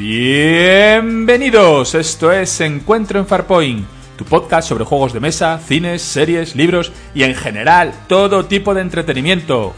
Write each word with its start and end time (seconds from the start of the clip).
Bienvenidos, 0.00 1.94
esto 1.94 2.32
es 2.32 2.58
Encuentro 2.62 3.18
en 3.18 3.26
Farpoint, 3.26 3.86
tu 4.16 4.24
podcast 4.24 4.66
sobre 4.66 4.86
juegos 4.86 5.12
de 5.12 5.20
mesa, 5.20 5.58
cines, 5.58 6.00
series, 6.00 6.56
libros 6.56 6.90
y 7.14 7.24
en 7.24 7.34
general 7.34 7.92
todo 8.08 8.46
tipo 8.46 8.72
de 8.72 8.80
entretenimiento. 8.80 9.74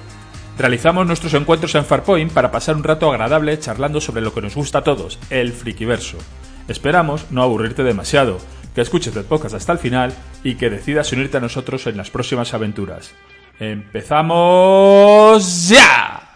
Realizamos 0.57 1.09
nuestros 1.09 1.35
encuentros 1.35 1.75
en 1.75 1.85
Farpoint 1.85 2.33
para 2.33 2.53
pasar 2.53 2.77
un 2.77 2.85
rato 2.85 3.11
agradable 3.11 3.59
charlando 3.59 4.01
sobre 4.01 4.23
lo 4.23 4.33
que 4.33 4.43
nos 4.43 4.55
gusta 4.55 4.79
a 4.79 4.85
todos, 4.85 5.19
el 5.29 5.53
frikiverso. 5.53 6.19
Esperamos 6.69 7.33
no 7.33 7.43
aburrirte 7.43 7.83
demasiado, 7.83 8.39
que 8.77 8.83
escuches 8.83 9.17
el 9.17 9.25
podcast 9.25 9.57
hasta 9.57 9.73
el 9.73 9.81
final 9.81 10.15
y 10.45 10.55
que 10.55 10.71
decidas 10.71 11.13
unirte 11.13 11.39
a 11.39 11.41
nosotros 11.41 11.89
en 11.89 11.97
las 11.97 12.11
próximas 12.11 12.55
aventuras. 12.55 13.13
¡Empezamos 13.59 14.89
ya! 15.69 16.32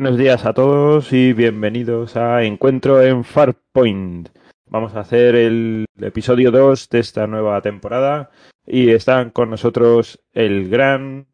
Buenos 0.00 0.16
días 0.16 0.46
a 0.46 0.54
todos 0.54 1.12
y 1.12 1.32
bienvenidos 1.32 2.14
a 2.14 2.44
Encuentro 2.44 3.02
en 3.02 3.24
Farpoint. 3.24 4.28
Vamos 4.66 4.94
a 4.94 5.00
hacer 5.00 5.34
el 5.34 5.86
episodio 6.00 6.52
2 6.52 6.88
de 6.88 7.00
esta 7.00 7.26
nueva 7.26 7.60
temporada 7.62 8.30
y 8.64 8.90
están 8.90 9.30
con 9.30 9.50
nosotros 9.50 10.20
el 10.32 10.70
gran 10.70 11.26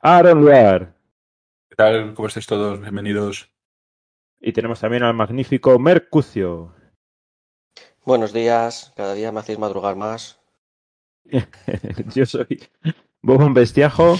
Aaron 0.00 0.40
Luar. 0.40 0.94
¿Qué 1.68 1.76
tal? 1.76 2.14
¿Cómo 2.14 2.28
estáis 2.28 2.46
todos? 2.46 2.80
Bienvenidos. 2.80 3.50
Y 4.40 4.54
tenemos 4.54 4.80
también 4.80 5.02
al 5.02 5.12
magnífico 5.12 5.78
Mercucio. 5.78 6.74
Buenos 8.06 8.32
días, 8.32 8.94
cada 8.96 9.12
día 9.12 9.30
me 9.30 9.40
hacéis 9.40 9.58
madrugar 9.58 9.94
más. 9.94 10.40
Yo 12.14 12.24
soy 12.24 12.66
Bobón 13.20 13.52
Bestiajo 13.52 14.16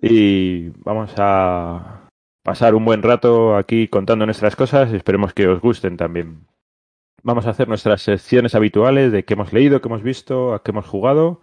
y 0.00 0.68
vamos 0.84 1.12
a 1.16 1.99
pasar 2.42 2.74
un 2.74 2.84
buen 2.84 3.02
rato 3.02 3.56
aquí 3.56 3.88
contando 3.88 4.24
nuestras 4.26 4.56
cosas 4.56 4.92
esperemos 4.92 5.34
que 5.34 5.48
os 5.48 5.60
gusten 5.60 5.96
también. 5.96 6.46
Vamos 7.22 7.46
a 7.46 7.50
hacer 7.50 7.68
nuestras 7.68 8.02
secciones 8.02 8.54
habituales 8.54 9.12
de 9.12 9.24
qué 9.24 9.34
hemos 9.34 9.52
leído, 9.52 9.80
qué 9.80 9.88
hemos 9.88 10.02
visto, 10.02 10.54
a 10.54 10.62
qué 10.62 10.70
hemos 10.70 10.86
jugado. 10.86 11.42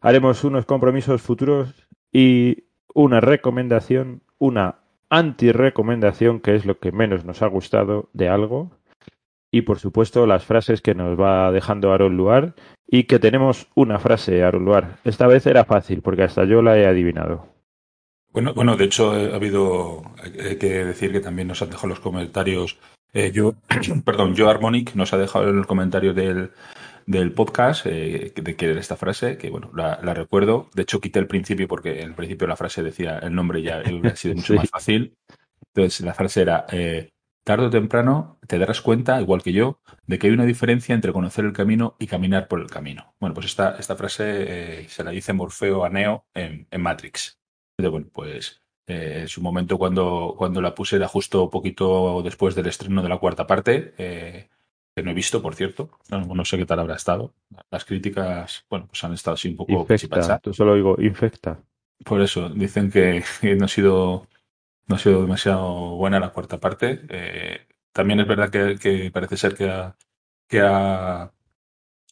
Haremos 0.00 0.44
unos 0.44 0.66
compromisos 0.66 1.20
futuros 1.20 1.88
y 2.12 2.64
una 2.94 3.20
recomendación, 3.20 4.22
una 4.38 4.76
anti-recomendación, 5.10 6.40
que 6.40 6.54
es 6.54 6.64
lo 6.64 6.78
que 6.78 6.92
menos 6.92 7.24
nos 7.24 7.42
ha 7.42 7.48
gustado 7.48 8.08
de 8.12 8.28
algo. 8.28 8.70
Y 9.50 9.62
por 9.62 9.80
supuesto 9.80 10.26
las 10.26 10.44
frases 10.44 10.80
que 10.80 10.94
nos 10.94 11.18
va 11.20 11.50
dejando 11.50 11.92
Aaron 11.92 12.16
Luar 12.16 12.54
y 12.86 13.04
que 13.04 13.18
tenemos 13.18 13.66
una 13.74 13.98
frase, 13.98 14.44
Aaron 14.44 14.64
Luar. 14.64 14.98
Esta 15.04 15.26
vez 15.26 15.44
era 15.46 15.64
fácil 15.64 16.02
porque 16.02 16.22
hasta 16.22 16.44
yo 16.44 16.62
la 16.62 16.78
he 16.78 16.86
adivinado. 16.86 17.48
Bueno, 18.32 18.54
bueno, 18.54 18.76
de 18.76 18.84
hecho 18.84 19.12
ha 19.12 19.34
habido, 19.34 20.02
hay 20.22 20.56
que 20.56 20.84
decir 20.84 21.12
que 21.12 21.20
también 21.20 21.48
nos 21.48 21.62
han 21.62 21.70
dejado 21.70 21.88
los 21.88 22.00
comentarios, 22.00 22.78
eh, 23.12 23.32
yo, 23.32 23.54
perdón, 24.04 24.34
yo 24.34 24.48
Harmonic 24.48 24.94
nos 24.94 25.12
ha 25.12 25.18
dejado 25.18 25.48
en 25.50 25.58
el 25.58 25.66
comentario 25.66 26.14
del, 26.14 26.52
del 27.06 27.32
podcast 27.32 27.86
eh, 27.86 28.32
de 28.34 28.56
que 28.56 28.66
era 28.70 28.80
esta 28.80 28.96
frase, 28.96 29.36
que 29.36 29.50
bueno, 29.50 29.70
la, 29.74 29.98
la, 30.02 30.14
recuerdo. 30.14 30.68
De 30.74 30.82
hecho, 30.82 31.00
quité 31.00 31.18
el 31.18 31.26
principio 31.26 31.66
porque 31.66 32.02
en 32.02 32.10
el 32.10 32.14
principio 32.14 32.46
la 32.46 32.56
frase 32.56 32.82
decía 32.84 33.18
el 33.18 33.34
nombre 33.34 33.62
ya 33.62 33.80
hubiera 33.90 34.14
sido 34.14 34.36
mucho 34.36 34.52
Sí. 34.52 34.58
más 34.58 34.70
fácil. 34.70 35.16
Entonces 35.74 36.00
la 36.06 36.14
frase 36.14 36.42
era, 36.42 36.66
eh, 36.70 37.10
tarde 37.44 37.66
o 37.66 37.70
temprano 37.70 38.38
te 38.46 38.58
darás 38.58 38.80
cuenta, 38.80 39.20
igual 39.20 39.42
que 39.42 39.52
yo, 39.52 39.80
de 40.06 40.18
que 40.18 40.28
hay 40.28 40.32
una 40.32 40.44
diferencia 40.46 40.94
entre 40.94 41.12
conocer 41.12 41.44
el 41.44 41.52
camino 41.52 41.96
y 41.98 42.06
caminar 42.06 42.46
por 42.46 42.60
el 42.60 42.68
camino. 42.70 43.14
Bueno, 43.18 43.34
pues 43.34 43.46
esta, 43.46 43.76
esta 43.78 43.96
frase 43.96 44.82
eh, 44.82 44.88
se 44.88 45.02
la 45.02 45.10
dice 45.10 45.32
Morfeo 45.32 45.84
a 45.84 45.90
Neo 45.90 46.26
en, 46.34 46.68
en 46.70 46.80
Matrix. 46.80 47.39
Bueno, 47.88 48.08
pues 48.12 48.60
eh, 48.86 49.18
en 49.22 49.28
su 49.28 49.40
momento 49.40 49.78
cuando, 49.78 50.34
cuando 50.36 50.60
la 50.60 50.74
puse 50.74 50.96
era 50.96 51.08
justo 51.08 51.48
poquito 51.50 52.22
después 52.22 52.54
del 52.54 52.66
estreno 52.66 53.02
de 53.02 53.08
la 53.08 53.18
cuarta 53.18 53.46
parte, 53.46 53.94
eh, 53.98 54.48
que 54.94 55.02
no 55.02 55.10
he 55.10 55.14
visto, 55.14 55.40
por 55.40 55.54
cierto. 55.54 55.90
No, 56.10 56.24
no 56.34 56.44
sé 56.44 56.58
qué 56.58 56.66
tal 56.66 56.80
habrá 56.80 56.96
estado. 56.96 57.32
Las 57.70 57.84
críticas, 57.84 58.64
bueno, 58.68 58.86
pues 58.88 59.02
han 59.04 59.12
estado 59.12 59.34
así 59.34 59.48
un 59.48 59.56
poco 59.56 59.72
Infecta, 59.72 60.38
tú 60.38 60.52
solo 60.52 60.74
digo 60.74 60.96
infecta. 61.00 61.60
Por 62.04 62.20
eso, 62.20 62.48
dicen 62.48 62.90
que, 62.90 63.22
que 63.40 63.54
no 63.56 63.66
ha 63.66 63.68
sido 63.68 64.26
no 64.88 64.96
ha 64.96 64.98
sido 64.98 65.22
demasiado 65.22 65.96
buena 65.96 66.18
la 66.18 66.30
cuarta 66.30 66.58
parte. 66.58 67.00
Eh, 67.08 67.66
también 67.92 68.18
es 68.20 68.26
verdad 68.26 68.50
que, 68.50 68.76
que 68.76 69.10
parece 69.12 69.36
ser 69.36 69.54
que 69.54 69.70
ha, 69.70 69.96
que 70.48 70.60
ha 70.60 71.32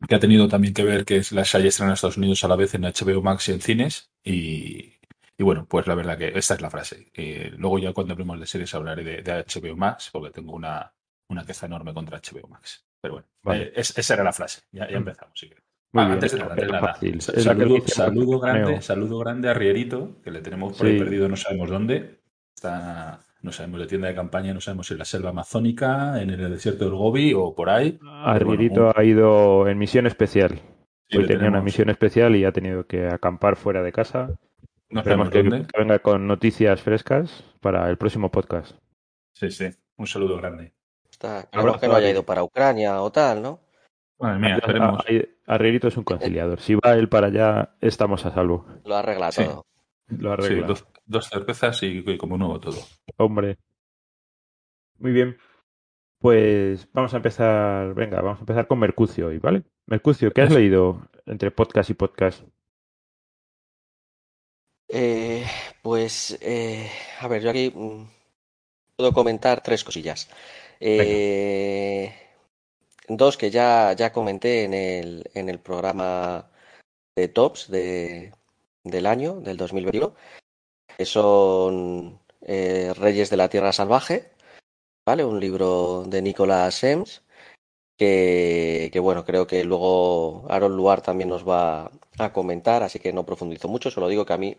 que 0.07 0.15
ha 0.15 0.21
tenido 0.21 0.47
también 0.49 0.75
que 0.75 0.85
ver 0.85 1.05
que 1.05 1.23
las 1.33 1.55
haya 1.57 1.69
estrenado 1.69 1.93
en 1.93 1.95
Estados 1.95 2.19
Unidos 2.19 2.45
a 2.45 2.49
la 2.49 2.55
vez 2.55 2.75
en 2.75 2.83
HBO 2.83 3.21
Max 3.21 3.49
y 3.49 3.53
en 3.53 3.61
cines. 3.61 4.13
Y, 4.23 4.98
y 5.39 5.45
bueno, 5.45 5.67
pues 5.69 5.87
la 5.87 5.95
verdad 5.95 6.19
que 6.19 6.33
esta 6.37 6.55
es 6.55 6.61
la 6.61 6.69
frase. 6.71 7.11
Eh, 7.15 7.53
luego 7.57 7.79
ya 7.79 7.93
cuando 7.93 8.13
hablemos 8.13 8.39
de 8.41 8.47
series 8.47 8.75
hablaré 8.75 9.05
de, 9.05 9.23
de 9.23 9.33
HBO 9.47 9.77
Max, 9.77 10.11
porque 10.13 10.31
tengo 10.33 10.53
una, 10.53 10.93
una 11.31 11.47
queja 11.47 11.67
enorme 11.67 11.95
contra 11.95 12.19
HBO 12.19 12.49
Max. 12.49 12.85
Pero 13.01 13.15
bueno, 13.15 13.29
Vale. 13.45 13.63
eh, 13.69 13.73
es- 13.77 13.97
esa 13.97 14.15
era 14.15 14.25
la 14.25 14.33
frase. 14.33 14.63
Ya, 14.73 14.91
ya 14.91 14.97
empezamos, 14.97 15.39
si 15.39 15.47
quieres. 15.47 15.65
Muy 15.93 16.03
Ah, 16.03 16.07
bien, 16.07 16.15
antes 16.17 16.33
de 16.33 16.39
nada, 16.39 16.53
antes 16.53 16.69
nada. 16.71 16.99
Saludo, 17.87 18.41
grande, 18.41 18.83
saludo 18.83 19.19
grande 19.19 19.49
a 19.49 19.55
Rierito, 19.55 20.21
que 20.23 20.31
le 20.31 20.41
tenemos 20.41 20.77
por 20.77 20.87
ahí 20.87 20.95
Sí. 20.95 20.99
perdido, 20.99 21.29
no 21.29 21.37
sabemos 21.37 21.71
dónde. 21.71 22.21
Está, 22.55 23.21
no 23.43 23.53
sabemos 23.53 23.81
de 23.81 23.87
tienda 23.87 24.09
de 24.09 24.15
campaña, 24.15 24.53
no 24.53 24.61
sabemos 24.61 24.89
si 24.89 24.95
en 24.95 24.99
la 24.99 25.05
selva 25.05 25.31
amazónica, 25.31 26.21
en 26.21 26.31
el 26.31 26.51
desierto 26.51 26.85
del 26.85 26.95
Gobi 26.95 27.33
o 27.35 27.55
por 27.55 27.71
ahí. 27.71 27.93
Bueno, 28.03 28.27
Arrierito 28.27 28.87
un- 28.89 28.93
ha 28.97 29.05
ido 29.05 29.69
en 29.69 29.79
misión 29.79 30.07
especial. 30.07 30.59
sí, 31.09 31.19
Hoy 31.19 31.27
tenía 31.27 31.49
una 31.49 31.63
misión 31.63 31.89
especial 31.89 32.35
y 32.37 32.45
ha 32.45 32.53
tenido 32.53 32.87
que 32.87 33.07
acampar 33.07 33.57
fuera 33.57 33.83
de 33.83 33.93
casa. 33.93 34.37
No 34.91 35.01
Esperemos 35.01 35.31
que, 35.31 35.43
dónde. 35.43 35.67
que 35.67 35.79
venga 35.79 35.99
con 35.99 36.27
noticias 36.27 36.81
frescas 36.83 37.45
para 37.61 37.89
el 37.91 37.99
próximo 37.99 38.31
podcast. 38.31 38.77
Sí, 39.35 39.51
sí. 39.51 39.69
Un 39.97 40.07
saludo 40.07 40.37
grande. 40.39 40.73
Está, 41.11 41.49
que 41.51 41.89
no 41.89 41.95
haya 41.97 42.11
ido 42.11 42.23
para 42.25 42.43
Ucrania 42.45 43.01
o 43.03 43.11
tal, 43.13 43.43
¿no? 43.43 43.61
Madre 44.19 44.39
mía, 44.39 44.57
esperemos. 44.57 45.05
Arrierito 45.47 45.89
es 45.89 45.97
un 45.97 46.05
conciliador. 46.05 46.61
Si 46.61 46.75
va 46.75 46.95
él 46.95 47.09
para 47.09 47.27
allá, 47.29 47.75
estamos 47.81 48.25
a 48.27 48.33
salvo. 48.33 48.67
Lo 48.85 48.97
arregla 48.97 49.31
Sí. 49.33 49.45
todo. 49.45 49.67
Lo 50.09 50.37
Sí, 50.37 50.45
arregla. 50.47 50.67
dos, 50.69 50.87
dos 51.05 51.29
cervezas 51.29 51.83
y, 51.83 52.03
y 52.07 52.17
como 52.19 52.37
nuevo 52.39 52.59
todo. 52.61 52.79
Hombre. 53.17 53.59
Muy 54.99 55.13
bien. 55.13 55.37
Pues 56.21 56.89
vamos 56.93 57.15
a 57.15 57.19
empezar. 57.19 57.95
Venga, 57.95 58.21
vamos 58.21 58.39
a 58.39 58.43
empezar 58.43 58.67
con 58.67 58.79
Mercucio 58.79 59.29
hoy, 59.29 59.39
¿vale? 59.39 59.63
Mercucio, 59.87 60.33
¿qué 60.33 60.43
has 60.43 60.53
leído 60.53 61.03
entre 61.27 61.51
podcast 61.51 61.91
y 61.91 61.95
podcast? 61.95 62.43
Eh, 64.89 65.45
pues, 65.83 66.39
eh, 66.41 66.91
a 67.21 67.29
ver, 67.29 67.43
yo 67.43 67.51
aquí 67.51 67.71
mm, 67.75 68.05
puedo 68.97 69.13
comentar 69.13 69.63
tres 69.63 69.85
cosillas. 69.85 70.29
Eh, 70.81 72.15
dos 73.09 73.37
que 73.37 73.51
ya, 73.51 73.93
ya 73.95 74.13
comenté 74.13 74.65
en 74.65 74.75
el, 74.75 75.31
en 75.35 75.49
el 75.49 75.61
programa 75.61 76.51
de 77.17 77.29
Tops 77.29 77.71
de, 77.71 78.33
del 78.85 79.07
año, 79.07 79.41
del 79.41 79.57
2021, 79.57 80.15
que 80.97 81.05
son 81.05 82.21
eh, 82.43 82.93
Reyes 82.97 83.31
de 83.31 83.37
la 83.37 83.49
Tierra 83.49 83.73
Salvaje, 83.73 84.33
¿vale? 85.07 85.25
Un 85.25 85.41
libro 85.41 86.05
de 86.07 86.23
Nicolas 86.23 86.83
Ems, 86.85 87.23
que, 87.97 88.91
que 88.93 89.01
bueno, 89.01 89.25
creo 89.25 89.47
que 89.47 89.65
luego 89.65 90.47
Aaron 90.51 90.77
Luar 90.77 91.03
también 91.03 91.29
nos 91.29 91.47
va 91.47 91.91
a 92.19 92.33
comentar, 92.33 92.83
así 92.83 92.99
que 93.01 93.13
no 93.13 93.27
profundizo 93.27 93.69
mucho, 93.69 93.91
solo 93.91 94.09
digo 94.09 94.25
que 94.25 94.33
a 94.33 94.39
mí 94.39 94.57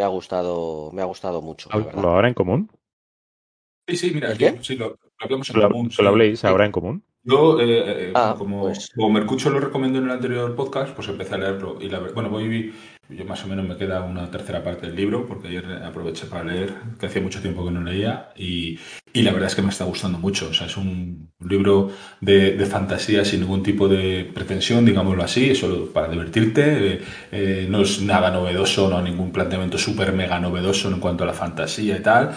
me 0.00 0.04
ha 0.04 0.08
gustado, 0.08 0.90
me 0.94 1.02
ha 1.02 1.04
gustado 1.04 1.42
mucho. 1.42 1.68
¿Lo 2.00 2.10
habrá 2.14 2.28
en 2.28 2.32
común? 2.34 2.70
Sí, 3.86 3.96
sí, 3.96 4.10
mira, 4.14 4.32
¿El 4.32 4.38
yo- 4.38 4.54
qué? 4.54 4.64
sí, 4.64 4.76
lo, 4.76 4.88
lo 4.88 4.98
hablamos 5.18 5.50
en 5.50 5.60
¿Lo, 5.60 5.68
común. 5.70 5.90
lo 5.98 6.08
habléis 6.08 6.42
ahora 6.44 6.64
en 6.64 6.72
común? 6.72 7.04
Yo, 7.22 7.60
eh, 7.60 7.66
eh, 8.08 8.12
Ah, 8.14 8.34
como, 8.38 8.62
pues- 8.62 8.90
como 8.94 9.10
Mercucho 9.10 9.50
lo 9.50 9.60
recomendó 9.60 9.98
en 9.98 10.06
el 10.06 10.10
anterior 10.12 10.54
podcast, 10.56 10.94
pues 10.94 11.06
empecé 11.08 11.34
a 11.34 11.38
leerlo. 11.38 11.76
Y 11.82 11.90
la, 11.90 11.98
bueno, 11.98 12.30
voy, 12.30 12.72
yo 13.10 13.24
más 13.24 13.44
o 13.44 13.48
menos 13.48 13.66
me 13.66 13.76
queda 13.76 14.02
una 14.02 14.30
tercera 14.30 14.62
parte 14.62 14.86
del 14.86 14.96
libro, 14.96 15.26
porque 15.26 15.48
ayer 15.48 15.64
aproveché 15.84 16.26
para 16.26 16.44
leer, 16.44 16.72
que 16.98 17.06
hacía 17.06 17.22
mucho 17.22 17.40
tiempo 17.40 17.64
que 17.64 17.70
no 17.70 17.82
leía, 17.82 18.30
y, 18.36 18.78
y 19.12 19.22
la 19.22 19.32
verdad 19.32 19.48
es 19.48 19.54
que 19.54 19.62
me 19.62 19.70
está 19.70 19.84
gustando 19.84 20.18
mucho. 20.18 20.48
O 20.50 20.54
sea, 20.54 20.66
es 20.66 20.76
un 20.76 21.32
libro 21.40 21.90
de, 22.20 22.56
de 22.56 22.66
fantasía 22.66 23.24
sin 23.24 23.40
ningún 23.40 23.62
tipo 23.62 23.88
de 23.88 24.30
pretensión, 24.34 24.84
digámoslo 24.84 25.22
así, 25.22 25.54
solo 25.54 25.92
para 25.92 26.08
divertirte. 26.08 26.94
eh, 26.94 27.00
eh, 27.32 27.66
no 27.68 27.82
es 27.82 28.00
nada 28.02 28.30
novedoso, 28.30 28.88
no 28.88 28.98
hay 28.98 29.04
ningún 29.04 29.32
planteamiento 29.32 29.78
súper 29.78 30.12
mega 30.12 30.38
novedoso 30.40 30.88
en 30.88 31.00
cuanto 31.00 31.24
a 31.24 31.26
la 31.26 31.32
fantasía 31.34 31.96
y 31.96 32.02
tal. 32.02 32.30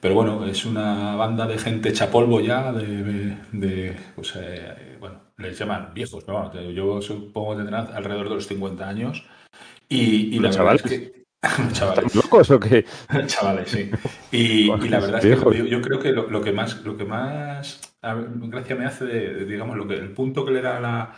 pero 0.00 0.14
bueno, 0.14 0.46
es 0.46 0.64
una 0.64 1.14
banda 1.16 1.46
de 1.46 1.58
gente 1.58 1.92
chapolvo 1.92 2.40
ya, 2.40 2.72
de, 2.72 3.36
de 3.52 3.96
pues, 4.14 4.34
eh, 4.36 4.96
bueno, 4.98 5.20
les 5.36 5.58
llaman 5.58 5.92
viejos, 5.94 6.24
pero 6.24 6.50
bueno, 6.50 6.70
yo 6.70 7.02
supongo 7.02 7.50
que 7.52 7.56
tendrán 7.58 7.88
alrededor 7.94 8.28
de 8.30 8.34
los 8.36 8.46
50 8.46 8.88
años. 8.88 9.24
Y, 9.90 10.36
y 10.36 10.38
la 10.38 10.50
verdad 10.50 10.76
es 10.76 10.82
que... 10.82 11.20
chavales. 11.72 12.14
locos 12.14 12.50
o 12.50 12.60
qué? 12.60 12.84
chavales, 13.26 13.70
sí. 13.70 13.90
Y, 14.30 14.70
y 14.70 14.88
la 14.88 15.00
verdad 15.00 15.24
es 15.24 15.38
que 15.38 15.68
yo, 15.68 15.80
creo 15.80 15.98
que 15.98 16.12
lo, 16.12 16.40
que 16.42 16.52
más, 16.52 16.82
lo 16.84 16.96
que 16.96 17.04
más 17.04 17.80
gracia 18.02 18.76
me 18.76 18.86
hace, 18.86 19.04
de, 19.04 19.44
digamos, 19.46 19.76
lo 19.76 19.88
que 19.88 19.94
el 19.94 20.12
punto 20.12 20.44
que 20.44 20.52
le 20.52 20.62
da 20.62 20.76
a 20.76 20.80
la, 20.80 21.14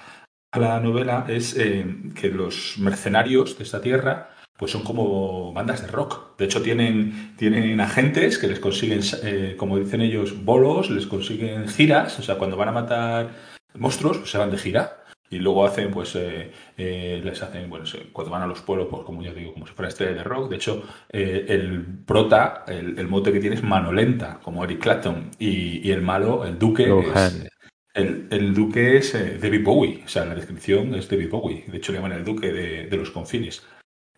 a 0.53 0.59
la 0.59 0.81
novela 0.81 1.27
es 1.29 1.57
eh, 1.59 1.85
que 2.15 2.29
los 2.29 2.77
mercenarios 2.79 3.59
de 3.59 3.65
esta 3.65 3.81
tierra 3.81 4.31
pues 4.57 4.71
son 4.71 4.85
como 4.85 5.53
bandas 5.53 5.83
de 5.83 5.89
rock. 5.89 6.37
De 6.39 6.45
hecho, 6.45 6.63
tienen, 6.63 7.35
tienen 7.37 7.81
agentes 7.81 8.39
que 8.39 8.47
les 8.47 8.61
consiguen, 8.61 9.01
eh, 9.25 9.57
como 9.59 9.77
dicen 9.77 10.01
ellos, 10.03 10.45
bolos, 10.45 10.89
les 10.89 11.07
consiguen 11.07 11.67
giras, 11.67 12.17
o 12.21 12.23
sea, 12.23 12.39
cuando 12.39 12.57
van 12.57 12.69
a 12.69 12.73
matar 12.73 13.31
monstruos, 13.75 14.19
pues 14.19 14.31
se 14.31 14.39
van 14.39 14.53
de 14.53 14.59
gira. 14.59 15.02
Y 15.33 15.39
luego 15.39 15.65
hacen, 15.65 15.91
pues, 15.91 16.17
eh, 16.17 16.53
les 16.77 17.43
hacen, 17.43 17.69
bueno, 17.69 17.85
cuando 18.13 18.31
van 18.31 18.43
a 18.43 18.47
los 18.47 18.61
pueblos, 18.61 18.89
pues 18.91 19.03
como 19.03 19.23
ya 19.23 19.33
digo, 19.33 19.53
como 19.53 19.67
si 19.67 19.73
fuera 19.73 19.89
estrella 19.89 20.15
de 20.15 20.23
rock. 20.23 20.51
De 20.51 20.57
hecho, 20.57 20.83
el 21.09 21.85
prota, 22.07 22.65
el, 22.69 23.09
mote 23.09 23.33
que 23.33 23.41
tiene 23.41 23.57
es 23.57 23.63
mano 23.63 23.93
lenta, 23.93 24.39
como 24.43 24.63
Eric 24.65 24.81
Clapton. 24.81 25.31
Y, 25.39 25.91
el 25.91 26.03
malo, 26.03 26.45
el 26.45 26.59
duque, 26.59 26.85
es, 26.85 27.49
el, 27.95 28.55
duque 28.55 28.97
es 28.97 29.15
eh, 29.15 29.39
David 29.41 29.65
Bowie, 29.65 30.03
o 30.05 30.09
sea, 30.09 30.25
la 30.25 30.35
descripción 30.35 30.95
es 30.95 31.09
David 31.09 31.31
Bowie. 31.31 31.65
De 31.67 31.77
hecho, 31.77 31.93
le 31.93 31.99
llaman 31.99 32.13
el 32.13 32.25
duque 32.25 32.53
de, 32.53 32.97
los 32.97 33.11
confines. 33.11 33.67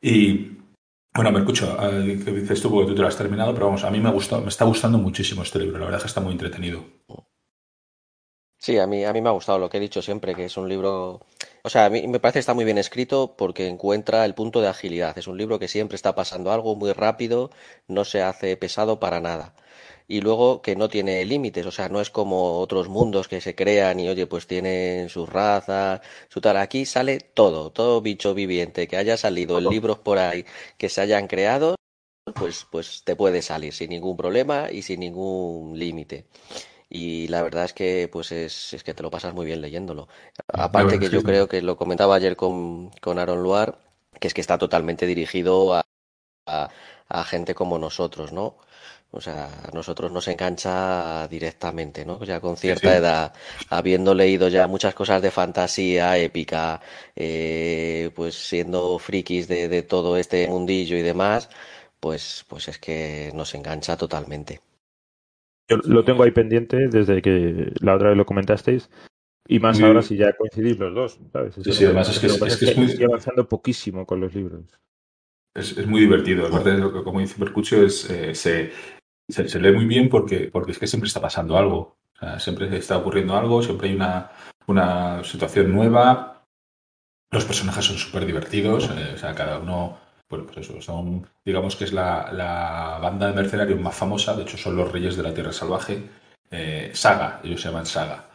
Y 0.00 0.58
bueno, 1.14 1.32
me 1.32 1.40
escucho, 1.40 1.76
eh, 1.82 2.20
que 2.24 2.30
dices 2.32 2.60
tú 2.60 2.70
porque 2.70 2.88
tú 2.88 2.94
te 2.94 3.02
lo 3.02 3.08
has 3.08 3.16
terminado, 3.16 3.52
pero 3.54 3.66
vamos, 3.66 3.84
a 3.84 3.90
mí 3.90 4.00
me, 4.00 4.08
ha 4.08 4.12
gustado, 4.12 4.42
me 4.42 4.48
está 4.48 4.64
gustando 4.64 4.98
muchísimo 4.98 5.42
este 5.42 5.58
libro. 5.58 5.78
La 5.78 5.86
verdad 5.86 5.98
es 5.98 6.04
que 6.04 6.08
está 6.08 6.20
muy 6.20 6.32
entretenido. 6.32 6.84
Sí, 8.58 8.78
a 8.78 8.86
mí, 8.86 9.04
a 9.04 9.12
mí 9.12 9.20
me 9.20 9.28
ha 9.28 9.32
gustado 9.32 9.58
lo 9.58 9.68
que 9.68 9.76
he 9.76 9.80
dicho 9.80 10.00
siempre, 10.00 10.34
que 10.34 10.46
es 10.46 10.56
un 10.56 10.68
libro. 10.68 11.20
O 11.62 11.68
sea, 11.68 11.84
a 11.86 11.90
mí 11.90 12.06
me 12.08 12.18
parece 12.18 12.36
que 12.36 12.40
está 12.40 12.54
muy 12.54 12.64
bien 12.64 12.78
escrito 12.78 13.36
porque 13.36 13.68
encuentra 13.68 14.24
el 14.24 14.34
punto 14.34 14.60
de 14.60 14.68
agilidad. 14.68 15.16
Es 15.18 15.26
un 15.26 15.36
libro 15.36 15.58
que 15.58 15.68
siempre 15.68 15.96
está 15.96 16.14
pasando 16.14 16.50
algo 16.50 16.74
muy 16.74 16.92
rápido, 16.92 17.50
no 17.88 18.04
se 18.04 18.22
hace 18.22 18.56
pesado 18.56 18.98
para 19.00 19.20
nada 19.20 19.54
y 20.06 20.20
luego 20.20 20.60
que 20.62 20.76
no 20.76 20.88
tiene 20.88 21.24
límites, 21.24 21.64
o 21.66 21.70
sea, 21.70 21.88
no 21.88 22.00
es 22.00 22.10
como 22.10 22.58
otros 22.58 22.88
mundos 22.88 23.28
que 23.28 23.40
se 23.40 23.54
crean 23.54 24.00
y 24.00 24.08
oye, 24.08 24.26
pues 24.26 24.46
tienen 24.46 25.08
sus 25.08 25.28
razas, 25.28 26.00
su 26.28 26.40
tal. 26.40 26.56
Aquí 26.58 26.84
sale 26.84 27.20
todo, 27.20 27.70
todo 27.72 28.00
bicho 28.02 28.34
viviente 28.34 28.86
que 28.86 28.96
haya 28.96 29.16
salido 29.16 29.58
en 29.58 29.68
libros 29.68 29.98
por 29.98 30.18
ahí 30.18 30.44
que 30.78 30.88
se 30.88 31.00
hayan 31.00 31.26
creado, 31.26 31.76
pues, 32.34 32.66
pues 32.70 33.02
te 33.04 33.16
puede 33.16 33.42
salir 33.42 33.72
sin 33.72 33.90
ningún 33.90 34.16
problema 34.16 34.70
y 34.70 34.82
sin 34.82 35.00
ningún 35.00 35.78
límite. 35.78 36.26
Y 36.94 37.26
la 37.26 37.42
verdad 37.42 37.64
es 37.64 37.72
que 37.72 38.08
pues 38.10 38.30
es, 38.30 38.72
es, 38.72 38.84
que 38.84 38.94
te 38.94 39.02
lo 39.02 39.10
pasas 39.10 39.34
muy 39.34 39.44
bien 39.44 39.60
leyéndolo. 39.60 40.06
Aparte 40.46 41.00
que 41.00 41.08
yo 41.08 41.24
creo 41.24 41.48
que 41.48 41.60
lo 41.60 41.76
comentaba 41.76 42.14
ayer 42.14 42.36
con, 42.36 42.90
con 43.00 43.18
Aaron 43.18 43.42
Luar, 43.42 43.80
que 44.20 44.28
es 44.28 44.34
que 44.34 44.40
está 44.40 44.58
totalmente 44.58 45.04
dirigido 45.04 45.74
a, 45.74 45.84
a, 46.46 46.68
a 47.08 47.24
gente 47.24 47.52
como 47.52 47.80
nosotros, 47.80 48.32
¿no? 48.32 48.58
O 49.10 49.20
sea, 49.20 49.46
a 49.64 49.72
nosotros 49.72 50.12
nos 50.12 50.28
engancha 50.28 51.26
directamente, 51.26 52.04
¿no? 52.04 52.22
Ya 52.22 52.38
con 52.40 52.56
cierta 52.56 52.96
edad, 52.96 53.32
habiendo 53.70 54.14
leído 54.14 54.46
ya 54.46 54.68
muchas 54.68 54.94
cosas 54.94 55.20
de 55.20 55.32
fantasía 55.32 56.16
épica, 56.18 56.80
eh, 57.16 58.10
pues 58.14 58.36
siendo 58.36 59.00
frikis 59.00 59.48
de, 59.48 59.66
de, 59.68 59.82
todo 59.82 60.16
este 60.16 60.46
mundillo 60.46 60.96
y 60.96 61.02
demás, 61.02 61.48
pues, 61.98 62.44
pues 62.48 62.68
es 62.68 62.78
que 62.78 63.32
nos 63.34 63.52
engancha 63.54 63.96
totalmente. 63.96 64.60
Yo 65.68 65.78
lo 65.78 66.04
tengo 66.04 66.22
ahí 66.22 66.30
pendiente 66.30 66.88
desde 66.88 67.22
que 67.22 67.72
la 67.80 67.94
otra 67.94 68.08
vez 68.08 68.18
lo 68.18 68.26
comentasteis. 68.26 68.90
Y 69.46 69.58
más 69.58 69.80
ahora 69.80 70.02
si 70.02 70.16
ya 70.16 70.32
coincidís 70.32 70.78
los 70.78 70.94
dos, 70.94 71.20
¿sabes? 71.32 71.54
sí, 71.54 71.84
además 71.84 72.08
es 72.08 72.18
que, 72.18 72.26
es, 72.26 72.56
que, 72.56 72.82
estoy 72.82 73.04
avanzando 73.04 73.46
poquísimo 73.46 74.06
con 74.06 74.20
los 74.20 74.34
libros. 74.34 74.62
Es, 75.54 75.76
es, 75.76 75.86
muy 75.86 76.00
divertido. 76.00 76.46
Aparte 76.46 76.70
de 76.70 76.78
lo 76.78 76.92
que, 76.92 77.02
como 77.02 77.20
dice 77.20 77.38
Percucho, 77.38 77.82
es, 77.84 78.08
eh, 78.10 78.34
se, 78.34 78.72
se, 79.28 79.60
lee 79.60 79.72
muy 79.72 79.84
bien 79.84 80.08
porque, 80.08 80.48
porque 80.50 80.72
es 80.72 80.78
que 80.78 80.86
siempre 80.86 81.08
está 81.08 81.20
pasando 81.20 81.58
algo. 81.58 81.98
siempre 82.38 82.74
está 82.76 82.96
ocurriendo 82.96 83.36
algo, 83.36 83.62
siempre 83.62 83.90
hay 83.90 83.94
una, 83.94 84.30
una 84.66 85.22
situación 85.24 85.72
nueva. 85.72 86.46
Los 87.30 87.44
personajes 87.44 87.84
son 87.84 87.98
súper 87.98 88.26
divertidos, 88.26 88.90
eh, 88.90 89.12
o 89.14 89.18
sea, 89.18 89.34
cada 89.34 89.58
uno, 89.58 89.98
bueno, 90.28 90.46
pues 90.46 90.58
eso, 90.68 90.80
son, 90.80 91.26
digamos 91.44 91.76
que 91.76 91.84
es 91.84 91.92
la, 91.92 92.30
la, 92.32 92.98
banda 93.00 93.28
de 93.28 93.34
mercenarios 93.34 93.80
más 93.80 93.94
famosa, 93.94 94.34
de 94.34 94.42
hecho 94.42 94.56
son 94.56 94.76
los 94.76 94.90
reyes 94.90 95.16
de 95.16 95.22
la 95.22 95.34
Tierra 95.34 95.52
Salvaje, 95.52 96.02
eh, 96.50 96.90
Saga, 96.94 97.40
ellos 97.44 97.60
se 97.60 97.68
llaman 97.68 97.86
Saga. 97.86 98.30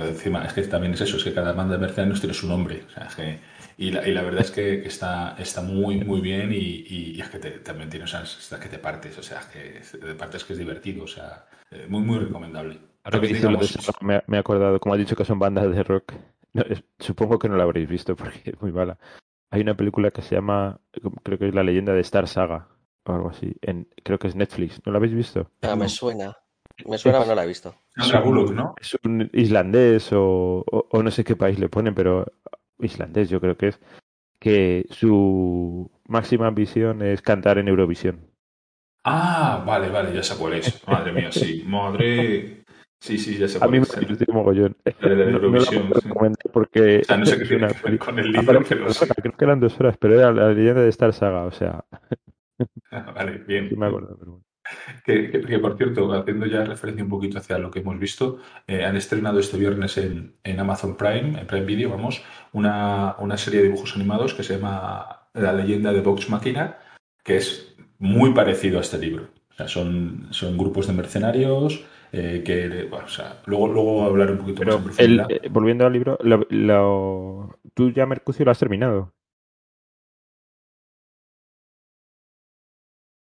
Encima, 0.00 0.44
es 0.44 0.52
que 0.52 0.62
también 0.62 0.94
es 0.94 1.00
eso, 1.00 1.16
es 1.16 1.24
que 1.24 1.32
cada 1.32 1.52
banda 1.52 1.74
de 1.74 1.80
mercenarios 1.80 2.20
tiene 2.20 2.34
su 2.34 2.48
nombre, 2.48 2.84
o 2.86 2.90
sea, 2.90 3.04
es 3.04 3.14
que 3.14 3.38
y 3.78 3.90
la, 3.90 4.08
y 4.08 4.12
la 4.12 4.22
verdad 4.22 4.40
es 4.40 4.50
que, 4.50 4.86
está, 4.86 5.36
está 5.38 5.60
muy, 5.60 6.02
muy 6.02 6.20
bien 6.20 6.50
y, 6.50 6.84
y, 6.88 7.20
es 7.20 7.28
que 7.28 7.38
te, 7.38 7.50
también 7.58 7.90
tienes 7.90 8.14
o 8.14 8.60
que 8.60 8.68
te 8.68 8.78
partes, 8.78 9.18
o 9.18 9.22
sea, 9.22 9.40
que 9.52 9.82
te 9.98 10.14
partes 10.14 10.44
que 10.44 10.54
es 10.54 10.58
divertido, 10.58 11.04
o 11.04 11.06
sea, 11.06 11.46
eh, 11.70 11.86
muy, 11.88 12.00
muy 12.00 12.18
recomendable. 12.18 12.78
Ahora 13.04 13.20
que 13.20 13.26
dices 13.28 13.44
me, 14.00 14.22
me, 14.26 14.36
he 14.36 14.40
acordado, 14.40 14.80
como 14.80 14.94
has 14.94 14.98
dicho 14.98 15.14
que 15.14 15.26
son 15.26 15.38
bandas 15.38 15.70
de 15.70 15.82
rock, 15.82 16.14
supongo 16.98 17.38
que 17.38 17.48
no 17.48 17.56
la 17.56 17.64
habréis 17.64 17.88
visto 17.88 18.16
porque 18.16 18.50
es 18.50 18.60
muy 18.60 18.72
mala. 18.72 18.98
Hay 19.56 19.62
una 19.62 19.74
película 19.74 20.10
que 20.10 20.20
se 20.20 20.34
llama, 20.34 20.78
creo 21.22 21.38
que 21.38 21.48
es 21.48 21.54
La 21.54 21.62
leyenda 21.62 21.94
de 21.94 22.02
Star 22.02 22.28
Saga 22.28 22.68
o 23.06 23.12
algo 23.14 23.30
así, 23.30 23.56
en, 23.62 23.88
creo 24.04 24.18
que 24.18 24.28
es 24.28 24.36
Netflix, 24.36 24.82
¿no 24.84 24.92
la 24.92 24.98
habéis 24.98 25.14
visto? 25.14 25.50
Ah, 25.62 25.74
me 25.74 25.88
suena. 25.88 26.36
Me 26.84 26.98
suena, 26.98 27.20
pero 27.20 27.30
no 27.30 27.34
la 27.36 27.44
he 27.44 27.46
visto. 27.46 27.74
Es 27.96 28.12
un, 28.12 28.54
¿no? 28.54 28.74
Es 28.78 28.98
un 29.02 29.30
islandés 29.32 30.12
o, 30.12 30.62
o, 30.66 31.02
no 31.02 31.10
sé 31.10 31.24
qué 31.24 31.36
país 31.36 31.58
le 31.58 31.70
ponen, 31.70 31.94
pero 31.94 32.26
islandés 32.78 33.30
yo 33.30 33.40
creo 33.40 33.56
que 33.56 33.68
es, 33.68 33.80
que 34.38 34.84
su 34.90 35.90
máxima 36.06 36.48
ambición 36.48 37.00
es 37.00 37.22
cantar 37.22 37.56
en 37.56 37.68
Eurovisión. 37.68 38.30
Ah, 39.04 39.64
vale, 39.66 39.88
vale, 39.88 40.12
ya 40.12 40.22
sé 40.22 40.36
cuál 40.36 40.52
es. 40.52 40.86
Madre 40.86 41.12
mía, 41.12 41.32
sí. 41.32 41.62
Madre. 41.66 42.65
Sí, 42.98 43.18
sí, 43.18 43.36
ya 43.36 43.46
sé 43.46 43.58
cuál 43.58 43.68
A 43.68 43.72
mí 43.72 43.80
me 43.80 44.32
mogollón. 44.32 44.76
La 45.00 45.08
de 45.08 45.30
Eurovisión. 45.30 45.90
No, 45.90 46.50
porque. 46.52 47.00
O 47.00 47.04
sea, 47.04 47.16
no 47.16 47.26
sé 47.26 47.38
qué 47.38 47.44
tiene 47.44 47.68
que 47.68 47.90
ver 47.90 47.98
con 47.98 48.18
el 48.18 48.32
libro, 48.32 48.62
pero 48.68 48.92
sí. 48.92 49.06
Creo 49.06 49.36
que 49.36 49.44
eran 49.44 49.60
dos 49.60 49.78
horas, 49.78 49.96
pero 49.98 50.14
era 50.14 50.32
la 50.32 50.52
leyenda 50.52 50.82
de 50.82 50.88
Star 50.88 51.12
Saga, 51.12 51.44
o 51.44 51.52
sea. 51.52 51.84
Ah, 52.90 53.12
vale, 53.14 53.38
bien. 53.46 53.68
Sí 53.68 53.76
me 53.76 53.86
acuerdo, 53.86 54.16
pero 54.18 54.30
bueno. 54.32 54.44
Que, 55.04 55.30
que, 55.30 55.58
por 55.58 55.76
cierto, 55.76 56.12
haciendo 56.12 56.46
ya 56.46 56.64
referencia 56.64 57.04
un 57.04 57.10
poquito 57.10 57.38
hacia 57.38 57.58
lo 57.58 57.70
que 57.70 57.80
hemos 57.80 57.98
visto, 57.98 58.38
eh, 58.66 58.84
han 58.84 58.96
estrenado 58.96 59.38
este 59.38 59.58
viernes 59.58 59.96
en, 59.98 60.36
en, 60.42 60.58
Amazon 60.58 60.96
Prime, 60.96 61.38
en 61.38 61.46
Prime 61.46 61.66
Video, 61.66 61.90
vamos, 61.90 62.24
una, 62.52 63.14
una, 63.18 63.36
serie 63.36 63.60
de 63.60 63.66
dibujos 63.66 63.94
animados 63.94 64.34
que 64.34 64.42
se 64.42 64.56
llama 64.56 65.28
La 65.34 65.52
leyenda 65.52 65.92
de 65.92 66.00
Vox 66.00 66.28
Machina, 66.30 66.78
que 67.22 67.36
es 67.36 67.76
muy 67.98 68.32
parecido 68.34 68.78
a 68.78 68.80
este 68.80 68.98
libro. 68.98 69.28
O 69.50 69.54
sea, 69.54 69.68
son, 69.68 70.26
son 70.30 70.58
grupos 70.58 70.86
de 70.86 70.92
mercenarios 70.92 71.84
eh, 72.18 72.42
que, 72.42 72.84
bueno, 72.84 73.04
o 73.04 73.08
sea, 73.08 73.42
luego, 73.44 73.68
luego 73.68 74.04
hablar 74.04 74.30
un 74.30 74.38
poquito 74.38 74.60
Pero 74.60 74.78
más 74.78 74.98
el, 74.98 75.20
eh, 75.28 75.48
volviendo 75.50 75.84
al 75.84 75.92
libro, 75.92 76.16
lo, 76.22 76.46
lo, 76.48 77.58
tú 77.74 77.90
ya 77.90 78.06
Mercucio 78.06 78.44
lo 78.44 78.50
has 78.50 78.58
terminado. 78.58 79.12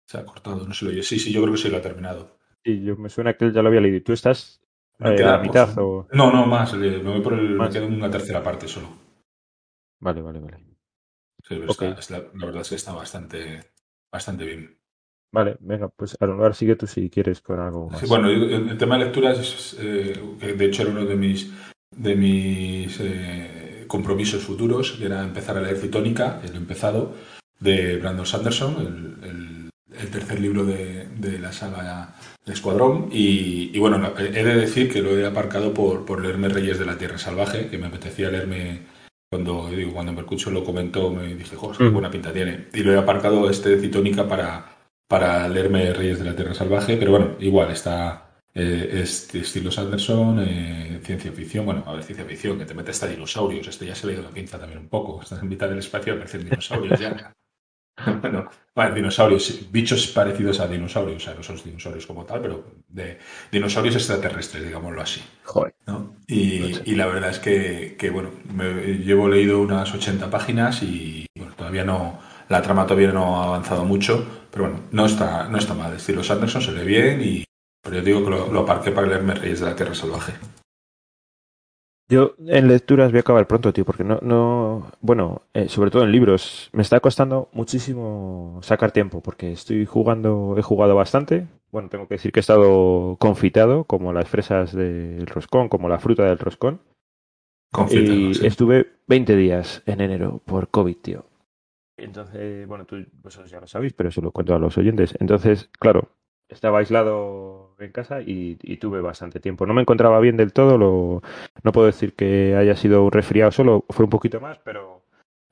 Se 0.08 0.18
ha 0.18 0.26
cortado, 0.26 0.66
no 0.66 0.74
se 0.74 0.86
lo 0.86 0.92
oye. 0.92 1.04
Sí, 1.04 1.20
sí, 1.20 1.34
yo 1.34 1.42
creo 1.42 1.54
que 1.54 1.60
sí 1.60 1.70
lo 1.70 1.78
ha 1.78 1.82
terminado. 1.82 2.38
Sí, 2.64 2.82
yo 2.82 2.96
me 2.96 3.10
suena 3.10 3.36
que 3.36 3.44
él 3.44 3.54
ya 3.54 3.62
lo 3.62 3.68
había 3.68 3.82
leído. 3.82 4.02
¿Tú 4.04 4.14
estás 4.14 4.62
eh, 5.00 5.22
a 5.22 5.32
la 5.32 5.40
mitad 5.40 5.78
o...? 5.78 6.08
No, 6.14 6.32
no, 6.32 6.46
más. 6.46 6.74
Me 6.74 7.00
voy 7.00 7.20
por 7.20 7.34
el... 7.34 7.58
Me 7.58 7.70
quedo 7.70 7.88
en 7.88 7.96
una 7.96 8.10
tercera 8.10 8.42
parte 8.42 8.70
solo. 8.70 8.88
Vale, 10.00 10.22
vale, 10.22 10.40
vale. 10.40 10.58
Sí, 11.44 11.56
pero 11.56 11.72
okay. 11.72 11.94
está, 12.00 12.20
la, 12.20 12.28
la, 12.34 12.46
verdad 12.46 12.62
es 12.62 12.70
que 12.70 12.76
está 12.76 12.94
bastante, 12.94 13.74
bastante 14.10 14.46
bien. 14.46 14.77
Vale, 15.32 15.58
venga, 15.60 15.90
pues 15.90 16.18
a 16.20 16.26
lo 16.26 16.36
mejor 16.36 16.56
sigue 16.56 16.76
tú 16.76 16.88
si 16.88 17.10
quieres 17.10 17.42
con 17.42 17.60
algo 17.60 17.90
más. 17.90 18.00
Sí, 18.00 18.08
bueno, 18.08 18.30
el, 18.30 18.70
el, 18.70 18.78
tema 18.78 18.98
de 18.98 19.06
lecturas, 19.06 19.40
es, 19.40 19.78
eh, 19.80 20.20
que 20.40 20.54
de 20.54 20.66
hecho 20.66 20.84
era 20.84 20.92
uno 20.92 21.06
de 21.06 21.16
mis, 21.16 21.52
de 21.96 22.16
mis 22.16 22.98
eh, 23.02 23.84
compromisos 23.88 24.44
futuros, 24.44 24.94
que 24.94 25.06
era 25.06 25.24
empezar 25.24 25.58
a 25.58 25.62
leer 25.62 25.78
Citónica, 25.78 26.40
que 26.42 26.48
lo 26.48 26.56
he 26.56 26.58
empezado, 26.58 27.14
de 27.60 27.98
Brandon 27.98 28.26
Sanderson, 28.26 29.18
el, 29.22 29.30
el 29.30 29.58
el 30.00 30.10
tercer 30.10 30.40
libro 30.40 30.66
de, 30.66 31.08
de 31.18 31.40
la 31.40 31.52
saga 31.52 32.16
de 32.46 32.54
Escuadrón. 32.54 33.10
Y, 33.12 33.72
y, 33.74 33.80
bueno, 33.80 34.14
he 34.18 34.44
de 34.44 34.56
decir 34.56 34.92
que 34.92 35.02
lo 35.02 35.18
he 35.18 35.26
aparcado 35.26 35.74
por, 35.74 36.06
por 36.06 36.22
leerme 36.22 36.50
Reyes 36.50 36.80
de 36.80 36.86
la 36.86 36.98
Tierra 36.98 37.18
Salvaje, 37.18 37.68
que 37.68 37.78
me 37.78 37.88
apetecía 37.88 38.30
leerme 38.30 38.82
cuando 39.30 39.70
digo, 39.70 39.94
cuando 39.94 40.14
Mercucho 40.14 40.52
lo 40.52 40.64
comentó, 40.64 41.10
me 41.10 41.36
dije, 41.36 41.56
joder, 41.56 41.78
qué 41.78 41.90
buena 41.90 42.12
pinta 42.12 42.32
tiene. 42.32 42.68
Y 42.74 42.84
lo 42.84 42.94
he 42.94 42.98
aparcado 42.98 43.50
este 43.50 43.70
de 43.70 43.82
Citónica 43.82 44.28
para, 44.28 44.77
para 45.08 45.48
leerme 45.48 45.94
Reyes 45.94 46.20
de 46.20 46.26
la 46.26 46.36
Tierra 46.36 46.54
Salvaje, 46.54 46.98
pero 46.98 47.12
bueno, 47.12 47.36
igual 47.40 47.72
está 47.72 48.28
eh, 48.60 49.02
es 49.04 49.34
estilo 49.36 49.70
Sanderson, 49.70 50.40
eh, 50.40 51.00
ciencia 51.04 51.32
ficción, 51.32 51.64
bueno, 51.64 51.84
a 51.86 51.94
ver, 51.94 52.04
ciencia 52.04 52.26
ficción, 52.26 52.58
que 52.58 52.66
te 52.66 52.74
mete 52.74 52.90
hasta 52.90 53.06
dinosaurios, 53.06 53.68
este 53.68 53.86
ya 53.86 53.94
se 53.94 54.08
le 54.08 54.14
ha 54.14 54.16
ido 54.16 54.24
la 54.24 54.34
pinza 54.34 54.58
también 54.58 54.80
un 54.80 54.90
poco, 54.90 55.22
estás 55.22 55.44
en 55.44 55.50
mitad 55.50 55.70
del 55.70 55.78
espacio, 55.78 56.14
aparecen 56.14 56.44
dinosaurios 56.44 57.00
ya. 57.00 57.32
bueno, 58.22 58.50
bueno, 58.74 58.96
dinosaurios, 58.96 59.72
bichos 59.72 60.08
parecidos 60.08 60.60
a 60.60 60.68
dinosaurios, 60.68 61.18
o 61.18 61.26
sea, 61.26 61.36
no 61.36 61.44
son 61.44 61.62
dinosaurios 61.64 62.08
como 62.08 62.26
tal, 62.26 62.42
pero 62.42 62.66
de 62.88 63.20
dinosaurios 63.52 63.96
extraterrestres, 63.96 64.64
digámoslo 64.64 65.04
así. 65.04 65.22
Joder. 65.44 65.76
¿no? 65.86 66.16
Y, 66.26 66.80
y, 66.90 66.96
la 66.96 67.06
verdad 67.06 67.30
es 67.30 67.40
que, 67.40 67.96
que 67.96 68.10
bueno, 68.10 68.32
me, 68.56 68.98
llevo 68.98 69.30
leído 69.30 69.62
unas 69.62 69.94
80 69.94 70.32
páginas 70.32 70.82
y 70.82 71.28
bueno, 71.36 71.54
todavía 71.56 71.84
no, 71.84 72.20
la 72.50 72.62
trama 72.62 72.86
todavía 72.86 73.12
no 73.12 73.42
ha 73.42 73.46
avanzado 73.46 73.86
mucho, 73.86 74.26
pero 74.52 74.66
bueno, 74.66 74.80
no 74.92 75.06
está, 75.06 75.48
no 75.50 75.58
está 75.58 75.74
mal. 75.74 75.94
Estilo 75.94 76.24
Sanderson 76.24 76.62
se 76.62 76.72
lee 76.72 76.86
bien 76.86 77.22
y 77.22 77.44
pero 77.84 77.98
yo 77.98 78.04
digo 78.04 78.24
que 78.24 78.32
lo, 78.32 78.52
lo 78.52 78.60
aparqué 78.62 78.92
para 78.92 79.08
leerme 79.08 79.34
Reyes 79.34 79.62
de 79.62 79.68
la 79.68 79.76
Tierra 79.76 79.96
Salvaje. 79.96 80.34
Yo 82.10 82.36
en 82.40 82.70
lecturas 82.70 83.12
voy 83.12 83.18
a 83.18 83.22
acabar 83.22 83.48
pronto, 83.48 83.74
tío, 83.74 83.84
porque 83.84 84.06
no, 84.06 84.20
no, 84.22 84.92
bueno, 85.02 85.42
eh, 85.54 85.68
sobre 85.68 85.92
todo 85.92 86.04
en 86.04 86.12
libros, 86.14 86.70
me 86.72 86.82
está 86.82 87.02
costando 87.02 87.50
muchísimo 87.52 88.60
sacar 88.64 88.94
tiempo, 88.94 89.22
porque 89.22 89.52
estoy 89.52 89.86
jugando, 89.86 90.56
he 90.58 90.62
jugado 90.62 90.96
bastante. 90.96 91.48
Bueno, 91.70 91.90
tengo 91.90 92.08
que 92.08 92.16
decir 92.16 92.32
que 92.32 92.40
he 92.40 92.42
estado 92.42 93.18
confitado, 93.20 93.84
como 93.84 94.14
las 94.14 94.30
fresas 94.30 94.74
del 94.74 95.28
roscón, 95.28 95.68
como 95.68 95.90
la 95.90 96.00
fruta 96.00 96.24
del 96.24 96.40
roscón. 96.40 96.80
Confitado, 97.74 98.14
y 98.14 98.34
sí. 98.36 98.48
estuve 98.48 98.88
20 99.08 99.36
días 99.36 99.84
en 99.86 100.00
enero 100.00 100.42
por 100.46 100.70
COVID, 100.70 100.96
tío. 100.96 101.26
Entonces, 101.98 102.68
bueno, 102.68 102.86
tú 102.86 103.04
vosotros 103.24 103.50
ya 103.50 103.60
lo 103.60 103.68
sabéis, 103.68 103.94
pero 103.94 104.12
se 104.12 104.22
lo 104.22 104.32
cuento 104.32 104.54
a 104.54 104.60
los 104.60 104.78
oyentes. 104.78 105.16
Entonces, 105.20 105.70
claro, 105.80 106.12
estaba 106.48 106.80
aislado 106.80 107.76
en 107.80 107.92
casa 107.92 108.22
y, 108.22 108.56
tuve 108.78 109.02
bastante 109.02 109.40
tiempo. 109.40 109.66
No 109.66 109.74
me 109.74 109.82
encontraba 109.82 110.20
bien 110.20 110.38
del 110.38 110.54
todo, 110.54 110.78
lo, 110.78 111.22
no 111.64 111.72
puedo 111.72 111.88
decir 111.88 112.14
que 112.14 112.56
haya 112.56 112.76
sido 112.76 113.04
un 113.04 113.12
resfriado 113.12 113.52
solo, 113.52 113.86
fue 113.90 114.06
un 114.06 114.12
poquito 114.12 114.40
más, 114.40 114.60
pero, 114.60 115.04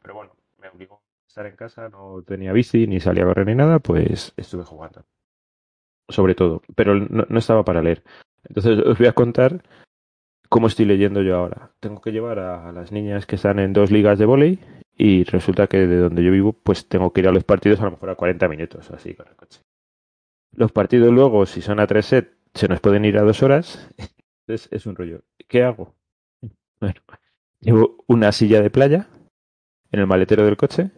pero 0.02 0.14
bueno, 0.14 0.34
me 0.60 0.70
obligó 0.70 0.96
a 0.96 1.28
estar 1.28 1.46
en 1.48 1.56
casa, 1.56 1.90
no 1.90 2.24
tenía 2.26 2.54
bici, 2.54 2.88
ni 2.88 3.00
salía 3.00 3.24
a 3.24 3.28
correr 3.28 3.48
ni 3.48 3.56
nada, 3.56 3.80
pues 3.80 4.34
estuve 4.38 4.64
jugando. 4.64 5.04
Sobre 6.08 6.36
todo, 6.36 6.62
pero 6.76 6.94
no, 6.94 7.26
no 7.28 7.40
estaba 7.40 7.66
para 7.66 7.82
leer. 7.82 8.04
Entonces 8.48 8.78
os 8.86 8.98
voy 8.98 9.08
a 9.08 9.14
contar 9.14 9.64
cómo 10.50 10.68
estoy 10.68 10.86
leyendo 10.86 11.22
yo 11.22 11.36
ahora. 11.36 11.72
Tengo 11.80 12.02
que 12.02 12.12
llevar 12.12 12.40
a 12.40 12.72
las 12.72 12.92
niñas 12.92 13.26
que 13.26 13.36
están 13.36 13.60
en 13.60 13.74
dos 13.74 13.92
ligas 13.92 14.20
de 14.20 14.26
volei 14.26 14.60
y 14.98 15.24
resulta 15.26 15.68
que 15.68 15.88
de 15.88 15.98
donde 15.98 16.24
yo 16.24 16.32
vivo 16.32 16.54
pues 16.54 16.88
tengo 16.88 17.12
que 17.12 17.22
ir 17.22 17.28
a 17.28 17.32
los 17.32 17.44
partidos 17.44 17.82
a 17.82 17.86
lo 17.86 17.92
mejor 17.92 18.10
a 18.10 18.16
40 18.16 18.48
minutos 18.48 18.90
así 18.92 19.14
con 19.14 19.28
el 19.28 19.36
coche. 19.36 19.62
Los 20.54 20.72
partidos 20.72 21.14
luego, 21.14 21.46
si 21.46 21.62
son 21.62 21.80
a 21.80 21.88
tres 21.88 22.06
set, 22.06 22.38
se 22.54 22.68
nos 22.68 22.80
pueden 22.80 23.04
ir 23.06 23.18
a 23.18 23.24
dos 23.24 23.44
horas. 23.44 23.90
Entonces 24.48 24.70
es 24.72 24.86
un 24.86 24.96
rollo. 24.96 25.22
¿Qué 25.48 25.64
hago? 25.64 25.94
Bueno, 26.80 27.02
llevo 27.60 28.04
una 28.08 28.32
silla 28.32 28.62
de 28.62 28.70
playa 28.70 29.08
en 29.92 30.00
el 30.00 30.08
maletero 30.08 30.46
del 30.46 30.58
coche 30.58 30.92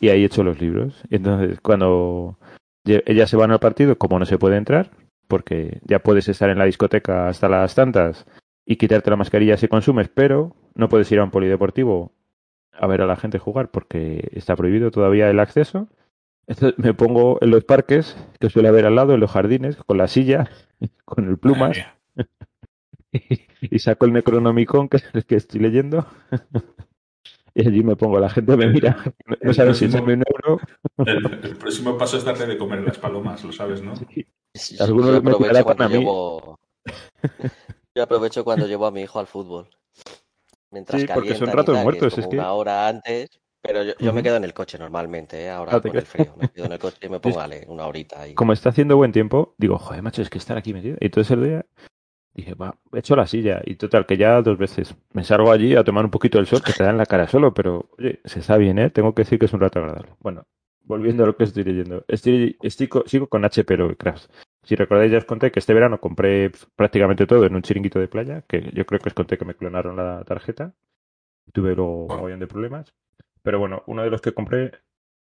y 0.00 0.08
ahí 0.08 0.24
echo 0.24 0.42
los 0.42 0.60
libros. 0.60 1.02
Entonces, 1.10 1.60
cuando 1.60 2.38
ellas 2.84 3.30
se 3.30 3.36
van 3.36 3.50
al 3.50 3.60
partido, 3.60 3.98
como 3.98 4.18
no 4.18 4.26
se 4.26 4.38
puede 4.38 4.56
entrar, 4.56 4.90
porque 5.28 5.80
ya 5.84 5.98
puedes 5.98 6.28
estar 6.28 6.50
en 6.50 6.58
la 6.58 6.64
discoteca 6.64 7.28
hasta 7.28 7.48
las 7.48 7.74
tantas 7.74 8.26
y 8.66 8.76
quitarte 8.76 9.10
la 9.10 9.16
mascarilla 9.16 9.56
si 9.56 9.68
consumes, 9.68 10.10
pero 10.12 10.54
no 10.74 10.88
puedes 10.88 11.10
ir 11.12 11.20
a 11.20 11.24
un 11.24 11.30
polideportivo 11.30 12.12
a 12.72 12.86
ver 12.86 13.00
a 13.00 13.06
la 13.06 13.16
gente 13.16 13.38
jugar 13.38 13.70
porque 13.70 14.28
está 14.32 14.54
prohibido 14.56 14.90
todavía 14.90 15.30
el 15.30 15.40
acceso 15.40 15.88
entonces 16.46 16.78
me 16.78 16.94
pongo 16.94 17.38
en 17.40 17.50
los 17.50 17.64
parques, 17.64 18.16
que 18.38 18.50
suele 18.50 18.68
haber 18.68 18.86
al 18.86 18.94
lado, 18.94 19.14
en 19.14 19.20
los 19.20 19.30
jardines, 19.30 19.76
con 19.76 19.98
la 19.98 20.06
silla, 20.06 20.48
con 21.04 21.28
el 21.28 21.38
plumas, 21.38 21.78
y, 23.12 23.40
y, 23.60 23.78
saco 23.78 24.06
el 24.06 24.12
Necronomicon, 24.12 24.88
que 24.88 24.98
es 24.98 25.04
el 25.12 25.24
que 25.24 25.36
estoy 25.36 25.60
leyendo, 25.60 26.06
y 27.54 27.66
allí 27.66 27.82
me 27.82 27.96
pongo, 27.96 28.20
la 28.20 28.30
gente 28.30 28.56
me 28.56 28.68
mira, 28.68 28.96
no 29.42 29.52
saben 29.52 29.74
si 29.74 29.86
echarme 29.86 30.14
un 30.14 30.22
euro. 30.26 30.60
El, 30.98 31.44
el, 31.44 31.56
próximo 31.56 31.98
paso 31.98 32.16
es 32.16 32.24
darle 32.24 32.46
de 32.46 32.58
comer 32.58 32.82
las 32.82 32.98
palomas, 32.98 33.42
lo 33.42 33.52
sabes, 33.52 33.82
¿no? 33.82 33.96
Sí. 33.96 34.26
Sí, 34.54 34.76
Algunos 34.80 35.16
aprovecho 35.16 35.64
cuando 35.64 35.84
a 35.84 35.88
mí. 35.88 35.98
llevo... 35.98 36.58
Yo 37.96 38.02
aprovecho 38.02 38.44
cuando 38.44 38.66
llevo 38.66 38.84
a 38.84 38.90
mi 38.90 39.00
hijo 39.00 39.18
al 39.18 39.26
fútbol. 39.26 39.70
Mientras 40.70 41.00
sí, 41.00 41.08
porque 41.12 41.34
son 41.34 41.48
ratos 41.48 41.74
tal, 41.74 41.82
muertos, 41.82 42.14
que 42.14 42.20
es, 42.20 42.26
es 42.26 42.30
que... 42.30 42.36
Una 42.36 42.52
hora 42.52 42.88
antes, 42.88 43.40
pero 43.62 43.82
yo, 43.82 43.94
yo, 43.98 44.12
me 44.12 44.22
quedo 44.22 44.36
en 44.36 44.44
el 44.44 44.52
coche 44.52 44.76
normalmente, 44.76 45.44
¿eh? 45.44 45.48
ahora 45.48 45.76
ah, 45.76 45.80
con 45.80 45.96
el 45.96 46.04
frío. 46.04 46.34
Me 46.36 46.50
quedo 46.50 46.66
en 46.66 46.72
el 46.72 46.78
coche 46.78 46.98
y 47.06 47.08
me 47.08 47.20
pongo 47.20 47.36
vale, 47.36 47.64
una 47.68 47.86
horita 47.86 48.20
ahí. 48.20 48.34
Como 48.34 48.52
está 48.52 48.68
haciendo 48.68 48.98
buen 48.98 49.12
tiempo, 49.12 49.54
digo, 49.56 49.78
joder, 49.78 50.02
macho, 50.02 50.20
es 50.20 50.28
que 50.28 50.36
estar 50.36 50.58
aquí 50.58 50.74
metido. 50.74 50.98
Y 51.00 51.06
entonces 51.06 51.30
el 51.30 51.42
día 51.42 51.66
dije, 52.34 52.52
va, 52.52 52.78
he 52.92 52.98
hecho 52.98 53.16
la 53.16 53.26
silla. 53.26 53.62
Y 53.64 53.76
total, 53.76 54.04
que 54.04 54.18
ya 54.18 54.42
dos 54.42 54.58
veces 54.58 54.94
me 55.14 55.24
salgo 55.24 55.50
allí 55.50 55.74
a 55.74 55.82
tomar 55.82 56.04
un 56.04 56.10
poquito 56.10 56.36
del 56.36 56.46
sol 56.46 56.62
que 56.62 56.74
te 56.74 56.84
da 56.84 56.90
en 56.90 56.98
la 56.98 57.06
cara 57.06 57.26
solo, 57.28 57.54
pero 57.54 57.88
oye, 57.98 58.20
se 58.26 58.40
está 58.40 58.58
bien, 58.58 58.78
¿eh? 58.78 58.90
Tengo 58.90 59.14
que 59.14 59.22
decir 59.22 59.38
que 59.38 59.46
es 59.46 59.54
un 59.54 59.60
rato 59.60 59.78
agradable. 59.78 60.10
Bueno, 60.20 60.46
volviendo 60.82 61.24
a 61.24 61.28
lo 61.28 61.36
que 61.36 61.44
estoy 61.44 61.64
leyendo. 61.64 62.04
Estoy, 62.08 62.58
estoy 62.60 62.90
sigo 63.06 63.26
con 63.28 63.42
HP 63.42 63.74
Lovecraft. 63.74 64.30
Si 64.66 64.74
recordáis, 64.74 65.12
ya 65.12 65.18
os 65.18 65.24
conté 65.24 65.52
que 65.52 65.60
este 65.60 65.74
verano 65.74 66.00
compré 66.00 66.50
prácticamente 66.74 67.26
todo 67.26 67.46
en 67.46 67.54
un 67.54 67.62
chiringuito 67.62 68.00
de 68.00 68.08
playa, 68.08 68.42
que 68.48 68.72
yo 68.74 68.84
creo 68.84 68.98
que 68.98 69.10
os 69.10 69.14
conté 69.14 69.38
que 69.38 69.44
me 69.44 69.54
clonaron 69.54 69.94
la 69.94 70.24
tarjeta. 70.24 70.74
Tuve 71.52 71.76
luego 71.76 72.06
un 72.06 72.08
montón 72.08 72.40
de 72.40 72.46
problemas. 72.48 72.92
Pero 73.42 73.60
bueno, 73.60 73.84
uno 73.86 74.02
de 74.02 74.10
los 74.10 74.20
que 74.20 74.34
compré, 74.34 74.72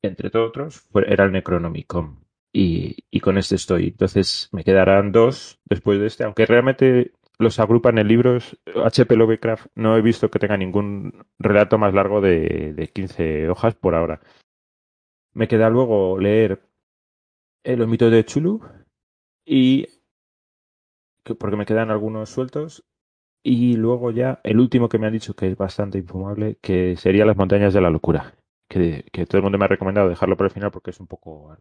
entre 0.02 0.28
otros, 0.38 0.80
fue, 0.92 1.10
era 1.10 1.24
el 1.24 1.32
Necronomicon. 1.32 2.22
Y, 2.52 2.96
y, 3.10 3.20
con 3.20 3.38
este 3.38 3.54
estoy. 3.54 3.88
Entonces 3.88 4.50
me 4.52 4.62
quedarán 4.62 5.10
dos 5.10 5.58
después 5.64 5.98
de 6.00 6.06
este, 6.06 6.24
aunque 6.24 6.44
realmente 6.44 7.12
los 7.38 7.58
agrupan 7.60 7.96
en 7.96 8.08
libros. 8.08 8.60
HP 8.84 9.16
Lovecraft 9.16 9.68
no 9.74 9.96
he 9.96 10.02
visto 10.02 10.30
que 10.30 10.38
tenga 10.38 10.58
ningún 10.58 11.24
relato 11.38 11.78
más 11.78 11.94
largo 11.94 12.20
de, 12.20 12.74
de 12.74 12.88
15 12.88 13.48
hojas 13.48 13.74
por 13.74 13.94
ahora. 13.94 14.20
Me 15.32 15.48
queda 15.48 15.70
luego 15.70 16.18
leer 16.18 16.60
Los 17.64 17.88
mitos 17.88 18.10
de 18.10 18.24
Chulu 18.24 18.60
y 19.52 19.88
porque 21.40 21.56
me 21.56 21.66
quedan 21.66 21.90
algunos 21.90 22.30
sueltos 22.30 22.84
y 23.42 23.76
luego 23.76 24.12
ya 24.12 24.38
el 24.44 24.60
último 24.60 24.88
que 24.88 25.00
me 25.00 25.08
han 25.08 25.12
dicho 25.12 25.34
que 25.34 25.48
es 25.48 25.56
bastante 25.56 25.98
infumable, 25.98 26.58
que 26.62 26.94
sería 26.96 27.26
Las 27.26 27.36
montañas 27.36 27.74
de 27.74 27.80
la 27.80 27.90
locura. 27.90 28.36
Que, 28.68 29.04
que 29.12 29.26
todo 29.26 29.38
el 29.38 29.42
mundo 29.42 29.58
me 29.58 29.64
ha 29.64 29.68
recomendado 29.68 30.08
dejarlo 30.08 30.36
por 30.36 30.46
el 30.46 30.52
final 30.52 30.70
porque 30.70 30.90
es 30.90 31.00
un 31.00 31.08
poco... 31.08 31.56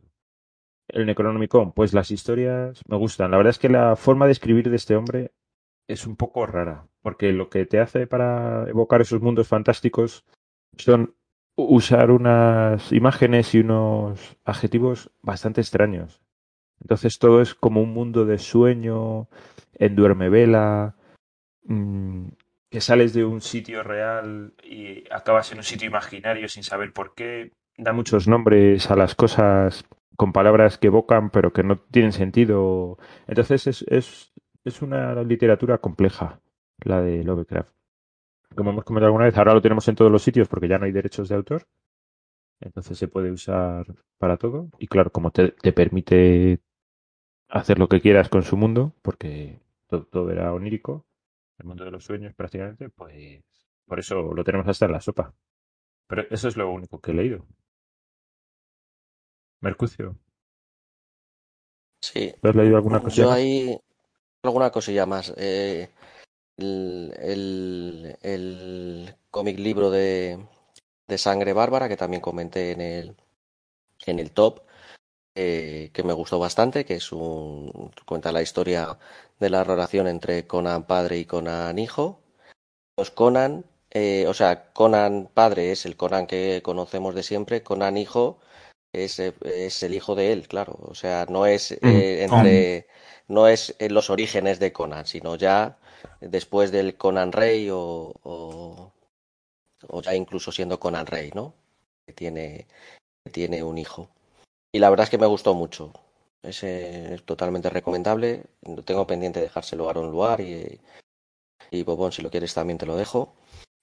El 0.88 1.08
Necronomicon, 1.08 1.72
pues 1.72 1.94
las 1.94 2.12
historias 2.12 2.84
me 2.88 2.96
gustan. 2.96 3.32
La 3.32 3.38
verdad 3.38 3.52
es 3.52 3.60
que 3.60 3.70
la 3.70 3.96
forma 3.96 4.28
de 4.28 4.34
escribir 4.34 4.70
de 4.70 4.76
este 4.76 4.96
hombre 4.96 5.32
es 5.88 6.06
un 6.06 6.16
poco 6.16 6.46
rara, 6.46 6.88
porque 7.02 7.32
lo 7.32 7.50
que 7.50 7.66
te 7.66 7.80
hace 7.80 8.06
para 8.06 8.70
evocar 8.70 9.02
esos 9.02 9.22
mundos 9.22 9.48
fantásticos 9.48 10.26
son 10.78 11.16
usar 11.56 12.12
unas 12.12 12.92
imágenes 12.92 13.56
y 13.56 13.62
unos 13.62 14.38
adjetivos 14.46 15.10
bastante 15.24 15.62
extraños. 15.62 16.22
Entonces 16.82 17.20
todo 17.20 17.42
es 17.42 17.54
como 17.56 17.82
un 17.82 17.94
mundo 17.94 18.26
de 18.26 18.38
sueño, 18.38 19.28
en 19.76 19.96
duerme 19.96 20.30
vela, 20.30 20.96
mmm, 21.64 22.28
que 22.70 22.82
sales 22.82 23.14
de 23.14 23.26
un 23.26 23.42
sitio 23.42 23.82
real 23.84 24.54
y 24.64 25.04
acabas 25.12 25.52
en 25.52 25.60
un 25.60 25.64
sitio 25.64 25.88
imaginario 25.88 26.48
sin 26.48 26.64
saber 26.64 26.94
por 26.94 27.16
qué. 27.16 27.52
Da 27.78 27.94
muchos 27.94 28.28
nombres 28.28 28.92
a 28.92 28.96
las 28.96 29.16
cosas 29.16 29.86
con 30.16 30.34
palabras 30.34 30.78
que 30.78 30.88
evocan 30.88 31.30
pero 31.30 31.52
que 31.52 31.64
no 31.64 31.78
tienen 31.78 32.12
sentido. 32.12 32.98
Entonces 33.28 33.68
es, 33.68 33.86
es, 33.88 34.34
es 34.64 34.82
una 34.82 35.24
literatura 35.24 35.80
compleja, 35.80 36.42
la 36.84 37.02
de 37.02 37.24
Lovecraft. 37.24 37.74
Como 38.56 38.72
hemos 38.72 38.84
comentado 38.84 39.08
alguna 39.08 39.26
vez, 39.26 39.38
ahora 39.38 39.54
lo 39.54 39.62
tenemos 39.62 39.88
en 39.88 39.96
todos 39.96 40.12
los 40.12 40.22
sitios 40.22 40.48
porque 40.48 40.68
ya 40.68 40.78
no 40.78 40.86
hay 40.86 40.92
derechos 40.92 41.30
de 41.30 41.36
autor. 41.36 41.68
Entonces 42.60 42.98
se 42.98 43.08
puede 43.08 43.32
usar 43.32 43.86
para 44.18 44.38
todo. 44.38 44.70
Y 44.78 44.88
claro, 44.88 45.12
como 45.12 45.32
te 45.32 45.52
permite 45.72 46.60
hacer 47.50 47.80
lo 47.80 47.88
que 47.90 48.02
quieras 48.02 48.30
con 48.30 48.44
su 48.44 48.58
mundo, 48.58 48.94
porque 49.02 49.60
todo, 49.88 50.06
todo 50.06 50.32
era 50.32 50.54
onírico, 50.54 51.06
el 51.58 51.66
mundo 51.66 51.84
de 51.86 51.92
los 51.92 52.06
sueños 52.06 52.34
prácticamente, 52.36 52.90
pues 52.90 53.44
por 53.86 54.00
eso 54.00 54.34
lo 54.34 54.44
tenemos 54.44 54.68
hasta 54.68 54.86
en 54.86 54.92
la 54.94 55.02
sopa. 55.02 55.34
Pero 56.08 56.24
eso 56.30 56.48
es 56.48 56.58
lo 56.58 56.72
único 56.72 57.00
que 57.02 57.12
he 57.12 57.14
leído. 57.14 57.46
Mercucio. 59.62 60.18
Sí. 62.02 62.34
¿Has 62.42 62.56
leído 62.56 62.78
alguna 62.78 63.02
cosilla? 63.02 63.24
Yo 63.24 63.32
ahí 63.32 63.80
alguna 64.44 64.72
cosilla 64.72 65.06
más. 65.06 65.34
Eh, 65.38 65.90
el, 66.58 67.14
el, 67.20 68.18
el 68.22 69.16
cómic 69.30 69.60
libro 69.60 69.92
de, 69.92 70.40
de 71.08 71.18
Sangre 71.18 71.54
Bárbara, 71.54 71.90
que 71.90 71.98
también 71.98 72.22
comenté 72.22 72.72
en 72.72 72.82
el, 72.82 73.16
en 74.06 74.20
el 74.20 74.32
top, 74.32 74.62
eh, 75.36 75.92
que 75.94 76.04
me 76.04 76.14
gustó 76.14 76.40
bastante, 76.40 76.86
que 76.86 76.96
es 76.96 77.12
un 77.12 77.92
cuenta 78.06 78.32
la 78.32 78.42
historia 78.42 78.98
de 79.40 79.50
la 79.50 79.64
relación 79.64 80.08
entre 80.08 80.48
Conan 80.48 80.86
padre 80.86 81.18
y 81.20 81.26
Conan 81.26 81.80
hijo. 81.80 82.20
Pues 82.96 83.12
Conan, 83.12 83.66
eh, 83.92 84.26
o 84.28 84.34
sea, 84.34 84.72
Conan 84.74 85.30
padre 85.34 85.72
es 85.72 85.86
el 85.86 85.96
Conan 85.98 86.28
que 86.28 86.62
conocemos 86.64 87.16
de 87.16 87.24
siempre, 87.24 87.64
Conan 87.64 87.98
hijo 87.98 88.40
es, 88.94 89.20
es 89.20 89.84
el 89.84 89.94
hijo 89.94 90.16
de 90.16 90.34
él, 90.34 90.48
claro. 90.48 90.78
O 90.82 90.96
sea, 90.96 91.26
no 91.30 91.46
es 91.46 91.72
eh, 91.72 92.24
entre, 92.24 92.88
no 93.28 93.48
es 93.48 93.76
en 93.80 93.94
los 93.94 94.10
orígenes 94.10 94.60
de 94.60 94.74
Conan, 94.74 95.06
sino 95.06 95.36
ya 95.36 95.78
después 96.22 96.72
del 96.72 96.98
Conan 96.98 97.32
rey 97.32 97.70
o, 97.70 98.14
o, 98.24 98.94
o 99.88 100.02
ya 100.02 100.16
incluso 100.16 100.52
siendo 100.52 100.80
Conan 100.80 101.06
rey, 101.06 101.32
¿no? 101.34 101.54
Que 102.06 102.14
tiene 102.14 102.68
tiene 103.32 103.64
un 103.64 103.78
hijo. 103.78 104.10
Y 104.72 104.80
la 104.80 104.90
verdad 104.90 105.06
es 105.06 105.10
que 105.10 105.18
me 105.18 105.26
gustó 105.26 105.54
mucho. 105.54 105.94
Es 106.44 106.64
eh, 106.64 107.20
totalmente 107.26 107.70
recomendable. 107.70 108.44
Tengo 108.86 109.06
pendiente 109.08 109.40
de 109.40 109.46
dejárselo 109.48 109.88
a 109.88 109.92
Aaron 109.92 110.12
Luar 110.12 110.42
y, 110.42 110.80
y 111.72 111.84
Bobón, 111.84 112.12
si 112.12 112.22
lo 112.22 112.30
quieres, 112.30 112.54
también 112.54 112.78
te 112.78 112.86
lo 112.86 112.96
dejo. 112.96 113.34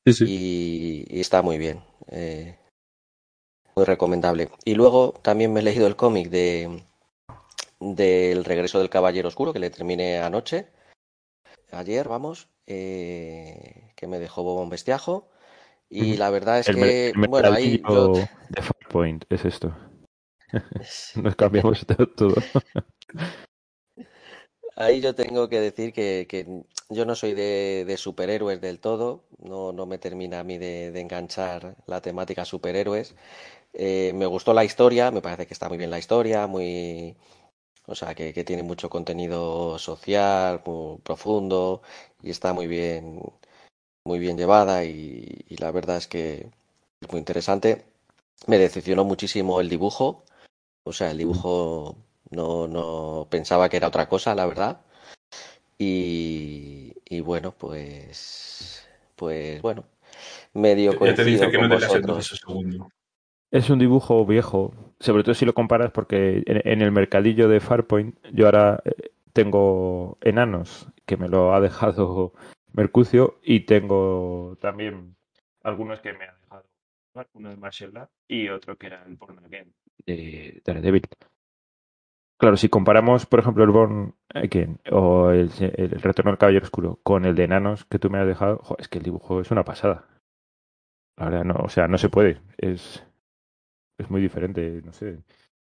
Sí, 0.06 0.12
sí. 0.12 0.24
Y, 0.28 1.16
y 1.16 1.20
está 1.20 1.42
muy 1.42 1.58
bien. 1.58 1.82
eh, 2.08 2.56
muy 3.74 3.84
recomendable. 3.84 4.48
Y 4.64 4.74
luego 4.74 5.12
también 5.22 5.52
me 5.52 5.60
he 5.60 5.62
leído 5.62 5.86
el 5.86 5.96
cómic 5.96 6.30
de 6.30 6.82
del 7.78 8.44
regreso 8.46 8.78
del 8.78 8.88
Caballero 8.88 9.28
Oscuro, 9.28 9.52
que 9.52 9.58
le 9.58 9.68
terminé 9.68 10.18
anoche. 10.18 10.68
Ayer, 11.72 12.08
vamos. 12.08 12.48
eh, 12.66 13.92
que 13.94 14.06
me 14.06 14.18
dejó 14.18 14.42
Bobón 14.42 14.70
Bestiajo. 14.70 15.28
Y 15.90 16.16
la 16.16 16.30
verdad 16.30 16.58
es 16.58 16.68
El, 16.68 16.76
que, 16.76 17.12
bueno, 17.28 17.52
ahí 17.52 17.80
yo. 17.88 18.12
de 18.48 18.62
Farpoint 18.62 19.24
es 19.28 19.44
esto. 19.44 19.76
Nos 21.16 21.36
cambiamos 21.36 21.86
todo. 22.16 22.34
Ahí 24.76 25.00
yo 25.00 25.14
tengo 25.14 25.48
que 25.48 25.58
decir 25.60 25.92
que, 25.92 26.64
yo 26.90 27.06
no 27.06 27.14
soy 27.14 27.32
de, 27.32 27.94
superhéroes 27.96 28.60
del 28.60 28.78
todo, 28.78 29.24
no, 29.38 29.72
no 29.72 29.86
me 29.86 29.98
termina 29.98 30.40
a 30.40 30.44
mí 30.44 30.58
de, 30.58 30.88
enganchar 31.00 31.76
la 31.86 32.02
temática 32.02 32.44
superhéroes. 32.44 33.14
Eh, 33.74 34.12
me 34.14 34.26
gustó 34.26 34.54
la 34.54 34.64
historia, 34.64 35.10
me 35.10 35.22
parece 35.22 35.46
que 35.46 35.54
está 35.54 35.68
muy 35.68 35.78
bien 35.78 35.90
la 35.90 35.98
historia, 35.98 36.46
muy, 36.46 37.16
o 37.86 37.94
sea, 37.94 38.14
que, 38.14 38.32
que 38.34 38.44
tiene 38.44 38.62
mucho 38.62 38.90
contenido 38.90 39.78
social, 39.78 40.62
muy 40.66 40.98
profundo 41.00 41.82
y 42.22 42.30
está 42.30 42.52
muy 42.52 42.66
bien, 42.66 43.20
muy 44.04 44.18
bien 44.18 44.36
llevada 44.38 44.84
y, 44.84 45.44
y 45.48 45.56
la 45.58 45.70
verdad 45.70 45.96
es 45.98 46.06
que 46.06 46.50
es 47.00 47.10
muy 47.10 47.18
interesante. 47.18 47.84
Me 48.46 48.58
decepcionó 48.58 49.04
muchísimo 49.04 49.60
el 49.60 49.68
dibujo, 49.68 50.24
o 50.86 50.92
sea, 50.92 51.10
el 51.10 51.18
dibujo 51.18 51.96
no, 52.30 52.68
no 52.68 53.26
pensaba 53.28 53.68
que 53.68 53.76
era 53.76 53.88
otra 53.88 54.08
cosa, 54.08 54.36
la 54.36 54.46
verdad. 54.46 54.80
Y, 55.78 56.94
y 57.04 57.20
bueno, 57.20 57.52
pues, 57.58 58.88
pues 59.16 59.60
bueno, 59.60 59.84
medio 60.54 60.92
Ya 61.04 61.14
te 61.14 61.24
dice 61.24 61.50
que 61.50 61.58
no 61.58 61.68
te 61.68 61.74
vosotros. 61.74 62.26
segundo. 62.26 62.88
Es 63.50 63.68
un 63.68 63.80
dibujo 63.80 64.24
viejo, 64.24 64.72
sobre 65.00 65.24
todo 65.24 65.34
si 65.34 65.44
lo 65.44 65.54
comparas 65.54 65.90
porque 65.90 66.44
en, 66.46 66.62
en 66.64 66.82
el 66.82 66.92
mercadillo 66.92 67.48
de 67.48 67.58
Farpoint 67.58 68.16
yo 68.32 68.46
ahora 68.46 68.80
eh, 68.84 69.10
tengo 69.32 70.18
enanos 70.20 70.88
que 71.04 71.16
me 71.16 71.28
lo 71.28 71.52
ha 71.52 71.60
dejado 71.60 72.32
Mercucio 72.72 73.40
y 73.42 73.60
tengo 73.60 74.56
también 74.60 75.16
algunos 75.64 76.00
que 76.00 76.12
me 76.12 76.26
ha 76.26 76.34
dejado 76.34 76.66
uno 77.32 77.48
de 77.50 77.56
Martial 77.56 77.92
Law 77.92 78.08
y 78.28 78.48
otro 78.50 78.76
que 78.76 78.86
era 78.86 79.02
el 79.04 79.16
Born 79.16 79.44
Again 79.44 79.72
de 80.04 80.62
Daredevil. 80.64 81.02
Claro, 82.38 82.56
si 82.56 82.68
comparamos, 82.68 83.24
por 83.24 83.40
ejemplo, 83.40 83.64
el 83.64 83.70
Born 83.70 84.14
Again 84.34 84.78
o 84.90 85.30
el, 85.30 85.50
el 85.58 85.90
Retorno 86.02 86.30
al 86.30 86.38
Caballero 86.38 86.64
Oscuro 86.64 87.00
con 87.02 87.24
el 87.24 87.34
de 87.34 87.44
enanos 87.44 87.86
que 87.86 87.98
tú 87.98 88.10
me 88.10 88.18
has 88.18 88.26
dejado, 88.26 88.58
jo, 88.58 88.76
es 88.78 88.88
que 88.88 88.98
el 88.98 89.04
dibujo 89.04 89.40
es 89.40 89.50
una 89.50 89.64
pasada. 89.64 90.06
La 91.16 91.30
verdad, 91.30 91.44
no, 91.44 91.54
o 91.54 91.68
sea, 91.70 91.88
no 91.88 91.96
se 91.96 92.10
puede. 92.10 92.42
Es, 92.58 93.02
es 93.98 94.10
muy 94.10 94.20
diferente, 94.20 94.82
no 94.84 94.92
sé. 94.92 95.18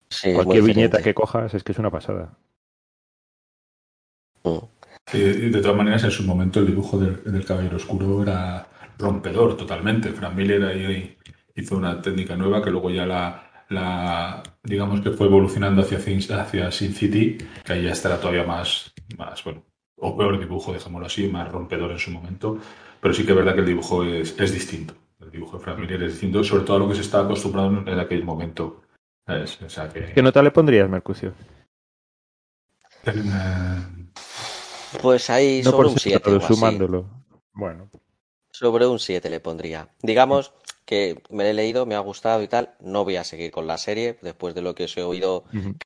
Sí, 0.09 0.33
Cualquier 0.33 0.63
viñeta 0.63 1.01
que 1.01 1.13
cojas 1.13 1.53
es 1.53 1.63
que 1.63 1.71
es 1.71 1.79
una 1.79 1.91
pasada. 1.91 2.37
Mm. 4.43 4.57
Y 5.13 5.19
de, 5.19 5.49
de 5.49 5.61
todas 5.61 5.77
maneras, 5.77 6.03
en 6.03 6.11
su 6.11 6.23
momento 6.23 6.59
el 6.59 6.67
dibujo 6.67 6.99
del, 6.99 7.23
del 7.23 7.45
Caballero 7.45 7.77
Oscuro 7.77 8.23
era 8.23 8.67
rompedor 8.97 9.55
totalmente. 9.55 10.11
Frank 10.11 10.35
Miller 10.35 10.65
ahí 10.65 11.17
hizo 11.55 11.77
una 11.77 12.01
técnica 12.01 12.35
nueva 12.35 12.61
que 12.61 12.71
luego 12.71 12.89
ya 12.89 13.05
la, 13.05 13.46
la 13.69 14.43
digamos 14.63 15.01
que 15.01 15.11
fue 15.11 15.27
evolucionando 15.27 15.81
hacia, 15.81 15.99
Sin- 15.99 16.19
hacia 16.33 16.71
Sin 16.71 16.93
City, 16.93 17.37
que 17.65 17.73
ahí 17.73 17.83
ya 17.83 17.91
estará 17.91 18.19
todavía 18.19 18.43
más, 18.43 18.93
más, 19.17 19.43
bueno, 19.43 19.63
o 19.97 20.15
peor 20.17 20.39
dibujo, 20.39 20.73
dejémoslo 20.73 21.07
así, 21.07 21.27
más 21.27 21.51
rompedor 21.51 21.91
en 21.91 21.99
su 21.99 22.11
momento. 22.11 22.57
Pero 23.01 23.13
sí 23.13 23.25
que 23.25 23.31
es 23.31 23.37
verdad 23.37 23.53
que 23.53 23.61
el 23.61 23.65
dibujo 23.67 24.03
es, 24.03 24.39
es 24.39 24.53
distinto. 24.53 24.93
El 25.19 25.31
dibujo 25.31 25.57
de 25.57 25.63
Frank 25.63 25.79
Miller 25.79 26.03
es 26.03 26.13
distinto, 26.13 26.43
sobre 26.43 26.63
todo 26.63 26.77
a 26.77 26.79
lo 26.79 26.87
que 26.89 26.95
se 26.95 27.01
estaba 27.01 27.25
acostumbrado 27.25 27.69
en 27.85 27.99
aquel 27.99 28.23
momento. 28.23 28.81
¿sabes? 29.25 29.61
O 29.61 29.69
sea 29.69 29.89
que... 29.89 30.13
¿Qué 30.13 30.21
nota 30.21 30.41
le 30.41 30.51
pondrías, 30.51 30.89
Mercucio? 30.89 31.33
Eh, 33.05 33.13
Pues 35.01 35.29
ahí 35.29 35.61
No 35.63 35.71
sobre 35.71 35.87
un 35.89 35.97
7 35.99 36.17
separado, 36.17 36.37
o 36.37 36.45
así. 36.45 36.53
sumándolo. 36.55 37.05
Bueno, 37.53 37.89
Sobre 38.51 38.85
un 38.87 38.99
7 38.99 39.29
le 39.29 39.39
pondría. 39.39 39.89
Digamos 40.01 40.53
que 40.87 41.21
me 41.29 41.43
lo 41.45 41.49
he 41.51 41.53
leído, 41.53 41.85
me 41.85 41.95
ha 41.95 41.99
gustado 41.99 42.41
y 42.43 42.47
tal. 42.49 42.75
No 42.81 43.03
voy 43.05 43.17
a 43.17 43.23
seguir 43.25 43.51
con 43.51 43.67
la 43.67 43.77
serie. 43.77 44.17
Después 44.23 44.55
de 44.55 44.61
lo 44.63 44.75
que 44.75 44.85
os 44.85 44.97
he 44.97 45.03
oído, 45.03 45.45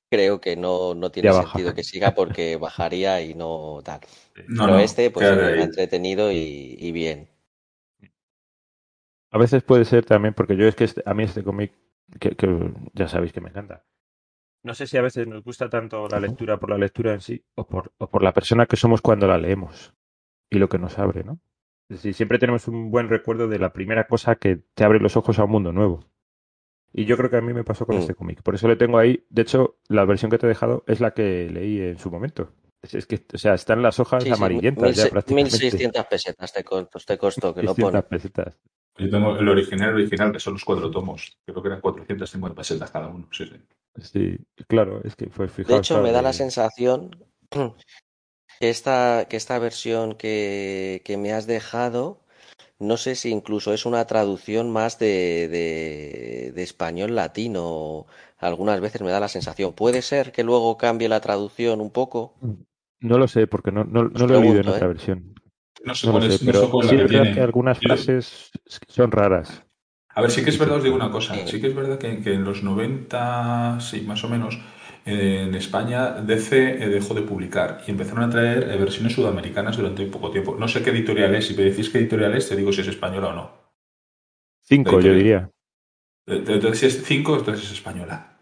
creo 0.10 0.42
que 0.42 0.56
no, 0.58 0.96
no 0.96 1.12
tiene 1.12 1.32
Ya 1.32 1.34
baja. 1.34 1.60
sentido 1.60 1.74
que 1.74 1.84
siga 1.84 2.16
porque 2.16 2.58
bajaría 2.58 3.22
y 3.22 3.34
no 3.36 3.82
tal. 3.86 4.02
no, 4.48 4.68
Pero 4.68 4.78
no, 4.78 4.80
este, 4.80 5.12
pues 5.12 5.32
me 5.34 5.62
ha 5.62 5.66
entretenido 5.66 6.32
y, 6.32 6.78
y 6.80 6.92
bien. 6.94 7.30
A 9.32 9.38
veces 9.38 9.64
puede 9.64 9.86
ser 9.86 10.06
también, 10.06 10.34
porque 10.34 10.56
yo 10.56 10.66
es 10.68 10.76
que 10.76 10.84
este- 10.86 11.04
a 11.06 11.14
mí 11.14 11.24
este 11.24 11.44
cómic, 11.44 11.74
que, 12.20 12.36
que 12.36 12.72
ya 12.94 13.08
sabéis 13.08 13.34
que 13.34 13.42
me 13.42 13.50
encanta. 13.50 13.84
No 14.64 14.74
sé 14.76 14.88
si 14.88 14.98
a 14.98 15.04
veces 15.04 15.28
nos 15.28 15.44
gusta 15.44 15.70
tanto 15.70 16.08
la 16.10 16.20
lectura 16.20 16.60
por 16.60 16.70
la 16.72 16.78
lectura 16.80 17.14
en 17.14 17.22
sí, 17.22 17.44
o 17.56 17.68
por, 17.68 17.94
o 18.00 18.10
por 18.10 18.24
la 18.24 18.34
persona 18.34 18.66
que 18.68 18.78
somos 18.78 19.02
cuando 19.02 19.28
la 19.28 19.38
leemos 19.38 19.94
y 20.52 20.60
lo 20.60 20.70
que 20.70 20.80
nos 20.80 21.00
abre, 21.00 21.24
¿no? 21.26 21.40
Decir, 21.92 22.14
siempre 22.14 22.40
tenemos 22.40 22.68
un 22.70 22.90
buen 22.90 23.10
recuerdo 23.10 23.50
de 23.50 23.60
la 23.60 23.74
primera 23.74 24.08
cosa 24.08 24.36
que 24.36 24.62
te 24.74 24.84
abre 24.86 25.00
los 25.00 25.18
ojos 25.18 25.38
a 25.40 25.44
un 25.44 25.52
mundo 25.52 25.74
nuevo. 25.74 26.06
Y 26.94 27.04
yo 27.06 27.18
creo 27.18 27.30
que 27.30 27.36
a 27.38 27.42
mí 27.42 27.54
me 27.54 27.66
pasó 27.66 27.86
con 27.86 27.98
Mm. 27.98 28.00
este 28.00 28.16
cómic. 28.16 28.42
Por 28.44 28.56
eso 28.56 28.68
le 28.70 28.78
tengo 28.78 28.98
ahí. 28.98 29.26
De 29.30 29.42
hecho, 29.42 29.78
la 29.90 30.06
versión 30.06 30.32
que 30.32 30.38
te 30.38 30.46
he 30.46 30.50
dejado 30.50 30.84
es 30.88 31.02
la 31.02 31.12
que 31.14 31.50
leí 31.50 31.82
en 31.82 31.98
su 32.00 32.10
momento. 32.10 32.54
Es, 32.82 32.96
es 32.96 33.06
que, 33.06 33.26
o 33.34 33.38
sea, 33.38 33.54
están 33.56 33.82
las 33.82 34.00
hojas 34.00 34.24
Sí, 34.24 34.30
sí, 34.30 34.34
amarillentas 34.36 34.84
mil 34.84 34.94
ya 34.96 35.10
prácticamente. 35.10 35.52
1600 35.52 36.06
pesetas 36.06 36.54
te, 36.54 36.64
co- 36.64 36.86
te 36.88 37.18
costó 37.18 37.54
que 37.54 37.62
lo 37.64 37.74
600 37.74 37.92
pone. 37.92 38.04
pesetas. 38.04 38.58
Yo 38.98 39.10
tengo 39.10 39.38
el 39.38 39.50
original 39.50 39.94
original, 39.94 40.32
que 40.32 40.40
son 40.40 40.54
los 40.54 40.64
cuatro 40.66 40.90
tomos. 40.90 41.38
Creo 41.46 41.62
que 41.62 41.68
eran 41.68 41.82
450 41.82 42.56
pesetas 42.56 42.90
cada 42.90 43.08
uno. 43.08 43.28
Sí, 43.32 43.46
sí. 43.46 43.56
Sí, 44.02 44.38
claro, 44.68 45.02
es 45.04 45.16
que 45.18 45.30
fue 45.30 45.48
De 45.48 45.52
fijaos. 45.52 45.80
hecho, 45.80 46.02
me 46.02 46.12
da 46.14 46.22
la 46.22 46.30
de- 46.30 46.34
sensación 46.36 47.12
que 48.62 48.70
esta, 48.70 49.28
que 49.30 49.38
esta 49.38 49.60
versión 49.60 50.16
que, 50.16 51.02
que 51.06 51.18
me 51.18 51.34
has 51.34 51.48
dejado, 51.48 52.22
no 52.80 52.98
sé 52.98 53.16
si 53.16 53.30
incluso 53.32 53.74
es 53.74 53.86
una 53.86 54.06
traducción 54.08 54.72
más 54.72 55.00
de, 55.00 55.48
de, 55.50 56.52
de 56.56 56.64
español 56.64 57.16
latino. 57.16 58.08
Algunas 58.40 58.82
veces 58.82 59.02
me 59.02 59.12
da 59.12 59.20
la 59.22 59.30
sensación. 59.30 59.74
¿Puede 59.74 60.02
ser 60.02 60.32
que 60.34 60.44
luego 60.44 60.78
cambie 60.78 61.10
la 61.10 61.22
traducción 61.22 61.82
un 61.82 61.92
poco? 61.92 62.36
No 63.02 63.18
lo 63.18 63.28
sé, 63.28 63.48
porque 63.48 63.72
no, 63.72 63.84
no, 63.84 64.04
no 64.06 64.28
lo 64.28 64.38
he 64.38 64.42
leído 64.42 64.60
en 64.62 64.68
otra 64.70 64.86
¿eh? 64.86 64.88
versión. 64.88 65.34
No 65.86 65.96
sé 65.96 66.08
No 66.08 66.14
lo 66.14 66.20
cuál 66.20 66.32
sé, 66.32 66.36
es, 66.36 66.44
no 66.44 66.54
sé 66.54 66.68
pero 66.70 66.72
sí 66.82 66.96
es 66.96 67.02
que 67.02 67.04
verdad 67.04 67.10
tiene. 67.24 67.36
que 67.36 67.42
algunas 67.42 67.80
frases 67.80 68.52
son 68.88 69.12
raras. 69.12 69.64
A 70.16 70.22
ver, 70.22 70.32
sí 70.32 70.44
que 70.44 70.50
es 70.52 70.60
verdad, 70.60 70.78
os 70.78 70.84
digo 70.84 70.96
una 70.96 71.12
cosa. 71.12 71.34
Sí. 71.48 71.60
Que 71.62 71.68
es 71.68 71.76
verdad 71.76 71.98
que, 71.98 72.22
que 72.22 72.34
en 72.34 72.44
los 72.44 72.64
90, 72.64 73.80
sí, 73.80 74.02
más 74.02 74.24
o 74.24 74.30
menos, 74.30 74.60
en 75.06 75.56
España 75.56 76.12
DC 76.12 76.84
eh, 76.84 76.90
dejó 76.90 77.14
de 77.14 77.24
publicar 77.24 77.82
y 77.88 77.92
empezaron 77.92 78.24
a 78.24 78.30
traer 78.30 78.70
eh, 78.70 78.78
versiones 78.78 79.14
sudamericanas 79.14 79.78
durante 79.78 80.06
poco 80.06 80.30
tiempo. 80.30 80.56
No 80.56 80.68
sé 80.68 80.84
qué 80.84 80.92
editorial 80.92 81.34
es. 81.36 81.48
Si 81.48 81.56
me 81.56 81.64
decís 81.64 81.90
qué 81.90 81.98
editorial 81.98 82.36
es, 82.36 82.48
te 82.48 82.56
digo 82.56 82.72
si 82.72 82.82
es 82.82 82.88
española 82.88 83.30
o 83.30 83.34
no. 83.34 83.52
Cinco, 84.64 85.00
yo 85.00 85.14
diría. 85.14 85.50
Eh, 86.28 86.44
Entonces, 86.48 86.80
si 86.80 86.86
es 86.86 87.04
5, 87.04 87.38
entonces 87.38 87.66
es 87.66 87.72
española. 87.72 88.38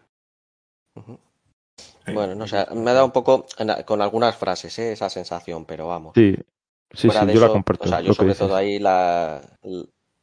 Sí. 0.94 2.12
Bueno, 2.12 2.34
no 2.34 2.46
sé, 2.46 2.66
me 2.74 2.92
da 2.92 3.04
un 3.04 3.12
poco 3.12 3.46
con 3.86 4.02
algunas 4.02 4.36
frases, 4.36 4.78
¿eh? 4.78 4.92
esa 4.92 5.08
sensación, 5.08 5.64
pero 5.64 5.86
vamos. 5.86 6.12
Sí, 6.14 6.34
sí, 6.92 7.08
sí, 7.08 7.16
yo 7.16 7.24
la 7.24 7.32
eso, 7.32 7.52
comparto. 7.52 7.84
o 7.84 7.88
sea, 7.88 8.00
yo 8.00 8.12
sobre 8.12 8.34
todo 8.34 8.56
ahí 8.56 8.78
la, 8.78 9.40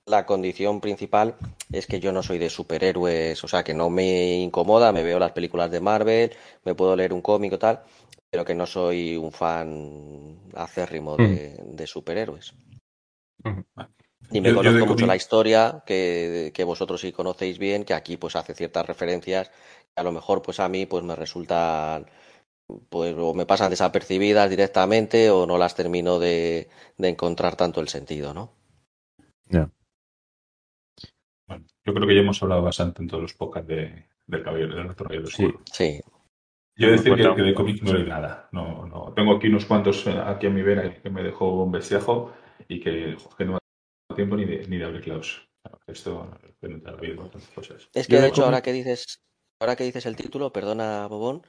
la 0.07 0.25
condición 0.25 0.81
principal 0.81 1.35
es 1.71 1.87
que 1.87 1.99
yo 1.99 2.11
no 2.11 2.23
soy 2.23 2.37
de 2.39 2.49
superhéroes, 2.49 3.43
o 3.43 3.47
sea, 3.47 3.63
que 3.63 3.73
no 3.73 3.89
me 3.89 4.35
incomoda, 4.39 4.91
me 4.91 5.03
veo 5.03 5.19
las 5.19 5.33
películas 5.33 5.69
de 5.71 5.81
Marvel, 5.81 6.35
me 6.65 6.75
puedo 6.75 6.95
leer 6.95 7.13
un 7.13 7.21
cómic 7.21 7.53
o 7.53 7.59
tal, 7.59 7.83
pero 8.29 8.45
que 8.45 8.55
no 8.55 8.65
soy 8.65 9.17
un 9.17 9.31
fan 9.31 10.39
acérrimo 10.55 11.17
de, 11.17 11.59
de 11.65 11.87
superhéroes. 11.87 12.53
Y 14.31 14.39
me 14.41 14.51
Yo- 14.51 14.55
yo 14.57 14.73
de 14.73 14.81
conozco 14.81 14.85
mucho 14.85 15.05
la 15.05 15.15
historia, 15.17 15.83
que, 15.85 16.51
que 16.55 16.63
vosotros 16.63 17.01
sí 17.01 17.11
conocéis 17.11 17.57
bien, 17.59 17.83
que 17.85 17.93
aquí 17.93 18.15
pues 18.17 18.35
hace 18.37 18.55
ciertas 18.55 18.85
referencias 18.85 19.49
que 19.49 19.99
a 20.01 20.03
lo 20.03 20.11
mejor 20.13 20.41
pues 20.41 20.59
a 20.61 20.69
mí 20.69 20.85
pues 20.85 21.03
me 21.03 21.15
resultan 21.15 22.09
pues 22.89 23.15
o 23.17 23.33
me 23.35 23.45
pasan 23.47 23.71
desapercibidas 23.71 24.49
directamente 24.49 25.31
o 25.31 25.47
no 25.47 25.57
las 25.59 25.75
termino 25.75 26.19
de, 26.19 26.69
de 26.97 27.09
encontrar 27.09 27.55
tanto 27.57 27.81
el 27.81 27.89
sentido, 27.89 28.33
¿no? 28.33 28.51
Ya. 29.51 29.69
Yo 31.87 31.93
creo 31.93 32.05
que 32.05 32.15
ya 32.15 32.19
hemos 32.21 32.43
hablado 32.43 32.61
bastante 32.61 33.01
en 33.01 33.07
todos 33.07 33.23
los 33.23 33.33
podcasts 33.33 33.69
de, 33.69 34.07
del 34.25 34.43
Caballero 34.43 34.75
del 34.75 34.89
Otro 34.89 35.05
Caballero 35.05 35.27
Sí. 35.27 35.45
Oscuro. 35.45 35.63
Sí, 35.71 36.01
Yo 36.75 36.91
decir 36.91 37.15
que, 37.15 37.35
que 37.35 37.41
de 37.41 37.53
cómic 37.53 37.81
no 37.81 37.93
leí 37.93 38.03
nada. 38.03 38.49
No, 38.51 38.85
no. 38.85 39.13
Tengo 39.15 39.37
aquí 39.37 39.47
unos 39.47 39.65
cuantos 39.65 40.05
eh, 40.05 40.17
aquí 40.17 40.47
a 40.47 40.49
mi 40.49 40.61
vera 40.61 41.01
que 41.01 41.09
me 41.09 41.23
dejó 41.23 41.63
un 41.63 41.71
bestiajo 41.71 42.33
y 42.67 42.81
que, 42.81 43.15
no 43.39 43.53
me 43.53 43.59
da 44.09 44.15
tiempo 44.17 44.35
ni 44.35 44.43
de, 44.43 44.67
ni 44.67 44.77
de 44.77 44.83
abrirlos. 44.83 45.47
Esto 45.87 46.29
no 46.61 46.81
te 46.81 46.89
ha 46.89 47.55
cosas. 47.55 47.89
Es 47.93 48.07
que 48.07 48.15
Yo 48.15 48.21
de 48.21 48.27
hecho, 48.27 48.43
ahora 48.43 48.61
que 48.61 48.73
dices, 48.73 49.21
ahora 49.61 49.77
que 49.77 49.85
dices 49.85 50.05
el 50.05 50.17
título, 50.17 50.51
perdona, 50.51 51.07
Bobón, 51.07 51.43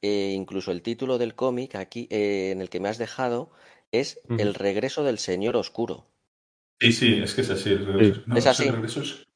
eh, 0.00 0.32
incluso 0.36 0.70
el 0.70 0.82
título 0.82 1.18
del 1.18 1.34
cómic 1.34 1.74
aquí 1.74 2.06
eh, 2.10 2.52
en 2.52 2.60
el 2.60 2.70
que 2.70 2.78
me 2.78 2.88
has 2.88 2.98
dejado 2.98 3.50
es. 3.90 4.20
El 4.38 4.54
regreso 4.54 5.02
del 5.02 5.18
Señor 5.18 5.56
Oscuro. 5.56 6.06
Sí, 6.80 6.92
sí, 6.92 7.20
es 7.20 7.34
que 7.34 7.40
es 7.40 7.50
así. 7.50 7.70
El 7.70 7.84
regreso, 7.86 8.22
no, 8.26 8.36
Es 8.36 8.46
así. 8.46 8.68
el 8.68 8.74
regreso 8.74 9.02
es- 9.02 9.26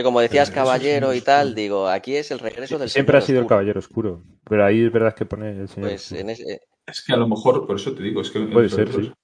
Que 0.00 0.04
como 0.04 0.20
decías 0.22 0.50
caballero 0.50 1.12
y 1.12 1.20
tal, 1.20 1.54
digo, 1.54 1.86
aquí 1.86 2.16
es 2.16 2.30
el 2.30 2.38
regreso 2.38 2.78
del 2.78 2.88
Siempre 2.88 3.18
ha 3.18 3.20
sido 3.20 3.40
el 3.42 3.46
caballero 3.46 3.78
oscuro. 3.80 4.22
Pero 4.48 4.64
ahí 4.64 4.82
es 4.82 4.90
verdad 4.90 5.14
que 5.14 5.26
pone 5.26 5.50
el 5.60 5.68
señor. 5.68 5.90
Pues 5.90 6.10
en 6.12 6.30
ese, 6.30 6.62
Es 6.86 7.04
que 7.04 7.12
a 7.12 7.16
lo 7.18 7.28
mejor, 7.28 7.66
por 7.66 7.76
eso 7.76 7.94
te 7.94 8.02
digo, 8.02 8.22
es 8.22 8.30
que 8.30 8.38
el 8.38 8.48
Puede 8.50 8.70
ser, 8.70 8.88
regreso, 8.88 9.14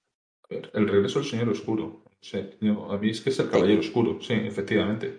sí. 0.49 0.59
el 0.73 0.87
regreso 0.87 1.19
del 1.19 1.27
Señor 1.27 1.49
Oscuro. 1.49 2.03
Sí, 2.21 2.47
yo- 2.61 2.91
a 2.91 2.97
mí 2.99 3.09
es 3.09 3.21
que 3.21 3.31
es 3.31 3.39
el 3.39 3.49
Caballero 3.49 3.79
Oscuro, 3.79 4.19
sí, 4.21 4.33
efectivamente. 4.33 5.17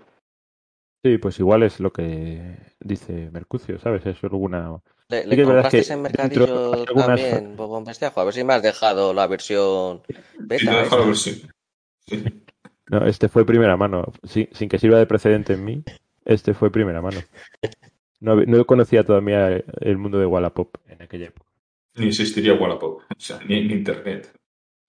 Sí, 1.05 1.19
pues 1.19 1.39
igual 1.41 1.65
es 1.65 1.81
lo 1.81 1.93
que 1.93 2.57
dice 2.79 3.31
Mercucio, 3.33 3.81
¿sabes? 3.81 4.07
Es 4.07 4.23
alguna. 4.23 4.81
¿Le, 5.09 5.27
le 5.27 5.43
compraste 5.45 5.83
que 5.83 5.93
en 5.93 6.03
Mercadillo 6.03 6.73
algunas- 6.73 7.07
también, 7.07 7.57
Bobón 7.57 7.85
Bestiajo? 7.85 8.21
A 8.21 8.25
ver 8.25 8.35
si 8.35 8.45
me 8.45 8.55
has 8.55 8.63
dejado 8.63 9.13
la 9.13 9.27
versión 9.27 10.03
Sí, 10.09 10.15
beta. 10.39 10.87
la 10.89 11.05
versión. 11.05 11.53
Sí. 12.07 12.25
No, 12.91 13.07
este 13.07 13.29
fue 13.29 13.45
primera 13.45 13.77
mano. 13.77 14.13
Sin, 14.25 14.49
sin 14.53 14.69
que 14.69 14.79
sirva 14.79 14.99
de 14.99 15.07
precedente 15.07 15.55
en 15.55 15.65
mí, 15.65 15.85
este 16.25 16.55
fue 16.55 16.71
primera 16.71 17.03
mano. 17.03 17.21
No, 18.21 18.65
conocía 18.67 19.05
todavía 19.05 19.49
el 19.81 19.99
mundo 19.99 20.19
de 20.19 20.27
Wallapop 20.27 20.77
en 20.87 21.03
aquella 21.03 21.27
época. 21.27 21.51
Ni 21.95 22.09
existiría 22.09 22.55
Wallapop, 22.55 23.03
o 23.03 23.21
sea, 23.21 23.41
ni 23.47 23.59
en 23.59 23.71
Internet. 23.71 24.35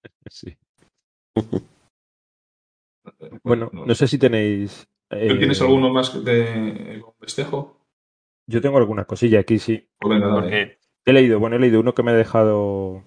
Sí. 0.30 0.56
Bueno, 3.44 3.70
no 3.74 3.96
sé 3.96 4.08
si 4.08 4.18
tenéis. 4.20 4.88
¿Tú 5.10 5.18
eh, 5.18 5.38
tienes 5.38 5.60
alguno 5.62 5.92
más 5.92 6.24
de 6.24 7.02
festejo? 7.20 7.80
Yo 8.46 8.62
tengo 8.62 8.78
alguna 8.78 9.06
cosilla 9.06 9.40
aquí, 9.40 9.60
sí. 9.60 9.88
Pues 10.00 10.22
he 11.06 11.14
leído, 11.14 11.40
bueno, 11.40 11.56
he 11.56 11.60
leído 11.60 11.80
uno 11.80 11.94
que 11.94 12.04
me 12.04 12.12
ha 12.12 12.16
dejado 12.16 13.04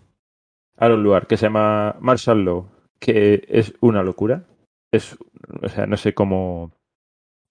Aaron 0.76 1.02
Luar, 1.02 1.26
que 1.26 1.36
se 1.36 1.46
llama 1.46 1.96
Marshall 2.00 2.44
Law, 2.44 2.68
que 2.98 3.44
es 3.48 3.74
una 3.80 4.02
locura. 4.02 4.46
Es, 4.92 5.16
o 5.62 5.68
sea, 5.68 5.86
no 5.86 5.96
sé 5.96 6.14
cómo 6.14 6.72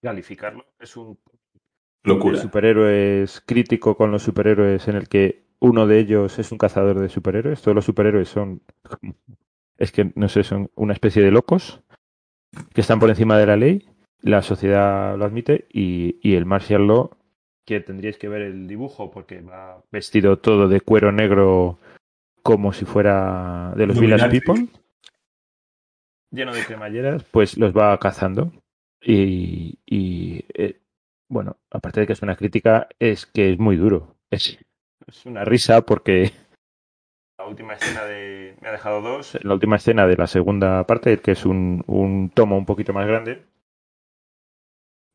calificarlo. 0.02 0.64
Es 0.78 0.96
un 0.96 1.18
Locura. 2.04 2.38
superhéroes 2.38 3.42
crítico 3.46 3.96
con 3.96 4.10
los 4.10 4.22
superhéroes 4.22 4.88
en 4.88 4.96
el 4.96 5.08
que 5.08 5.44
uno 5.60 5.86
de 5.86 6.00
ellos 6.00 6.38
es 6.38 6.50
un 6.50 6.58
cazador 6.58 6.98
de 6.98 7.08
superhéroes. 7.08 7.62
Todos 7.62 7.74
los 7.74 7.84
superhéroes 7.84 8.28
son, 8.28 8.62
es 9.78 9.92
que 9.92 10.12
no 10.16 10.28
sé, 10.28 10.42
son 10.42 10.70
una 10.74 10.92
especie 10.92 11.22
de 11.22 11.30
locos 11.30 11.80
que 12.74 12.80
están 12.80 12.98
por 12.98 13.10
encima 13.10 13.38
de 13.38 13.46
la 13.46 13.56
ley. 13.56 13.88
La 14.20 14.42
sociedad 14.42 15.16
lo 15.16 15.24
admite 15.24 15.66
y, 15.72 16.18
y 16.22 16.34
el 16.34 16.46
Martial 16.46 16.86
Law, 16.86 17.10
que 17.64 17.80
tendríais 17.80 18.18
que 18.18 18.28
ver 18.28 18.42
el 18.42 18.66
dibujo 18.66 19.10
porque 19.10 19.40
va 19.40 19.82
vestido 19.90 20.38
todo 20.38 20.68
de 20.68 20.80
cuero 20.80 21.12
negro 21.12 21.78
como 22.42 22.72
si 22.72 22.84
fuera 22.84 23.72
de 23.76 23.86
los 23.86 23.98
Village. 23.98 24.40
People, 24.40 24.66
lleno 26.32 26.52
de 26.52 26.64
cremalleras, 26.64 27.22
pues 27.24 27.56
los 27.58 27.72
va 27.76 27.96
cazando. 27.98 28.50
Y, 29.04 29.78
eh, 30.54 30.80
bueno, 31.28 31.56
aparte 31.70 32.00
de 32.00 32.06
que 32.06 32.12
es 32.14 32.22
una 32.22 32.36
crítica, 32.36 32.88
es 32.98 33.26
que 33.26 33.52
es 33.52 33.58
muy 33.58 33.76
duro. 33.76 34.16
Es, 34.30 34.58
una 35.24 35.44
risa 35.44 35.82
porque 35.82 36.32
la 37.38 37.46
última 37.46 37.74
escena 37.74 38.04
de. 38.04 38.56
Me 38.60 38.68
ha 38.68 38.72
dejado 38.72 39.00
dos. 39.02 39.38
La 39.42 39.54
última 39.54 39.76
escena 39.76 40.06
de 40.06 40.16
la 40.16 40.26
segunda 40.26 40.84
parte, 40.86 41.18
que 41.20 41.32
es 41.32 41.44
un, 41.44 41.84
un 41.86 42.30
tomo 42.30 42.56
un 42.56 42.66
poquito 42.66 42.92
más 42.92 43.06
grande, 43.06 43.44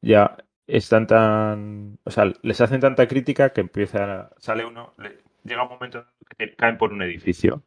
ya 0.02 0.38
están 0.68 1.08
tan. 1.08 2.00
O 2.04 2.12
sea, 2.12 2.32
les 2.42 2.62
hacen 2.62 2.82
tanta 2.82 3.08
crítica 3.08 3.52
que 3.52 3.62
empieza. 3.62 4.32
Sale 4.38 4.66
uno. 4.66 4.94
le- 4.98 5.24
llega 5.44 5.64
un 5.64 5.70
momento 5.70 6.00
en 6.38 6.50
que 6.50 6.56
caen 6.56 6.78
por 6.78 6.92
un 6.92 7.02
edificio. 7.02 7.64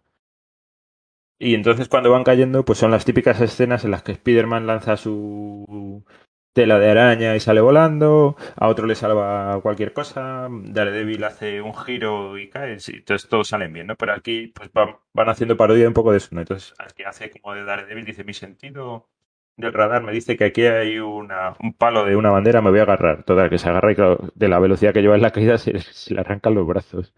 Y 1.42 1.54
entonces 1.54 1.88
cuando 1.88 2.10
van 2.10 2.22
cayendo, 2.22 2.66
pues 2.66 2.78
son 2.78 2.90
las 2.90 3.06
típicas 3.06 3.40
escenas 3.40 3.84
en 3.86 3.92
las 3.92 4.02
que 4.02 4.12
Spider-Man 4.12 4.66
lanza 4.66 4.98
su 4.98 6.04
tela 6.52 6.78
de 6.78 6.90
araña 6.90 7.34
y 7.34 7.40
sale 7.40 7.62
volando, 7.62 8.36
a 8.56 8.68
otro 8.68 8.86
le 8.86 8.94
salva 8.94 9.58
cualquier 9.62 9.94
cosa, 9.94 10.48
Daredevil 10.50 11.24
hace 11.24 11.62
un 11.62 11.74
giro 11.74 12.38
y 12.38 12.50
cae, 12.50 12.72
entonces 12.72 13.26
todos 13.30 13.48
salen 13.48 13.72
bien, 13.72 13.86
¿no? 13.86 13.96
Pero 13.96 14.12
aquí 14.12 14.48
pues 14.48 14.70
van, 14.74 14.96
van 15.14 15.30
haciendo 15.30 15.56
parodia 15.56 15.88
un 15.88 15.94
poco 15.94 16.10
de 16.10 16.18
eso, 16.18 16.28
¿no? 16.32 16.42
Entonces 16.42 16.74
aquí 16.78 17.04
hace 17.04 17.30
como 17.30 17.54
de 17.54 17.64
Daredevil, 17.64 18.04
dice, 18.04 18.22
mi 18.22 18.34
sentido 18.34 19.08
del 19.56 19.72
radar 19.72 20.02
me 20.02 20.12
dice 20.12 20.36
que 20.36 20.44
aquí 20.44 20.66
hay 20.66 20.98
una, 20.98 21.54
un 21.60 21.72
palo 21.72 22.04
de 22.04 22.16
una 22.16 22.30
bandera, 22.30 22.60
me 22.60 22.70
voy 22.70 22.80
a 22.80 22.82
agarrar. 22.82 23.22
Total, 23.24 23.48
que 23.48 23.58
se 23.58 23.68
agarra 23.70 23.92
y 23.92 23.96
de 24.34 24.48
la 24.48 24.58
velocidad 24.58 24.92
que 24.92 25.00
lleva 25.00 25.14
en 25.14 25.22
la 25.22 25.32
caída 25.32 25.56
se, 25.56 25.78
se 25.80 26.14
le 26.14 26.20
arrancan 26.20 26.54
los 26.54 26.66
brazos. 26.66 27.14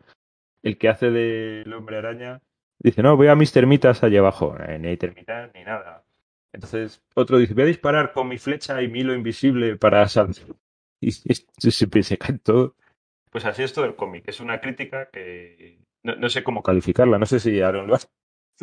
El 0.62 0.78
que 0.78 0.88
hace 0.88 1.10
del 1.10 1.72
hombre 1.72 1.98
araña 1.98 2.40
dice, 2.82 3.02
no, 3.02 3.16
voy 3.16 3.28
a 3.28 3.34
mis 3.34 3.52
termitas 3.52 4.02
allá 4.02 4.20
abajo. 4.20 4.56
Eh, 4.66 4.78
ni 4.78 4.88
hay 4.88 4.96
termitas 4.96 5.50
ni 5.54 5.64
nada. 5.64 6.04
Entonces 6.52 7.02
otro 7.14 7.38
dice, 7.38 7.54
voy 7.54 7.62
a 7.64 7.66
disparar 7.66 8.12
con 8.12 8.28
mi 8.28 8.38
flecha 8.38 8.82
y 8.82 8.88
mi 8.88 9.00
hilo 9.00 9.14
invisible 9.14 9.76
para 9.76 10.06
salvar. 10.08 10.34
Y, 11.00 11.08
y 11.08 11.34
se, 11.58 11.70
se 11.70 12.16
todo. 12.42 12.76
Pues 13.30 13.44
así 13.46 13.62
es 13.62 13.72
todo 13.72 13.86
el 13.86 13.96
cómic. 13.96 14.24
Es 14.26 14.40
una 14.40 14.60
crítica 14.60 15.08
que 15.10 15.78
no, 16.02 16.16
no 16.16 16.28
sé 16.28 16.42
cómo 16.44 16.62
calificarla. 16.62 17.18
No 17.18 17.26
sé 17.26 17.40
si 17.40 17.60
Aaron 17.60 17.86
lo 17.86 17.96
es 17.96 18.06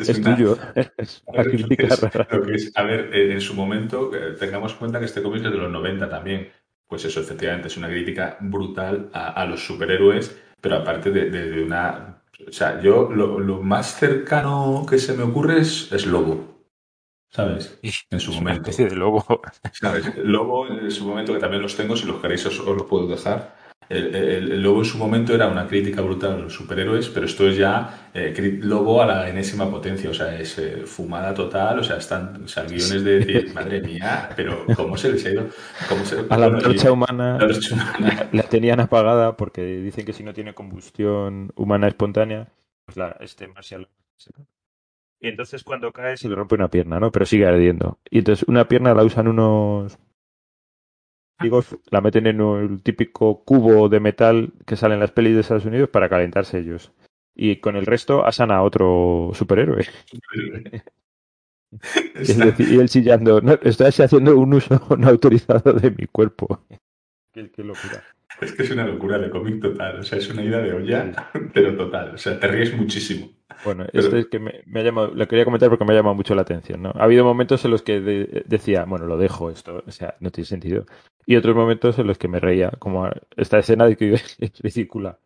una- 0.19 0.35
tuyo. 0.35 0.57
Es 0.97 1.23
una 1.25 1.43
crítica 1.43 1.87
es- 1.87 2.01
rara. 2.01 2.27
es- 2.53 2.71
a 2.77 2.83
ver, 2.83 3.13
eh, 3.13 3.33
en 3.33 3.41
su 3.41 3.55
momento, 3.55 4.11
eh, 4.15 4.35
tengamos 4.39 4.73
en 4.73 4.77
cuenta 4.79 4.99
que 4.99 5.05
este 5.05 5.21
cómic 5.23 5.43
es 5.45 5.51
de 5.51 5.57
los 5.57 5.71
90 5.71 6.07
también. 6.09 6.49
Pues 6.87 7.05
eso, 7.05 7.19
efectivamente, 7.21 7.67
es 7.67 7.77
una 7.77 7.87
crítica 7.89 8.37
brutal 8.39 9.09
a, 9.13 9.29
a 9.41 9.45
los 9.45 9.63
superhéroes, 9.65 10.39
pero 10.61 10.77
aparte 10.77 11.11
de, 11.11 11.29
de- 11.29 11.49
de 11.51 11.63
una... 11.63 12.18
O 12.47 12.51
sea, 12.51 12.81
yo 12.81 13.09
lo, 13.11 13.39
lo 13.39 13.61
más 13.61 13.95
cercano 13.95 14.85
que 14.89 14.97
se 14.97 15.13
me 15.13 15.23
ocurre 15.23 15.59
es, 15.59 15.91
es 15.91 16.05
Lobo, 16.05 16.63
¿sabes? 17.29 17.79
En 18.11 18.19
su 18.19 18.31
Es 18.31 18.37
una 18.37 18.51
momento. 18.51 18.69
especie 18.69 18.89
de 18.89 18.95
lobo. 18.95 19.25
¿Sabes? 19.73 20.15
Lobo, 20.17 20.67
en 20.67 20.89
su 20.91 21.05
momento, 21.05 21.33
que 21.33 21.39
también 21.39 21.61
los 21.61 21.75
tengo, 21.75 21.95
si 21.95 22.05
los 22.07 22.21
queréis 22.21 22.45
os, 22.45 22.59
os 22.59 22.77
los 22.77 22.83
puedo 22.87 23.07
dejar. 23.07 23.58
El, 23.89 24.61
Lobo 24.61 24.79
en 24.79 24.85
su 24.85 24.99
momento 24.99 25.33
era 25.33 25.47
una 25.47 25.65
crítica 25.65 26.01
brutal 26.01 26.33
a 26.33 26.37
los 26.37 26.53
superhéroes, 26.53 27.09
pero 27.09 27.25
esto 27.25 27.49
es 27.49 27.57
ya 27.57 28.09
eh, 28.13 28.59
Lobo 28.61 29.01
a 29.01 29.07
la 29.07 29.29
enésima 29.29 29.69
potencia, 29.69 30.11
o 30.11 30.13
sea, 30.13 30.39
es 30.39 30.59
eh, 30.59 30.83
fumada 30.85 31.33
total, 31.33 31.79
o 31.79 31.83
sea, 31.83 31.97
están 31.97 32.43
o 32.43 32.47
sea, 32.47 32.63
guiones 32.65 33.03
de 33.03 33.19
decir, 33.19 33.51
madre 33.55 33.81
mía, 33.81 34.29
pero 34.35 34.63
¿cómo 34.75 34.95
se 34.95 35.11
les 35.11 35.25
ha 35.25 35.29
ido? 35.31 35.47
¿Cómo 35.87 36.05
se, 36.05 36.23
A 36.29 36.37
la 36.37 36.45
antorcha 36.45 36.91
humana 36.91 37.37
humana. 37.37 38.29
la 38.31 38.43
tenían 38.43 38.79
apagada 38.79 39.35
porque 39.35 39.63
dicen 39.63 40.05
que 40.05 40.13
si 40.13 40.23
no 40.23 40.33
tiene 40.33 40.53
combustión 40.53 41.51
humana 41.55 41.87
espontánea, 41.87 42.47
pues 42.85 42.97
la, 42.97 43.17
este 43.19 43.49
cae. 43.51 43.87
Y 45.19 45.27
entonces 45.27 45.63
cuando 45.63 45.91
cae 45.91 46.15
se 46.15 46.29
le 46.29 46.35
rompe 46.35 46.55
una 46.55 46.69
pierna, 46.69 46.99
¿no? 46.99 47.11
Pero 47.11 47.25
sigue 47.25 47.45
ardiendo. 47.45 47.99
Y 48.09 48.19
entonces 48.19 48.47
una 48.47 48.67
pierna 48.67 48.93
la 48.93 49.03
usan 49.03 49.27
unos 49.27 49.97
amigos, 51.39 51.77
la 51.89 52.01
meten 52.01 52.27
en 52.27 52.41
el 52.41 52.83
típico 52.83 53.43
cubo 53.43 53.89
de 53.89 53.99
metal 53.99 54.53
que 54.65 54.75
sale 54.75 54.93
en 54.93 54.99
las 54.99 55.11
pelis 55.11 55.33
de 55.35 55.41
Estados 55.41 55.65
Unidos 55.65 55.89
para 55.89 56.09
calentarse 56.09 56.59
ellos. 56.59 56.91
Y 57.35 57.57
con 57.57 57.75
el 57.75 57.85
resto 57.85 58.25
asan 58.25 58.51
a 58.51 58.61
otro 58.61 59.31
superhéroe. 59.33 59.85
Es 62.15 62.35
decir, 62.35 62.67
y 62.67 62.79
él 62.79 62.89
chillando, 62.89 63.41
no, 63.41 63.53
estoy 63.61 63.89
haciendo 63.89 64.35
un 64.35 64.55
uso 64.55 64.81
no 64.97 65.07
autorizado 65.07 65.71
de 65.71 65.91
mi 65.91 66.07
cuerpo. 66.07 66.65
Qué, 67.31 67.51
qué 67.51 67.63
locura. 67.63 68.03
Es 68.41 68.51
que 68.53 68.63
es 68.63 68.71
una 68.71 68.85
locura 68.85 69.17
de 69.17 69.29
cómic 69.29 69.61
total, 69.61 69.99
o 69.99 70.03
sea, 70.03 70.17
es 70.17 70.29
una 70.29 70.43
ida 70.43 70.61
de 70.61 70.73
olla, 70.73 71.29
pero 71.53 71.75
total, 71.75 72.15
o 72.15 72.17
sea, 72.17 72.39
te 72.39 72.47
ríes 72.47 72.75
muchísimo. 72.75 73.29
Bueno, 73.65 73.85
Pero- 73.91 74.03
este 74.05 74.19
es 74.19 74.27
que 74.27 74.39
me, 74.39 74.61
me 74.67 74.79
ha 74.79 74.83
llamado, 74.83 75.07
lo 75.13 75.27
quería 75.27 75.43
comentar 75.45 75.69
porque 75.69 75.83
me 75.83 75.91
ha 75.93 75.95
llamado 75.97 76.15
mucho 76.15 76.33
la 76.35 76.43
atención, 76.43 76.81
¿no? 76.81 76.91
Ha 76.95 77.03
habido 77.03 77.25
momentos 77.25 77.63
en 77.65 77.71
los 77.71 77.81
que 77.81 77.99
de- 77.99 78.43
decía, 78.47 78.85
bueno, 78.85 79.05
lo 79.05 79.17
dejo 79.17 79.49
esto, 79.49 79.83
o 79.85 79.91
sea, 79.91 80.15
no 80.21 80.31
tiene 80.31 80.45
sentido. 80.45 80.85
Y 81.25 81.35
otros 81.35 81.55
momentos 81.55 81.99
en 81.99 82.07
los 82.07 82.17
que 82.17 82.27
me 82.29 82.39
reía, 82.39 82.71
como 82.79 83.09
esta 83.35 83.59
escena 83.59 83.85
de 83.85 83.97
que 83.97 84.13
es 84.39 84.59
ridícula. 84.61 85.19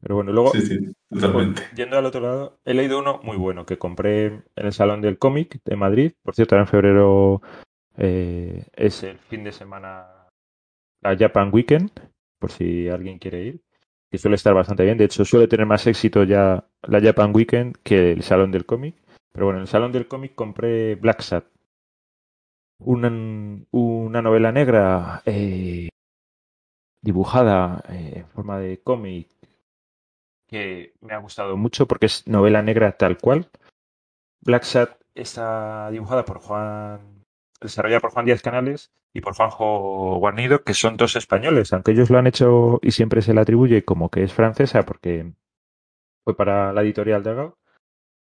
Pero 0.00 0.16
bueno, 0.16 0.32
luego, 0.32 0.50
Sí, 0.50 0.60
sí, 0.62 0.78
totalmente. 1.10 1.62
pues, 1.62 1.74
yendo 1.74 1.96
al 1.96 2.04
otro 2.04 2.20
lado, 2.20 2.58
he 2.64 2.74
leído 2.74 2.98
uno 2.98 3.20
muy 3.22 3.36
bueno 3.36 3.64
que 3.64 3.78
compré 3.78 4.26
en 4.26 4.44
el 4.56 4.72
Salón 4.72 5.00
del 5.00 5.18
Cómic 5.18 5.60
de 5.64 5.76
Madrid. 5.76 6.12
Por 6.22 6.34
cierto, 6.34 6.54
ahora 6.54 6.64
en 6.64 6.68
febrero 6.68 7.40
eh, 7.96 8.64
es 8.74 9.02
el 9.04 9.18
fin 9.18 9.44
de 9.44 9.52
semana 9.52 10.06
la 11.02 11.16
Japan 11.16 11.50
Weekend, 11.52 11.90
por 12.38 12.50
si 12.50 12.88
alguien 12.88 13.18
quiere 13.18 13.44
ir. 13.44 13.62
Que 14.10 14.18
suele 14.18 14.36
estar 14.36 14.54
bastante 14.54 14.84
bien. 14.84 14.98
De 14.98 15.04
hecho, 15.04 15.24
suele 15.24 15.48
tener 15.48 15.66
más 15.66 15.86
éxito 15.86 16.24
ya 16.24 16.64
la 16.82 17.00
Japan 17.00 17.32
Weekend 17.34 17.76
que 17.82 18.12
el 18.12 18.22
Salón 18.22 18.52
del 18.52 18.66
Cómic. 18.66 18.96
Pero 19.32 19.46
bueno, 19.46 19.58
en 19.58 19.62
el 19.62 19.68
Salón 19.68 19.92
del 19.92 20.08
Cómic 20.08 20.34
compré 20.34 20.94
Black 20.94 21.20
Sat. 21.22 21.44
Una, 22.78 23.08
una 23.70 24.22
novela 24.22 24.52
negra 24.52 25.22
eh, 25.24 25.88
dibujada 27.00 27.82
eh, 27.88 28.12
en 28.16 28.26
forma 28.28 28.58
de 28.58 28.82
cómic 28.82 29.28
que 30.46 30.92
me 31.00 31.14
ha 31.14 31.18
gustado 31.18 31.56
mucho 31.56 31.86
porque 31.86 32.06
es 32.06 32.26
novela 32.26 32.62
negra 32.62 32.92
tal 32.92 33.18
cual. 33.18 33.48
Black 34.40 34.64
Sat 34.64 35.00
está 35.14 35.90
dibujada 35.90 36.24
por 36.24 36.38
Juan 36.38 37.15
desarrollada 37.60 38.00
por 38.00 38.10
Juan 38.10 38.26
Díaz 38.26 38.42
Canales 38.42 38.92
y 39.12 39.20
por 39.20 39.34
Juanjo 39.34 40.18
Guarnido, 40.18 40.62
que 40.62 40.74
son 40.74 40.96
dos 40.96 41.16
españoles, 41.16 41.72
aunque 41.72 41.92
ellos 41.92 42.10
lo 42.10 42.18
han 42.18 42.26
hecho 42.26 42.78
y 42.82 42.90
siempre 42.92 43.22
se 43.22 43.34
le 43.34 43.40
atribuye 43.40 43.84
como 43.84 44.10
que 44.10 44.22
es 44.22 44.32
francesa 44.32 44.84
porque 44.84 45.32
fue 46.24 46.36
para 46.36 46.72
la 46.72 46.82
editorial 46.82 47.22
de 47.22 47.30
Agao. 47.30 47.58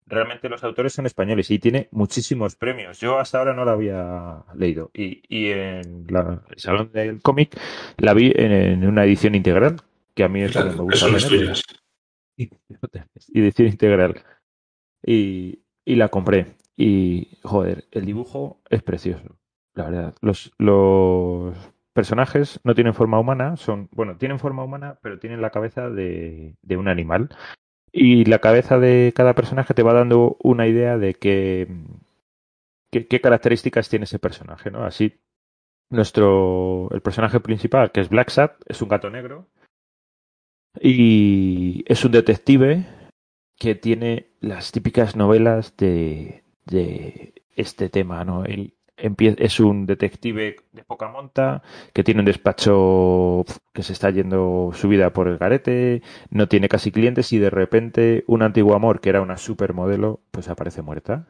Realmente 0.06 0.50
los 0.50 0.64
autores 0.64 0.94
son 0.94 1.06
españoles 1.06 1.50
y 1.50 1.60
tiene 1.60 1.88
muchísimos 1.92 2.56
premios. 2.56 3.00
Yo 3.00 3.20
hasta 3.20 3.40
ahora 3.40 3.54
no 3.54 3.64
la 3.64 3.72
había 3.72 4.44
leído. 4.54 4.92
Y, 4.94 5.24
y 5.30 5.52
en 5.52 6.06
la, 6.10 6.44
el 6.50 6.60
Salón 6.60 6.92
del 6.92 7.22
Cómic 7.22 7.58
la 7.98 8.14
vi 8.14 8.34
en, 8.36 8.52
en 8.52 8.88
una 8.88 9.06
edición 9.06 9.34
integral, 9.34 9.78
que 10.14 10.26
a 10.26 10.28
mí 10.28 10.42
es 10.42 10.54
como 10.54 10.72
me 10.72 10.76
gusta. 10.76 11.06
Tener. 11.06 11.24
tuyas. 11.24 11.62
y 12.38 13.40
edición 13.40 13.68
integral. 13.70 14.24
Y, 15.06 15.60
y 15.86 15.96
la 15.96 16.10
compré. 16.10 16.48
Y, 16.76 17.38
joder, 17.44 17.86
el 17.92 18.06
dibujo 18.06 18.62
es 18.70 18.82
precioso, 18.82 19.38
la 19.76 19.86
verdad. 19.86 20.16
Los, 20.22 20.54
los 20.58 21.56
personajes 21.94 22.60
no 22.64 22.74
tienen 22.74 22.94
forma 22.94 23.20
humana, 23.20 23.56
son, 23.58 23.90
bueno, 23.92 24.18
tienen 24.18 24.40
forma 24.40 24.64
humana, 24.64 24.98
pero 25.02 25.20
tienen 25.20 25.42
la 25.42 25.52
cabeza 25.52 25.90
de, 25.90 26.56
de 26.62 26.78
un 26.78 26.88
animal. 26.88 27.30
Y 27.92 28.26
la 28.26 28.40
cabeza 28.40 28.80
de 28.80 29.14
cada 29.16 29.36
personaje 29.36 29.76
te 29.76 29.84
va 29.84 29.94
dando 29.94 30.36
una 30.42 30.68
idea 30.68 30.98
de 30.98 31.14
qué, 31.14 31.68
qué, 32.90 33.22
características 33.22 33.88
tiene 33.88 34.06
ese 34.06 34.18
personaje, 34.18 34.72
¿no? 34.72 34.84
Así, 34.84 35.20
nuestro, 35.92 36.90
el 36.92 37.02
personaje 37.02 37.40
principal, 37.40 37.92
que 37.92 38.02
es 38.02 38.10
Black 38.10 38.30
Sat, 38.30 38.56
es 38.66 38.82
un 38.82 38.90
gato 38.90 39.12
negro. 39.12 39.48
Y 40.82 41.84
es 41.86 42.04
un 42.04 42.12
detective 42.12 42.88
que 43.60 43.76
tiene 43.76 44.32
las 44.40 44.72
típicas 44.72 45.16
novelas 45.16 45.78
de, 45.78 46.43
de 46.65 47.34
este 47.56 47.89
tema, 47.89 48.23
¿no? 48.23 48.45
Él 48.45 48.73
es 48.97 49.60
un 49.60 49.86
detective 49.86 50.56
de 50.71 50.84
poca 50.84 51.10
monta 51.10 51.63
que 51.93 52.04
tiene 52.04 52.21
un 52.21 52.26
despacho 52.26 53.43
que 53.73 53.84
se 53.84 53.93
está 53.93 54.12
yendo 54.12 54.71
su 54.73 54.88
vida 54.88 55.12
por 55.12 55.28
el 55.28 55.38
garete, 55.38 56.04
no 56.30 56.47
tiene 56.47 56.69
casi 56.69 56.91
clientes 56.91 57.34
y 57.34 57.39
de 57.39 57.49
repente 57.49 58.23
un 58.28 58.43
antiguo 58.43 58.76
amor 58.76 59.02
que 59.02 59.10
era 59.10 59.21
una 59.21 59.38
supermodelo 59.38 60.21
pues 60.32 60.47
aparece 60.47 60.82
muerta. 60.82 61.28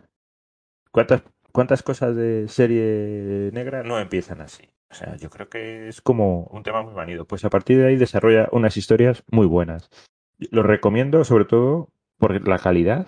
¿Cuántas, 0.91 1.23
cuántas 1.51 1.81
cosas 1.83 2.15
de 2.15 2.47
serie 2.47 3.49
negra 3.53 3.81
no 3.83 3.97
empiezan 3.97 4.41
así? 4.41 4.69
O 4.91 4.95
sea, 4.95 5.15
yo 5.15 5.31
creo 5.31 5.49
que 5.49 5.87
es 5.87 6.01
como 6.01 6.43
un 6.51 6.61
tema 6.61 6.83
muy 6.83 6.93
manido. 6.93 7.25
Pues 7.25 7.43
a 7.45 7.49
partir 7.49 7.79
de 7.79 7.87
ahí 7.87 7.95
desarrolla 7.95 8.47
unas 8.51 8.77
historias 8.77 9.23
muy 9.31 9.47
buenas. 9.47 9.89
Lo 10.51 10.61
recomiendo 10.61 11.23
sobre 11.23 11.45
todo 11.45 11.89
por 12.19 12.47
la 12.47 12.59
calidad. 12.59 13.07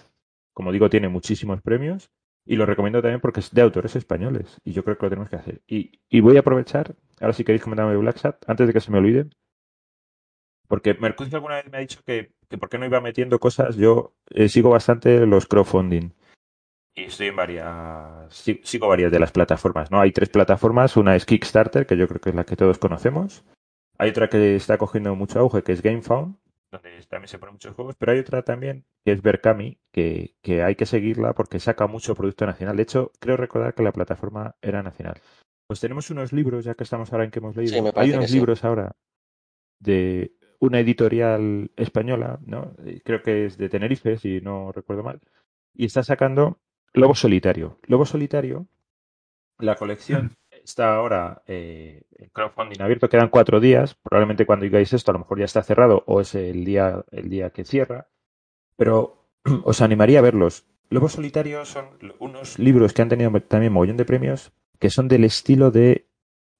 Como 0.56 0.72
digo, 0.72 0.90
tiene 0.90 1.10
muchísimos 1.10 1.62
premios. 1.62 2.10
Y 2.48 2.56
lo 2.56 2.66
recomiendo 2.66 3.02
también 3.02 3.22
porque 3.22 3.42
es 3.42 3.52
de 3.52 3.62
autores 3.62 3.96
españoles. 3.96 4.60
Y 4.64 4.72
yo 4.74 4.84
creo 4.84 4.98
que 4.98 5.06
lo 5.06 5.10
tenemos 5.10 5.30
que 5.30 5.36
hacer. 5.36 5.62
Y, 5.68 6.00
voy 6.22 6.38
a 6.38 6.40
aprovechar, 6.40 6.96
ahora 7.20 7.34
si 7.34 7.44
queréis 7.44 7.64
comentarme 7.64 7.96
Black 7.98 8.18
Sat, 8.18 8.44
antes 8.48 8.66
de 8.68 8.74
que 8.74 8.82
se 8.82 8.92
me 8.92 8.98
olvide. 9.00 9.28
Porque 10.68 10.94
Mercucio 10.96 11.36
alguna 11.38 11.56
vez 11.56 11.70
me 11.72 11.78
ha 11.78 11.82
dicho 11.82 12.02
que, 12.06 12.32
por 12.60 12.70
qué 12.70 12.78
no 12.78 12.86
iba 12.86 13.02
metiendo 13.02 13.40
cosas. 13.40 13.76
Yo 13.76 14.16
eh, 14.30 14.50
sigo 14.50 14.70
bastante 14.70 15.26
los 15.26 15.46
crowdfunding. 15.48 16.12
Y 16.96 17.04
estoy 17.06 17.28
en 17.28 17.36
varias. 17.36 18.34
si- 18.34 18.62
Sigo 18.64 18.88
varias 18.88 19.12
de 19.12 19.20
las 19.20 19.32
plataformas, 19.32 19.92
¿no? 19.92 20.00
Hay 20.00 20.12
tres 20.12 20.30
plataformas. 20.30 20.96
Una 20.98 21.16
es 21.16 21.26
Kickstarter, 21.26 21.86
que 21.86 21.98
yo 21.98 22.08
creo 22.08 22.22
que 22.22 22.30
es 22.30 22.36
la 22.36 22.46
que 22.46 22.56
todos 22.56 22.78
conocemos. 22.80 23.44
Hay 23.98 24.10
otra 24.12 24.30
que 24.30 24.56
está 24.56 24.78
cogiendo 24.78 25.16
mucho 25.16 25.40
auge, 25.40 25.64
que 25.64 25.72
es 25.72 25.82
GameFound, 25.82 26.36
donde 26.72 27.02
también 27.08 27.28
se 27.28 27.40
ponen 27.40 27.54
muchos 27.54 27.76
juegos. 27.76 27.96
Pero 27.98 28.12
hay 28.12 28.20
otra 28.20 28.44
también, 28.44 28.86
que 29.04 29.12
es 29.12 29.22
Berkami, 29.22 29.80
que, 29.92 30.36
que 30.42 30.64
hay 30.64 30.76
que 30.76 30.86
seguirla 30.86 31.34
porque 31.34 31.60
saca 31.60 31.88
mucho 31.88 32.16
producto 32.16 32.46
nacional. 32.46 32.76
De 32.78 32.84
hecho, 32.84 33.12
creo 33.20 33.38
recordar 33.38 33.74
que 33.74 33.84
la 33.84 33.92
plataforma 33.92 34.56
era 34.62 34.84
nacional. 34.84 35.22
Pues 35.68 35.80
tenemos 35.80 36.10
unos 36.12 36.32
libros, 36.32 36.66
ya 36.66 36.76
que 36.76 36.84
estamos 36.84 37.12
ahora 37.12 37.26
en 37.26 37.32
que 37.32 37.40
hemos 37.40 37.56
leído. 37.56 37.84
Sí, 37.84 37.92
hay 37.96 38.12
unos 38.12 38.30
sí. 38.30 38.36
libros 38.36 38.64
ahora 38.64 38.96
de 39.80 40.36
una 40.60 40.80
editorial 40.80 41.72
española, 41.76 42.40
¿no? 42.46 42.76
Eh, 42.86 43.02
Creo 43.04 43.22
que 43.22 43.46
es 43.46 43.58
de 43.58 43.70
Tenerife, 43.70 44.18
si 44.18 44.42
no 44.42 44.72
recuerdo 44.72 45.04
mal. 45.04 45.22
Y 45.74 45.86
está 45.86 46.04
sacando 46.04 46.60
Lobo 46.94 47.16
Solitario. 47.16 47.80
Lobo 47.88 48.06
Solitario, 48.06 48.68
la 49.60 49.76
colección 49.76 50.36
está 50.66 50.96
ahora 50.96 51.44
eh, 51.48 52.02
en 52.18 52.30
crowdfunding 52.30 52.82
abierto, 52.82 53.10
quedan 53.10 53.30
cuatro 53.30 53.60
días. 53.60 53.96
Probablemente 53.96 54.46
cuando 54.46 54.66
digáis 54.66 54.92
esto, 54.94 55.12
a 55.12 55.14
lo 55.14 55.20
mejor 55.20 55.40
ya 55.40 55.46
está 55.46 55.64
cerrado 55.64 56.04
o 56.08 56.22
es 56.22 56.36
el 56.36 56.66
día, 56.66 57.06
el 57.12 57.30
día 57.30 57.52
que 57.52 57.64
cierra. 57.64 58.10
Pero 58.76 59.30
os 59.64 59.82
animaría 59.82 60.20
a 60.20 60.24
verlos. 60.24 60.66
Lobo 60.90 61.10
Solitario 61.10 61.66
son 61.66 61.86
unos 62.20 62.60
libros 62.60 62.94
que 62.94 63.02
han 63.02 63.10
tenido 63.10 63.32
también 63.42 63.74
mogollón 63.74 63.98
de 63.98 64.06
premios 64.06 64.52
que 64.80 64.90
son 64.90 65.08
del 65.08 65.24
estilo 65.24 65.72
de 65.72 66.08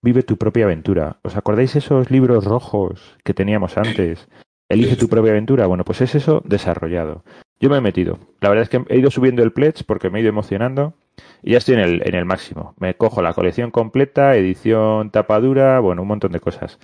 Vive 0.02 0.22
tu 0.22 0.38
propia 0.38 0.66
aventura. 0.66 1.20
¿Os 1.24 1.36
acordáis 1.36 1.76
esos 1.76 2.12
libros 2.12 2.46
rojos 2.46 3.18
que 3.24 3.34
teníamos 3.34 3.76
antes? 3.76 4.28
Elige 4.70 4.98
tu 4.98 5.08
propia 5.10 5.32
aventura. 5.32 5.66
Bueno, 5.66 5.84
pues 5.84 6.00
es 6.02 6.14
eso 6.14 6.44
desarrollado. 6.46 7.24
Yo 7.60 7.72
me 7.72 7.78
he 7.78 7.82
metido. 7.82 8.20
La 8.40 8.50
verdad 8.50 8.64
es 8.64 8.70
que 8.70 8.86
he 8.94 9.00
ido 9.00 9.10
subiendo 9.10 9.42
el 9.42 9.52
pledge 9.52 9.84
porque 9.84 10.12
me 10.12 10.20
he 10.20 10.22
ido 10.22 10.30
emocionando 10.30 10.94
y 11.42 11.52
ya 11.52 11.58
estoy 11.58 11.76
en 11.76 11.82
el, 11.82 12.08
en 12.08 12.16
el 12.16 12.26
máximo. 12.26 12.76
Me 12.80 12.96
cojo 12.96 13.22
la 13.22 13.34
colección 13.34 13.72
completa, 13.72 14.36
edición 14.36 15.12
tapadura, 15.12 15.80
bueno, 15.80 16.02
un 16.02 16.08
montón 16.08 16.32
de 16.32 16.40
cosas. 16.40 16.80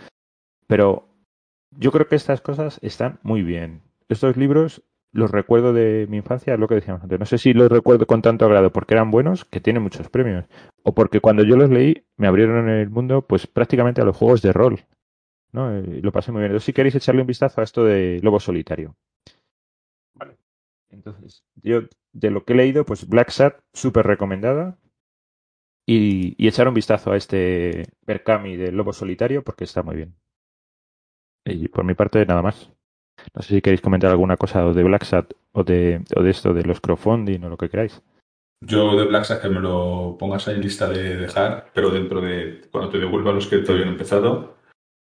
Pero 0.67 1.09
yo 1.71 1.91
creo 1.91 2.07
que 2.07 2.15
estas 2.15 2.41
cosas 2.41 2.79
están 2.81 3.19
muy 3.23 3.41
bien. 3.41 3.81
Estos 4.09 4.37
libros 4.37 4.83
los 5.13 5.31
recuerdo 5.31 5.73
de 5.73 6.07
mi 6.09 6.17
infancia, 6.17 6.53
es 6.53 6.59
lo 6.59 6.67
que 6.67 6.75
decíamos 6.75 7.03
antes. 7.03 7.19
No 7.19 7.25
sé 7.25 7.37
si 7.37 7.53
los 7.53 7.69
recuerdo 7.69 8.07
con 8.07 8.21
tanto 8.21 8.45
agrado 8.45 8.71
porque 8.71 8.93
eran 8.93 9.11
buenos, 9.11 9.45
que 9.45 9.59
tienen 9.59 9.83
muchos 9.83 10.09
premios, 10.09 10.45
o 10.83 10.93
porque 10.93 11.19
cuando 11.19 11.43
yo 11.43 11.57
los 11.57 11.69
leí 11.69 12.05
me 12.17 12.27
abrieron 12.27 12.69
el 12.69 12.89
mundo, 12.89 13.21
pues 13.23 13.47
prácticamente 13.47 14.01
a 14.01 14.05
los 14.05 14.15
juegos 14.15 14.41
de 14.41 14.53
rol. 14.53 14.79
¿no? 15.51 15.75
Eh, 15.75 16.01
lo 16.01 16.11
pasé 16.11 16.31
muy 16.31 16.39
bien. 16.39 16.51
Entonces, 16.51 16.65
si 16.65 16.73
queréis 16.73 16.95
echarle 16.95 17.21
un 17.21 17.27
vistazo 17.27 17.61
a 17.61 17.63
esto 17.63 17.83
de 17.83 18.19
Lobo 18.23 18.39
Solitario. 18.39 18.95
Vale. 20.13 20.37
Entonces, 20.89 21.43
yo 21.55 21.81
de 22.13 22.31
lo 22.31 22.43
que 22.43 22.53
he 22.53 22.55
leído, 22.55 22.85
pues 22.85 23.07
Black 23.07 23.29
Sat, 23.29 23.59
súper 23.73 24.05
recomendada. 24.05 24.77
Y, 25.87 26.35
y 26.37 26.47
echar 26.47 26.67
un 26.67 26.73
vistazo 26.73 27.11
a 27.11 27.17
este 27.17 27.87
Berkami 28.05 28.55
de 28.55 28.71
Lobo 28.71 28.93
Solitario 28.93 29.43
porque 29.43 29.63
está 29.63 29.83
muy 29.83 29.95
bien. 29.95 30.15
Y 31.45 31.67
por 31.67 31.83
mi 31.83 31.95
parte, 31.95 32.25
nada 32.25 32.41
más. 32.41 32.71
No 33.35 33.41
sé 33.41 33.55
si 33.55 33.61
queréis 33.61 33.81
comentar 33.81 34.09
alguna 34.09 34.37
cosa 34.37 34.63
de 34.71 34.83
Black 34.83 35.03
Sat 35.03 35.33
o 35.51 35.63
de, 35.63 36.03
o 36.15 36.23
de 36.23 36.29
esto 36.29 36.53
de 36.53 36.63
los 36.63 36.79
crowdfunding 36.81 37.43
o 37.43 37.49
lo 37.49 37.57
que 37.57 37.69
queráis. 37.69 38.01
Yo 38.63 38.95
de 38.95 39.05
Black 39.05 39.25
Sack 39.25 39.41
que 39.41 39.49
me 39.49 39.59
lo 39.59 40.15
pongas 40.19 40.47
ahí 40.47 40.55
en 40.55 40.61
lista 40.61 40.87
de 40.87 41.17
dejar, 41.17 41.71
pero 41.73 41.89
dentro 41.89 42.21
de 42.21 42.61
cuando 42.71 42.91
te 42.91 42.99
devuelva 42.99 43.31
los 43.31 43.47
que 43.47 43.57
todavía 43.57 43.85
no 43.85 43.91
han 43.91 43.95
empezado. 43.95 44.57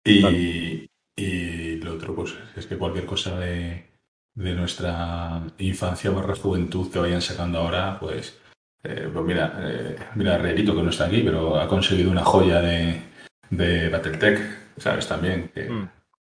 Y, 0.04 0.22
Vale. 0.22 0.88
y 1.16 1.76
lo 1.80 1.94
otro, 1.94 2.14
pues 2.14 2.38
es 2.56 2.66
que 2.66 2.78
cualquier 2.78 3.04
cosa 3.04 3.38
de, 3.38 3.87
de 4.38 4.54
nuestra 4.54 5.42
infancia 5.58 6.10
barra 6.10 6.36
juventud 6.36 6.92
que 6.92 7.00
vayan 7.00 7.20
sacando 7.20 7.58
ahora, 7.58 7.98
pues, 7.98 8.38
eh, 8.84 9.10
pues 9.12 9.24
mira, 9.24 9.52
eh, 9.60 9.96
mira 10.14 10.38
Realito 10.38 10.76
que 10.76 10.82
no 10.82 10.90
está 10.90 11.06
aquí, 11.06 11.22
pero 11.22 11.58
ha 11.58 11.66
conseguido 11.66 12.10
una 12.12 12.24
joya 12.24 12.60
de, 12.60 13.02
de 13.50 13.88
Battletech, 13.88 14.38
¿sabes? 14.76 15.06
También. 15.08 15.50
Que, 15.54 15.68
Mm. 15.68 15.88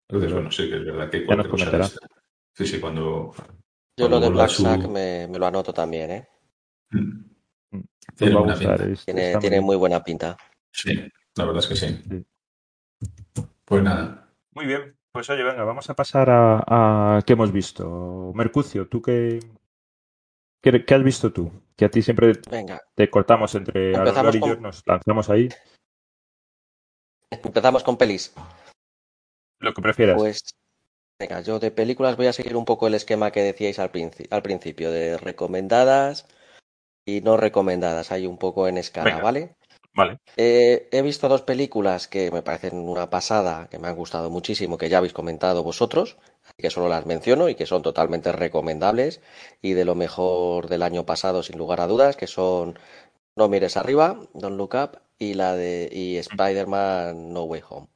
Entonces, 0.10 0.32
bueno, 0.32 0.50
sí 0.52 0.70
que 0.70 0.78
es 0.78 0.86
verdad 0.86 1.10
que 1.10 1.26
Sí, 2.56 2.65
sí, 2.65 2.80
cuando. 2.80 3.34
Yo 3.98 4.08
cuando 4.08 4.20
lo 4.22 4.26
de 4.26 4.30
Black 4.30 4.50
su- 4.52 4.63
Sack 4.63 4.88
me, 4.88 5.28
me 5.28 5.38
lo 5.38 5.46
anoto 5.48 5.74
también, 5.74 6.12
¿eh? 6.12 6.28
Mm. 6.91 7.82
Tiene 8.15 8.34
va 8.36 8.39
a 8.39 8.43
buena 8.43 8.54
gustar. 8.56 8.78
pinta. 8.78 8.93
es- 8.93 9.04
Tiene, 9.06 9.32
muy 9.34 9.39
tiene 9.41 9.56
bien. 9.58 9.63
muy 9.65 9.76
buena 9.76 10.02
pinta. 10.04 10.38
Sí, 10.72 10.93
la 11.36 11.43
verdad 11.46 11.60
es 11.62 11.67
que 11.67 11.76
sí. 11.76 12.04
Sí. 12.10 12.26
Pues 13.65 13.84
nada. 13.84 14.30
Muy 14.54 14.65
bien. 14.65 14.96
Pues 15.17 15.32
oye, 15.32 15.41
venga, 15.41 15.63
vamos 15.63 15.89
a 15.89 15.95
pasar 15.95 16.30
a, 16.30 17.15
a 17.17 17.21
qué 17.23 17.34
hemos 17.34 17.51
visto. 17.51 18.32
Mercucio, 18.36 18.88
¿tú 18.88 19.01
qué, 19.01 19.39
qué, 20.62 20.86
qué 20.86 20.93
has 20.93 21.01
visto 21.03 21.34
tú? 21.34 21.51
Que 21.75 21.86
a 21.86 21.89
ti 21.89 22.03
siempre 22.03 22.34
Venga, 22.51 22.80
te 22.93 23.10
cortamos 23.10 23.56
entre 23.56 23.95
Empezamos 23.95 24.36
yo, 24.36 24.41
con- 24.41 24.62
nos 24.62 24.84
lanzamos 24.86 25.32
ahí. 25.32 25.49
empezamos 27.32 27.84
con 27.84 27.97
pelis. 27.97 28.32
Lo 29.60 29.73
que 29.73 29.82
prefieras. 29.82 30.17
Pues, 30.17 30.43
venga, 31.19 31.41
yo 31.41 31.58
de 31.58 31.71
películas 31.71 32.15
voy 32.15 32.27
a 32.27 32.34
seguir 32.34 32.56
un 32.56 32.65
poco 32.65 32.86
el 32.86 32.93
esquema 32.93 33.32
que 33.32 33.41
decíais 33.41 33.80
al, 33.80 33.91
princi- 33.91 34.27
al 34.30 34.43
principio, 34.43 34.91
de 34.91 35.17
recomendadas 35.17 36.27
y 37.08 37.21
no 37.21 37.38
recomendadas. 37.38 38.12
Hay 38.12 38.27
un 38.27 38.38
poco 38.38 38.67
en 38.67 38.77
escala, 38.77 39.10
Venga. 39.10 39.23
¿vale? 39.23 39.56
Vale. 39.97 40.13
Eh, 40.38 40.88
he 40.97 41.01
visto 41.10 41.27
dos 41.27 41.41
películas 41.51 42.07
que 42.07 42.31
me 42.31 42.43
parecen 42.47 42.75
una 42.95 43.10
pasada, 43.15 43.67
que 43.69 43.79
me 43.79 43.88
han 43.88 43.95
gustado 44.03 44.29
muchísimo, 44.29 44.77
que 44.77 44.89
ya 44.89 44.99
habéis 44.99 45.13
comentado 45.19 45.63
vosotros, 45.63 46.17
que 46.62 46.69
solo 46.69 46.88
las 46.89 47.05
menciono 47.07 47.49
y 47.49 47.55
que 47.55 47.65
son 47.71 47.81
totalmente 47.81 48.31
recomendables 48.31 49.21
y 49.62 49.71
de 49.73 49.86
lo 49.86 49.95
mejor 49.95 50.67
del 50.69 50.83
año 50.83 51.05
pasado, 51.05 51.43
sin 51.43 51.57
lugar 51.57 51.81
a 51.81 51.88
dudas, 51.88 52.15
que 52.17 52.27
son 52.27 52.77
No 53.38 53.49
mires 53.49 53.77
arriba, 53.77 54.07
Don't 54.33 54.57
Look 54.57 54.75
Up 54.75 54.91
y 55.19 55.36
la 55.36 55.55
de 55.55 55.89
y 55.91 56.17
Spider-Man 56.17 57.33
No 57.33 57.43
Way 57.45 57.63
Home. 57.69 57.88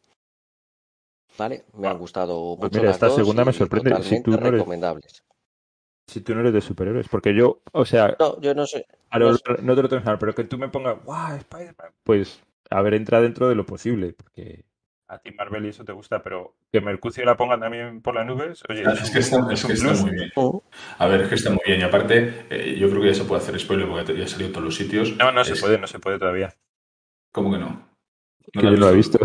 ¿Vale? 1.37 1.65
Me 1.73 1.89
han 1.89 1.97
Ah, 1.97 1.97
gustado 1.97 2.55
pues 2.59 2.71
mucho 2.71 2.71
mira, 2.71 2.89
las 2.89 2.95
esta 2.95 3.09
dos 3.09 3.15
segunda 3.15 3.45
me 3.45 3.53
sorprende. 3.53 4.01
Si 4.03 4.17
tú 4.17 4.37
no 4.37 4.47
eres- 4.47 4.51
recomendables. 4.53 5.23
Si 6.11 6.21
tú 6.21 6.33
no 6.35 6.41
eres 6.41 6.53
de 6.53 6.61
superhéroes. 6.61 7.07
Porque 7.09 7.33
yo, 7.33 7.61
o 7.71 7.85
sea, 7.85 8.15
No, 8.19 8.39
yo 8.41 8.53
no 8.53 8.65
sé. 8.67 8.85
a 9.09 9.19
lo- 9.19 9.31
no 9.31 9.37
no, 9.61 9.75
te 9.75 9.81
lo 9.81 9.89
tengo 9.89 10.01
que 10.01 10.05
saber, 10.05 10.19
pero 10.19 10.35
que 10.35 10.43
tú 10.43 10.57
me 10.57 10.69
pongas, 10.69 11.03
¡guau, 11.03 11.35
Spider-Man! 11.37 11.91
Pues, 12.03 12.41
a 12.69 12.81
ver, 12.81 12.93
entra 12.93 13.21
dentro 13.21 13.47
de 13.49 13.55
lo 13.55 13.65
posible. 13.65 14.13
Porque 14.13 14.63
a 15.07 15.17
ti 15.19 15.31
Marvel 15.31 15.65
y 15.65 15.69
eso 15.69 15.83
te 15.83 15.91
gusta, 15.91 16.23
pero 16.23 16.55
que 16.71 16.79
Mercucio 16.79 17.25
la 17.25 17.35
pongan 17.35 17.59
también 17.59 18.01
por 18.01 18.15
las 18.15 18.25
nubes, 18.25 18.63
oye, 18.69 18.83
Es 18.83 19.09
que 19.11 19.19
está, 19.19 19.37
es 19.51 19.65
que 19.65 19.73
está 19.73 19.93
muy 19.93 20.11
bien. 20.11 20.31
A 20.97 21.07
ver, 21.07 21.21
es 21.21 21.29
que 21.29 21.35
está 21.35 21.49
muy 21.49 21.59
bien. 21.65 21.81
Y 21.81 21.83
aparte, 21.83 22.45
eh, 22.49 22.77
yo 22.79 22.89
creo 22.89 23.01
que 23.01 23.09
ya 23.09 23.13
se 23.15 23.25
puede 23.25 23.41
hacer 23.41 23.59
spoiler 23.59 23.87
porque 23.89 24.15
ya 24.17 24.23
ha 24.23 24.27
salido 24.27 24.47
en 24.47 24.53
todos 24.53 24.65
los 24.65 24.75
sitios. 24.75 25.15
No, 25.17 25.31
no 25.31 25.43
se 25.43 25.55
puede, 25.55 25.77
no 25.77 25.87
se 25.87 25.99
puede 25.99 26.17
todavía. 26.19 26.53
¿Cómo 27.33 27.51
que 27.51 27.57
no? 27.57 27.89
Que 28.53 28.61
yo 28.61 28.71
no 28.71 28.77
lo 28.77 28.89
he 28.89 28.95
visto. 28.95 29.19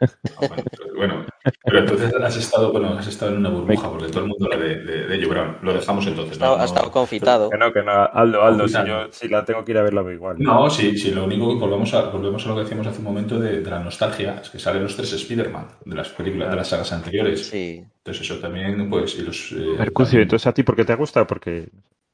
Ah, 0.00 0.06
bueno, 0.48 0.64
pero- 0.70 0.94
bueno, 0.96 1.26
pero 1.64 1.78
entonces 1.80 2.14
has 2.14 2.36
estado, 2.36 2.72
bueno, 2.72 2.94
has 2.98 3.06
estado 3.06 3.32
en 3.32 3.38
una 3.38 3.50
burbuja 3.50 3.90
porque 3.90 4.08
todo 4.08 4.20
el 4.20 4.28
mundo 4.28 4.46
habla 4.46 4.56
de, 4.64 4.76
de, 4.76 5.26
Brown. 5.26 5.58
Lo 5.62 5.72
dejamos 5.74 6.06
entonces. 6.06 6.40
Ha 6.40 6.64
estado 6.64 6.90
confitado. 6.90 7.50
Que 7.50 7.58
no, 7.58 7.72
que 7.72 7.82
no, 7.82 7.92
Aldo, 7.92 8.42
Aldo, 8.42 8.66
si 8.68 8.74
yo 8.86 9.12
si 9.12 9.28
la 9.28 9.44
tengo 9.44 9.64
que 9.64 9.72
ir 9.72 9.78
a 9.78 9.82
ver 9.82 9.94
la 9.94 10.02
veo 10.02 10.14
igual. 10.14 10.36
No, 10.38 10.68
sí, 10.70 10.96
sí, 10.96 11.10
lo 11.10 11.24
único 11.24 11.48
que 11.48 11.54
volvemos 11.60 11.92
a, 11.94 12.08
volvemos 12.08 12.44
a 12.46 12.48
lo 12.50 12.54
que 12.56 12.62
decíamos 12.62 12.86
hace 12.86 12.98
un 12.98 13.04
momento 13.04 13.38
de, 13.38 13.60
de 13.60 13.70
la 13.70 13.80
nostalgia, 13.80 14.40
es 14.42 14.50
que 14.50 14.58
salen 14.58 14.82
los 14.82 14.96
tres 14.96 15.12
Spider-Man 15.12 15.68
de 15.84 15.94
las 15.96 16.08
películas, 16.08 16.50
de 16.50 16.56
las 16.56 16.68
sagas 16.68 16.92
anteriores. 16.92 17.46
Sí. 17.46 17.84
Entonces 17.98 18.22
eso 18.22 18.38
también, 18.40 18.88
pues, 18.88 19.16
y 19.18 19.22
los... 19.22 19.52
eh, 19.52 19.56
Mercucio, 19.78 20.12
también- 20.12 20.22
entonces 20.22 20.46
a 20.46 20.52
ti, 20.54 20.62
¿por 20.62 20.76
qué 20.76 20.84
te 20.84 20.94
gusta? 20.94 21.26
Porque 21.26 21.68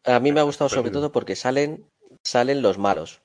A 0.04 0.18
mí 0.20 0.32
me 0.32 0.40
ha 0.40 0.44
gustado 0.44 0.68
sobre 0.68 0.82
Perdido. 0.84 1.00
todo 1.02 1.12
porque 1.12 1.36
salen, 1.36 1.84
salen 2.24 2.62
los 2.62 2.78
malos. 2.78 3.20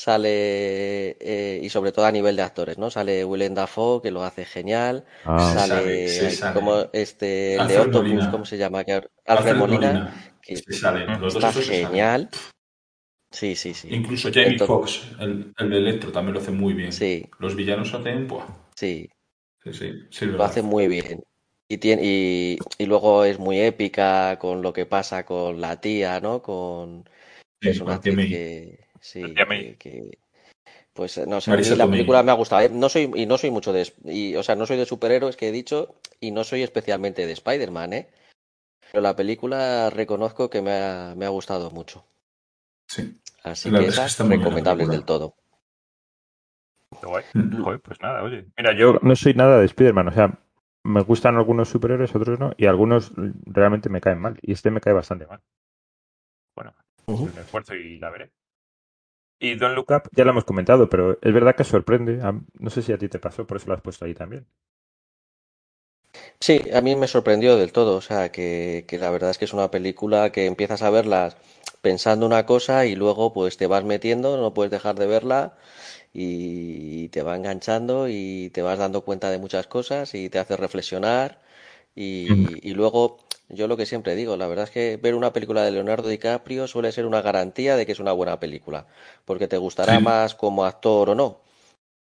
Sale, 0.00 1.10
eh, 1.20 1.60
y 1.62 1.68
sobre 1.68 1.92
todo 1.92 2.06
a 2.06 2.10
nivel 2.10 2.34
de 2.34 2.40
actores, 2.42 2.78
¿no? 2.78 2.90
Sale 2.90 3.22
Willem 3.22 3.52
Dafoe, 3.52 4.00
que 4.00 4.10
lo 4.10 4.24
hace 4.24 4.46
genial. 4.46 5.04
Ah, 5.26 5.52
sale, 5.54 6.08
sale, 6.08 6.30
sale. 6.30 6.54
como 6.58 6.86
este, 6.94 7.56
el 7.56 7.58
de 7.68 7.76
Alfred 7.76 7.80
Octopus, 7.88 8.08
Molina. 8.08 8.30
¿cómo 8.30 8.44
se 8.46 8.56
llama? 8.56 8.82
Que 8.82 8.92
Alfred 8.94 9.10
Alfred 9.26 9.56
Molina, 9.56 9.92
Molina, 9.92 10.38
que 10.40 10.56
se 10.56 10.72
salen, 10.72 11.20
los 11.20 11.34
está 11.34 11.52
genial. 11.52 12.30
Sí, 13.30 13.54
sí, 13.54 13.74
sí. 13.74 13.88
Incluso 13.90 14.30
Jamie 14.32 14.52
Entonces- 14.52 14.66
Foxx, 15.02 15.20
el, 15.20 15.52
el 15.58 15.70
de 15.70 15.76
Electro, 15.76 16.12
también 16.12 16.32
lo 16.34 16.40
hace 16.40 16.50
muy 16.50 16.72
bien. 16.72 16.92
Sí, 16.94 17.26
Los 17.38 17.54
villanos 17.54 17.92
hacen... 17.92 18.26
buah, 18.26 18.46
sí. 18.74 19.06
sí, 19.64 19.72
sí, 19.74 19.92
sí, 20.08 20.24
Lo 20.24 20.42
hace 20.44 20.62
muy 20.62 20.88
bien. 20.88 21.22
Y, 21.68 21.76
tiene, 21.76 22.02
y, 22.02 22.58
y 22.78 22.86
luego 22.86 23.24
es 23.26 23.38
muy 23.38 23.60
épica 23.60 24.38
con 24.38 24.62
lo 24.62 24.72
que 24.72 24.86
pasa 24.86 25.26
con 25.26 25.60
la 25.60 25.78
tía, 25.78 26.20
¿no? 26.20 26.40
Con 26.40 27.04
Sí, 27.60 27.68
es 27.68 27.80
una 27.82 27.96
actriz 27.96 28.16
que 28.16 28.80
sí, 29.00 29.34
que, 29.34 29.76
que- 29.78 30.18
pues 30.92 31.18
no 31.26 31.40
sé, 31.40 31.50
a 31.50 31.54
Marisa 31.54 31.72
mí 31.72 31.78
la 31.78 31.90
película 31.90 32.22
me 32.22 32.30
ha 32.32 32.34
gustado. 32.34 32.62
¿eh? 32.62 32.68
No 32.70 32.88
soy 32.88 33.10
y 33.14 33.26
no 33.26 33.38
soy 33.38 33.50
mucho 33.50 33.72
de 33.72 33.90
y, 34.04 34.34
o 34.36 34.42
sea, 34.42 34.56
no 34.56 34.66
soy 34.66 34.76
de 34.76 34.86
superhéroes 34.86 35.36
que 35.36 35.48
he 35.48 35.52
dicho 35.52 35.94
y 36.20 36.30
no 36.30 36.44
soy 36.44 36.62
especialmente 36.62 37.26
de 37.26 37.32
Spider-Man, 37.32 37.92
¿eh? 37.92 38.08
Pero 38.92 39.02
la 39.02 39.14
película 39.14 39.88
reconozco 39.90 40.50
que 40.50 40.62
me 40.62 40.72
ha, 40.72 41.14
me 41.16 41.24
ha 41.24 41.28
gustado 41.28 41.70
mucho. 41.70 42.04
Sí. 42.88 43.20
Así 43.44 43.70
La 43.70 43.78
que 43.78 43.86
verdad 43.86 44.06
es 44.06 44.16
película. 44.16 44.86
del 44.90 45.04
todo. 45.04 45.34
guay. 47.02 47.24
Mm. 47.34 47.62
Joder, 47.62 47.80
pues 47.80 48.00
nada, 48.02 48.22
oye. 48.22 48.46
Mira, 48.58 48.76
yo 48.76 48.98
no 49.02 49.14
soy 49.16 49.34
nada 49.34 49.58
de 49.60 49.66
Spider-Man, 49.66 50.08
o 50.08 50.12
sea, 50.12 50.38
me 50.82 51.02
gustan 51.02 51.36
algunos 51.36 51.68
superhéroes, 51.68 52.14
otros 52.14 52.38
no, 52.38 52.52
y 52.56 52.66
algunos 52.66 53.12
realmente 53.46 53.88
me 53.88 54.00
caen 54.00 54.18
mal, 54.18 54.38
y 54.42 54.52
este 54.52 54.70
me 54.70 54.80
cae 54.80 54.92
bastante 54.92 55.26
mal. 55.26 55.40
Bueno, 56.56 56.74
es 57.06 57.20
un 57.20 57.28
esfuerzo 57.38 57.74
y 57.74 57.98
la 57.98 58.10
veré. 58.10 58.30
Y 59.40 59.56
Don't 59.56 59.74
Look 59.74 59.90
Up 59.90 60.08
ya 60.12 60.24
lo 60.24 60.30
hemos 60.30 60.44
comentado, 60.44 60.88
pero 60.88 61.18
es 61.20 61.32
verdad 61.34 61.56
que 61.56 61.64
sorprende. 61.64 62.22
A- 62.22 62.40
No 62.60 62.70
sé 62.70 62.80
si 62.82 62.92
a 62.92 62.98
ti 62.98 63.08
te 63.08 63.18
pasó, 63.18 63.44
por 63.46 63.56
eso 63.56 63.66
lo 63.68 63.74
has 63.74 63.80
puesto 63.82 64.04
ahí 64.04 64.14
también. 64.14 64.46
Sí, 66.40 66.60
a 66.74 66.80
mí 66.80 66.96
me 66.96 67.06
sorprendió 67.08 67.56
del 67.56 67.72
todo, 67.72 67.96
o 67.96 68.00
sea, 68.00 68.32
que, 68.32 68.84
que 68.88 68.98
la 68.98 69.10
verdad 69.10 69.30
es 69.30 69.38
que 69.38 69.44
es 69.44 69.52
una 69.52 69.70
película 69.70 70.32
que 70.32 70.46
empiezas 70.46 70.82
a 70.82 70.90
verla 70.90 71.36
pensando 71.82 72.26
una 72.26 72.46
cosa 72.46 72.84
y 72.86 72.94
luego 72.96 73.32
pues 73.32 73.56
te 73.56 73.66
vas 73.66 73.84
metiendo, 73.84 74.36
no 74.36 74.52
puedes 74.54 74.70
dejar 74.72 74.96
de 74.98 75.06
verla 75.06 75.56
y 76.12 77.08
te 77.10 77.22
va 77.22 77.36
enganchando 77.36 78.08
y 78.08 78.50
te 78.54 78.62
vas 78.62 78.78
dando 78.78 79.02
cuenta 79.04 79.30
de 79.30 79.38
muchas 79.38 79.66
cosas 79.68 80.14
y 80.14 80.30
te 80.30 80.38
hace 80.40 80.56
reflexionar 80.56 81.40
y, 81.94 82.60
y 82.68 82.74
luego 82.74 83.18
yo 83.50 83.68
lo 83.68 83.76
que 83.76 83.86
siempre 83.86 84.14
digo, 84.16 84.36
la 84.36 84.46
verdad 84.46 84.64
es 84.64 84.70
que 84.70 84.96
ver 84.96 85.14
una 85.14 85.32
película 85.32 85.62
de 85.62 85.70
Leonardo 85.72 86.08
DiCaprio 86.08 86.66
suele 86.66 86.92
ser 86.92 87.06
una 87.06 87.22
garantía 87.22 87.76
de 87.76 87.86
que 87.86 87.92
es 87.92 88.00
una 88.00 88.12
buena 88.12 88.40
película, 88.40 88.86
porque 89.24 89.48
te 89.48 89.56
gustará 89.58 89.98
Sí. 89.98 90.04
más 90.04 90.34
como 90.34 90.64
actor 90.64 91.10
o 91.10 91.14
no, 91.14 91.40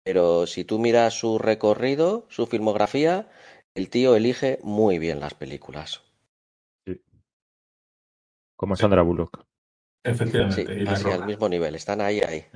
pero 0.03 0.47
si 0.47 0.63
tú 0.63 0.79
miras 0.79 1.13
su 1.13 1.38
recorrido, 1.39 2.25
su 2.29 2.47
filmografía, 2.47 3.29
el 3.75 3.89
tío 3.89 4.15
elige 4.15 4.60
muy 4.63 4.99
bien 4.99 5.19
las 5.19 5.34
películas. 5.34 6.01
Como 8.58 8.75
Sandra 8.75 9.01
Bullock. 9.01 9.39
Sí, 9.39 10.12
Efectivamente. 10.12 10.84
y 10.84 10.88
así 10.88 11.10
al 11.10 11.25
mismo 11.25 11.49
nivel, 11.49 11.75
están 11.75 11.99
ahí, 12.01 12.21
ahí. 12.21 12.45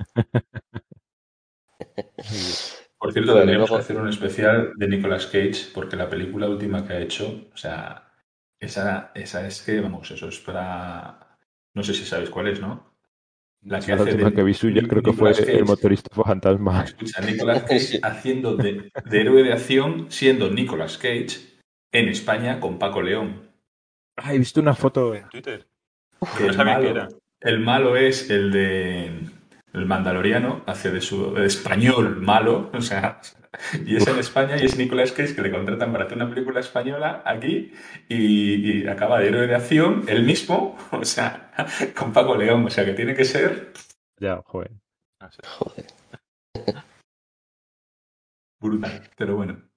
Por 2.98 3.12
cierto, 3.12 3.34
deberíamos 3.34 3.70
luego- 3.70 3.82
hacer 3.82 3.96
un 3.96 4.08
especial 4.08 4.72
de 4.76 4.88
Nicolas 4.88 5.26
Cage, 5.26 5.70
porque 5.74 5.96
la 5.96 6.08
película 6.08 6.48
última 6.48 6.86
que 6.86 6.92
ha 6.92 7.00
hecho, 7.00 7.48
o 7.52 7.56
sea, 7.56 8.09
esa, 8.60 9.10
esa 9.14 9.46
es 9.46 9.62
que, 9.62 9.80
vamos, 9.80 10.10
eso 10.10 10.28
es 10.28 10.38
para... 10.38 11.36
No 11.74 11.82
sé 11.82 11.94
si 11.94 12.04
sabéis 12.04 12.30
cuál 12.30 12.48
es, 12.48 12.60
¿no? 12.60 12.94
La 13.62 13.78
que 13.80 13.88
La 13.88 13.94
hace 14.02 14.12
última 14.12 14.30
de- 14.30 14.36
que 14.36 14.42
vi 14.42 14.54
suya 14.54 14.82
creo 14.88 15.02
que 15.02 15.12
fue 15.12 15.30
Nicolas 15.30 15.40
Cage. 15.46 15.58
El 15.58 15.64
motorista 15.64 16.14
fantasma. 16.24 16.84
Escucha, 16.84 17.20
Nicolas 17.20 17.62
Cage 17.64 18.00
haciendo 18.02 18.56
de, 18.56 18.90
de 19.04 19.20
héroe 19.20 19.42
de 19.42 19.52
acción, 19.52 20.06
siendo 20.10 20.50
Nicolas 20.50 20.96
Cage 20.96 21.60
en 21.92 22.08
España 22.08 22.58
con 22.60 22.78
Paco 22.78 23.02
León. 23.02 23.50
Ah, 24.16 24.34
he 24.34 24.38
visto 24.38 24.60
una 24.60 24.74
foto 24.74 25.14
en 25.14 25.28
Twitter. 25.28 25.66
Que 26.38 26.44
No 26.44 26.48
el, 26.50 26.54
sabía 26.54 26.72
malo, 26.74 26.84
qué 26.84 26.90
era. 26.90 27.08
el 27.40 27.60
malo 27.60 27.96
es 27.96 28.30
el 28.30 28.50
de 28.52 29.20
el 29.72 29.86
mandaloriano, 29.86 30.62
hace 30.66 30.90
de 30.90 31.00
su 31.00 31.34
de 31.34 31.46
español 31.46 32.16
malo, 32.20 32.70
o 32.74 32.80
sea, 32.80 33.20
y 33.86 33.96
es 33.96 34.06
en 34.06 34.18
España 34.18 34.56
y 34.60 34.64
es 34.66 34.76
Nicolas 34.76 35.12
Cage 35.12 35.34
que 35.34 35.42
le 35.42 35.50
contratan 35.50 35.92
para 35.92 36.04
hacer 36.04 36.16
una 36.16 36.28
película 36.28 36.60
española 36.60 37.22
aquí 37.24 37.72
y, 38.08 38.82
y 38.82 38.88
acaba 38.88 39.20
de 39.20 39.28
héroe 39.28 39.46
de 39.46 39.54
acción, 39.54 40.04
él 40.08 40.24
mismo, 40.24 40.76
o 40.92 41.04
sea, 41.04 41.52
con 41.96 42.12
Paco 42.12 42.36
León, 42.36 42.64
o 42.66 42.70
sea 42.70 42.84
que 42.84 42.92
tiene 42.94 43.14
que 43.14 43.24
ser 43.24 43.72
Ya, 44.18 44.42
joder. 44.46 44.72
Joder. 45.58 45.86
brutal, 48.60 49.10
pero 49.16 49.36
bueno. 49.36 49.69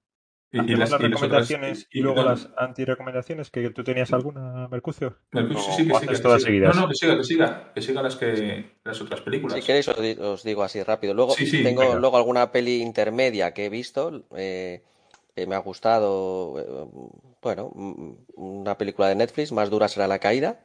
Y, 0.54 0.58
las, 0.58 0.66
las 0.66 0.70
y 0.76 0.78
las 0.78 0.92
otras- 0.92 1.02
recomendaciones 1.10 1.88
y, 1.90 1.98
y- 1.98 2.02
luego 2.02 2.22
no, 2.22 2.30
las 2.30 2.48
anti-recomendaciones, 2.56 3.50
que 3.50 3.70
tú 3.70 3.82
tenías 3.82 4.12
alguna, 4.12 4.68
Mercucio. 4.68 5.16
Mercurio, 5.32 5.58
¿O 5.58 5.62
sí, 5.76 5.84
sí, 5.84 6.06
que 6.06 6.14
que 6.14 6.18
todas 6.20 6.42
siga. 6.42 6.50
seguidas? 6.52 6.76
No, 6.76 6.82
no, 6.82 6.88
que 6.88 6.94
siga, 6.94 7.16
que 7.16 7.24
siga, 7.24 7.72
que 7.74 7.82
siga 7.82 8.02
las 8.02 8.16
que 8.16 8.70
las 8.84 9.00
otras 9.00 9.20
películas. 9.22 9.58
Si 9.58 9.66
queréis 9.66 9.88
os, 9.88 10.00
di- 10.00 10.16
os 10.20 10.42
digo 10.44 10.62
así 10.62 10.82
rápido. 10.82 11.12
Luego 11.14 11.32
Sí, 11.34 11.46
sí, 11.46 11.62
tengo 11.62 11.82
venga. 11.82 11.98
luego 11.98 12.16
alguna 12.16 12.52
peli 12.52 12.80
intermedia 12.82 13.52
que 13.52 13.66
he 13.66 13.68
visto 13.68 14.22
eh, 14.36 14.82
que 15.34 15.46
me 15.46 15.56
ha 15.56 15.58
gustado. 15.58 16.60
eh, 16.60 16.86
bueno, 17.42 17.72
una 18.36 18.78
película 18.78 19.08
de 19.08 19.16
Netflix, 19.16 19.50
Más 19.52 19.68
dura 19.70 19.88
será 19.88 20.06
la 20.06 20.18
caída, 20.20 20.60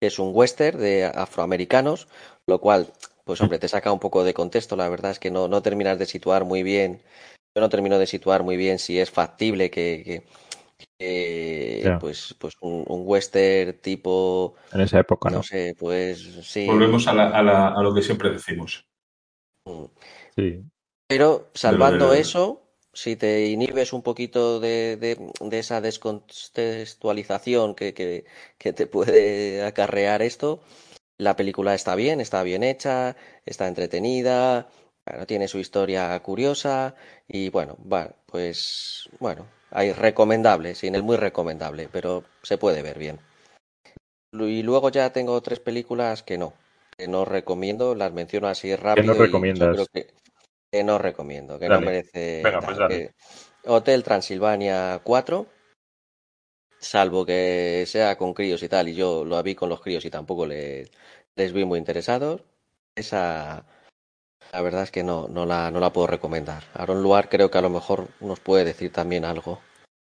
que 0.00 0.06
es 0.08 0.18
un 0.18 0.30
western 0.34 0.78
de 0.80 1.04
afroamericanos, 1.04 2.08
lo 2.46 2.60
cual, 2.60 2.86
pues 3.24 3.40
hombre, 3.42 3.58
te 3.58 3.68
saca 3.68 3.92
un 3.92 4.00
poco 4.00 4.24
de 4.24 4.32
contexto. 4.32 4.74
La 4.74 4.88
verdad 4.88 5.10
es 5.10 5.18
que 5.18 5.30
no, 5.30 5.48
no 5.48 5.60
terminas 5.60 5.98
de 5.98 6.06
situar 6.06 6.44
muy 6.44 6.62
bien. 6.62 7.02
Yo 7.58 7.62
no 7.62 7.68
termino 7.68 7.98
de 7.98 8.06
situar 8.06 8.44
muy 8.44 8.56
bien 8.56 8.78
si 8.78 9.00
es 9.00 9.10
factible 9.10 9.68
que, 9.68 10.04
que- 10.06 10.22
que, 10.96 11.82
Ya. 11.84 11.98
pues, 11.98 12.36
pues 12.38 12.54
un, 12.60 12.84
un 12.86 13.02
western 13.04 13.76
tipo, 13.80 14.54
En 14.70 14.82
esa 14.82 15.00
época, 15.00 15.28
¿no? 15.28 15.38
no 15.38 15.42
sé, 15.42 15.74
pues 15.76 16.20
sí. 16.44 16.66
Volvemos 16.68 17.08
a, 17.08 17.14
la- 17.14 17.30
a 17.30 17.42
la- 17.42 17.74
a 17.74 17.82
lo 17.82 17.92
que 17.92 18.02
siempre 18.02 18.30
decimos. 18.30 18.86
mm, 19.64 19.86
Sí. 20.36 20.62
Pero 21.08 21.50
salvando 21.52 22.12
de- 22.12 22.20
eso, 22.20 22.62
si 22.92 23.16
te 23.16 23.48
inhibes 23.48 23.92
un 23.92 24.02
poquito 24.02 24.60
de, 24.60 24.96
de- 24.96 25.18
de 25.40 25.58
esa 25.58 25.80
descontextualización 25.80 27.74
que, 27.74 27.92
que- 27.92 28.24
que 28.56 28.72
te 28.72 28.86
puede 28.86 29.64
acarrear 29.64 30.22
esto, 30.22 30.60
la 31.18 31.34
película 31.34 31.74
está 31.74 31.96
bien, 31.96 32.20
está 32.20 32.44
bien 32.44 32.62
hecha, 32.62 33.16
está 33.46 33.66
entretenida, 33.66 34.68
bueno, 35.10 35.26
tiene 35.26 35.48
su 35.48 35.58
historia 35.58 36.18
curiosa 36.20 36.94
y 37.26 37.50
bueno, 37.50 37.76
va, 37.90 38.14
pues 38.26 39.08
bueno, 39.20 39.46
hay 39.70 39.92
recomendable, 39.92 40.74
sin 40.74 40.94
el 40.94 41.02
muy 41.02 41.16
recomendable, 41.16 41.88
pero 41.92 42.24
se 42.42 42.58
puede 42.58 42.82
ver 42.82 42.98
bien. 42.98 43.18
Y 44.32 44.62
luego 44.62 44.90
ya 44.90 45.12
tengo 45.12 45.40
tres 45.42 45.60
películas 45.60 46.22
que 46.22 46.38
no, 46.38 46.52
que 46.96 47.08
no 47.08 47.24
recomiendo, 47.24 47.94
las 47.94 48.12
menciono 48.12 48.48
así 48.48 48.74
rápido. 48.76 49.14
y 49.14 49.18
yo 49.18 49.24
recomiendas? 49.24 49.74
creo 49.74 49.86
que, 49.92 50.14
que 50.72 50.84
no 50.84 50.98
recomiendo, 50.98 51.58
que 51.58 51.68
Dale. 51.68 51.76
no 51.80 51.86
merece. 51.86 52.42
Venga, 52.44 52.60
pues 52.60 52.78
dale. 52.78 52.94
que- 52.94 53.12
Hotel 53.70 54.04
Transilvania 54.04 55.00
4, 55.04 55.46
salvo 56.80 57.24
que 57.26 57.84
sea 57.86 58.16
con 58.16 58.34
críos 58.34 58.62
y 58.62 58.68
tal, 58.68 58.88
y 58.88 58.94
yo 58.94 59.24
lo 59.24 59.42
vi 59.42 59.54
con 59.54 59.68
los 59.68 59.80
críos 59.80 60.04
y 60.04 60.10
tampoco 60.10 60.46
le- 60.46 60.90
les 61.36 61.52
vi 61.52 61.64
muy 61.64 61.78
interesados. 61.78 62.42
Esa, 62.94 63.64
la 64.52 64.60
verdad 64.62 64.82
es 64.82 64.90
que 64.90 65.02
no, 65.04 65.28
no 65.28 65.46
la, 65.46 65.70
no 65.70 65.80
la 65.80 65.92
puedo 65.92 66.06
recomendar. 66.06 66.64
Aaron 66.74 67.02
Luar 67.02 67.28
creo 67.28 67.50
que 67.50 67.58
a 67.58 67.62
lo 67.62 67.70
mejor 67.70 68.08
nos 68.20 68.40
puede 68.40 68.64
decir 68.64 68.92
también 68.92 69.24
algo. 69.24 69.60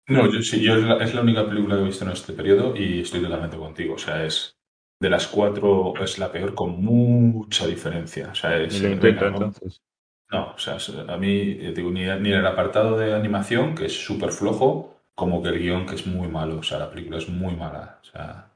No, 0.07 0.31
yo 0.31 0.43
sí, 0.43 0.63
yo 0.63 0.75
es 0.77 0.83
la, 0.85 0.97
es 1.03 1.15
la 1.15 1.23
única 1.23 1.47
película 1.49 1.77
que 1.77 1.83
he 1.83 1.87
visto 1.87 2.05
en 2.05 2.11
este 2.11 2.33
periodo 2.35 2.77
y 2.77 3.01
estoy 3.01 3.23
totalmente 3.23 3.57
contigo. 3.57 3.95
O 3.95 3.99
sea, 3.99 4.25
es 4.25 4.57
de 5.01 5.09
las 5.11 5.27
cuatro 5.29 5.95
es 6.03 6.19
la 6.19 6.31
peor 6.31 6.55
con 6.55 6.83
mucha 6.85 7.67
diferencia. 7.67 8.29
O 8.33 8.35
sea, 8.35 8.59
es, 8.59 8.83
lo 8.83 8.89
intento 8.89 9.27
venga, 9.27 9.31
¿no? 9.31 9.49
entonces. 9.49 9.81
No, 10.31 10.53
o 10.55 10.59
sea, 10.59 10.77
es- 10.77 10.91
a 10.91 11.17
mí, 11.19 11.29
eh, 11.61 11.73
digo, 11.77 11.91
ni, 11.91 12.03
ni 12.21 12.33
el 12.33 12.47
apartado 12.47 12.99
de 12.99 13.15
animación, 13.15 13.75
que 13.77 13.87
es 13.87 13.95
súper 14.05 14.33
flojo, 14.33 15.03
como 15.15 15.43
que 15.43 15.51
el 15.51 15.61
guion, 15.61 15.87
que 15.87 15.97
es 15.97 16.07
muy 16.07 16.29
malo. 16.29 16.59
O 16.61 16.65
sea, 16.65 16.79
la 16.81 16.91
película 16.91 17.19
es 17.19 17.29
muy 17.31 17.57
mala. 17.57 18.01
O 18.03 18.05
sea, 18.07 18.54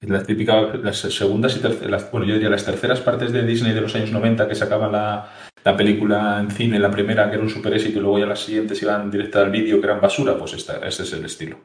la 0.00 0.22
típica, 0.22 0.60
las 0.76 0.98
segundas 0.98 1.56
y 1.56 1.60
terceras, 1.60 2.10
bueno, 2.10 2.26
yo 2.26 2.34
diría 2.34 2.50
las 2.50 2.64
terceras 2.64 3.00
partes 3.00 3.32
de 3.32 3.44
Disney 3.44 3.72
de 3.72 3.80
los 3.80 3.94
años 3.94 4.12
90 4.12 4.46
que 4.46 4.54
sacaban 4.54 4.92
la, 4.92 5.32
la 5.64 5.76
película 5.76 6.38
en 6.40 6.50
cine, 6.50 6.78
la 6.78 6.90
primera 6.90 7.28
que 7.28 7.34
era 7.34 7.42
un 7.42 7.48
super 7.50 7.72
éxito 7.72 7.98
y 7.98 8.02
luego 8.02 8.18
ya 8.18 8.26
las 8.26 8.40
siguientes 8.40 8.80
iban 8.82 9.10
directa 9.10 9.40
al 9.40 9.50
vídeo 9.50 9.80
que 9.80 9.86
eran 9.86 10.00
basura, 10.00 10.36
pues 10.38 10.52
esta, 10.52 10.86
ese 10.86 11.02
es 11.02 11.12
el 11.12 11.24
estilo. 11.24 11.58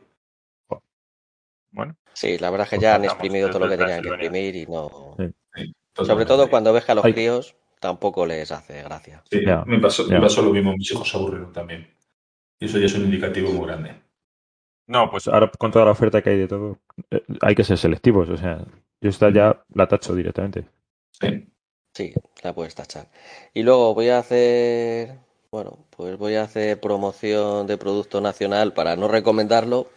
Bueno, 1.71 1.95
Sí, 2.13 2.37
la 2.37 2.49
verdad 2.49 2.65
es 2.65 2.71
que 2.71 2.75
Pues 2.77 2.83
ya 2.83 2.95
han 2.95 3.05
exprimido 3.05 3.49
todo 3.49 3.59
lo 3.59 3.69
que 3.69 3.77
tenían 3.77 4.01
que 4.01 4.09
exprimir 4.09 4.55
y 4.55 4.65
no. 4.65 5.15
Sí. 5.17 5.25
Sí, 5.55 5.73
Sobre 5.93 6.25
todo 6.25 6.49
cuando 6.49 6.73
ves 6.73 6.85
que 6.85 6.91
a 6.91 6.95
los 6.95 7.05
Ay. 7.05 7.13
críos 7.13 7.55
tampoco 7.79 8.25
les 8.25 8.51
hace 8.51 8.83
gracia. 8.83 9.23
Sí, 9.29 9.41
Ya, 9.45 9.63
me, 9.65 9.79
pasó, 9.79 10.05
me 10.07 10.19
pasó 10.19 10.41
lo 10.41 10.51
mismo, 10.51 10.73
mis 10.73 10.91
hijos 10.91 11.09
se 11.09 11.17
aburrieron 11.17 11.51
también. 11.51 11.87
Y 12.59 12.65
eso 12.65 12.77
ya 12.77 12.85
es 12.85 12.93
un 12.95 13.03
indicativo 13.03 13.51
muy 13.51 13.65
grande. 13.67 14.00
No, 14.87 15.09
pues 15.09 15.27
ahora 15.27 15.49
con 15.57 15.71
toda 15.71 15.85
la 15.85 15.91
oferta 15.91 16.21
que 16.21 16.31
hay 16.31 16.37
de 16.37 16.47
todo, 16.47 16.79
eh, 17.09 17.23
hay 17.41 17.55
que 17.55 17.63
ser 17.63 17.77
selectivos. 17.77 18.29
O 18.29 18.37
sea, 18.37 18.65
yo 19.01 19.09
esta 19.09 19.31
ya 19.31 19.63
la 19.73 19.87
tacho 19.87 20.13
directamente. 20.15 20.65
Sí. 21.11 21.47
Sí, 21.93 22.13
la 22.43 22.53
puedes 22.53 22.75
tachar. 22.75 23.09
Y 23.53 23.63
luego 23.63 23.93
voy 23.93 24.09
a 24.09 24.19
hacer, 24.19 25.19
bueno, 25.51 25.85
pues 25.89 26.17
voy 26.17 26.35
a 26.35 26.43
hacer 26.43 26.79
promoción 26.79 27.67
de 27.67 27.77
producto 27.77 28.21
nacional 28.21 28.73
para 28.73 28.95
no 28.95 29.07
recomendarlo. 29.09 29.89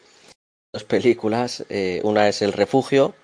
Dos 0.72 0.85
películas. 0.85 1.64
eh, 1.70 2.01
una 2.05 2.28
es 2.28 2.43
El 2.43 2.53
Refugio, 2.53 3.14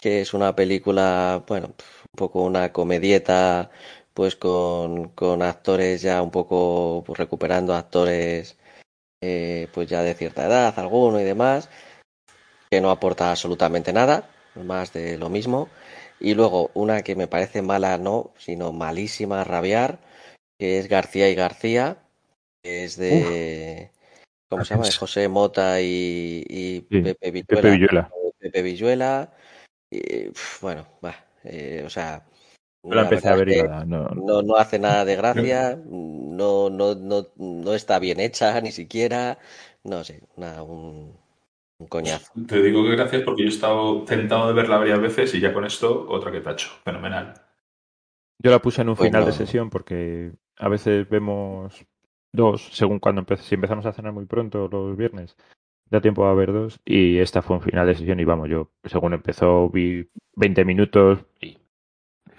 que 0.00 0.20
es 0.22 0.34
una 0.34 0.54
película, 0.56 1.44
bueno, 1.48 1.68
un 1.68 2.16
poco 2.16 2.42
una 2.44 2.72
comedieta, 2.72 3.70
pues 4.14 4.36
con, 4.36 5.10
con 5.10 5.42
actores 5.42 6.02
ya 6.02 6.22
un 6.22 6.30
poco 6.30 7.02
pues, 7.06 7.18
recuperando 7.18 7.74
actores, 7.74 8.58
eh, 9.22 9.68
pues 9.72 9.88
ya 9.88 10.02
de 10.02 10.14
cierta 10.14 10.46
edad, 10.46 10.78
alguno 10.78 11.20
y 11.20 11.24
demás, 11.24 11.68
que 12.70 12.80
no 12.80 12.90
aporta 12.90 13.30
absolutamente 13.30 13.92
nada, 13.92 14.28
más 14.54 14.92
de 14.92 15.18
lo 15.18 15.28
mismo. 15.28 15.68
Y 16.18 16.34
luego 16.34 16.70
una 16.74 17.02
que 17.02 17.16
me 17.16 17.28
parece 17.28 17.62
mala, 17.62 17.98
no, 17.98 18.32
sino 18.38 18.72
malísima, 18.72 19.42
a 19.42 19.44
rabiar, 19.44 19.98
que 20.58 20.78
es 20.78 20.88
García 20.88 21.28
y 21.28 21.34
García, 21.34 21.98
que 22.62 22.84
es 22.84 22.96
de, 22.96 23.90
¿cómo 24.48 24.64
se 24.64 24.74
llama? 24.74 24.86
De 24.86 24.92
José 24.92 25.28
Mota 25.28 25.80
y, 25.80 26.44
y 26.48 26.86
Sí, 26.90 27.02
Pepe 27.02 27.30
Villuela. 27.30 27.62
Pepe 27.62 27.70
Villuela. 27.70 28.10
Pepe 28.38 28.62
Villuela. 28.62 29.32
Y, 29.90 30.30
bueno, 30.60 30.86
va, 31.04 31.14
eh, 31.44 31.82
o 31.84 31.90
sea, 31.90 32.24
Yo 32.88 32.96
la 32.96 33.02
empecé 33.02 33.28
a 33.28 33.36
no, 33.84 34.08
no, 34.14 34.42
no 34.42 34.56
hace 34.56 34.78
nada 34.78 35.04
de 35.04 35.16
gracia, 35.16 35.78
no, 35.86 36.70
no, 36.70 36.94
no, 36.94 37.28
no 37.36 37.74
está 37.74 37.98
bien 37.98 38.20
hecha 38.20 38.60
ni 38.60 38.72
siquiera, 38.72 39.38
no 39.84 40.04
sé, 40.04 40.22
nada, 40.36 40.62
un, 40.62 41.16
un 41.78 41.86
coñazo. 41.88 42.32
Te 42.46 42.62
digo 42.62 42.84
que 42.84 42.92
gracias 42.96 43.22
porque 43.24 43.42
yo 43.42 43.48
he 43.48 43.52
estado 43.52 44.04
tentado 44.04 44.46
de 44.46 44.54
verla 44.54 44.78
varias 44.78 45.00
veces 45.00 45.34
y 45.34 45.40
ya 45.40 45.52
con 45.52 45.64
esto 45.64 46.06
otra 46.08 46.30
que 46.30 46.40
tacho. 46.40 46.68
Fenomenal. 46.84 47.34
Yo 48.38 48.50
la 48.50 48.60
puse 48.60 48.82
en 48.82 48.88
un 48.88 48.96
Pues 48.96 49.12
final 49.12 49.24
de 49.24 49.32
no. 49.32 49.32
sesión 49.32 49.70
porque 49.70 50.32
a 50.58 50.68
veces 50.68 51.08
vemos 51.08 51.86
dos, 52.32 52.68
según 52.72 52.98
cuando 52.98 53.22
empe- 53.22 53.36
si 53.38 53.54
empezamos 53.54 53.86
a 53.86 53.92
cenar 53.92 54.12
muy 54.12 54.26
pronto 54.26 54.68
los 54.68 54.96
viernes, 54.96 55.36
da 55.90 56.00
tiempo 56.00 56.26
a 56.26 56.34
ver 56.34 56.52
dos 56.52 56.80
y 56.84 57.18
esta 57.18 57.42
fue 57.42 57.56
un 57.56 57.62
final 57.62 57.86
de 57.86 57.94
sesión 57.94 58.20
y 58.20 58.24
vamos, 58.24 58.48
yo 58.50 58.72
según 58.84 59.14
empezó 59.14 59.68
vi 59.70 60.08
20 60.36 60.64
minutos 60.64 61.20
y 61.40 61.58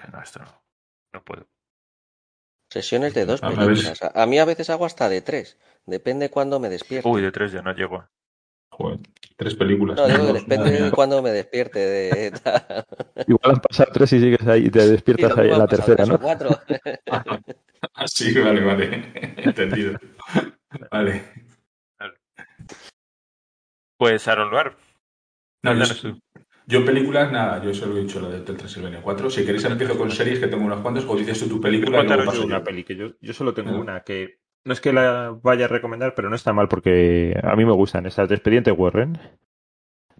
dije, 0.07 0.17
no, 0.17 0.23
esto 0.23 0.39
no, 0.39 0.63
no 1.13 1.23
puedo. 1.23 1.47
Sesiones 2.69 3.13
de 3.13 3.25
dos 3.25 3.41
películas. 3.41 4.01
A, 4.01 4.23
a 4.23 4.25
mí 4.25 4.39
a 4.39 4.45
veces 4.45 4.69
hago 4.69 4.85
hasta 4.85 5.07
de 5.09 5.21
tres, 5.21 5.57
depende 5.85 6.29
cuando 6.29 6.59
me 6.59 6.69
despierte. 6.69 7.07
Uy, 7.07 7.21
de 7.21 7.31
tres 7.31 7.51
ya 7.51 7.61
no 7.61 7.73
llego. 7.73 8.07
Joder, 8.69 8.99
tres 9.37 9.55
películas. 9.55 9.97
No, 9.97 10.07
digo 10.07 10.33
depende 10.33 10.71
de 10.71 10.91
cuando 10.91 11.21
me 11.21 11.31
despierte 11.31 11.79
de. 11.79 12.27
Igual 13.27 13.55
han 13.55 13.61
pasado 13.61 13.91
tres 13.93 14.13
y 14.13 14.19
sigues 14.19 14.45
ahí, 14.45 14.69
te 14.69 14.87
despiertas 14.87 15.37
ahí 15.37 15.49
en 15.49 15.57
la 15.57 15.67
tercera, 15.67 16.05
¿no? 16.05 16.19
cuatro. 16.19 16.49
Ah, 17.09 18.05
sí, 18.07 18.37
vale, 18.37 18.63
vale. 18.63 19.13
Entendido. 19.37 19.97
Vale. 20.91 21.23
Pues 23.97 24.27
Aaron 24.27 24.51
Luar, 24.51 24.77
No, 25.63 25.73
yo. 25.73 26.17
Yo 26.67 26.85
películas, 26.85 27.31
nada, 27.31 27.63
yo 27.63 27.73
solo 27.73 27.97
he 27.97 28.01
dicho 28.01 28.19
la 28.19 28.29
de 28.29 28.39
Hotel 28.41 28.57
Transilvania 28.57 29.01
4. 29.01 29.29
Si 29.29 29.43
queréis 29.45 29.63
empiezo 29.65 29.97
con 29.97 30.11
series 30.11 30.39
que 30.39 30.47
tengo 30.47 30.65
unas 30.65 30.81
cuantas, 30.81 31.05
o 31.07 31.15
dices 31.15 31.39
tú 31.39 31.47
tu 31.49 31.61
película 31.61 32.03
y 32.03 32.07
luego 32.07 32.25
paso 32.25 32.37
yo 32.37 32.41
yo. 32.41 32.47
una 32.47 32.63
peli, 32.63 32.83
que 32.83 32.95
yo, 32.95 33.13
yo 33.21 33.33
solo 33.33 33.53
tengo 33.53 33.75
una 33.79 34.01
que 34.01 34.39
no 34.65 34.73
es 34.73 34.81
que 34.81 34.91
la 34.91 35.37
vaya 35.41 35.65
a 35.65 35.69
recomendar, 35.69 36.13
pero 36.13 36.29
no 36.29 36.35
está 36.35 36.51
mal 36.53 36.67
porque 36.67 37.39
a 37.41 37.55
mí 37.55 37.63
me 37.65 37.71
gustan 37.71 38.05
estas 38.05 38.27
de 38.29 38.35
Expediente 38.35 38.71
Warren. 38.71 39.17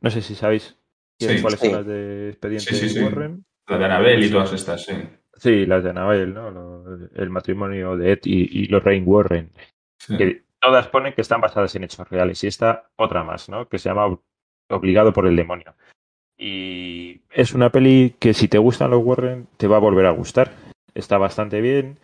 No 0.01 0.09
sé 0.09 0.21
si 0.21 0.35
sabéis 0.35 0.79
Sí. 1.19 1.41
cuáles 1.41 1.59
Sí. 1.59 1.65
son 1.67 1.75
las 1.75 1.85
de 1.85 2.29
Expediente 2.29 2.65
Sí, 2.73 2.75
sí, 2.75 2.89
sí. 2.89 3.03
Warren. 3.03 3.43
La 3.67 3.77
de 3.77 3.85
Anabel 3.85 4.23
y 4.23 4.29
todas 4.31 4.53
estas, 4.53 4.85
sí. 4.85 4.93
Sí, 5.33 5.65
las 5.65 5.83
de 5.83 5.89
Annabelle, 5.89 6.27
¿no? 6.33 6.83
El 7.13 7.29
matrimonio 7.29 7.97
de 7.97 8.13
Ed 8.13 8.19
y, 8.23 8.63
y 8.63 8.67
Lorraine 8.67 9.05
Warren. 9.05 9.51
Sí. 9.99 10.15
Que 10.15 10.43
todas 10.61 10.87
ponen 10.87 11.13
que 11.13 11.21
están 11.21 11.41
basadas 11.41 11.75
en 11.75 11.83
hechos 11.83 12.09
reales. 12.09 12.41
Y 12.43 12.47
esta 12.47 12.89
otra 12.95 13.23
más, 13.23 13.49
¿no? 13.49 13.67
Que 13.67 13.77
se 13.79 13.89
llama 13.89 14.07
Ob- 14.07 14.21
Obligado 14.69 15.11
por 15.13 15.27
el 15.27 15.35
demonio. 15.35 15.75
Y 16.37 17.21
es 17.31 17.53
una 17.53 17.71
peli 17.71 18.15
que 18.19 18.33
si 18.33 18.47
te 18.47 18.59
gustan 18.59 18.91
los 18.91 19.03
Warren 19.03 19.47
te 19.57 19.67
va 19.67 19.77
a 19.77 19.81
volver 19.81 20.05
a 20.05 20.11
gustar. 20.11 20.51
Está 20.93 21.17
bastante 21.17 21.61
bien. 21.61 21.99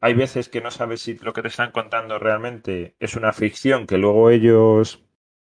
Hay 0.00 0.14
veces 0.14 0.48
que 0.48 0.60
no 0.60 0.70
sabes 0.70 1.02
si 1.02 1.16
lo 1.18 1.32
que 1.32 1.42
te 1.42 1.48
están 1.48 1.70
contando 1.70 2.18
realmente 2.18 2.94
es 2.98 3.14
una 3.16 3.32
ficción 3.32 3.86
que 3.86 3.98
luego 3.98 4.30
ellos 4.30 5.04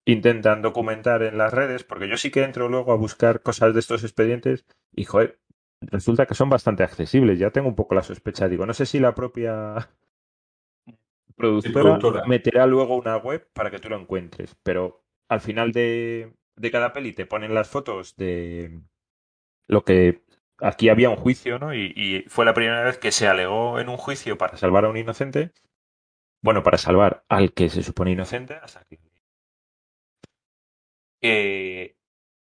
intentan 0.06 0.62
documentar 0.62 1.24
en 1.24 1.38
las 1.38 1.52
redes, 1.52 1.84
porque 1.84 2.08
yo 2.08 2.18
sí 2.18 2.30
que 2.30 2.44
entro 2.44 2.70
luego 2.70 2.92
a 2.92 2.96
buscar 2.96 3.42
cosas 3.42 3.74
de 3.74 3.80
estos 3.80 4.04
expedientes 4.04 4.66
y, 4.94 5.06
joder, 5.06 5.40
resulta 5.82 6.28
que 6.28 6.36
son 6.36 6.50
bastante 6.50 6.84
accesibles. 6.84 7.40
Ya 7.40 7.50
tengo 7.50 7.68
un 7.68 7.76
poco 7.76 7.96
la 7.96 8.04
sospecha. 8.04 8.48
Digo, 8.48 8.66
no 8.66 8.74
sé 8.74 8.86
si 8.86 9.00
la 9.00 9.16
propia 9.16 9.90
productora, 11.36 11.82
productora. 11.82 12.26
meterá 12.28 12.68
luego 12.68 12.96
una 12.96 13.18
web 13.18 13.48
para 13.54 13.72
que 13.72 13.80
tú 13.80 13.90
lo 13.90 14.00
encuentres, 14.00 14.56
pero 14.64 15.04
al 15.28 15.42
final 15.42 15.72
de, 15.72 16.34
de 16.56 16.72
cada 16.72 16.94
peli 16.94 17.14
te 17.14 17.26
ponen 17.26 17.54
las 17.54 17.70
fotos 17.70 18.16
de 18.16 18.82
lo 19.68 19.84
que 19.84 20.24
aquí 20.60 20.90
había 20.90 21.10
un 21.10 21.18
juicio, 21.18 21.60
¿no? 21.60 21.74
Y, 21.74 22.26
fue 22.28 22.46
la 22.46 22.54
primera 22.54 22.84
vez 22.84 22.98
que 22.98 23.12
se 23.12 23.28
alegó 23.28 23.80
en 23.80 23.90
un 23.90 23.98
juicio 23.98 24.38
para 24.38 24.58
salvar 24.58 24.86
a 24.86 24.90
un 24.90 24.98
inocente. 24.98 25.52
Bueno, 26.42 26.64
para 26.64 26.78
salvar 26.78 27.26
al 27.30 27.54
que 27.54 27.70
se 27.70 27.84
supone 27.84 28.12
inocente, 28.12 28.56
hasta 28.56 28.84
que, 28.86 29.00
que, 31.22 31.96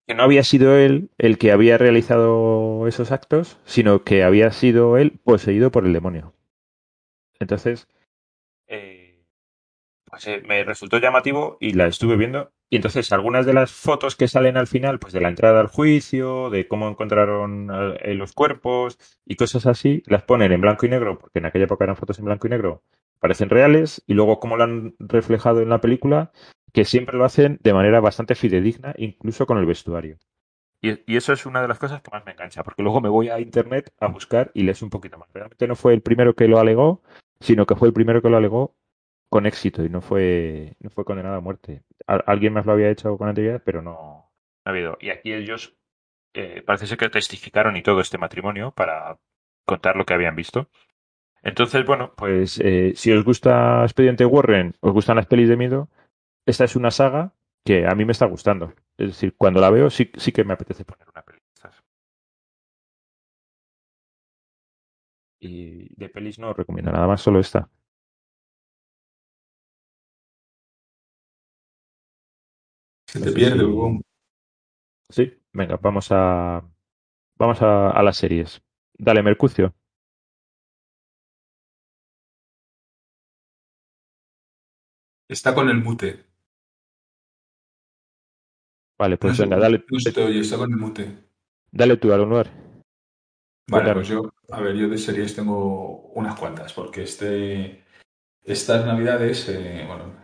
que 0.07 0.16
no 0.16 0.24
había 0.24 0.43
sido 0.43 0.78
él 0.78 1.09
el 1.18 1.38
que 1.38 1.51
había 1.51 1.78
realizado 1.78 2.88
esos 2.88 3.11
actos, 3.11 3.59
sino 3.66 4.03
que 4.03 4.24
había 4.24 4.51
sido 4.51 4.97
él 4.97 5.20
poseído 5.24 5.72
por 5.72 5.86
el 5.86 5.93
demonio. 5.93 6.34
Entonces, 7.39 7.88
eh, 8.68 9.26
pues 10.05 10.28
eh, 10.28 10.41
me 10.45 10.64
resultó 10.64 10.99
llamativo 10.99 11.57
y 11.59 11.74
la 11.74 11.88
estuve 11.88 12.18
viendo. 12.18 12.51
Y 12.74 12.78
entonces 12.78 13.11
algunas 13.11 13.45
de 13.45 13.53
las 13.53 13.71
fotos 13.71 14.15
que 14.15 14.28
salen 14.28 14.57
al 14.57 14.65
final, 14.65 14.97
pues 14.97 15.13
de 15.13 15.21
la 15.21 15.30
entrada 15.30 15.59
al 15.59 15.67
juicio, 15.67 16.49
de 16.49 16.67
cómo 16.67 16.89
encontraron 16.89 17.69
eh, 18.01 18.15
los 18.15 18.34
cuerpos 18.34 18.97
y 19.28 19.36
cosas 19.36 19.67
así, 19.67 20.01
las 20.07 20.24
ponen 20.24 20.51
en 20.51 20.61
blanco 20.61 20.88
y 20.88 20.89
negro, 20.89 21.19
porque 21.19 21.38
en 21.38 21.45
aquella 21.45 21.65
época 21.65 21.84
eran 21.84 21.97
fotos 21.97 22.17
en 22.17 22.26
blanco 22.26 22.47
y 22.47 22.49
negro, 22.49 22.82
parecen 23.19 23.51
reales, 23.51 24.03
y 24.07 24.15
luego 24.15 24.39
cómo 24.39 24.57
lo 24.57 24.63
han 24.63 24.95
reflejado 24.97 25.61
en 25.61 25.69
la 25.69 25.82
película, 25.82 26.32
que 26.71 26.84
siempre 26.84 27.15
lo 27.15 27.26
hacen 27.26 27.59
de 27.61 27.74
manera 27.76 27.99
bastante 27.99 28.34
fidedigna, 28.34 28.95
incluso 28.97 29.45
con 29.45 29.59
el 29.59 29.67
vestuario. 29.67 30.17
Y, 30.82 30.99
y 31.05 31.17
eso 31.17 31.32
es 31.32 31.45
una 31.45 31.61
de 31.61 31.67
las 31.67 31.78
cosas 31.78 32.01
que 32.01 32.09
más 32.09 32.26
me 32.26 32.32
engancha, 32.32 32.63
porque 32.63 32.82
luego 32.82 33.01
me 33.01 33.09
voy 33.09 33.30
a 33.30 33.39
internet 33.39 33.93
a 33.99 34.07
buscar 34.07 34.49
y 34.55 34.63
lees 34.63 34.82
un 34.82 34.89
poquito 34.89 35.19
más. 35.19 35.30
Realmente 35.32 35.67
no 35.67 35.76
fue 35.76 35.93
el 35.93 36.01
primero 36.01 36.34
que 36.34 36.47
lo 36.47 36.57
alegó, 36.57 37.03
sino 37.39 37.67
que 37.67 37.76
fue 37.76 37.89
el 37.89 37.93
primero 37.93 38.24
que 38.24 38.32
lo 38.32 38.38
alegó 38.38 38.74
con 39.34 39.47
éxito 39.47 39.84
y 39.84 39.89
no 39.89 39.99
fue, 40.01 40.75
no 40.79 40.91
fue 40.91 41.05
condenado 41.05 41.38
a 41.38 41.41
muerte. 41.41 41.81
Al- 42.05 42.23
alguien 42.27 42.53
más 42.53 42.67
lo 42.67 42.73
había 42.73 42.91
hecho 42.91 43.17
con 43.17 43.27
anterioridad, 43.29 43.63
pero 43.65 43.81
no, 43.81 44.31
ha 44.63 44.69
habido. 44.69 44.95
Y 45.01 45.09
aquí 45.09 45.34
ellos 45.34 45.75
eh, 46.36 46.61
parece 46.65 46.88
ser 46.88 46.99
que 46.99 47.09
testificaron 47.09 47.75
y 47.77 47.81
todo 47.84 47.99
este 48.01 48.19
matrimonio 48.19 48.71
para 48.71 49.17
contar 49.65 49.95
lo 49.95 50.05
que 50.05 50.13
habían 50.13 50.36
visto. 50.36 50.69
Entonces, 51.43 51.86
bueno, 51.86 52.13
pues 52.15 52.59
eh, 52.63 52.93
si 52.95 53.11
os 53.11 53.25
gusta 53.25 53.84
Expediente 53.84 54.25
Warren, 54.25 54.75
os 54.81 54.93
gustan 54.93 55.17
las 55.17 55.27
pelis 55.27 55.49
de 55.49 55.57
miedo, 55.57 55.89
esta 56.45 56.65
es 56.65 56.75
una 56.75 56.91
saga 56.91 57.34
que 57.65 57.88
a 57.88 57.95
mí 57.95 58.05
me 58.05 58.11
está 58.13 58.27
gustando. 58.27 58.73
Es 58.97 59.07
decir, 59.09 59.36
cuando 59.38 59.61
la 59.61 59.71
veo 59.71 59.89
sí, 59.89 60.11
sí 60.17 60.31
que 60.31 60.43
me 60.45 60.53
apetece 60.53 60.86
poner 60.86 61.07
una 61.09 61.23
peli. 61.23 61.39
Y 65.39 65.93
de 65.95 66.09
pelis 66.09 66.39
no 66.39 66.49
os 66.51 66.57
recomiendo 66.57 66.91
nada 66.91 67.05
más, 67.07 67.21
solo 67.21 67.39
esta. 67.39 67.69
Se 73.14 73.22
te 73.22 73.32
pierde, 73.32 73.64
Hugo. 73.64 74.01
Sí, 75.07 75.32
venga, 75.51 75.78
vamos 75.78 76.07
a 76.09 76.68
vamos 77.38 77.61
a, 77.61 77.91
a 77.91 78.01
las 78.01 78.18
series. 78.18 78.59
Dale, 78.97 79.22
Mercucio. 79.22 79.76
Está 85.30 85.53
con 85.53 85.70
el 85.70 85.78
mute. 85.78 86.26
Vale, 88.97 89.18
pues 89.18 89.34
no, 89.34 89.36
se- 89.36 89.43
venga, 89.43 89.57
dale, 89.59 89.86
no 89.88 89.97
está 89.99 90.57
con 90.57 90.72
el 90.72 90.78
mute. 90.78 91.18
dale 91.72 91.97
tú, 91.97 92.11
Alunar. 92.11 92.47
Vale, 92.47 92.84
Cuéntame. 93.70 93.93
pues 93.93 94.07
yo, 94.07 94.34
a 94.49 94.59
ver, 94.59 94.76
yo 94.76 94.89
de 94.89 94.97
series 94.97 95.36
tengo 95.36 95.99
unas 96.16 96.39
cuantas, 96.39 96.74
porque 96.74 97.03
este, 97.03 97.86
estas 98.43 98.88
navidades, 98.88 99.47
eh, 99.49 99.84
bueno, 99.88 100.16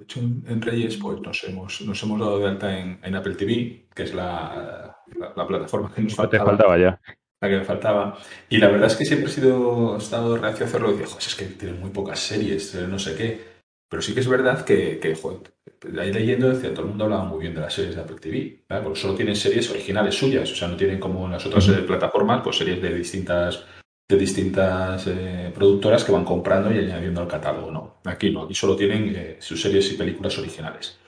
de 0.00 0.04
hecho 0.04 0.20
en, 0.20 0.42
en 0.48 0.62
Reyes, 0.62 0.96
pues 0.96 1.20
nos 1.20 1.44
hemos, 1.44 1.80
nos 1.82 2.02
hemos 2.02 2.18
dado 2.18 2.38
de 2.38 2.48
alta 2.48 2.78
en, 2.78 2.98
en 3.02 3.14
Apple 3.14 3.34
TV, 3.34 3.86
que 3.94 4.02
es 4.04 4.14
la, 4.14 4.96
la- 5.18 5.32
la 5.36 5.46
plataforma 5.46 5.92
que 5.94 6.00
nos 6.02 6.18
No 6.18 6.28
te 6.28 6.38
faltaba, 6.38 6.50
faltaba 6.56 6.78
ya. 6.78 7.00
la 7.42 7.48
que 7.48 7.56
me 7.58 7.64
faltaba. 7.64 8.18
Y 8.48 8.58
la 8.58 8.68
verdad 8.68 8.86
es 8.86 8.96
que 8.96 9.04
siempre 9.04 9.28
he 9.30 9.32
sido, 9.32 9.94
he 9.94 9.98
estado 9.98 10.36
reacio 10.38 10.64
a 10.64 10.68
hacerlo, 10.68 10.88
y 10.90 10.92
dije, 10.94 11.04
"Joder, 11.06 11.18
es 11.26 11.34
que 11.34 11.44
tienen 11.46 11.80
muy 11.80 11.90
pocas 11.90 12.18
series, 12.18 12.74
eh, 12.74 12.86
no 12.88 12.98
sé 12.98 13.14
qué. 13.14 13.50
Pero 13.90 14.00
sí 14.02 14.14
que 14.14 14.20
es 14.20 14.28
verdad 14.28 14.64
que, 14.64 14.98
que 15.00 15.14
joder, 15.16 15.52
ahí 16.00 16.12
leyendo, 16.12 16.48
decía, 16.48 16.70
todo 16.72 16.82
el 16.82 16.88
mundo 16.90 17.04
hablaba 17.04 17.24
muy 17.24 17.40
bien 17.40 17.54
de 17.54 17.60
las 17.60 17.74
series 17.74 17.96
de 17.96 18.00
Apple 18.02 18.18
TV, 18.20 18.64
¿vale? 18.68 18.82
porque 18.84 19.00
solo 19.00 19.14
tienen 19.16 19.34
series 19.36 19.68
originales 19.70 20.14
suyas, 20.14 20.50
o 20.50 20.54
sea, 20.54 20.68
no 20.68 20.76
tienen 20.76 21.00
como 21.00 21.26
en 21.26 21.32
las 21.32 21.44
otras 21.44 21.66
plataformas, 21.86 22.40
pues 22.42 22.56
series 22.56 22.80
de 22.80 22.94
distintas 22.94 23.64
de 24.10 24.16
distintas 24.16 25.06
eh, 25.06 25.50
productoras 25.54 26.04
que 26.04 26.12
van 26.12 26.24
comprando 26.24 26.72
y 26.72 26.78
añadiendo 26.78 27.20
al 27.20 27.28
catálogo, 27.28 27.70
¿no? 27.70 27.94
Aquí 28.04 28.30
no, 28.30 28.42
aquí 28.42 28.54
solo 28.54 28.76
tienen 28.76 29.14
eh, 29.14 29.36
sus 29.38 29.62
series 29.62 29.92
y 29.92 29.96
películas 29.96 30.36
originales. 30.38 30.98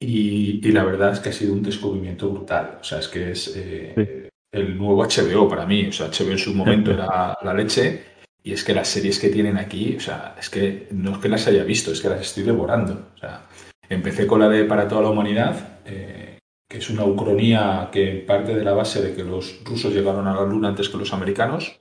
Y, 0.00 0.66
y 0.66 0.72
la 0.72 0.84
verdad 0.84 1.12
es 1.12 1.20
que 1.20 1.28
ha 1.28 1.32
sido 1.32 1.52
un 1.52 1.62
descubrimiento 1.62 2.28
brutal, 2.28 2.78
o 2.80 2.84
sea, 2.84 2.98
es 2.98 3.08
que 3.08 3.32
es 3.32 3.54
eh, 3.56 4.28
el 4.50 4.76
nuevo 4.76 5.04
HBO 5.04 5.48
para 5.48 5.66
mí, 5.66 5.86
o 5.86 5.92
sea, 5.92 6.08
HBO 6.08 6.32
en 6.32 6.38
su 6.38 6.54
momento 6.54 6.90
era 6.90 7.36
la 7.42 7.54
leche, 7.54 8.02
y 8.42 8.52
es 8.52 8.64
que 8.64 8.74
las 8.74 8.88
series 8.88 9.18
que 9.18 9.28
tienen 9.28 9.58
aquí, 9.58 9.96
o 9.96 10.00
sea, 10.00 10.34
es 10.38 10.48
que 10.48 10.88
no 10.92 11.12
es 11.12 11.18
que 11.18 11.28
las 11.28 11.46
haya 11.46 11.62
visto, 11.64 11.92
es 11.92 12.00
que 12.00 12.08
las 12.08 12.22
estoy 12.22 12.42
devorando. 12.44 13.10
O 13.14 13.18
sea, 13.18 13.46
empecé 13.88 14.26
con 14.26 14.40
la 14.40 14.48
de 14.48 14.64
Para 14.64 14.88
toda 14.88 15.02
la 15.02 15.10
humanidad, 15.10 15.80
eh, 15.84 16.38
que 16.66 16.78
es 16.78 16.88
una 16.88 17.04
ucronía 17.04 17.90
que 17.92 18.24
parte 18.26 18.54
de 18.54 18.64
la 18.64 18.72
base 18.72 19.02
de 19.02 19.14
que 19.14 19.24
los 19.24 19.62
rusos 19.64 19.92
llegaron 19.92 20.26
a 20.26 20.34
la 20.34 20.44
luna 20.44 20.68
antes 20.68 20.88
que 20.88 20.96
los 20.96 21.12
americanos, 21.12 21.80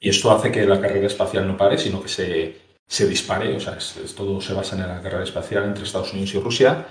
Y 0.00 0.08
esto 0.08 0.30
hace 0.30 0.50
que 0.50 0.66
la 0.66 0.80
carrera 0.80 1.06
espacial 1.06 1.46
no 1.46 1.56
pare, 1.56 1.78
sino 1.78 2.02
que 2.02 2.08
se, 2.08 2.56
se 2.86 3.08
dispare. 3.08 3.54
O 3.56 3.60
sea, 3.60 3.78
todo 4.16 4.40
se 4.40 4.52
basa 4.52 4.76
en 4.76 4.82
la 4.82 5.00
carrera 5.00 5.24
espacial 5.24 5.64
entre 5.64 5.84
Estados 5.84 6.12
Unidos 6.12 6.34
y 6.34 6.40
Rusia. 6.40 6.86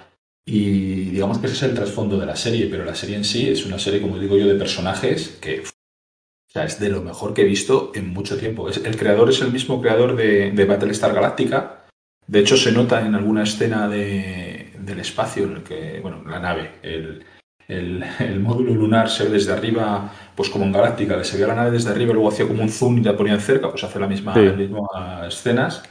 Y 0.45 1.11
digamos 1.11 1.37
que 1.37 1.47
ese 1.47 1.55
es 1.55 1.63
el 1.63 1.75
trasfondo 1.75 2.17
de 2.17 2.25
la 2.25 2.35
serie, 2.35 2.67
pero 2.67 2.83
la 2.83 2.95
serie 2.95 3.15
en 3.15 3.23
sí 3.23 3.49
es 3.49 3.65
una 3.65 3.79
serie, 3.79 4.01
como 4.01 4.19
digo 4.19 4.37
yo, 4.37 4.47
de 4.47 4.55
personajes 4.55 5.37
que 5.41 5.61
o 5.61 6.51
sea, 6.53 6.65
es 6.65 6.79
de 6.79 6.89
lo 6.89 7.01
mejor 7.01 7.33
que 7.33 7.41
he 7.41 7.45
visto 7.45 7.91
en 7.95 8.09
mucho 8.09 8.37
tiempo. 8.37 8.69
Es, 8.69 8.77
el 8.77 8.95
creador 8.95 9.29
es 9.29 9.41
el 9.41 9.51
mismo 9.51 9.81
creador 9.81 10.15
de, 10.15 10.65
Battlestar 10.65 11.11
Galactica. 11.11 11.85
De 12.27 12.39
hecho, 12.39 12.57
se 12.57 12.71
nota 12.71 13.03
en 13.03 13.15
alguna 13.15 13.41
escena 13.41 13.87
de, 13.87 14.71
del 14.77 14.99
espacio 14.99 15.45
en 15.45 15.53
el 15.53 15.63
que, 15.63 15.99
bueno, 16.01 16.23
la 16.27 16.39
nave, 16.39 16.75
el, 16.83 17.25
el, 17.67 18.03
el 18.19 18.39
módulo 18.39 18.73
lunar 18.73 19.09
se 19.09 19.23
ve 19.25 19.31
desde 19.31 19.53
arriba, 19.53 20.11
pues 20.35 20.49
como 20.49 20.65
en 20.65 20.71
Galáctica, 20.71 21.17
que 21.17 21.23
se 21.23 21.35
veía 21.35 21.47
la 21.47 21.55
nave 21.55 21.71
desde 21.71 21.89
arriba, 21.91 22.13
luego 22.13 22.29
hacía 22.29 22.47
como 22.47 22.61
un 22.63 22.69
zoom 22.69 22.97
y 22.99 23.01
la 23.03 23.15
ponían 23.17 23.39
cerca, 23.39 23.69
pues 23.69 23.83
hace 23.83 23.99
la 23.99 24.07
misma, 24.07 24.33
Sí. 24.33 24.45
las 24.45 24.57
mismas 24.57 24.87
escenas. 25.27 25.83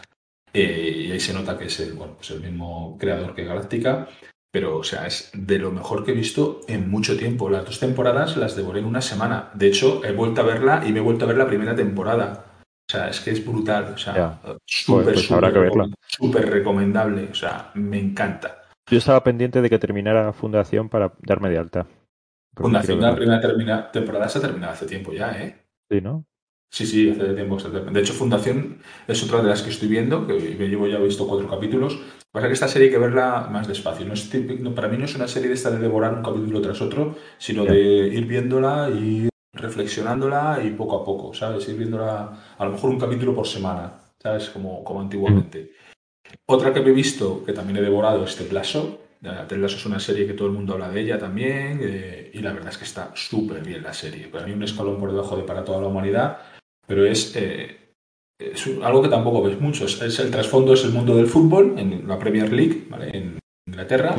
Eh, 0.54 1.06
y 1.08 1.12
ahí 1.12 1.20
se 1.20 1.32
nota 1.32 1.56
que 1.56 1.64
es 1.66 1.80
el, 1.80 1.94
bueno, 1.94 2.14
pues 2.16 2.30
el 2.32 2.40
mismo 2.40 2.96
creador 3.00 3.34
que 3.34 3.44
Galáctica. 3.44 4.06
Pero, 4.52 4.76
o 4.76 4.84
sea, 4.84 5.06
es 5.06 5.30
de 5.32 5.58
lo 5.58 5.70
mejor 5.70 6.04
que 6.04 6.10
he 6.10 6.14
visto 6.14 6.60
en 6.68 6.90
mucho 6.90 7.16
tiempo. 7.16 7.48
Las 7.48 7.64
dos 7.64 7.80
temporadas 7.80 8.36
las 8.36 8.54
devoré 8.54 8.80
en 8.80 8.84
una 8.84 9.00
semana. 9.00 9.48
De 9.54 9.68
hecho, 9.68 10.04
he 10.04 10.12
vuelto 10.12 10.42
a 10.42 10.44
verla 10.44 10.82
y 10.86 10.92
me 10.92 10.98
he 10.98 11.02
vuelto 11.02 11.24
a 11.24 11.28
ver 11.28 11.38
la 11.38 11.46
primera 11.46 11.74
temporada. 11.74 12.44
O 12.86 12.92
sea, 12.92 13.08
es 13.08 13.20
que 13.20 13.30
es 13.30 13.42
brutal. 13.46 13.92
O 13.94 13.96
sea, 13.98 14.14
Ya. 14.14 14.40
súper, 14.66 15.04
pues 15.14 15.30
recom- 15.30 15.94
súper 16.06 16.50
recomendable. 16.50 17.28
O 17.30 17.34
sea, 17.34 17.70
me 17.72 17.98
encanta. 17.98 18.61
Yo 18.90 18.98
estaba 18.98 19.22
pendiente 19.22 19.62
de 19.62 19.70
que 19.70 19.78
terminara 19.78 20.32
Fundación 20.32 20.88
para 20.88 21.12
darme 21.22 21.50
de 21.50 21.58
alta. 21.58 21.86
Fundación, 22.54 23.00
la 23.00 23.14
primera 23.14 23.40
termina- 23.40 23.90
temporada 23.90 24.28
se 24.28 24.38
ha 24.38 24.42
terminado 24.42 24.72
hace 24.72 24.86
tiempo 24.86 25.12
ya, 25.12 25.30
¿eh? 25.42 25.56
Sí, 25.90 26.00
¿no? 26.00 26.26
Sí, 26.70 26.86
sí, 26.86 27.10
hace 27.10 27.34
tiempo. 27.34 27.56
De 27.56 28.00
hecho, 28.00 28.12
Fundación 28.12 28.78
es 29.06 29.22
otra 29.24 29.42
de 29.42 29.48
las 29.48 29.62
que 29.62 29.70
estoy 29.70 29.88
viendo, 29.88 30.26
que 30.26 30.34
me 30.58 30.68
llevo 30.68 30.86
ya 30.86 30.98
visto 30.98 31.26
cuatro 31.26 31.48
capítulos. 31.48 31.98
Pasa 32.30 32.46
que 32.48 32.54
esta 32.54 32.68
serie 32.68 32.88
hay 32.88 32.92
que 32.92 32.98
verla 32.98 33.48
más 33.50 33.68
despacio. 33.68 34.06
No 34.06 34.14
es 34.14 34.28
típico- 34.30 34.62
no, 34.62 34.74
para 34.74 34.88
mí 34.88 34.96
no 34.98 35.04
es 35.04 35.14
una 35.14 35.28
serie 35.28 35.48
de 35.48 35.54
esta 35.54 35.70
de 35.70 35.78
devorar 35.78 36.14
un 36.14 36.22
capítulo 36.22 36.60
tras 36.60 36.80
otro, 36.80 37.14
sino 37.38 37.64
de 37.64 37.78
ir 38.08 38.26
viéndola 38.26 38.90
y 38.90 39.28
reflexionándola 39.54 40.60
y 40.64 40.70
poco 40.70 40.96
a 41.00 41.04
poco, 41.04 41.34
¿sabes? 41.34 41.68
Ir 41.68 41.76
viéndola 41.76 42.54
a 42.58 42.64
lo 42.64 42.72
mejor 42.72 42.90
un 42.90 42.98
capítulo 42.98 43.34
por 43.34 43.46
semana, 43.46 44.00
¿sabes? 44.18 44.48
Como, 44.48 44.82
como 44.82 45.00
antiguamente. 45.02 45.72
Otra 46.46 46.72
que 46.72 46.80
me 46.80 46.90
he 46.90 46.92
visto, 46.92 47.44
que 47.44 47.52
también 47.52 47.78
he 47.78 47.82
devorado, 47.82 48.24
es 48.24 48.36
Ted 48.36 48.52
Lasso. 48.52 49.00
Ted 49.48 49.56
Lasso 49.58 49.76
es 49.76 49.86
una 49.86 50.00
serie 50.00 50.26
que 50.26 50.34
todo 50.34 50.48
el 50.48 50.54
mundo 50.54 50.74
habla 50.74 50.90
de 50.90 51.00
ella 51.00 51.18
también, 51.18 51.80
eh, 51.82 52.30
y 52.34 52.40
la 52.40 52.52
verdad 52.52 52.70
es 52.70 52.78
que 52.78 52.84
está 52.84 53.12
súper 53.14 53.62
bien 53.62 53.82
la 53.82 53.92
serie. 53.92 54.26
Para 54.28 54.46
mí 54.46 54.52
un 54.52 54.62
escalón 54.62 54.98
por 54.98 55.12
debajo 55.12 55.36
de 55.36 55.44
Para 55.44 55.64
toda 55.64 55.80
la 55.80 55.86
humanidad, 55.86 56.38
pero 56.86 57.06
es, 57.06 57.34
eh, 57.36 57.94
es 58.38 58.66
algo 58.82 59.02
que 59.02 59.08
tampoco 59.08 59.42
ves 59.42 59.60
mucho. 59.60 59.84
Es, 59.84 60.00
es 60.02 60.18
el 60.18 60.30
trasfondo, 60.30 60.74
es 60.74 60.84
el 60.84 60.90
mundo 60.92 61.16
del 61.16 61.26
fútbol, 61.26 61.78
en 61.78 62.06
la 62.08 62.18
Premier 62.18 62.52
League, 62.52 62.86
¿vale? 62.90 63.16
en 63.16 63.38
Inglaterra. 63.66 64.16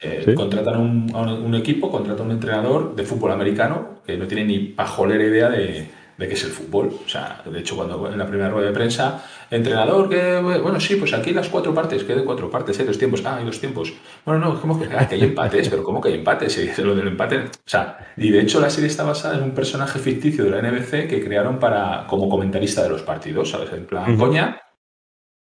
Eh, 0.00 0.22
Sí. 0.24 0.34
Contratan 0.34 0.80
un, 0.80 1.10
a 1.14 1.22
un, 1.22 1.44
un 1.44 1.54
equipo, 1.54 1.90
contratan 1.90 2.26
un 2.26 2.32
entrenador 2.32 2.94
de 2.94 3.04
fútbol 3.04 3.32
americano 3.32 4.02
que 4.06 4.18
no 4.18 4.26
tiene 4.26 4.44
ni 4.44 4.58
pajolera 4.58 5.24
idea 5.24 5.48
de, 5.48 5.86
de 6.16 6.28
qué 6.28 6.34
es 6.34 6.44
el 6.44 6.50
fútbol. 6.50 6.92
O 7.04 7.08
sea, 7.08 7.42
de 7.44 7.58
hecho, 7.60 7.76
cuando 7.76 8.10
en 8.10 8.18
la 8.18 8.26
primera 8.26 8.50
rueda 8.50 8.68
de 8.68 8.74
prensa, 8.74 9.24
entrenador, 9.50 10.08
que 10.08 10.38
bueno, 10.40 10.78
sí, 10.80 10.96
pues 10.96 11.12
aquí 11.12 11.32
las 11.32 11.48
cuatro 11.48 11.74
partes, 11.74 12.04
que 12.04 12.14
de 12.14 12.24
cuatro 12.24 12.50
partes, 12.50 12.78
hay 12.80 12.86
dos 12.86 12.98
tiempos. 12.98 13.22
Ah, 13.24 13.36
hay 13.36 13.44
dos 13.44 13.60
tiempos. 13.60 13.92
Bueno, 14.24 14.40
no, 14.40 14.60
¿cómo 14.60 14.78
que, 14.78 14.86
ah, 14.94 15.08
que 15.08 15.16
hay 15.16 15.22
empates? 15.22 15.68
Pero 15.68 15.82
¿cómo 15.82 16.00
que 16.00 16.08
hay 16.08 16.14
empates? 16.16 16.78
Lo 16.84 16.94
del 16.94 17.08
empate. 17.08 17.38
O 17.38 17.48
sea, 17.66 18.12
y 18.16 18.30
de 18.30 18.40
hecho 18.40 18.60
la 18.60 18.70
serie 18.70 18.88
está 18.88 19.04
basada 19.04 19.36
en 19.38 19.44
un 19.44 19.52
personaje 19.52 19.98
ficticio 19.98 20.44
de 20.44 20.50
la 20.50 20.62
NBC 20.62 21.08
que 21.08 21.22
crearon 21.24 21.58
para 21.58 22.06
como 22.06 22.28
comentarista 22.28 22.82
de 22.82 22.88
los 22.90 23.02
partidos, 23.02 23.50
¿sabes? 23.50 23.72
En 23.72 23.86
plan, 23.86 24.12
Ujú. 24.12 24.26
coña. 24.26 24.60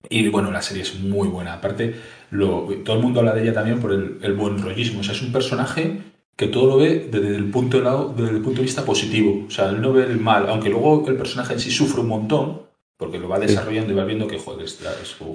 Y 0.08 0.28
bueno, 0.28 0.50
la 0.50 0.62
serie 0.62 0.82
es 0.82 0.98
muy 0.98 1.28
buena. 1.28 1.54
Aparte, 1.54 1.94
lo, 2.30 2.62
todo 2.84 2.96
el 2.96 3.02
mundo 3.02 3.20
habla 3.20 3.34
de 3.34 3.42
ella 3.42 3.52
también 3.52 3.80
por 3.80 3.92
el, 3.92 4.18
el 4.22 4.32
buen 4.32 4.60
rollismo. 4.60 5.00
O 5.00 5.02
sea, 5.02 5.14
es 5.14 5.22
un 5.22 5.30
personaje 5.30 6.00
que 6.36 6.48
todo 6.48 6.66
lo 6.66 6.76
ve 6.78 7.08
desde 7.10 7.36
el 7.36 7.50
punto 7.50 7.78
de, 7.78 7.84
lado, 7.84 8.14
desde 8.16 8.36
el 8.36 8.42
punto 8.42 8.58
de 8.58 8.64
vista 8.64 8.84
positivo. 8.84 9.44
O 9.46 9.50
sea, 9.50 9.70
él 9.70 9.80
no 9.80 9.92
ve 9.92 10.04
el 10.04 10.18
mal, 10.18 10.48
aunque 10.48 10.70
luego 10.70 11.06
el 11.08 11.16
personaje 11.16 11.52
en 11.52 11.60
sí 11.60 11.70
sufre 11.70 12.00
un 12.00 12.08
montón, 12.08 12.62
porque 12.96 13.18
lo 13.18 13.28
va 13.28 13.38
desarrollando 13.38 13.92
y 13.92 13.96
va 13.96 14.04
viendo 14.04 14.26
que 14.26 14.38
joder, 14.38 14.64
es 14.64 14.78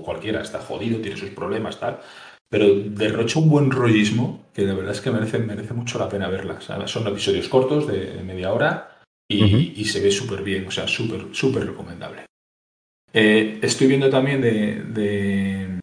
cualquiera 0.03 0.41
está 0.41 0.59
jodido, 0.59 0.99
tiene 0.99 1.17
sus 1.17 1.29
problemas, 1.29 1.79
tal. 1.79 1.99
Pero 2.49 2.67
derrocha 2.75 3.39
un 3.39 3.49
buen 3.49 3.71
rollismo 3.71 4.45
que 4.53 4.65
de 4.65 4.73
verdad 4.73 4.91
es 4.91 5.01
que 5.01 5.11
merece, 5.11 5.39
merece 5.39 5.73
mucho 5.73 5.97
la 5.97 6.07
pena 6.07 6.29
verla. 6.29 6.55
O 6.55 6.61
sea, 6.61 6.87
son 6.87 7.07
episodios 7.07 7.49
cortos 7.49 7.87
de, 7.87 8.13
de 8.13 8.23
media 8.23 8.53
hora 8.53 9.01
y, 9.27 9.85
se 9.85 10.01
ve 10.01 10.11
súper 10.11 10.43
bien. 10.43 10.67
O 10.67 10.71
sea, 10.71 10.87
súper, 10.87 11.27
súper 11.31 11.65
recomendable. 11.65 12.25
Eh, 13.13 13.59
estoy 13.61 13.87
viendo 13.87 14.09
también 14.09 14.41
de, 14.41 14.83
de, 14.83 15.79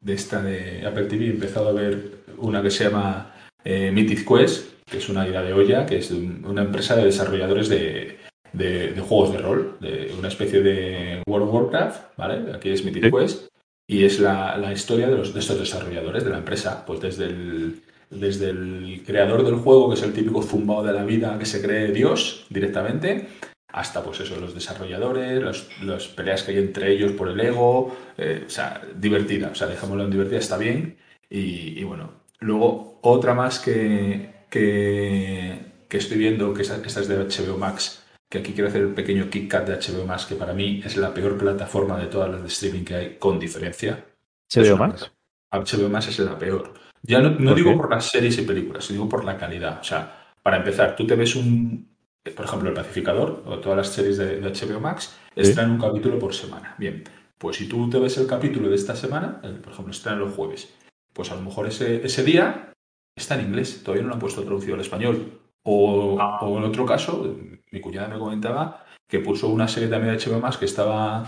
de 0.00 0.12
esta 0.12 0.42
de 0.42 0.86
Apple 0.86 1.06
TV, 1.06 1.26
he 1.26 1.30
empezado 1.30 1.68
a 1.68 1.72
ver 1.72 2.24
una 2.38 2.62
que 2.62 2.70
se 2.70 2.84
llama 2.84 3.33
eh, 3.64 3.90
Mythic 3.92 4.26
Quest, 4.26 4.72
que 4.90 4.98
es 4.98 5.08
una 5.08 5.26
idea 5.26 5.42
de 5.42 5.52
olla, 5.52 5.86
que 5.86 5.98
es 5.98 6.10
una 6.10 6.62
empresa 6.62 6.94
de 6.96 7.04
desarrolladores 7.06 7.68
de, 7.68 8.18
de- 8.52 8.92
de 8.92 9.00
juegos 9.00 9.32
de 9.32 9.38
rol, 9.38 9.76
de 9.80 10.12
una 10.18 10.28
especie 10.28 10.60
de 10.62 11.22
World 11.26 11.48
of 11.48 11.54
Warcraft, 11.54 12.16
¿vale? 12.16 12.52
Aquí 12.52 12.70
es 12.70 12.84
Mythic 12.84 13.04
Sí. 13.04 13.10
Quest, 13.10 13.46
y 13.88 14.04
es 14.04 14.20
la, 14.20 14.56
la 14.58 14.72
historia 14.72 15.08
de, 15.08 15.16
los, 15.16 15.34
de 15.34 15.40
estos 15.40 15.58
desarrolladores 15.58 16.24
de 16.24 16.30
la 16.30 16.38
empresa, 16.38 16.84
pues 16.86 17.00
desde 17.00 17.26
el, 17.26 17.82
desde 18.10 18.50
el 18.50 19.02
creador 19.04 19.44
del 19.44 19.56
juego, 19.56 19.88
que 19.88 19.94
es 19.94 20.02
el 20.02 20.12
típico 20.12 20.42
zumbao 20.42 20.82
de 20.84 20.92
la 20.92 21.04
vida 21.04 21.38
que 21.38 21.46
se 21.46 21.60
cree 21.62 21.92
Dios 21.92 22.46
directamente, 22.50 23.28
hasta 23.72 24.04
pues 24.04 24.20
eso, 24.20 24.38
los 24.40 24.54
desarrolladores, 24.54 25.42
los, 25.42 25.68
las 25.82 26.06
peleas 26.08 26.44
que 26.44 26.52
hay 26.52 26.58
entre 26.58 26.92
ellos 26.92 27.12
por 27.12 27.28
el 27.28 27.40
ego, 27.40 27.94
eh, 28.16 28.44
o 28.46 28.50
sea, 28.50 28.80
divertida, 28.96 29.48
o 29.50 29.54
sea, 29.54 29.66
dejémoslo 29.66 30.04
en 30.04 30.10
divertida, 30.10 30.38
está 30.38 30.56
bien. 30.58 30.96
Y, 31.28 31.78
y 31.80 31.82
bueno, 31.84 32.12
luego 32.44 32.98
otra 33.02 33.34
más 33.34 33.58
que, 33.58 34.44
que, 34.50 35.58
que 35.88 35.96
estoy 35.96 36.18
viendo, 36.18 36.52
que 36.54 36.62
esta, 36.62 36.76
esta 36.84 37.00
es 37.00 37.08
de 37.08 37.16
HBO 37.16 37.58
Max, 37.58 38.02
que 38.30 38.38
aquí 38.38 38.52
quiero 38.52 38.68
hacer 38.68 38.82
el 38.82 38.94
pequeño 38.94 39.28
kick 39.30 39.50
cut 39.50 39.66
de 39.66 39.74
HBO 39.76 40.06
Max, 40.06 40.26
que 40.26 40.34
para 40.34 40.52
mí 40.52 40.82
es 40.84 40.96
la 40.96 41.12
peor 41.14 41.36
plataforma 41.38 41.98
de 41.98 42.06
todas 42.06 42.30
las 42.30 42.42
de 42.42 42.48
streaming 42.48 42.84
que 42.84 42.94
hay, 42.94 43.16
con 43.18 43.38
diferencia. 43.38 44.04
¿Se 44.48 44.60
Es 44.60 44.66
veo 44.68 44.76
una 44.76 44.88
más? 44.88 45.12
HBO 45.52 45.88
Max 45.88 46.08
es 46.08 46.18
la 46.18 46.38
peor. 46.38 46.74
Ya 47.02 47.20
no, 47.20 47.30
no 47.30 47.50
¿Por 47.50 47.54
digo 47.56 47.70
qué? 47.70 47.76
por 47.76 47.90
las 47.90 48.10
series 48.10 48.38
y 48.38 48.42
películas, 48.42 48.88
digo 48.88 49.08
por 49.08 49.24
la 49.24 49.36
calidad. 49.36 49.78
O 49.80 49.84
sea, 49.84 50.32
para 50.42 50.56
empezar, 50.58 50.96
tú 50.96 51.06
te 51.06 51.14
ves 51.16 51.36
un, 51.36 51.88
por 52.34 52.44
ejemplo, 52.46 52.68
El 52.70 52.74
Pacificador 52.74 53.42
o 53.46 53.58
todas 53.58 53.76
las 53.76 53.88
series 53.88 54.16
de, 54.18 54.40
de 54.40 54.48
HBO 54.50 54.80
Max, 54.80 55.16
Sí. 55.36 55.40
están 55.42 55.70
un 55.70 55.78
capítulo 55.80 56.18
por 56.18 56.32
semana. 56.34 56.74
Bien, 56.78 57.02
pues 57.38 57.56
si 57.56 57.68
tú 57.68 57.90
te 57.90 57.98
ves 57.98 58.16
el 58.18 58.26
capítulo 58.26 58.68
de 58.68 58.76
esta 58.76 58.94
semana, 58.96 59.40
el- 59.42 59.56
por 59.60 59.72
ejemplo, 59.72 59.92
están 59.92 60.18
los 60.18 60.32
jueves, 60.34 60.72
pues 61.14 61.30
a 61.30 61.36
lo 61.36 61.42
mejor 61.42 61.66
ese, 61.66 62.04
ese 62.04 62.22
día 62.24 62.72
está 63.16 63.36
en 63.38 63.46
inglés, 63.46 63.82
todavía 63.82 64.02
no 64.02 64.08
lo 64.08 64.14
han 64.14 64.20
puesto 64.20 64.42
traducido 64.42 64.74
al 64.74 64.80
español. 64.80 65.40
O, 65.66 66.18
Ah. 66.20 66.40
o 66.42 66.58
en 66.58 66.64
otro 66.64 66.84
caso, 66.84 67.34
mi 67.70 67.80
cuñada 67.80 68.08
me 68.08 68.18
comentaba 68.18 68.84
que 69.08 69.20
puso 69.20 69.48
una 69.48 69.66
serie 69.68 69.88
también 69.88 70.14
de 70.14 70.22
HBO 70.22 70.40
más 70.40 70.58
que 70.58 70.66
estaba 70.66 71.26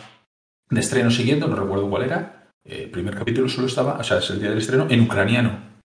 de 0.69 0.81
estreno 0.81 1.11
siguiendo, 1.11 1.47
no 1.47 1.57
recuerdo 1.57 1.89
cuál 1.89 2.03
era. 2.03 2.51
El 2.65 2.91
primer 2.91 3.15
capítulo 3.17 3.49
solo 3.49 3.69
estaba, 3.69 3.97
o 3.99 4.03
sea, 4.05 4.19
es 4.19 4.29
el 4.31 4.41
día 4.41 4.51
del 4.51 4.59
estreno, 4.59 4.87
en 4.91 5.01
ucraniano. 5.03 5.77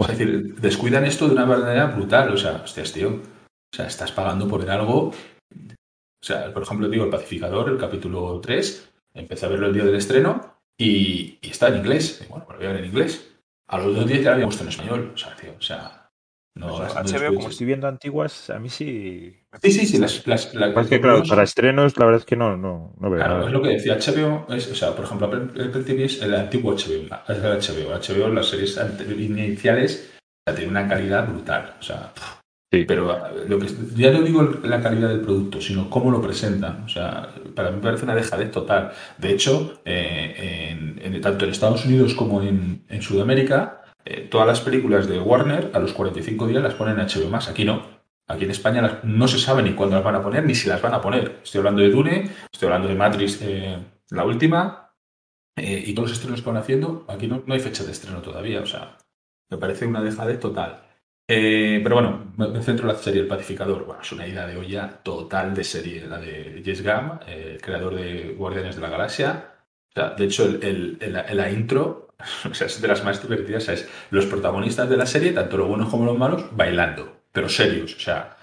Es 0.00 0.08
decir, 0.08 0.54
descuidan 0.60 1.04
esto 1.04 1.26
de 1.26 1.34
una 1.34 1.46
manera 1.46 1.86
brutal. 1.86 2.32
O 2.32 2.36
sea, 2.38 2.62
hostias, 2.64 2.92
tío. 2.92 3.08
O 3.10 3.76
sea, 3.76 3.86
estás 3.86 4.10
pagando 4.12 4.48
por 4.48 4.60
ver 4.60 4.70
algo. 4.70 5.08
O 5.08 6.24
sea, 6.24 6.52
por 6.52 6.62
ejemplo, 6.62 6.88
digo, 6.88 7.04
El 7.04 7.10
Pacificador, 7.10 7.68
el 7.68 7.78
capítulo 7.78 8.40
3, 8.40 8.92
empecé 9.14 9.46
a 9.46 9.48
verlo 9.50 9.66
el 9.66 9.74
día 9.74 9.84
del 9.84 9.96
estreno 9.96 10.59
y, 10.84 11.38
y 11.42 11.50
está 11.50 11.68
en 11.68 11.76
inglés. 11.76 12.20
Y 12.24 12.28
bueno, 12.28 12.44
pues 12.46 12.54
lo 12.58 12.64
voy 12.64 12.66
a 12.66 12.72
ver 12.72 12.84
en 12.84 12.90
inglés. 12.90 13.26
A 13.68 13.78
los 13.78 13.94
dos 13.94 14.06
días 14.06 14.20
ya 14.22 14.30
lo 14.30 14.34
había 14.34 14.46
puesto 14.46 14.64
en 14.64 14.68
español. 14.70 15.12
O 15.14 15.16
sea, 15.18 15.34
tío, 15.36 15.54
o 15.58 15.62
sea. 15.62 15.96
No, 16.56 16.66
Pues 16.76 16.94
no 16.94 17.00
HBO, 17.18 17.34
como 17.36 17.48
estoy 17.48 17.66
viendo 17.66 17.86
antiguas, 17.86 18.50
a 18.50 18.58
mí 18.58 18.68
sí. 18.68 19.36
Sí, 19.62 19.70
sí, 19.70 19.86
sí. 19.86 19.98
Las, 19.98 20.26
las, 20.26 20.52
la- 20.52 20.68
Es 20.80 20.88
que, 20.88 21.00
claro, 21.00 21.22
para 21.28 21.44
estrenos, 21.44 21.96
la 21.96 22.06
verdad 22.06 22.20
es 22.20 22.26
que 22.26 22.34
no, 22.34 22.56
no, 22.56 22.92
no 22.98 23.08
veo 23.08 23.20
Claro, 23.20 23.34
nada. 23.36 23.46
es 23.46 23.52
lo 23.52 23.62
que 23.62 23.68
decía 23.68 23.96
HBO, 23.96 24.46
es, 24.52 24.68
o 24.68 24.74
sea, 24.74 24.94
por 24.96 25.04
ejemplo, 25.04 25.28
Apple, 25.28 25.64
Apple 25.64 25.84
TV 25.84 26.04
es 26.06 26.20
el 26.20 26.34
antiguo 26.34 26.72
HBO, 26.74 27.04
es 27.28 27.38
el 27.38 27.44
HBO. 27.86 27.94
HBO, 27.94 28.28
las 28.34 28.46
series 28.48 28.76
iniciales, 29.16 30.10
o 30.18 30.50
sea, 30.50 30.56
tiene 30.56 30.72
una 30.72 30.88
calidad 30.88 31.28
brutal. 31.28 31.76
O 31.78 31.82
sea, 31.82 32.12
Sí. 32.72 32.84
pero 32.86 33.10
eh, 33.16 33.44
lo 33.48 33.58
que, 33.58 33.66
ya 33.96 34.12
no 34.12 34.22
digo 34.22 34.42
la 34.62 34.80
calidad 34.80 35.08
del 35.08 35.22
producto, 35.22 35.60
sino 35.60 35.90
cómo 35.90 36.10
lo 36.10 36.22
presentan. 36.22 36.84
O 36.84 36.88
sea, 36.88 37.28
para 37.54 37.70
mí 37.72 37.80
parece 37.82 38.04
una 38.04 38.14
dejadez 38.14 38.50
total. 38.52 38.92
De 39.18 39.32
hecho, 39.32 39.80
eh, 39.84 40.96
en- 41.02 41.20
tanto 41.20 41.44
en 41.44 41.50
Estados 41.50 41.84
Unidos 41.84 42.14
como 42.14 42.42
en, 42.42 42.84
en 42.88 43.02
Sudamérica, 43.02 43.82
eh, 44.04 44.28
todas 44.30 44.46
las 44.46 44.60
películas 44.60 45.08
de 45.08 45.18
Warner 45.20 45.70
a 45.74 45.78
los 45.80 45.92
45 45.92 46.46
días 46.46 46.62
las 46.62 46.74
ponen 46.74 46.98
en 46.98 47.06
HBO. 47.06 47.36
Aquí 47.36 47.64
no. 47.64 47.82
Aquí 48.28 48.44
en 48.44 48.50
España 48.52 49.00
no 49.02 49.26
se 49.26 49.38
sabe 49.38 49.62
ni 49.64 49.72
cuándo 49.72 49.96
las 49.96 50.04
van 50.04 50.14
a 50.14 50.22
poner 50.22 50.44
ni 50.44 50.54
si 50.54 50.68
las 50.68 50.80
van 50.80 50.94
a 50.94 51.00
poner. 51.00 51.40
Estoy 51.42 51.58
hablando 51.58 51.82
de 51.82 51.90
Dune, 51.90 52.30
estoy 52.52 52.66
hablando 52.66 52.86
de 52.88 52.94
Matrix, 52.94 53.40
eh, 53.42 53.76
la 54.10 54.24
última, 54.24 54.92
eh, 55.56 55.82
y 55.86 55.92
todos 55.94 56.10
los 56.10 56.18
estrenos 56.18 56.40
que 56.42 56.48
van 56.48 56.56
haciendo, 56.58 57.04
aquí 57.08 57.26
no, 57.26 57.42
no 57.44 57.54
hay 57.54 57.60
fecha 57.60 57.82
de 57.84 57.90
estreno 57.92 58.22
todavía. 58.22 58.60
O 58.60 58.66
sea, 58.66 58.96
me 59.50 59.58
parece 59.58 59.84
una 59.86 60.00
dejadez 60.00 60.38
total. 60.38 60.82
Eh, 61.32 61.80
pero 61.82 61.94
bueno, 61.96 62.32
me, 62.36 62.60
centro 62.62 62.88
en 62.88 62.94
la 62.94 62.98
serie 63.00 63.20
El 63.22 63.28
Pacificador. 63.28 63.84
Bueno, 63.84 64.02
es 64.02 64.10
una 64.12 64.26
ida 64.26 64.46
de 64.46 64.56
olla 64.56 64.88
total 65.02 65.54
de 65.54 65.62
serie, 65.64 66.04
la 66.06 66.18
de 66.18 66.60
Jess 66.64 66.82
Gunn, 66.82 67.20
eh, 67.28 67.52
el 67.54 67.60
creador 67.60 67.94
de 67.94 68.34
Guardianes 68.36 68.74
de 68.76 68.82
la 68.82 68.88
Galaxia. 68.90 69.44
O 69.90 69.92
sea, 69.92 70.10
de 70.10 70.24
hecho, 70.24 70.44
el, 70.44 70.58
el- 70.62 70.98
el- 71.00 71.36
la- 71.36 71.50
intro 71.50 72.08
o 72.50 72.54
sea, 72.54 72.66
es 72.66 72.80
de 72.80 72.88
las 72.88 73.04
más 73.04 73.22
divertidas. 73.22 73.68
es 73.68 73.88
los 74.10 74.26
protagonistas 74.26 74.88
de 74.90 74.96
la 74.96 75.06
serie, 75.06 75.32
tanto 75.32 75.56
los 75.56 75.68
buenos 75.68 75.88
como 75.88 76.04
los 76.04 76.18
malos, 76.18 76.44
bailando, 76.56 77.22
pero 77.32 77.48
serios. 77.48 77.94
O 77.94 78.00
sea, 78.00 78.36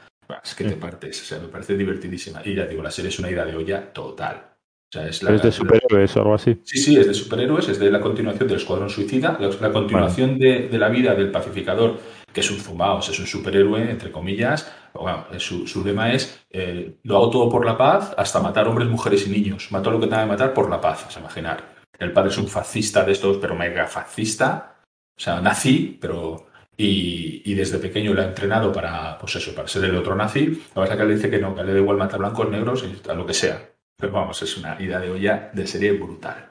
es 0.44 0.56
que 0.56 0.64
te 0.64 0.76
Mm. 0.76 0.80
partes. 0.80 1.22
O 1.22 1.26
sea, 1.26 1.40
me 1.40 1.48
parece 1.50 1.76
divertidísima. 1.78 2.42
Y 2.46 2.56
ya 2.56 2.66
digo, 2.66 2.84
la 2.84 2.92
serie 2.92 3.10
es 3.10 3.20
una 3.20 3.30
ida 3.32 3.46
de 3.46 3.56
olla 3.56 3.92
total. 3.94 4.44
O 4.90 4.92
sea, 4.94 5.06
es 5.08 5.22
la, 5.22 5.36
es 5.36 5.42
de 5.42 5.52
superhéroes 5.52 6.16
o 6.16 6.22
algo 6.22 6.34
así. 6.36 6.62
Sí, 6.64 6.78
sí, 6.80 6.98
es 6.98 7.08
de 7.08 7.14
superhéroes, 7.14 7.68
es 7.68 7.78
de 7.80 7.92
la 7.92 8.00
continuación 8.00 8.48
del 8.48 8.58
Escuadrón 8.58 8.90
Suicida, 8.90 9.38
la, 9.40 9.50
la 9.50 9.72
continuación 9.74 10.40
de, 10.40 10.70
de 10.70 10.78
la 10.78 10.88
vida 10.88 11.14
del 11.14 11.30
pacificador, 11.30 12.00
que 12.38 12.42
es 12.42 12.52
un 12.52 12.60
zumbao, 12.60 13.00
es 13.00 13.20
un 13.20 13.26
superhéroe, 13.26 13.90
entre 13.90 14.12
comillas. 14.12 14.72
Bueno, 14.94 15.26
eh, 15.32 15.40
su, 15.40 15.66
su 15.66 15.84
lema 15.84 16.14
es, 16.14 16.46
eh, 16.52 16.98
lo 17.02 17.18
hago 17.18 17.32
todo 17.32 17.50
por 17.50 17.66
la 17.66 17.76
paz, 17.76 18.14
hasta 18.16 18.40
matar 18.40 18.68
hombres, 18.68 18.88
mujeres 18.88 19.26
y 19.26 19.32
niños. 19.32 19.72
Mato 19.72 19.90
lo 19.90 20.00
que 20.00 20.06
tenga 20.06 20.22
que 20.22 20.30
matar 20.30 20.54
por 20.54 20.70
la 20.70 20.80
paz, 20.80 21.18
a 21.18 21.20
imaginar. 21.20 21.64
El 21.98 22.12
padre 22.12 22.30
es 22.30 22.38
un 22.38 22.48
fascista 22.48 23.04
de 23.04 23.14
estos, 23.14 23.38
pero 23.38 23.56
mega 23.56 23.88
fascista, 23.88 24.84
o 25.18 25.20
sea, 25.20 25.42
nazi, 25.42 25.98
pero... 26.00 26.46
Y, 26.78 27.42
y 27.44 27.56
desde 27.56 27.80
pequeño 27.80 28.14
lo 28.14 28.22
ha 28.22 28.26
entrenado 28.26 28.72
para, 28.72 29.18
pues 29.18 29.36
eso, 29.38 29.56
para 29.56 29.68
ser 29.68 29.86
el 29.86 29.96
otro 29.96 30.14
nazi. 30.14 30.46
Lo 30.46 30.54
que 30.54 30.74
pasa 30.76 30.94
es 30.94 31.00
que 31.00 31.06
le 31.06 31.16
dice 31.16 31.32
que 31.32 31.40
no, 31.40 31.56
que 31.56 31.64
le 31.64 31.74
da 31.74 31.80
igual 31.80 31.98
matar 31.98 32.20
blancos, 32.20 32.52
negros, 32.52 32.86
y 32.86 33.10
a 33.10 33.16
lo 33.16 33.26
que 33.26 33.34
sea. 33.34 33.68
Pero 33.98 34.14
vamos, 34.14 34.40
es 34.44 34.56
una 34.58 34.80
ida 34.80 35.00
de 35.00 35.10
olla 35.10 35.50
de 35.52 35.66
serie 35.66 35.94
brutal. 35.94 36.50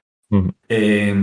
Eh, 0.68 1.14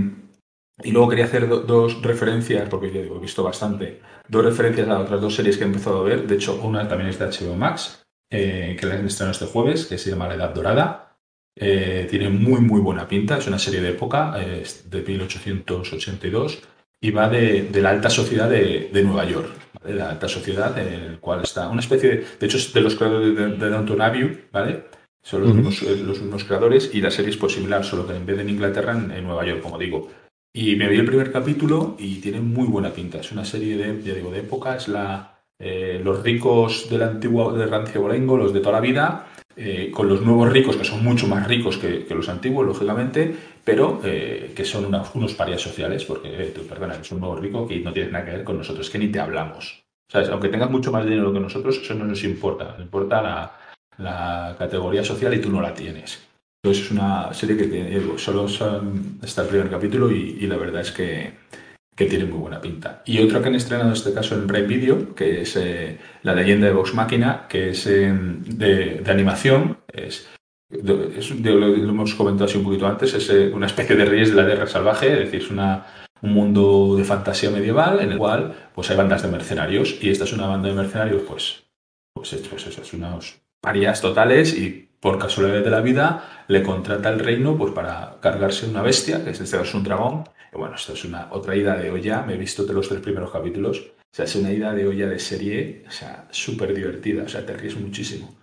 y 0.81 0.91
luego 0.91 1.09
quería 1.09 1.25
hacer 1.25 1.47
do- 1.47 1.61
dos 1.61 2.01
referencias, 2.01 2.67
porque 2.69 2.91
ya 2.91 3.01
digo, 3.01 3.17
he 3.17 3.19
visto 3.19 3.43
bastante, 3.43 4.01
dos 4.27 4.43
referencias 4.45 4.87
a 4.87 4.99
otras 4.99 5.21
dos 5.21 5.35
series 5.35 5.57
que 5.57 5.63
he 5.63 5.67
empezado 5.67 5.99
a 5.99 6.03
ver. 6.03 6.27
De 6.27 6.35
hecho, 6.35 6.59
una 6.63 6.87
también 6.87 7.09
es 7.09 7.19
de 7.19 7.25
HBO 7.25 7.55
Max, 7.55 8.03
eh, 8.31 8.75
que 8.79 8.85
la 8.87 8.95
han 8.95 9.05
estrenado 9.05 9.31
este 9.33 9.45
jueves, 9.45 9.85
que 9.85 9.97
se 9.97 10.09
llama 10.09 10.27
La 10.27 10.35
Edad 10.35 10.53
Dorada. 10.53 11.15
Eh, 11.55 12.07
tiene 12.09 12.29
muy, 12.29 12.61
muy 12.61 12.81
buena 12.81 13.07
pinta. 13.07 13.37
Es 13.37 13.45
una 13.47 13.59
serie 13.59 13.79
de 13.81 13.89
época, 13.89 14.33
eh, 14.39 14.63
de 14.89 15.01
1882, 15.03 16.61
y 17.01 17.11
va 17.11 17.29
de, 17.29 17.63
de 17.71 17.81
la 17.81 17.89
alta 17.91 18.09
sociedad 18.09 18.49
de, 18.49 18.89
de 18.91 19.03
Nueva 19.03 19.25
York. 19.25 19.51
¿vale? 19.81 19.95
La 19.95 20.09
alta 20.09 20.27
sociedad 20.27 20.77
en 20.79 20.87
el 21.11 21.19
cual 21.19 21.41
está 21.43 21.67
una 21.69 21.81
especie 21.81 22.09
de. 22.09 22.25
De 22.39 22.45
hecho, 22.47 22.57
es 22.57 22.73
de 22.73 22.81
los 22.81 22.95
creadores 22.95 23.35
de, 23.35 23.47
de 23.57 23.69
Downton 23.69 24.01
Abbey, 24.01 24.45
¿vale? 24.51 24.85
Son 25.21 25.41
los, 25.41 25.53
mismos, 25.53 25.81
eh, 25.83 25.95
los 26.03 26.19
mismos 26.21 26.43
creadores 26.43 26.89
y 26.93 26.99
la 27.01 27.09
serie 27.11 27.31
es 27.31 27.37
pues 27.37 27.53
similar, 27.53 27.85
solo 27.85 28.05
que 28.05 28.13
en 28.15 28.25
vez 28.25 28.35
de 28.35 28.41
en 28.43 28.49
Inglaterra, 28.49 28.91
en, 28.93 29.09
en 29.11 29.23
Nueva 29.23 29.45
York, 29.45 29.61
como 29.61 29.77
digo. 29.77 30.09
Y 30.55 30.75
me 30.75 30.87
vi 30.87 30.99
el 30.99 31.05
primer 31.05 31.31
capítulo 31.31 31.95
y 31.97 32.17
tiene 32.21 32.39
muy 32.39 32.67
buena 32.67 32.91
pinta. 32.91 33.17
Es 33.19 33.31
una 33.31 33.43
serie 33.43 33.75
de, 33.75 34.03
ya 34.03 34.13
digo, 34.13 34.29
de 34.29 34.41
época, 34.41 34.75
es 34.75 34.87
la, 34.87 35.39
eh, 35.57 35.99
los 36.03 36.21
ricos 36.21 36.87
del 36.91 37.01
antiguo, 37.01 37.51
de 37.53 37.65
rancio 37.65 38.01
bolengo, 38.01 38.37
los 38.37 38.53
de 38.53 38.59
toda 38.59 38.73
la 38.73 38.79
vida, 38.79 39.27
eh, 39.55 39.89
con 39.89 40.07
los 40.07 40.21
nuevos 40.21 40.53
ricos, 40.53 40.77
que 40.77 40.85
son 40.85 41.03
mucho 41.03 41.27
más 41.27 41.47
ricos 41.47 41.79
que, 41.79 42.05
los 42.13 42.29
antiguos, 42.29 42.67
lógicamente, 42.67 43.35
pero 43.63 43.99
eh, 44.03 44.53
que 44.55 44.63
son 44.63 44.85
unos 44.85 45.33
parias 45.33 45.59
sociales, 45.59 46.05
porque, 46.05 46.29
tú, 46.53 46.61
perdona, 46.67 46.97
que 46.97 47.01
es 47.01 47.11
un 47.11 47.21
nuevo 47.21 47.35
rico 47.35 47.67
que 47.67 47.79
no 47.79 47.91
tienes 47.91 48.11
nada 48.11 48.23
que 48.23 48.31
ver 48.31 48.43
con 48.43 48.59
nosotros, 48.59 48.91
que 48.91 48.99
ni 48.99 49.07
te 49.07 49.19
hablamos. 49.19 49.83
¿Sabes? 50.07 50.29
Aunque 50.29 50.49
tengas 50.49 50.69
mucho 50.69 50.91
más 50.91 51.03
dinero 51.03 51.33
que 51.33 51.39
nosotros, 51.39 51.79
eso 51.81 51.95
no 51.95 52.05
nos 52.05 52.23
importa. 52.23 52.73
Nos 52.73 52.81
importa 52.81 53.23
la, 53.23 53.57
la 53.97 54.55
categoría 54.59 55.03
social 55.03 55.33
y 55.33 55.41
tú 55.41 55.49
no 55.49 55.61
la 55.61 55.73
tienes. 55.73 56.32
Entonces 56.63 56.85
es 56.85 56.91
una 56.91 57.33
serie 57.33 57.57
que 57.57 57.65
tiene- 57.65 58.17
solo 58.17 58.45
está 58.45 59.41
el 59.41 59.47
primer 59.49 59.69
capítulo 59.69 60.09
y, 60.09 60.47
la 60.47 60.55
verdad 60.55 60.81
es 60.81 60.91
que, 60.93 61.33
que 61.93 62.05
tiene 62.05 62.23
muy 62.23 62.39
buena 62.39 62.61
pinta. 62.61 63.03
Y 63.05 63.19
otra 63.19 63.41
que 63.41 63.49
han 63.49 63.55
estrenado 63.55 63.89
en 63.89 63.93
este 63.95 64.13
caso 64.13 64.35
en 64.35 64.47
Prime 64.47 64.67
Video, 64.67 65.13
que 65.13 65.41
es 65.41 65.57
eh, 65.57 65.97
La 66.23 66.33
leyenda 66.33 66.67
de 66.67 66.73
Vox 66.73 66.93
Máquina, 66.93 67.47
que 67.49 67.71
es 67.71 67.85
eh, 67.87 68.13
de, 68.13 69.03
animación, 69.11 69.77
es, 69.91 70.29
lo, 70.71 71.03
hemos 71.75 72.15
comentado 72.15 72.45
así 72.45 72.57
un 72.57 72.63
poquito 72.63 72.87
antes, 72.87 73.13
es 73.13 73.29
eh, 73.29 73.51
una 73.53 73.65
especie 73.65 73.97
de 73.97 74.05
Reyes 74.05 74.29
de 74.29 74.41
la 74.41 74.47
Tierra 74.47 74.65
Salvaje, 74.65 75.11
es 75.11 75.19
decir, 75.31 75.41
es 75.41 75.49
un 75.51 76.31
mundo 76.33 76.95
de 76.95 77.03
fantasía 77.03 77.49
medieval 77.51 77.99
en 77.99 78.13
el 78.13 78.17
cual 78.17 78.69
pues 78.73 78.89
hay 78.89 78.95
bandas 78.95 79.21
de 79.21 79.27
mercenarios 79.27 79.97
y 80.01 80.09
esta 80.09 80.23
es 80.23 80.31
una 80.31 80.47
banda 80.47 80.69
de 80.69 80.75
mercenarios 80.75 81.23
pues 81.27 81.65
pues, 82.15 82.31
es- 82.31 82.47
pues 82.47 82.65
eso, 82.65 82.81
es 82.81 82.93
unos 82.93 83.41
parias 83.61 83.99
totales 83.99 84.57
y 84.57 84.87
por 85.03 85.19
casualidad 85.19 85.63
de 85.63 85.69
la 85.69 85.81
vida 85.81 86.45
le 86.47 86.63
contrata 86.63 87.09
el 87.09 87.19
reino 87.19 87.55
pues 87.57 87.73
para 87.73 88.17
cargarse 88.21 88.67
una 88.67 88.81
bestia, 88.81 89.17
que 89.17 89.29
en 89.29 89.35
este 89.35 89.43
caso 89.43 89.61
es 89.63 89.73
un 89.75 89.83
dragón. 89.83 90.23
Y 90.53 90.57
bueno, 90.57 90.75
esto 90.75 90.93
es 90.93 91.03
una 91.05 91.27
otra 91.31 91.55
ida 91.55 91.75
de 91.75 91.91
olla, 91.91 92.23
me 92.23 92.35
he 92.35 92.37
visto 92.37 92.63
de 92.65 92.73
los 92.73 92.87
tres 92.89 93.01
primeros 93.01 93.31
capítulos. 93.31 93.79
O 93.79 94.15
sea, 94.15 94.25
es 94.25 94.35
una 94.35 94.51
ida 94.51 94.73
de 94.73 94.87
olla 94.87 95.07
de 95.07 95.19
serie, 95.19 95.83
o 95.87 95.91
sea, 95.91 96.27
súper 96.31 96.73
divertida, 96.73 97.23
o 97.23 97.27
sea, 97.27 97.45
te 97.45 97.53
ríes 97.57 97.75
muchísimo. 97.79 98.33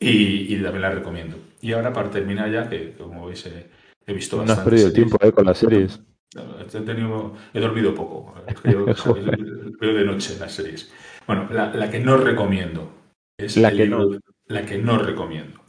Y, 0.00 0.54
y 0.54 0.62
también 0.62 0.82
la 0.82 0.90
recomiendo. 0.90 1.36
Y 1.62 1.72
ahora 1.72 1.92
para 1.92 2.10
terminar 2.10 2.50
ya, 2.50 2.68
que 2.68 2.92
como 2.92 3.26
veis 3.26 3.46
he, 3.46 3.70
he 4.06 4.12
visto 4.12 4.36
No 4.36 4.42
has 4.42 4.48
bastante. 4.48 4.70
perdido 4.70 4.92
tiempo 4.92 5.16
eh, 5.20 5.32
con 5.32 5.46
las 5.46 5.58
series. 5.58 6.00
He, 6.36 6.80
tenido- 6.80 7.34
he 7.54 7.60
dormido 7.60 7.94
poco. 7.94 8.34
Es 8.46 8.60
que 8.60 8.72
yo, 8.72 8.84
o 8.84 8.94
sea, 8.94 9.12
veo 9.12 9.94
de 9.94 10.04
noche 10.04 10.36
las 10.38 10.52
series. 10.52 10.92
Bueno, 11.26 11.48
la, 11.50 11.72
la 11.74 11.90
que 11.90 12.00
no 12.00 12.16
recomiendo 12.18 12.90
es 13.38 13.56
La 13.56 13.70
que 13.70 13.86
libro, 13.86 14.18
la 14.46 14.66
que 14.66 14.78
no 14.78 14.98
recomiendo, 14.98 15.60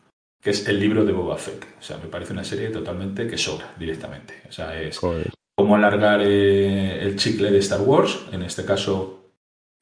que 0.46 0.52
es 0.52 0.68
el 0.68 0.80
libro 0.80 1.04
de 1.04 1.12
Boba 1.12 1.38
Fett. 1.40 1.66
O 1.80 1.82
sea, 1.82 1.98
me 1.98 2.08
parece 2.08 2.32
una 2.32 2.44
serie 2.44 2.70
totalmente 2.70 3.26
que 3.26 3.36
sobra 3.36 3.74
directamente. 3.80 4.44
O 4.48 4.52
sea, 4.52 4.80
es 4.80 5.00
Joder. 5.00 5.32
cómo 5.58 5.76
alargar 5.76 6.22
eh, 6.24 7.02
el 7.02 7.16
chicle 7.16 7.50
de 7.50 7.58
Star 7.58 7.82
Wars, 7.82 8.28
en 8.32 8.44
este 8.44 8.64
caso, 8.64 9.32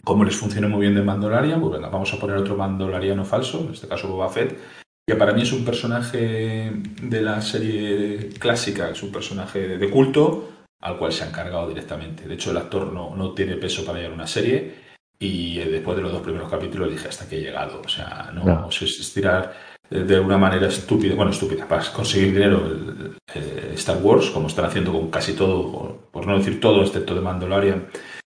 cómo 0.06 0.24
les 0.24 0.38
funciona 0.38 0.70
muy 0.70 0.80
bien 0.80 0.96
de 0.96 1.02
Mandalorian, 1.02 1.60
pues 1.60 1.74
venga, 1.74 1.90
vamos 1.90 2.14
a 2.14 2.18
poner 2.18 2.38
otro 2.38 2.56
Mandaloriano 2.56 3.26
falso, 3.26 3.60
en 3.68 3.74
este 3.74 3.90
caso 3.90 4.08
Boba 4.08 4.30
Fett, 4.30 4.58
que 5.06 5.16
para 5.16 5.34
mí 5.34 5.42
es 5.42 5.52
un 5.52 5.66
personaje 5.66 6.72
de 7.02 7.22
la 7.22 7.42
serie 7.42 8.30
clásica, 8.40 8.90
es 8.90 9.04
un 9.04 9.12
personaje 9.12 9.78
de 9.78 9.90
culto, 9.90 10.50
al 10.82 10.98
cual 10.98 11.12
se 11.12 11.26
han 11.26 11.34
cargado 11.34 11.68
directamente. 11.68 12.26
De 12.26 12.36
hecho, 12.36 12.52
el 12.52 12.58
actor 12.58 12.94
no, 12.94 13.14
no 13.18 13.34
tiene 13.34 13.58
peso 13.58 13.84
para 13.84 14.00
llevar 14.00 14.14
una 14.14 14.28
serie, 14.28 14.76
y 15.20 15.60
eh, 15.60 15.66
después 15.70 15.98
de 15.98 16.04
los 16.04 16.12
dos 16.14 16.22
primeros 16.22 16.50
capítulos 16.50 16.90
dije 16.90 17.10
hasta 17.10 17.28
que 17.28 17.36
he 17.38 17.42
llegado. 17.42 17.82
O 17.86 17.90
sea, 17.90 18.32
no, 18.34 18.46
No. 18.46 18.70
es 18.70 18.82
estirar 18.82 19.54
eh, 19.54 19.73
de 19.90 20.20
una 20.20 20.38
manera 20.38 20.68
estúpida, 20.68 21.16
bueno, 21.16 21.32
estúpida, 21.32 21.68
para 21.68 21.84
conseguir 21.92 22.34
dinero 22.34 22.66
el- 22.66 23.18
eh, 23.36 23.72
Star 23.76 23.98
Wars, 24.02 24.30
como 24.32 24.48
están 24.48 24.66
haciendo 24.66 24.92
con 24.92 25.10
casi 25.12 25.34
todo, 25.36 26.08
por 26.12 26.26
no 26.26 26.38
decir 26.38 26.60
todo, 26.60 26.82
excepto 26.84 27.14
de 27.16 27.22
Mandalorian. 27.22 27.88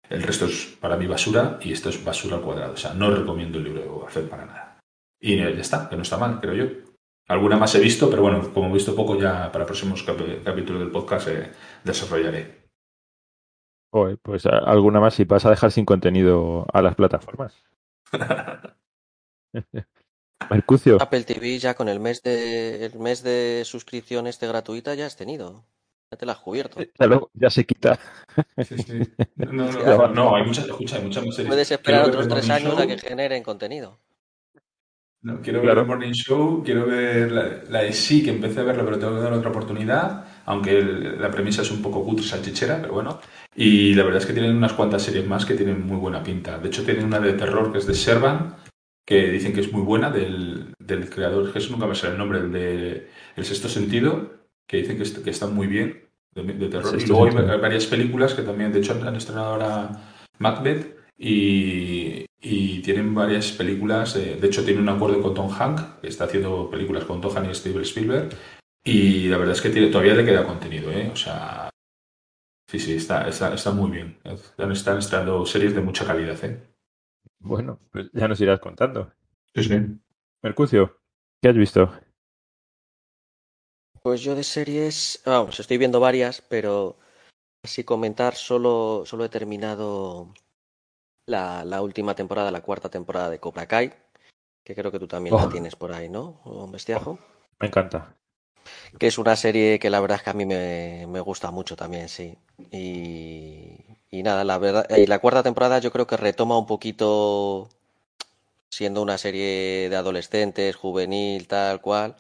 El 0.10 0.24
resto 0.24 0.46
es 0.46 0.78
para 0.80 0.98
mí 0.98 1.08
basura 1.08 1.58
y 1.62 1.72
esto 1.72 1.90
es 1.90 2.04
basura 2.04 2.36
al 2.38 2.42
cuadrado. 2.42 2.74
O 2.74 2.78
sea, 2.78 2.94
no 2.94 3.12
recomiendo 3.12 3.58
el 3.60 3.64
libro 3.66 3.82
de 3.82 3.88
Boba 3.88 4.10
Fett 4.10 4.28
para 4.30 4.46
nada. 4.46 4.80
Y 5.22 5.34
eh, 5.40 5.54
ya 5.56 5.62
está, 5.62 5.88
que 5.90 5.96
no 5.96 6.02
está 6.02 6.18
mal, 6.18 6.40
creo 6.42 6.54
yo. 6.54 6.66
Alguna 7.30 7.56
más 7.58 7.74
he 7.76 7.80
visto, 7.80 8.10
pero 8.10 8.24
bueno, 8.24 8.54
como 8.54 8.70
he 8.70 8.74
visto 8.74 8.96
poco, 8.96 9.18
ya 9.18 9.52
para 9.52 9.66
próximos 9.66 10.04
cap- 10.04 10.44
capítulos 10.44 10.82
del 10.82 10.92
podcast 10.92 11.28
eh, 11.30 11.52
desarrollaré. 11.84 12.62
Joder, 13.94 14.18
pues 14.22 14.46
alguna 14.46 15.00
más 15.00 15.14
si 15.16 15.26
vas 15.26 15.46
a 15.46 15.50
dejar 15.50 15.72
sin 15.72 15.86
contenido 15.86 16.66
a 16.74 16.82
las 16.82 16.96
plataformas. 16.96 17.56
Mercucio, 20.52 21.00
Apple 21.04 21.24
TV 21.26 21.60
ya 21.60 21.74
con 21.76 21.90
el 21.90 22.00
mes 22.00 22.22
de 22.24 22.86
el 22.86 22.98
mes 23.00 23.24
de 23.24 23.64
suscripción 23.66 24.28
este 24.28 24.48
gratuita 24.48 24.96
ya 24.96 25.06
has 25.08 25.18
tenido. 25.18 25.66
Ya 26.12 26.18
te 26.18 26.26
la 26.26 26.34
has 26.34 26.40
cubierto. 26.40 26.90
ya, 27.34 27.50
se 27.50 27.66
quita. 27.66 28.00
Sí, 28.60 28.78
sí. 28.78 28.94
No, 29.36 29.52
no, 29.52 29.72
no, 29.98 30.08
no, 30.08 30.36
hay 30.36 30.46
muchas, 30.46 30.66
escucha, 30.68 30.98
hay 30.98 31.04
muchas 31.04 31.26
más 31.26 31.36
series. 31.36 31.50
Puedes 31.50 31.72
esperar 31.72 32.02
Quiero 32.04 32.08
otros 32.10 32.28
tres 32.28 32.46
Morning 32.46 32.50
años 32.50 32.80
a 32.80 32.86
Show, 32.86 32.88
que 32.88 32.98
generen 32.98 33.44
contenido. 33.44 34.00
no, 35.24 35.40
quiero 35.42 35.62
Claro. 35.62 35.76
ver 35.76 35.84
The 35.86 35.88
Morning 35.88 36.12
Show, 36.14 36.64
quiero 36.64 36.86
ver 36.88 37.32
la, 37.32 37.62
la 37.70 37.82
de 37.84 37.94
sí, 37.94 38.24
que 38.24 38.32
empecé 38.32 38.60
a 38.62 38.64
verlo, 38.64 38.84
pero 38.86 38.98
tengo 39.00 39.16
que 39.16 39.22
dar 39.22 39.34
otra 39.34 39.50
oportunidad, 39.52 40.26
aunque 40.46 40.80
el- 40.80 41.22
la 41.22 41.30
premisa 41.30 41.62
es 41.62 41.70
un 41.72 41.82
poco 41.82 42.04
cutre 42.04 42.26
salchichera, 42.26 42.82
pero 42.82 42.94
bueno. 42.94 43.20
Y 43.56 43.94
la 43.94 44.04
verdad 44.04 44.20
es 44.22 44.26
que 44.26 44.34
tienen 44.34 44.56
unas 44.56 44.74
cuantas 44.74 45.04
series 45.04 45.28
más 45.28 45.46
que 45.46 45.54
tienen 45.56 45.86
muy 45.86 45.98
buena 45.98 46.24
pinta. 46.24 46.58
De 46.58 46.68
hecho, 46.70 46.84
tienen 46.84 47.06
una 47.06 47.20
de 47.20 47.34
terror 47.34 47.72
que 47.72 47.78
es 47.80 47.86
de 47.86 47.94
Servan, 47.94 48.56
que 49.12 49.30
dicen 49.32 49.54
que 49.54 49.62
es 49.62 49.72
muy 49.72 49.82
buena, 49.82 50.10
del, 50.10 50.74
del 50.80 51.10
creador, 51.10 51.52
eso 51.56 51.72
nunca 51.72 51.88
me 51.88 51.96
sale 51.96 52.14
el 52.14 52.18
nombre, 52.20 52.40
el 52.40 52.52
de 52.52 53.08
El 53.36 53.46
Sexto 53.46 53.68
Sentido, 53.70 54.32
que 54.68 54.78
dicen 54.78 54.98
que, 54.98 55.04
est- 55.04 55.24
que 55.24 55.30
está 55.30 55.48
muy 55.48 55.68
bien, 55.68 56.08
de, 56.34 56.44
de 56.44 56.68
terror. 56.70 56.92
Y 56.98 57.06
luego 57.08 57.26
hay 57.52 57.60
varias 57.60 57.86
películas 57.88 58.34
que 58.34 58.42
también, 58.44 58.72
de 58.72 58.80
hecho, 58.80 58.94
han, 58.94 59.08
han 59.08 59.16
estrenado 59.16 59.48
ahora 59.54 60.02
Macbeth 60.40 60.98
y, 61.18 62.26
y 62.42 62.80
tienen 62.82 63.14
varias 63.14 63.52
películas. 63.52 64.16
eh, 64.16 64.38
de 64.40 64.48
hecho, 64.48 64.64
tiene 64.64 64.80
un 64.82 64.90
acuerdo 64.90 65.22
con 65.22 65.34
Tom 65.34 65.50
Hanks, 65.52 65.84
que 66.02 66.08
está 66.08 66.24
haciendo 66.26 66.70
películas 66.70 67.04
con 67.06 67.20
Tom 67.22 67.36
Hanks 67.36 67.50
y 67.52 67.56
Steven 67.56 67.82
Spielberg. 67.84 68.30
Y 68.84 69.28
la 69.28 69.38
verdad 69.38 69.56
es 69.56 69.62
que 69.62 69.70
tiene- 69.70 69.90
todavía 69.90 70.16
le 70.16 70.26
queda 70.26 70.46
contenido, 70.48 70.90
¿eh? 70.92 71.10
O 71.14 71.16
sea, 71.16 71.70
sí, 72.70 72.80
sí, 72.80 72.94
está, 72.94 73.28
está, 73.28 73.54
está 73.54 73.72
muy 73.72 73.92
bien. 73.92 74.18
Están, 74.24 74.72
están 74.72 74.98
estando 75.00 75.46
series 75.46 75.76
de 75.76 75.82
mucha 75.82 76.06
calidad, 76.06 76.44
¿eh? 76.46 76.64
Bueno, 77.42 77.80
pues 77.92 78.10
ya 78.14 78.28
nos 78.28 78.40
irás 78.42 78.60
contando. 78.60 79.12
Sí, 79.54 79.64
sí. 79.64 79.80
Mercucio, 80.42 80.98
¿qué 81.42 81.50
has 81.50 81.56
visto? 81.56 81.92
Pues 84.04 84.22
yo 84.22 84.36
de 84.36 84.44
series, 84.44 85.22
vamos, 85.26 85.60
estoy 85.60 85.78
viendo 85.78 86.00
varias, 86.00 86.42
pero 86.42 86.98
así 87.64 87.84
comentar, 87.86 88.36
solo, 88.36 89.04
solo 89.06 89.26
he 89.26 89.30
terminado 89.30 90.34
la, 91.28 91.66
la 91.66 91.82
última 91.82 92.16
temporada, 92.16 92.52
la 92.52 92.62
cuarta 92.62 92.90
temporada 92.90 93.30
de 93.32 93.40
Cobra 93.40 93.68
Kai, 93.68 93.94
que 94.66 94.76
creo 94.76 94.92
que 94.92 95.00
tú 95.00 95.08
también 95.08 95.36
la 95.38 95.48
Oh. 95.48 95.50
tienes 95.50 95.76
por 95.78 95.94
ahí, 95.94 96.10
¿no? 96.10 96.42
O 96.46 96.68
Bestiajo. 96.70 97.20
Me 97.62 97.68
encanta. 97.68 98.18
Que 99.00 99.08
es 99.08 99.18
una 99.18 99.36
serie 99.36 99.80
que 99.80 99.90
la 99.90 100.00
verdad 100.00 100.18
es 100.18 100.24
que 100.24 100.30
a 100.30 100.34
mí 100.34 100.46
me, 100.46 101.06
me 101.08 101.20
gusta 101.22 101.52
mucho 101.52 101.76
también, 101.76 102.08
sí. 102.10 102.38
Y, 102.72 103.78
y 104.12 104.24
nada, 104.24 104.44
la 104.44 104.58
verdad, 104.60 104.88
y 104.96 105.08
la 105.08 105.20
cuarta 105.20 105.42
temporada 105.44 105.80
yo 105.80 105.92
creo 105.92 106.06
que 106.08 106.18
retoma 106.18 106.58
un 106.58 106.66
poquito, 106.68 107.70
siendo 108.70 109.02
una 109.04 109.18
serie 109.20 109.88
de 109.90 109.96
adolescentes, 109.96 110.76
juvenil, 110.76 111.48
tal 111.48 111.80
cual. 111.82 112.16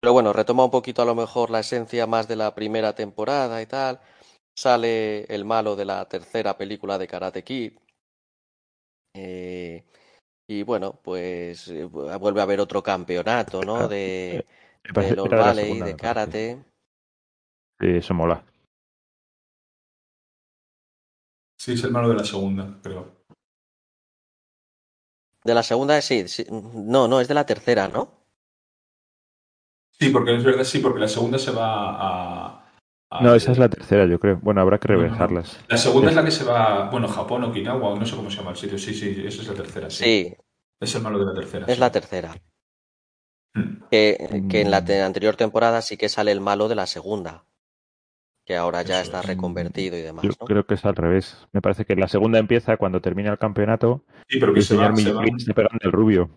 Pero 0.00 0.12
bueno, 0.14 0.32
retoma 0.34 0.64
un 0.66 0.70
poquito 0.72 1.02
a 1.02 1.06
lo 1.06 1.14
mejor 1.16 1.50
la 1.50 1.60
esencia 1.60 2.06
más 2.06 2.28
de 2.28 2.36
la 2.36 2.54
primera 2.54 2.94
temporada 2.94 3.62
y 3.62 3.66
tal. 3.66 4.00
Sale 4.56 5.24
el 5.34 5.44
malo 5.46 5.76
de 5.76 5.86
la 5.86 6.06
tercera 6.08 6.58
película 6.58 6.98
de 6.98 7.08
Karate 7.08 7.44
Kid. 7.44 7.72
Eh, 9.14 9.84
y 10.48 10.62
bueno, 10.64 11.00
pues 11.04 11.68
eh, 11.68 11.84
vuelve 11.84 12.40
a 12.40 12.44
haber 12.44 12.60
otro 12.60 12.82
campeonato, 12.82 13.64
¿no? 13.64 13.88
De, 13.88 14.46
parece- 14.94 15.14
de 15.14 15.16
la 15.16 15.28
Valley, 15.34 15.82
de 15.82 15.96
karate. 15.96 16.64
Sí, 17.80 17.86
eso 17.96 18.14
mola. 18.14 18.44
Sí, 21.58 21.72
es 21.72 21.84
el 21.84 21.90
malo 21.90 22.08
de 22.08 22.14
la 22.14 22.24
segunda, 22.24 22.78
creo. 22.82 23.16
De 25.44 25.54
la 25.54 25.62
segunda, 25.62 26.00
sí, 26.00 26.28
sí, 26.28 26.44
no, 26.50 27.08
no, 27.08 27.20
es 27.20 27.28
de 27.28 27.34
la 27.34 27.46
tercera, 27.46 27.88
¿no? 27.88 28.12
Sí, 29.98 30.10
porque 30.10 30.36
es 30.36 30.44
verdad, 30.44 30.64
sí, 30.64 30.78
porque 30.78 31.00
la 31.00 31.08
segunda 31.08 31.38
se 31.38 31.50
va 31.50 31.90
a. 31.90 32.70
a- 33.10 33.20
No, 33.22 33.34
esa 33.34 33.50
es 33.52 33.58
la 33.58 33.68
tercera, 33.68 34.06
yo 34.06 34.20
creo. 34.20 34.38
Bueno, 34.42 34.60
habrá 34.60 34.78
que 34.78 34.88
No, 34.88 34.94
no, 34.94 35.00
no. 35.02 35.06
revejarlas. 35.06 35.58
La 35.68 35.76
segunda 35.76 36.08
Es- 36.08 36.12
es 36.12 36.16
la 36.16 36.24
que 36.24 36.30
se 36.30 36.44
va, 36.44 36.88
bueno, 36.90 37.08
Japón, 37.08 37.42
Okinawa, 37.44 37.98
no 37.98 38.06
sé 38.06 38.14
cómo 38.14 38.30
se 38.30 38.36
llama 38.36 38.50
el 38.50 38.56
sitio. 38.56 38.78
Sí, 38.78 38.94
sí, 38.94 39.24
esa 39.26 39.42
es 39.42 39.48
la 39.48 39.54
tercera, 39.54 39.90
sí. 39.90 40.04
Sí, 40.04 40.36
Es 40.80 40.94
el 40.94 41.02
malo 41.02 41.18
de 41.18 41.24
la 41.26 41.34
tercera. 41.34 41.66
es 41.66 41.74
sí. 41.74 41.80
la 41.80 41.90
tercera. 41.90 42.34
Mm. 43.54 43.84
Que, 43.90 44.44
que 44.48 44.60
en 44.60 44.70
la 44.70 44.82
Mm. 44.82 44.84
te- 44.84 45.02
anterior 45.02 45.34
temporada 45.36 45.82
sí 45.82 45.96
que 45.96 46.08
sale 46.08 46.30
el 46.30 46.40
malo 46.40 46.68
de 46.68 46.74
la 46.76 46.86
segunda. 46.86 47.44
Que 48.48 48.56
ahora 48.56 48.80
ya 48.80 49.02
está 49.02 49.20
es. 49.20 49.26
reconvertido 49.26 49.98
y 49.98 50.00
demás, 50.00 50.24
Yo 50.24 50.30
¿no? 50.40 50.46
creo 50.46 50.64
que 50.66 50.72
es 50.72 50.84
al 50.86 50.96
revés. 50.96 51.36
Me 51.52 51.60
parece 51.60 51.84
que 51.84 51.94
la 51.96 52.08
segunda 52.08 52.38
empieza 52.38 52.78
cuando 52.78 53.02
termina 53.02 53.30
el 53.30 53.36
campeonato 53.36 54.06
Sí, 54.26 54.40
pero 54.40 54.54
que 54.54 54.60
el 54.60 54.64
se, 54.64 54.74
señor 54.74 54.92
va- 54.92 55.38
se 55.38 55.52
pegan 55.52 55.76
del 55.82 55.92
rubio. 55.92 56.30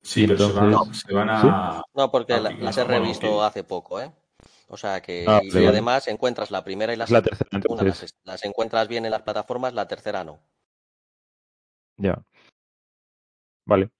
Sí, 0.00 0.26
pero 0.26 0.38
se 0.48 0.52
van, 0.54 0.64
entonces- 0.70 1.04
se 1.06 1.12
van 1.12 1.28
a. 1.28 1.82
No, 1.92 2.10
porque 2.10 2.40
la- 2.40 2.52
las 2.52 2.78
he 2.78 2.84
revisto 2.84 3.44
hace 3.44 3.62
poco, 3.62 4.00
¿eh? 4.00 4.10
O 4.68 4.78
sea 4.78 5.02
que, 5.02 5.26
Ah, 5.28 5.40
y, 5.42 5.50
vale, 5.52 5.68
además 5.68 6.08
encuentras 6.08 6.50
la 6.50 6.64
primera 6.64 6.94
y 6.94 6.96
la 6.96 7.02
la 7.02 7.06
segunda, 7.06 7.22
tercera, 7.28 7.84
las, 7.84 8.14
las 8.24 8.44
encuentras 8.46 8.88
bien 8.88 9.04
en 9.04 9.10
las 9.10 9.20
plataformas, 9.20 9.74
la 9.74 9.86
tercera 9.86 10.24
no. 10.24 10.38
Ya. 11.98 12.22
Vale. 13.66 13.90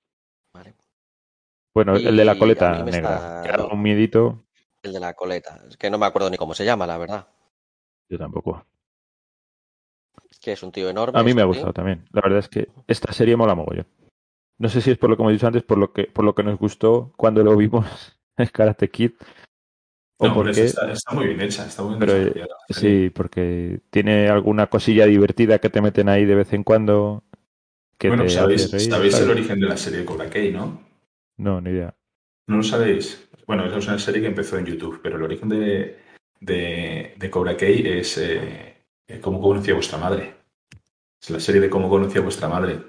Vale. 0.54 0.74
Bueno, 1.74 1.94
el 1.96 2.16
de 2.16 2.24
la 2.24 2.32
a 2.32 2.38
coleta 2.38 2.82
negra. 2.84 3.16
está- 3.16 3.42
Que 3.44 3.48
da 3.58 3.66
un 3.66 3.82
miedito. 3.82 4.44
El 4.88 4.94
de 4.94 5.00
la 5.00 5.14
coleta. 5.14 5.60
Es 5.68 5.76
que 5.76 5.90
no 5.90 5.98
me 5.98 6.06
acuerdo 6.06 6.30
ni 6.30 6.36
cómo 6.36 6.54
se 6.54 6.64
llama, 6.64 6.86
la 6.86 6.98
verdad. 6.98 7.28
Yo 8.08 8.18
tampoco. 8.18 8.64
Que 10.40 10.52
es 10.52 10.62
un 10.62 10.72
tío 10.72 10.88
enorme. 10.88 11.18
A 11.18 11.22
mí 11.22 11.34
me 11.34 11.42
ha 11.42 11.44
tío. 11.44 11.48
gustado 11.48 11.72
también. 11.72 12.06
La 12.12 12.22
verdad 12.22 12.38
es 12.38 12.48
que 12.48 12.68
esta 12.86 13.12
serie 13.12 13.36
mola 13.36 13.54
mogollón. 13.54 13.86
No 14.58 14.68
sé 14.68 14.80
si 14.80 14.90
es 14.90 14.98
por 14.98 15.10
lo 15.10 15.16
que 15.16 15.22
hemos 15.22 15.32
dicho 15.32 15.46
antes, 15.46 15.62
por 15.62 15.78
lo 15.78 15.92
que, 15.92 16.04
por 16.04 16.24
lo 16.24 16.34
que 16.34 16.42
nos 16.42 16.58
gustó 16.58 17.12
cuando 17.16 17.44
lo 17.44 17.56
vimos 17.56 17.86
en 18.36 18.46
Karate 18.46 18.88
Kid. 18.90 19.12
O 20.20 20.26
No, 20.26 20.34
porque, 20.34 20.64
está, 20.64 20.90
está 20.90 21.14
muy 21.14 21.28
bien 21.28 21.40
hecha, 21.42 21.66
está 21.66 21.82
muy 21.82 21.96
bien 21.96 22.00
Pero, 22.00 22.44
eh, 22.44 22.48
sí, 22.70 23.10
porque 23.10 23.80
tiene 23.90 24.28
alguna 24.28 24.66
cosilla 24.66 25.06
divertida 25.06 25.60
que 25.60 25.70
te 25.70 25.80
meten 25.80 26.08
ahí 26.08 26.24
de 26.24 26.34
vez 26.34 26.52
en 26.52 26.64
cuando. 26.64 27.22
Que 27.98 28.08
Bueno, 28.08 28.24
te 28.24 28.30
sabéis, 28.30 28.70
reír, 28.70 28.90
sabéis 28.90 29.18
el 29.20 29.30
origen 29.30 29.60
de 29.60 29.66
la 29.66 29.76
serie 29.76 30.00
de 30.00 30.04
Cobra 30.04 30.30
Kai, 30.30 30.52
¿no? 30.52 30.80
No, 31.36 31.60
ni 31.60 31.70
idea. 31.70 31.97
¿No 32.48 32.56
lo 32.56 32.62
sabéis? 32.62 33.28
Bueno, 33.46 33.66
es 33.66 33.86
una 33.86 33.98
serie 33.98 34.22
que 34.22 34.28
empezó 34.28 34.56
en 34.56 34.64
YouTube, 34.64 35.00
pero 35.02 35.16
el 35.16 35.22
origen 35.22 35.50
de, 35.50 35.98
de, 36.40 37.30
Cobra 37.30 37.56
Kai 37.56 37.86
es 37.86 38.16
eh, 38.16 38.84
eh, 39.06 39.20
cómo 39.20 39.40
conocía 39.40 39.74
vuestra 39.74 39.98
madre. 39.98 40.34
Es 41.20 41.28
la 41.28 41.40
serie 41.40 41.60
de 41.60 41.68
cómo 41.68 41.90
conocía 41.90 42.22
vuestra 42.22 42.48
madre. 42.48 42.80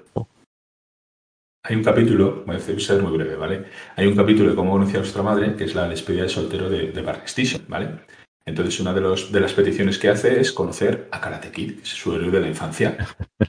Hay 1.62 1.76
un 1.76 1.84
capítulo, 1.84 2.42
voy 2.46 2.56
a 2.56 2.58
ser 2.58 3.02
muy 3.02 3.12
breve, 3.12 3.36
¿vale? 3.36 3.66
Hay 3.96 4.06
un 4.06 4.16
capítulo 4.16 4.48
de 4.48 4.56
cómo 4.56 4.72
conocía 4.72 5.00
vuestra 5.00 5.22
madre, 5.22 5.54
que 5.54 5.64
es 5.64 5.74
la 5.74 5.86
despedida 5.88 6.22
de 6.22 6.30
soltero 6.30 6.70
de, 6.70 6.92
de 6.92 7.02
Barney 7.02 7.28
Stinson, 7.28 7.66
¿vale? 7.68 8.00
Entonces, 8.46 8.80
una 8.80 8.94
de, 8.94 9.02
los, 9.02 9.30
de 9.30 9.40
las 9.40 9.52
peticiones 9.52 9.98
que 9.98 10.08
hace 10.08 10.40
es 10.40 10.52
conocer 10.52 11.06
a 11.10 11.20
Karate 11.20 11.52
Kid, 11.52 11.76
que 11.76 11.82
es 11.82 11.88
su 11.90 12.14
héroe 12.14 12.30
de 12.30 12.40
la 12.40 12.48
infancia. 12.48 12.96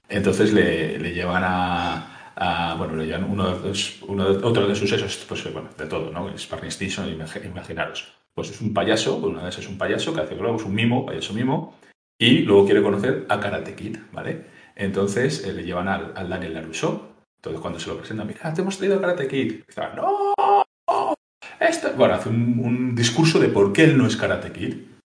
Entonces 0.09 0.51
le, 0.51 0.99
le 0.99 1.13
llevan 1.13 1.43
a, 1.45 2.20
bueno, 2.77 2.93
uno 3.27 3.57
uno 4.07 4.25
otro 4.43 4.67
de 4.67 4.75
sus 4.75 4.91
esos, 4.91 5.17
pues 5.27 5.43
bueno, 5.53 5.69
de 5.77 5.85
todo, 5.85 6.11
¿no? 6.11 6.29
Es 6.29 6.49
Barney 6.49 6.71
Stinson, 6.71 7.07
imagi- 7.07 7.45
imaginaros. 7.45 8.13
Pues 8.33 8.49
es 8.49 8.61
un 8.61 8.73
payaso, 8.73 9.19
pues 9.19 9.33
una 9.33 9.43
vez 9.43 9.57
es 9.57 9.67
un 9.67 9.77
payaso 9.77 10.13
que 10.13 10.21
hace 10.21 10.35
globos, 10.35 10.63
un 10.63 10.73
mimo, 10.73 11.05
payaso 11.05 11.33
mimo, 11.33 11.75
y 12.19 12.39
luego 12.39 12.65
quiere 12.65 12.81
conocer 12.81 13.25
a 13.29 13.39
Karate 13.39 13.75
Kid, 13.75 13.97
¿vale? 14.11 14.45
Entonces 14.75 15.45
eh, 15.45 15.53
le 15.53 15.63
llevan 15.63 15.87
al, 15.87 16.13
al 16.15 16.29
Daniel 16.29 16.53
LaRusso. 16.53 17.09
Entonces 17.37 17.61
cuando 17.61 17.79
se 17.79 17.89
lo 17.89 17.97
presentan, 17.97 18.27
mira, 18.27 18.53
te 18.53 18.61
hemos 18.61 18.77
traído 18.77 18.97
a 18.97 19.01
Karate 19.01 19.27
Kid. 19.27 19.61
Está, 19.67 19.93
no, 19.93 20.33
esto... 21.59 21.91
Bueno, 21.95 22.13
hace 22.15 22.29
un, 22.29 22.59
un 22.63 22.95
discurso 22.95 23.39
de 23.39 23.49
por 23.49 23.73
qué 23.73 23.83
él 23.85 23.97
no 23.97 24.07
es 24.07 24.15
Karate 24.15 24.51
Kid, 24.51 24.75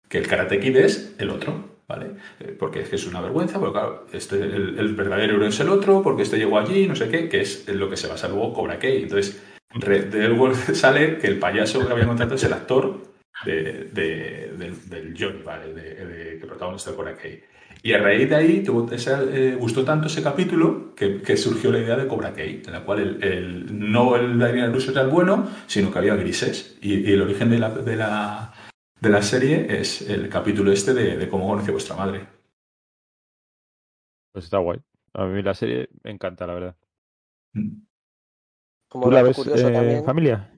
que 0.09 0.17
el 0.17 0.27
Karate 0.27 0.59
Kid 0.59 0.75
es 0.77 1.15
el 1.19 1.29
otro, 1.29 1.74
¿vale? 1.87 2.11
Eh, 2.39 2.55
Porque 2.57 2.81
es 2.81 2.89
que 2.89 2.95
es 2.95 3.05
una 3.07 3.21
vergüenza, 3.21 3.59
porque 3.59 3.73
claro, 3.73 4.05
este, 4.13 4.35
el, 4.37 4.77
el 4.79 4.95
verdadero 4.95 5.35
héroe 5.35 5.47
es 5.49 5.59
el 5.59 5.69
otro, 5.69 6.01
porque 6.01 6.23
este 6.23 6.37
llegó 6.37 6.57
allí, 6.59 6.87
no 6.87 6.95
sé 6.95 7.09
qué, 7.09 7.29
que 7.29 7.41
es 7.41 7.67
lo 7.67 7.89
que 7.89 7.97
se 7.97 8.07
basa 8.07 8.27
luego 8.27 8.53
Cobra 8.53 8.79
Kai. 8.79 9.03
Entonces, 9.03 9.41
de 9.75 10.25
él 10.25 10.37
sale 10.73 11.17
que 11.17 11.27
el 11.27 11.37
payaso 11.39 11.85
que 11.85 11.91
había 11.93 12.05
contratado 12.07 12.35
es 12.35 12.43
el 12.43 12.53
actor 12.53 12.97
de, 13.45 13.89
de- 13.93 14.53
del, 14.57 14.89
del 14.89 15.13
Johnny, 15.17 15.41
¿vale? 15.43 15.73
De, 15.73 16.05
de- 16.05 16.39
que 16.39 16.45
protagoniza 16.47 16.95
Cobra 16.95 17.15
Kai. 17.15 17.41
Y 17.83 17.93
a 17.93 17.99
raíz 17.99 18.27
de 18.27 18.35
ahí 18.35 18.63
tuvo 18.63 18.89
eh, 18.91 19.55
gustó 19.59 19.83
tanto 19.83 20.07
ese 20.07 20.23
capítulo 20.23 20.95
que, 20.95 21.21
que 21.21 21.37
surgió 21.37 21.71
la 21.71 21.77
idea 21.79 21.95
de 21.95 22.07
Cobra 22.07 22.33
Kai, 22.33 22.63
en 22.65 22.73
la 22.73 22.81
cual 22.83 22.99
el, 22.99 23.23
el- 23.23 23.79
no 23.91 24.15
el 24.15 24.39
Daniel 24.39 24.73
Russo 24.73 24.89
era 24.91 25.01
el 25.01 25.09
bueno, 25.09 25.47
sino 25.67 25.91
que 25.91 25.99
había 25.99 26.15
grises. 26.15 26.77
Y, 26.81 27.07
y 27.07 27.13
el 27.13 27.21
origen 27.21 27.51
de 27.51 27.59
la, 27.59 27.69
de, 27.69 27.95
la, 27.95 28.53
de 29.05 29.09
la 29.11 29.21
serie 29.21 29.67
es 29.79 30.01
el 30.01 30.27
capítulo 30.29 30.71
este 30.73 30.93
de, 30.93 31.17
de 31.17 31.29
cómo 31.29 31.47
conoció 31.47 31.71
vuestra 31.73 31.95
madre. 31.95 32.27
Pues 34.31 34.45
está 34.45 34.59
guay. 34.59 34.79
A 35.13 35.25
mí 35.25 35.41
la 35.41 35.53
serie 35.55 35.89
me 36.03 36.11
encanta, 36.11 36.45
la 36.45 36.53
verdad. 36.53 36.75
Mm. 37.55 37.85
Como 38.89 39.09
¿Tú 39.09 39.11
la 39.11 39.21
ves 39.21 39.31
curioso 39.31 39.71
eh, 39.71 39.71
también, 39.71 40.03
familia? 40.03 40.51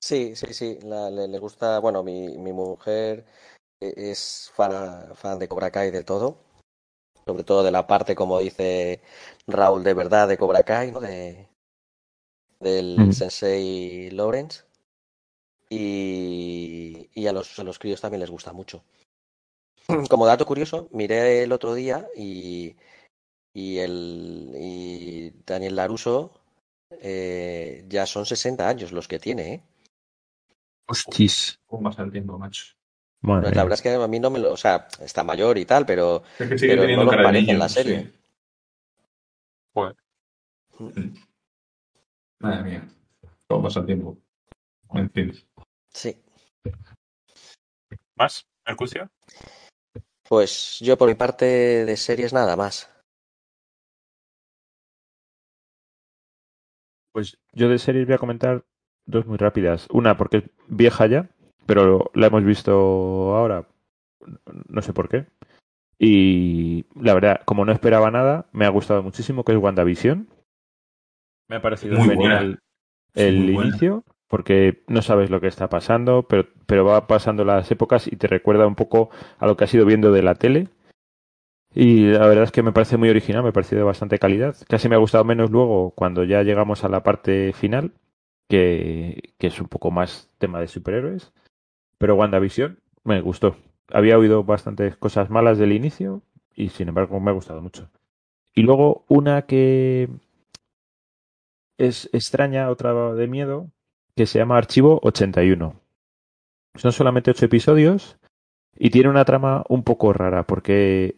Sí, 0.00 0.34
sí, 0.36 0.52
sí. 0.54 0.78
la- 0.82 1.10
le, 1.10 1.28
le 1.28 1.38
gusta. 1.38 1.78
Bueno, 1.78 2.02
mi, 2.02 2.36
mi 2.38 2.52
mujer 2.52 3.24
e- 3.80 3.94
es 4.12 4.50
fan, 4.54 5.14
fan 5.16 5.38
de 5.38 5.48
Cobra 5.48 5.70
Kai 5.70 5.90
de 5.90 6.04
todo. 6.04 6.38
sobre 7.26 7.44
todo 7.44 7.62
de 7.64 7.72
la 7.72 7.86
parte, 7.88 8.14
como 8.16 8.38
dice 8.40 9.02
Raúl, 9.48 9.84
de 9.84 9.94
verdad 9.94 10.28
de 10.28 10.38
Cobra 10.38 10.62
Kai, 10.64 10.92
¿no? 10.92 11.00
De, 11.00 11.48
del 12.60 12.88
Ujú. 12.96 13.12
Sensei 13.12 14.08
Lawrence. 14.10 14.64
Y, 15.74 17.08
y 17.14 17.26
a, 17.26 17.32
los, 17.32 17.58
a 17.58 17.64
los 17.64 17.78
críos 17.78 18.00
también 18.00 18.20
les 18.20 18.30
gusta 18.30 18.52
mucho. 18.52 18.84
Como 20.10 20.26
dato 20.26 20.44
curioso, 20.44 20.88
miré 20.92 21.42
el 21.42 21.52
otro 21.52 21.72
día 21.74 22.06
y, 22.14 22.76
y, 23.54 23.78
el, 23.78 24.52
y 24.54 25.30
Daniel 25.46 25.76
Laruso 25.76 26.30
eh, 27.00 27.84
ya 27.88 28.04
son 28.04 28.26
60 28.26 28.68
años 28.68 28.92
los 28.92 29.08
que 29.08 29.18
tiene, 29.18 29.54
¿eh? 29.54 29.62
Hostis. 30.88 31.58
¿Cómo 31.66 31.84
pasa 31.84 32.02
el 32.02 32.12
tiempo, 32.12 32.38
macho? 32.38 32.74
Madre 33.22 33.54
La 33.54 33.62
verdad 33.62 33.78
es 33.78 33.82
que 33.82 33.94
a 33.94 34.08
mí 34.08 34.20
no 34.20 34.30
me 34.30 34.40
lo... 34.40 34.52
O 34.52 34.56
sea, 34.58 34.88
está 35.00 35.24
mayor 35.24 35.56
y 35.56 35.64
tal, 35.64 35.86
pero 35.86 36.22
Es 36.38 36.48
que 36.48 36.58
sigue 36.58 36.72
Pero 36.72 36.82
teniendo 36.82 37.04
no 37.06 37.10
lo 37.12 37.16
cara 37.16 37.22
de 37.22 37.28
parece 37.28 37.40
en 37.40 37.46
niño, 37.46 37.58
la 37.58 37.68
serie. 37.68 38.02
sí. 38.02 38.12
Joder. 39.72 39.96
Madre 42.40 42.62
mía. 42.62 42.88
¿Cómo 43.48 43.62
pasa 43.62 43.80
el 43.80 43.86
tiempo? 43.86 44.18
En 44.94 45.10
fin. 45.10 45.32
Sí. 45.94 46.16
¿Más, 48.16 48.46
Mercucio? 48.66 49.10
Pues 50.28 50.78
yo 50.80 50.96
por 50.96 51.08
mi 51.08 51.14
parte 51.14 51.44
de 51.84 51.96
series 51.96 52.32
nada 52.32 52.56
más. 52.56 52.88
Pues 57.12 57.36
yo 57.52 57.68
de 57.68 57.78
series 57.78 58.06
voy 58.06 58.14
a 58.14 58.18
comentar 58.18 58.64
dos 59.06 59.26
muy 59.26 59.36
rápidas. 59.36 59.86
Una 59.90 60.16
porque 60.16 60.38
es 60.38 60.44
vieja 60.68 61.06
ya, 61.06 61.28
pero 61.66 62.10
la 62.14 62.28
hemos 62.28 62.44
visto 62.44 63.34
ahora, 63.34 63.68
no 64.68 64.82
sé 64.82 64.92
por 64.92 65.08
qué. 65.08 65.26
Y 65.98 66.86
la 67.00 67.14
verdad, 67.14 67.42
como 67.44 67.64
no 67.64 67.72
esperaba 67.72 68.10
nada, 68.10 68.48
me 68.52 68.64
ha 68.64 68.70
gustado 68.70 69.02
muchísimo, 69.02 69.44
que 69.44 69.52
es 69.52 69.58
WandaVision. 69.58 70.28
Me 71.48 71.56
ha 71.56 71.62
parecido 71.62 71.98
Muy 71.98 72.08
genial 72.08 72.48
buena. 72.48 72.58
el 73.14 73.36
muy 73.36 73.52
buena. 73.52 73.68
inicio, 73.68 74.04
porque 74.32 74.82
no 74.88 75.02
sabes 75.02 75.28
lo 75.28 75.42
que 75.42 75.46
está 75.46 75.68
pasando, 75.68 76.22
pero, 76.22 76.48
pero 76.64 76.86
va 76.86 77.06
pasando 77.06 77.44
las 77.44 77.70
épocas 77.70 78.10
y 78.10 78.16
te 78.16 78.28
recuerda 78.28 78.66
un 78.66 78.76
poco 78.76 79.10
a 79.38 79.46
lo 79.46 79.58
que 79.58 79.64
has 79.64 79.74
ido 79.74 79.84
viendo 79.84 80.10
de 80.10 80.22
la 80.22 80.36
tele. 80.36 80.68
Y 81.74 82.06
la 82.06 82.26
verdad 82.26 82.44
es 82.44 82.50
que 82.50 82.62
me 82.62 82.72
parece 82.72 82.96
muy 82.96 83.10
original, 83.10 83.42
me 83.42 83.50
ha 83.50 83.52
parecido 83.52 83.80
de 83.80 83.84
bastante 83.84 84.18
calidad. 84.18 84.56
Casi 84.70 84.88
me 84.88 84.94
ha 84.94 84.98
gustado 84.98 85.22
menos 85.24 85.50
luego 85.50 85.90
cuando 85.90 86.24
ya 86.24 86.42
llegamos 86.44 86.82
a 86.82 86.88
la 86.88 87.02
parte 87.02 87.52
final, 87.52 87.92
que, 88.48 89.34
que 89.36 89.48
es 89.48 89.60
un 89.60 89.68
poco 89.68 89.90
más 89.90 90.30
tema 90.38 90.60
de 90.60 90.68
superhéroes. 90.68 91.34
Pero 91.98 92.14
WandaVision 92.14 92.78
me 93.04 93.20
gustó. 93.20 93.56
Había 93.92 94.16
oído 94.16 94.44
bastantes 94.44 94.96
cosas 94.96 95.28
malas 95.28 95.58
del 95.58 95.72
inicio 95.72 96.22
y 96.54 96.70
sin 96.70 96.88
embargo 96.88 97.20
me 97.20 97.32
ha 97.32 97.34
gustado 97.34 97.60
mucho. 97.60 97.90
Y 98.54 98.62
luego 98.62 99.04
una 99.08 99.42
que 99.42 100.08
es 101.76 102.08
extraña, 102.14 102.70
otra 102.70 103.12
de 103.12 103.28
miedo, 103.28 103.68
que 104.16 104.26
se 104.26 104.38
llama 104.38 104.58
Archivo 104.58 105.00
81. 105.02 105.80
Son 106.74 106.92
solamente 106.92 107.30
ocho 107.30 107.44
episodios 107.44 108.18
y 108.74 108.90
tiene 108.90 109.08
una 109.08 109.24
trama 109.24 109.64
un 109.68 109.82
poco 109.82 110.12
rara 110.12 110.46
porque 110.46 111.16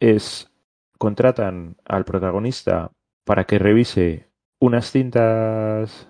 es 0.00 0.50
contratan 0.98 1.76
al 1.84 2.04
protagonista 2.04 2.92
para 3.24 3.44
que 3.44 3.58
revise 3.58 4.28
unas 4.58 4.90
cintas 4.90 6.08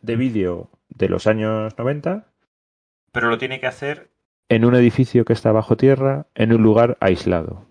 de 0.00 0.16
vídeo 0.16 0.70
de 0.88 1.08
los 1.08 1.26
años 1.26 1.76
90, 1.78 2.26
pero 3.12 3.28
lo 3.28 3.38
tiene 3.38 3.60
que 3.60 3.66
hacer 3.66 4.10
en 4.48 4.64
un 4.64 4.74
edificio 4.74 5.24
que 5.24 5.32
está 5.32 5.52
bajo 5.52 5.76
tierra, 5.76 6.26
en 6.34 6.52
un 6.52 6.62
lugar 6.62 6.96
aislado. 7.00 7.66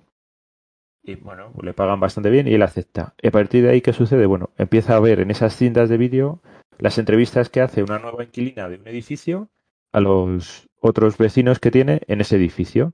Y 1.07 1.15
bueno, 1.15 1.53
le 1.61 1.73
pagan 1.73 1.99
bastante 1.99 2.31
bien 2.31 2.47
y 2.47 2.55
él 2.55 2.63
acepta. 2.63 3.13
Y 3.21 3.27
a 3.27 3.31
partir 3.31 3.63
de 3.63 3.69
ahí, 3.69 3.81
¿qué 3.81 3.93
sucede? 3.93 4.25
Bueno, 4.25 4.49
empieza 4.57 4.95
a 4.95 4.99
ver 4.99 5.19
en 5.19 5.29
esas 5.29 5.55
cintas 5.55 5.87
de 5.87 5.97
vídeo 5.97 6.41
las 6.79 6.97
entrevistas 6.97 7.49
que 7.49 7.61
hace 7.61 7.83
una 7.83 7.99
nueva 7.99 8.23
inquilina 8.23 8.67
de 8.67 8.77
un 8.77 8.87
edificio 8.87 9.49
a 9.91 9.99
los 9.99 10.67
otros 10.79 11.17
vecinos 11.17 11.59
que 11.59 11.71
tiene 11.71 12.01
en 12.07 12.21
ese 12.21 12.37
edificio. 12.37 12.93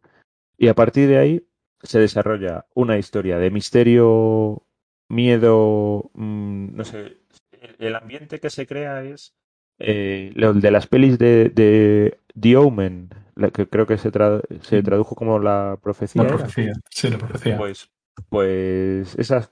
Y 0.58 0.68
a 0.68 0.76
partir 0.76 1.08
de 1.08 1.18
ahí 1.18 1.48
se 1.84 2.00
desarrolla 2.00 2.66
una 2.74 2.98
historia 2.98 3.38
de 3.38 3.50
misterio, 3.50 4.64
miedo, 5.08 6.12
mmm, 6.14 6.76
no 6.76 6.84
sé, 6.84 7.18
el, 7.62 7.76
el, 7.80 7.96
ambiente 7.96 8.40
que 8.40 8.50
se 8.50 8.68
crea 8.68 9.04
es 9.04 9.34
eh, 9.80 10.32
lo 10.36 10.54
de 10.54 10.70
las 10.70 10.86
pelis 10.86 11.18
de, 11.18 11.50
de 11.50 12.20
The 12.40 12.58
Omen, 12.58 13.10
la 13.36 13.50
que 13.50 13.68
creo 13.68 13.88
que 13.88 13.98
se, 13.98 14.12
tra 14.12 14.42
se 14.62 14.84
tradujo 14.84 15.16
como 15.16 15.40
la 15.40 15.80
profecía. 15.82 16.24
La 16.24 16.30
profecía, 16.30 16.74
sí, 16.90 17.10
la 17.10 17.18
profecía. 17.18 17.58
Pues, 17.58 17.90
pues 18.30 19.16
esas, 19.18 19.52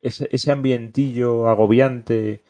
ese, 0.00 0.28
ese 0.32 0.52
ambientillo 0.52 1.48
agobiante, 1.48 2.42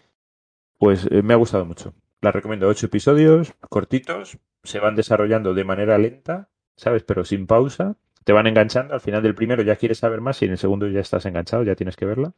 pues 0.78 1.06
eh, 1.10 1.22
me 1.22 1.34
ha 1.34 1.36
gustado 1.38 1.64
mucho. 1.64 1.94
La 2.20 2.32
recomiendo. 2.32 2.68
Ocho 2.68 2.86
episodios 2.86 3.54
cortitos, 3.68 4.38
se 4.62 4.80
van 4.80 4.96
desarrollando 4.96 5.54
de 5.54 5.64
manera 5.64 5.98
lenta, 5.98 6.50
¿sabes? 6.76 7.02
Pero 7.04 7.24
sin 7.24 7.46
pausa. 7.46 7.96
Te 8.24 8.32
van 8.32 8.46
enganchando. 8.46 8.94
Al 8.94 9.00
final 9.00 9.22
del 9.22 9.34
primero 9.34 9.62
ya 9.62 9.76
quieres 9.76 9.98
saber 9.98 10.20
más 10.20 10.42
y 10.42 10.46
en 10.46 10.52
el 10.52 10.58
segundo 10.58 10.88
ya 10.88 11.00
estás 11.00 11.24
enganchado, 11.26 11.62
ya 11.62 11.76
tienes 11.76 11.96
que 11.96 12.06
verla. 12.06 12.34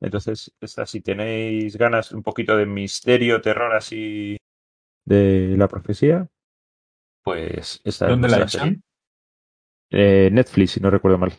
Entonces, 0.00 0.52
esta, 0.60 0.84
si 0.84 1.00
tenéis 1.00 1.76
ganas 1.76 2.12
un 2.12 2.22
poquito 2.22 2.56
de 2.56 2.66
misterio, 2.66 3.40
terror 3.40 3.72
así 3.74 4.36
de 5.04 5.54
la 5.56 5.68
profecía, 5.68 6.28
pues 7.22 7.80
esta 7.84 8.08
¿Dónde 8.08 8.26
es 8.26 8.32
la 8.32 8.38
la 8.38 8.44
echan? 8.44 8.82
Eh, 9.90 10.28
Netflix, 10.32 10.72
si 10.72 10.80
no 10.80 10.90
recuerdo 10.90 11.18
mal. 11.18 11.32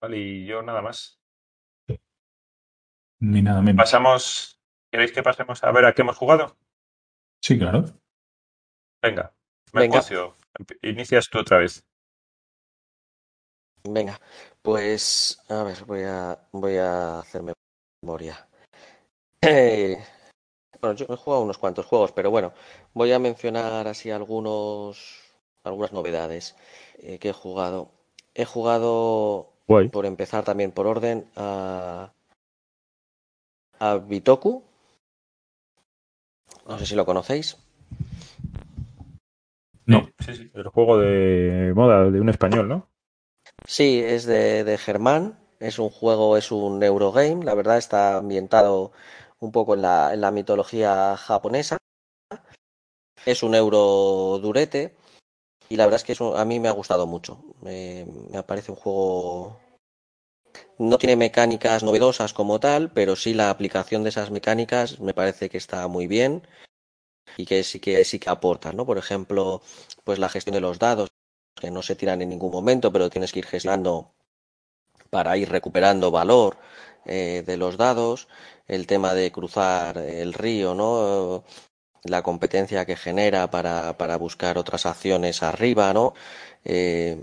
Vale, 0.00 0.16
y 0.16 0.46
yo 0.46 0.62
nada 0.62 0.82
más. 0.82 1.20
Ni 3.20 3.42
nada 3.42 3.60
menos. 3.60 3.82
Pasamos. 3.82 4.58
¿Queréis 4.90 5.12
que 5.12 5.22
pasemos 5.22 5.62
a 5.62 5.70
ver 5.70 5.84
a 5.84 5.94
qué 5.94 6.02
hemos 6.02 6.16
jugado? 6.16 6.56
Sí, 7.42 7.58
claro. 7.58 7.84
Venga. 9.02 9.34
Mercucio, 9.72 10.36
inicias 10.82 11.28
tú 11.28 11.38
otra 11.38 11.58
vez. 11.58 11.84
Venga, 13.84 14.20
pues 14.62 15.42
a 15.48 15.62
ver, 15.62 15.84
voy 15.84 16.02
a, 16.02 16.48
voy 16.52 16.76
a 16.76 17.20
hacerme 17.20 17.52
memoria. 18.02 18.48
Eh, 19.42 19.96
bueno, 20.80 20.96
yo 20.96 21.06
he 21.08 21.16
jugado 21.16 21.42
unos 21.42 21.58
cuantos 21.58 21.86
juegos, 21.86 22.12
pero 22.12 22.30
bueno, 22.30 22.52
voy 22.92 23.12
a 23.12 23.18
mencionar 23.18 23.86
así 23.86 24.10
algunos, 24.10 25.32
algunas 25.64 25.92
novedades 25.92 26.56
eh, 26.98 27.18
que 27.18 27.30
he 27.30 27.32
jugado. 27.32 27.92
He 28.34 28.44
jugado, 28.44 29.49
Guay. 29.70 29.88
por 29.92 30.04
empezar 30.04 30.44
también 30.44 30.72
por 30.72 30.86
orden, 30.88 31.26
a, 31.36 32.12
a 33.86 33.88
Bitoku. 34.08 34.52
No 36.68 36.78
sé 36.78 36.86
si 36.86 36.94
lo 36.94 37.04
conocéis. 37.10 37.56
No. 39.86 40.08
Sí, 40.18 40.34
sí, 40.34 40.50
el 40.54 40.68
juego 40.68 40.98
de 40.98 41.72
moda 41.74 42.10
de 42.10 42.20
un 42.20 42.28
español, 42.28 42.68
¿no? 42.68 42.88
Sí, 43.66 44.02
es 44.04 44.24
de, 44.26 44.64
de 44.64 44.76
Germán. 44.76 45.38
Es 45.60 45.78
un 45.78 45.90
juego, 45.90 46.36
es 46.36 46.50
un 46.52 46.82
Eurogame. 46.82 47.44
La 47.44 47.54
verdad 47.54 47.78
está 47.78 48.16
ambientado 48.18 48.92
un 49.38 49.52
poco 49.52 49.74
en 49.74 49.82
la, 49.82 50.12
en 50.12 50.20
la 50.20 50.30
mitología 50.30 51.16
japonesa. 51.16 51.78
Es 53.24 53.42
un 53.42 53.54
euro 53.54 54.38
durete. 54.42 54.94
Y 55.70 55.76
la 55.76 55.86
verdad 55.86 56.00
es 56.00 56.04
que 56.04 56.12
es 56.12 56.20
un- 56.20 56.36
a 56.36 56.44
mí 56.44 56.60
me 56.60 56.68
ha 56.68 56.72
gustado 56.72 57.06
mucho. 57.06 57.42
Me 57.62 58.04
parece 58.46 58.72
un 58.72 58.76
juego. 58.76 59.58
No 60.78 60.98
tiene 60.98 61.14
mecánicas 61.14 61.84
novedosas 61.84 62.32
como 62.32 62.58
tal, 62.58 62.90
pero 62.92 63.14
sí 63.14 63.34
la 63.34 63.50
aplicación 63.50 64.02
de 64.02 64.08
esas 64.08 64.30
mecánicas 64.32 64.98
me 64.98 65.14
parece 65.14 65.48
que 65.48 65.58
está 65.58 65.86
muy 65.86 66.06
bien 66.08 66.42
y 67.38 67.46
que 67.46 67.64
sí 67.64 67.80
que 67.80 68.04
sí 68.04 68.18
que 68.20 68.30
aporta, 68.30 68.72
¿no? 68.72 68.86
Por 68.86 68.98
ejemplo, 68.98 69.62
pues 70.04 70.18
la 70.20 70.28
gestión 70.30 70.54
de 70.54 70.62
los 70.62 70.78
dados, 70.78 71.10
que 71.60 71.70
no 71.72 71.82
se 71.82 71.96
tiran 71.96 72.22
en 72.22 72.30
ningún 72.30 72.52
momento, 72.52 72.92
pero 72.92 73.10
tienes 73.10 73.32
que 73.32 73.40
ir 73.40 73.46
gestionando 73.46 74.12
para 75.10 75.36
ir 75.36 75.48
recuperando 75.50 76.10
valor 76.10 76.58
eh, 77.06 77.42
de 77.46 77.56
los 77.56 77.76
dados, 77.76 78.28
el 78.66 78.86
tema 78.86 79.14
de 79.14 79.32
cruzar 79.32 79.98
el 79.98 80.32
río, 80.34 80.74
¿no? 80.74 81.44
La 82.04 82.22
competencia 82.22 82.86
que 82.86 82.96
genera 82.96 83.50
para, 83.50 83.96
para 83.98 84.16
buscar 84.16 84.56
otras 84.56 84.86
acciones 84.86 85.42
arriba, 85.42 85.92
¿no? 85.92 86.14
Eh, 86.64 87.22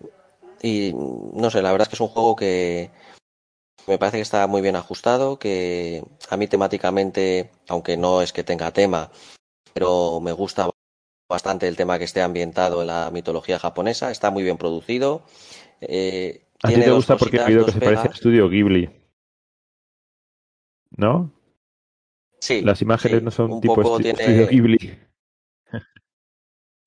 y 0.62 0.94
no 0.94 1.50
sé, 1.50 1.62
la 1.62 1.72
verdad 1.72 1.86
es 1.86 1.90
que 1.90 1.96
es 1.96 2.02
un 2.02 2.08
juego 2.10 2.36
que 2.36 2.92
me 3.88 3.98
parece 3.98 4.18
que 4.18 4.22
está 4.24 4.46
muy 4.48 4.62
bien 4.62 4.76
ajustado, 4.76 5.40
que 5.40 6.04
a 6.30 6.38
mí 6.38 6.48
temáticamente, 6.48 7.50
aunque 7.70 7.98
no 7.98 8.22
es 8.22 8.34
que 8.34 8.44
tenga 8.44 8.72
tema, 8.72 9.10
pero 9.74 10.20
me 10.20 10.32
gusta 10.32 10.70
bastante 11.30 11.68
el 11.68 11.76
tema 11.76 11.98
que 11.98 12.06
esté 12.06 12.22
ambientado 12.22 12.82
en 12.82 12.88
la 12.88 13.10
mitología 13.12 13.60
japonesa, 13.60 14.12
está 14.12 14.30
muy 14.30 14.44
bien 14.44 14.58
producido. 14.58 15.24
eh, 15.82 16.44
A 16.64 16.68
ti 16.70 16.76
te 16.76 16.92
gusta 16.92 17.18
porque 17.18 17.38
he 17.38 17.44
oído 17.44 17.66
que 17.66 17.72
se 17.72 17.80
parece 17.80 18.00
a 18.00 18.04
pegas. 18.04 18.16
Estudio 18.16 18.50
Ghibli. 18.50 18.90
¿No? 20.96 21.32
Sí, 22.40 22.62
Las 22.62 22.82
imágenes 22.82 23.20
sí, 23.20 23.26
no 23.26 23.32
son 23.32 23.52
un 23.54 23.62
tipo 23.62 23.76
poco 23.76 23.98
tiene- 24.00 24.20
Estudio 24.20 24.48
Ghibli. 24.52 24.78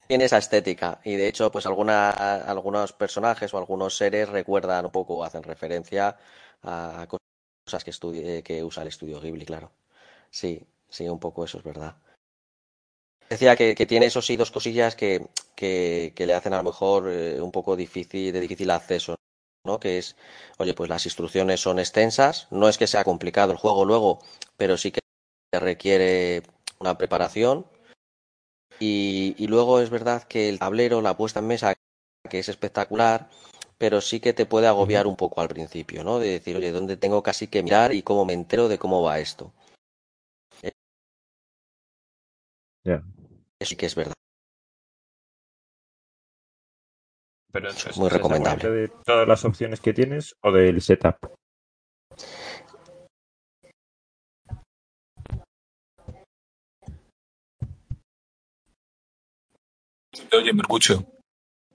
tiene 0.06 0.24
esa 0.24 0.38
estética 0.38 1.00
y 1.04 1.14
de 1.14 1.28
hecho 1.28 1.52
pues 1.52 1.66
alguna, 1.66 2.10
algunos 2.10 2.92
personajes 2.92 3.54
o 3.54 3.58
algunos 3.58 3.96
seres 3.96 4.28
recuerdan 4.28 4.86
un 4.86 4.90
poco, 4.90 5.22
hacen 5.24 5.42
referencia 5.42 6.16
a 6.62 7.06
cosas 7.64 7.84
que, 7.84 7.90
estudie, 7.90 8.42
que 8.42 8.64
usa 8.64 8.82
el 8.82 8.88
estudio 8.88 9.20
Ghibli, 9.20 9.46
claro. 9.46 9.70
Sí, 10.30 10.66
sí, 10.88 11.08
un 11.08 11.20
poco 11.20 11.44
eso 11.44 11.58
es 11.58 11.64
verdad. 11.64 11.96
Decía 13.28 13.54
que, 13.54 13.74
que 13.76 13.86
tiene 13.86 14.06
esos 14.06 14.26
sí 14.26 14.36
dos 14.36 14.50
cosillas 14.50 14.96
que, 14.96 15.28
que, 15.54 16.12
que 16.16 16.26
le 16.26 16.34
hacen 16.34 16.52
a 16.54 16.56
lo 16.58 16.64
mejor 16.64 17.08
eh, 17.08 17.40
un 17.40 17.52
poco 17.52 17.76
difícil, 17.76 18.32
de 18.32 18.40
difícil 18.40 18.70
acceso, 18.72 19.14
¿no? 19.64 19.78
Que 19.78 19.98
es, 19.98 20.16
oye, 20.58 20.74
pues 20.74 20.90
las 20.90 21.06
instrucciones 21.06 21.60
son 21.60 21.78
extensas, 21.78 22.48
no 22.50 22.68
es 22.68 22.76
que 22.76 22.88
sea 22.88 23.04
complicado 23.04 23.52
el 23.52 23.58
juego 23.58 23.84
luego, 23.84 24.18
pero 24.56 24.76
sí 24.76 24.90
que 24.90 24.99
requiere 25.58 26.42
una 26.78 26.96
preparación 26.96 27.66
y, 28.78 29.34
y, 29.36 29.46
luego 29.48 29.80
es 29.80 29.90
verdad 29.90 30.22
que 30.22 30.48
el 30.48 30.58
tablero, 30.58 31.02
la 31.02 31.16
puesta 31.16 31.40
en 31.40 31.48
mesa, 31.48 31.74
que 32.30 32.38
es 32.38 32.48
espectacular, 32.48 33.28
pero 33.76 34.00
sí 34.00 34.20
que 34.20 34.32
te 34.32 34.46
puede 34.46 34.68
agobiar 34.68 35.06
un 35.06 35.16
poco 35.16 35.40
al 35.40 35.48
principio, 35.48 36.04
¿no? 36.04 36.18
De 36.18 36.28
decir, 36.28 36.56
oye, 36.56 36.70
¿dónde 36.70 36.96
tengo 36.96 37.22
casi 37.22 37.48
que 37.48 37.62
mirar 37.62 37.92
y 37.94 38.02
cómo 38.02 38.24
me 38.24 38.32
entero 38.32 38.68
de 38.68 38.78
cómo 38.78 39.02
va 39.02 39.18
esto? 39.18 39.52
Yeah. 42.84 43.02
Eso 43.58 43.70
sí 43.70 43.76
que 43.76 43.86
es 43.86 43.94
verdad. 43.94 44.14
Pero 47.52 47.68
entonces, 47.68 47.96
Muy 47.96 48.06
¿es 48.06 48.12
recomendable. 48.12 48.70
de 48.70 48.88
todas 48.88 49.28
las 49.28 49.44
opciones 49.44 49.80
que 49.80 49.92
tienes 49.92 50.36
o 50.42 50.52
del 50.52 50.80
setup? 50.80 51.16
Oye, 60.32 60.52
me 60.52 60.62
escucho. 60.62 61.04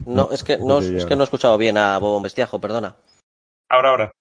No, 0.06 0.30
es 0.32 0.44
que 0.44 0.58
no, 0.58 0.80
es 0.80 1.06
que 1.06 1.16
no 1.16 1.22
he 1.22 1.24
escuchado 1.24 1.58
bien 1.58 1.78
a 1.78 1.98
Bobo 1.98 2.22
Bestiajo, 2.22 2.60
perdona. 2.60 2.98
Ahora, 3.70 3.90
ahora. 3.90 4.12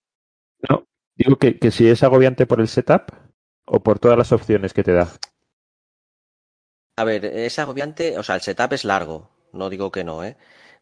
No, 0.69 0.85
digo 1.17 1.37
que, 1.37 1.59
que 1.59 1.71
si 1.71 1.89
es 1.89 2.03
agobiante 2.03 2.47
por 2.47 2.61
el 2.61 2.69
setup 2.69 3.13
o 3.67 3.83
por 3.83 3.99
todas 3.99 4.17
las 4.17 4.33
opciones 4.33 4.73
que 4.73 4.85
te 4.85 4.93
da. 4.93 5.09
A 6.97 7.05
ver, 7.05 7.25
es 7.25 7.59
agobiante, 7.59 8.17
o 8.19 8.23
sea, 8.23 8.37
el 8.37 8.41
setup 8.41 8.73
es 8.73 8.85
largo, 8.85 9.31
no 9.53 9.69
digo 9.69 9.91
que 9.91 10.05
no, 10.05 10.23
¿eh? 10.25 10.37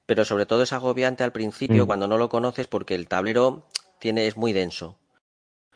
Pero 0.04 0.24
sobre 0.24 0.46
todo 0.46 0.62
es 0.62 0.72
agobiante 0.72 1.24
al 1.24 1.32
principio 1.32 1.84
Mm. 1.84 1.86
cuando 1.86 2.06
no 2.08 2.18
lo 2.18 2.28
conoces 2.28 2.66
porque 2.66 2.94
el 2.94 3.08
tablero 3.08 3.66
tiene, 3.98 4.26
es 4.26 4.36
muy 4.36 4.52
denso. 4.52 4.98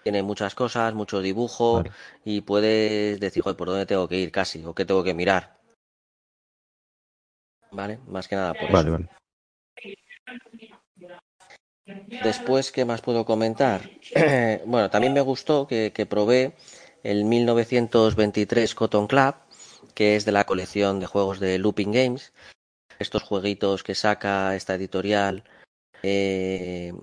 Tiene 0.03 0.23
muchas 0.23 0.55
cosas, 0.55 0.95
mucho 0.95 1.21
dibujo 1.21 1.79
Vale. 1.79 1.91
y 2.25 2.43
puedes 2.43 3.19
decir, 3.19 3.43
joder, 3.43 3.57
¿por 3.57 3.69
dónde 3.69 3.87
tengo 3.87 4.09
que 4.09 4.19
ir 4.19 4.31
casi? 4.31 4.65
¿O 4.65 4.75
qué 4.75 4.85
tengo 4.85 5.03
que 5.03 5.15
mirar? 5.15 5.56
¿Vale? 7.77 7.99
Más 8.09 8.27
que 8.27 8.37
nada 8.37 8.55
por 8.55 8.71
Vale, 8.73 8.89
eso. 8.89 8.93
vale. 8.93 9.09
Después, 12.23 12.73
¿qué 12.73 12.87
más 12.87 13.03
puedo 13.03 13.27
comentar? 13.27 13.91
bueno, 14.67 14.89
también 14.89 15.13
me 15.13 15.21
gustó 15.21 15.67
que, 15.67 15.93
que 15.95 16.07
probé 16.07 16.55
el 17.03 17.25
1923 17.27 18.75
Cotton 18.75 19.07
Club, 19.07 19.35
que 19.95 20.17
es 20.17 20.25
de 20.25 20.33
la 20.33 20.45
colección 20.45 21.01
de 21.01 21.07
juegos 21.07 21.39
de 21.39 21.59
Looping 21.59 21.93
Games. 21.93 22.33
Estos 22.99 23.23
jueguitos 23.23 23.83
que 23.83 23.95
saca 23.95 24.57
esta 24.57 24.75
editorial 24.75 25.45
eh, 26.03 26.95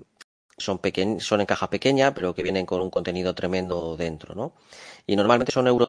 son, 0.58 0.78
peque- 0.80 1.20
son 1.20 1.40
en 1.40 1.46
caja 1.46 1.70
pequeña, 1.70 2.12
pero 2.14 2.34
que 2.34 2.42
vienen 2.42 2.66
con 2.66 2.80
un 2.82 2.90
contenido 2.90 3.32
tremendo 3.36 3.96
dentro, 3.96 4.34
¿no? 4.34 4.54
Y 5.06 5.14
normalmente 5.14 5.52
son 5.52 5.68
euros 5.68 5.88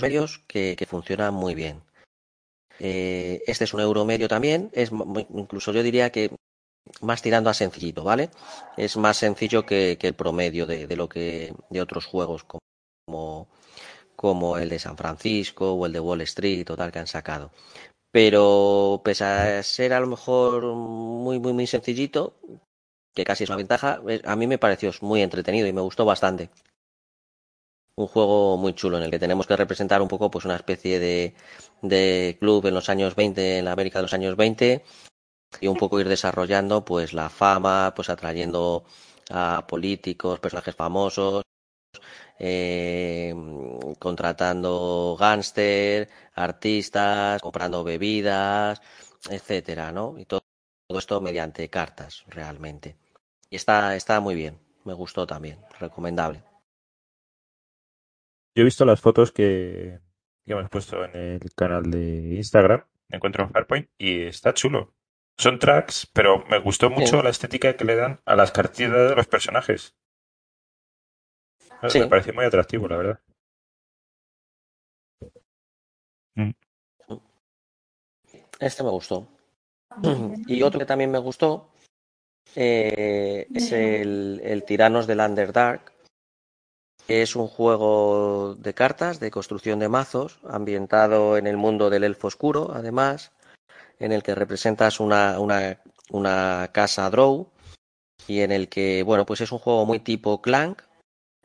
medios 0.00 0.38
que, 0.48 0.74
que 0.74 0.86
funcionan 0.86 1.34
muy 1.34 1.54
bien. 1.54 1.82
Eh, 2.80 3.42
este 3.46 3.64
es 3.64 3.74
un 3.74 3.80
euro 3.80 4.04
medio 4.04 4.28
también, 4.28 4.70
es 4.72 4.90
incluso 5.34 5.72
yo 5.72 5.82
diría 5.82 6.10
que 6.10 6.30
más 7.00 7.22
tirando 7.22 7.50
a 7.50 7.54
sencillito, 7.54 8.04
¿vale? 8.04 8.30
Es 8.76 8.96
más 8.96 9.16
sencillo 9.18 9.66
que, 9.66 9.96
que 10.00 10.08
el 10.08 10.14
promedio 10.14 10.66
de, 10.66 10.86
de 10.86 10.96
lo 10.96 11.08
que 11.08 11.54
de 11.70 11.80
otros 11.82 12.06
juegos 12.06 12.44
como, 13.06 13.48
como 14.16 14.58
el 14.58 14.68
de 14.68 14.78
San 14.78 14.96
Francisco 14.96 15.72
o 15.74 15.86
el 15.86 15.92
de 15.92 16.00
Wall 16.00 16.20
Street 16.22 16.68
o 16.70 16.76
tal 16.76 16.92
que 16.92 16.98
han 17.00 17.06
sacado. 17.06 17.50
Pero 18.12 19.02
pese 19.04 19.24
a 19.24 19.62
ser 19.62 19.92
a 19.94 20.00
lo 20.00 20.08
mejor 20.08 20.64
muy, 20.74 21.38
muy, 21.40 21.52
muy 21.54 21.66
sencillito, 21.66 22.36
que 23.14 23.24
casi 23.24 23.44
es 23.44 23.50
una 23.50 23.58
ventaja, 23.58 24.02
eh, 24.08 24.22
a 24.24 24.36
mí 24.36 24.46
me 24.46 24.58
pareció 24.58 24.90
muy 25.02 25.22
entretenido 25.22 25.66
y 25.68 25.72
me 25.72 25.82
gustó 25.82 26.04
bastante. 26.04 26.50
Un 27.96 28.06
juego 28.06 28.56
muy 28.56 28.74
chulo 28.74 28.96
en 28.98 29.04
el 29.04 29.10
que 29.10 29.18
tenemos 29.18 29.46
que 29.46 29.56
representar 29.56 30.00
un 30.02 30.08
poco 30.08 30.30
pues 30.30 30.44
una 30.44 30.56
especie 30.56 30.98
de, 30.98 31.34
de 31.82 32.36
club 32.40 32.66
en 32.66 32.74
los 32.74 32.88
años 32.88 33.14
20, 33.14 33.58
en 33.58 33.64
la 33.66 33.72
América 33.72 33.98
de 33.98 34.02
los 34.02 34.14
años 34.14 34.36
20, 34.36 34.84
y 35.60 35.68
un 35.68 35.76
poco 35.76 36.00
ir 36.00 36.08
desarrollando 36.08 36.84
pues 36.84 37.12
la 37.14 37.30
fama, 37.30 37.92
pues 37.96 38.10
atrayendo 38.10 38.84
a 39.30 39.66
políticos, 39.68 40.40
personajes 40.40 40.74
famosos, 40.76 41.44
eh, 42.38 43.34
contratando 43.98 45.16
gángster, 45.18 46.08
artistas, 46.34 47.40
comprando 47.42 47.84
bebidas, 47.84 48.80
etcétera, 49.30 49.92
¿no? 49.92 50.18
Y 50.18 50.24
todo, 50.26 50.42
todo 50.88 50.98
esto 50.98 51.20
mediante 51.20 51.68
cartas, 51.70 52.24
realmente. 52.28 52.96
Y 53.50 53.56
está, 53.56 53.96
está 53.96 54.20
muy 54.20 54.34
bien, 54.34 54.58
me 54.84 54.94
gustó 54.94 55.26
también, 55.26 55.58
recomendable. 55.80 56.42
Yo 58.54 58.62
he 58.62 58.64
visto 58.64 58.84
las 58.84 59.00
fotos 59.00 59.32
que, 59.32 60.00
que 60.44 60.52
hemos 60.52 60.68
puesto 60.68 61.04
en 61.04 61.14
el 61.16 61.54
canal 61.54 61.90
de 61.90 62.34
Instagram, 62.36 62.84
Encuentro 63.08 63.44
en 63.44 63.50
Farpoint, 63.50 63.90
y 63.98 64.22
está 64.22 64.52
chulo. 64.54 64.94
Son 65.38 65.58
tracks, 65.58 66.06
pero 66.12 66.44
me 66.46 66.58
gustó 66.58 66.90
mucho 66.90 67.18
Sí. 67.18 67.22
la 67.22 67.30
estética 67.30 67.76
que 67.76 67.84
le 67.84 67.96
dan 67.96 68.20
a 68.26 68.36
las 68.36 68.52
cartillas 68.52 68.92
de 69.10 69.16
los 69.16 69.26
personajes. 69.26 69.96
Sí. 71.88 72.00
Me 72.00 72.06
pareció 72.06 72.32
muy 72.34 72.44
atractivo, 72.44 72.86
la 72.88 72.96
verdad. 72.96 73.20
Este 78.60 78.82
me 78.82 78.90
gustó. 78.90 79.28
Y 80.46 80.62
otro 80.62 80.78
que 80.78 80.86
también 80.86 81.10
me 81.10 81.18
gustó 81.18 81.68
eh, 82.54 83.46
es 83.52 83.72
el, 83.72 84.40
el 84.42 84.64
Tiranos 84.64 85.06
del 85.06 85.20
Underdark. 85.20 85.91
Es 87.12 87.36
un 87.36 87.46
juego 87.46 88.54
de 88.54 88.72
cartas, 88.72 89.20
de 89.20 89.30
construcción 89.30 89.78
de 89.78 89.90
mazos, 89.90 90.38
ambientado 90.44 91.36
en 91.36 91.46
el 91.46 91.58
mundo 91.58 91.90
del 91.90 92.04
elfo 92.04 92.28
oscuro, 92.28 92.72
además, 92.72 93.32
en 93.98 94.12
el 94.12 94.22
que 94.22 94.34
representas 94.34 94.98
una, 94.98 95.38
una, 95.38 95.78
una 96.10 96.70
casa 96.72 97.10
Drow 97.10 97.50
y 98.26 98.40
en 98.40 98.50
el 98.50 98.70
que, 98.70 99.02
bueno, 99.02 99.26
pues 99.26 99.42
es 99.42 99.52
un 99.52 99.58
juego 99.58 99.84
muy 99.84 100.00
tipo 100.00 100.40
Clank, 100.40 100.80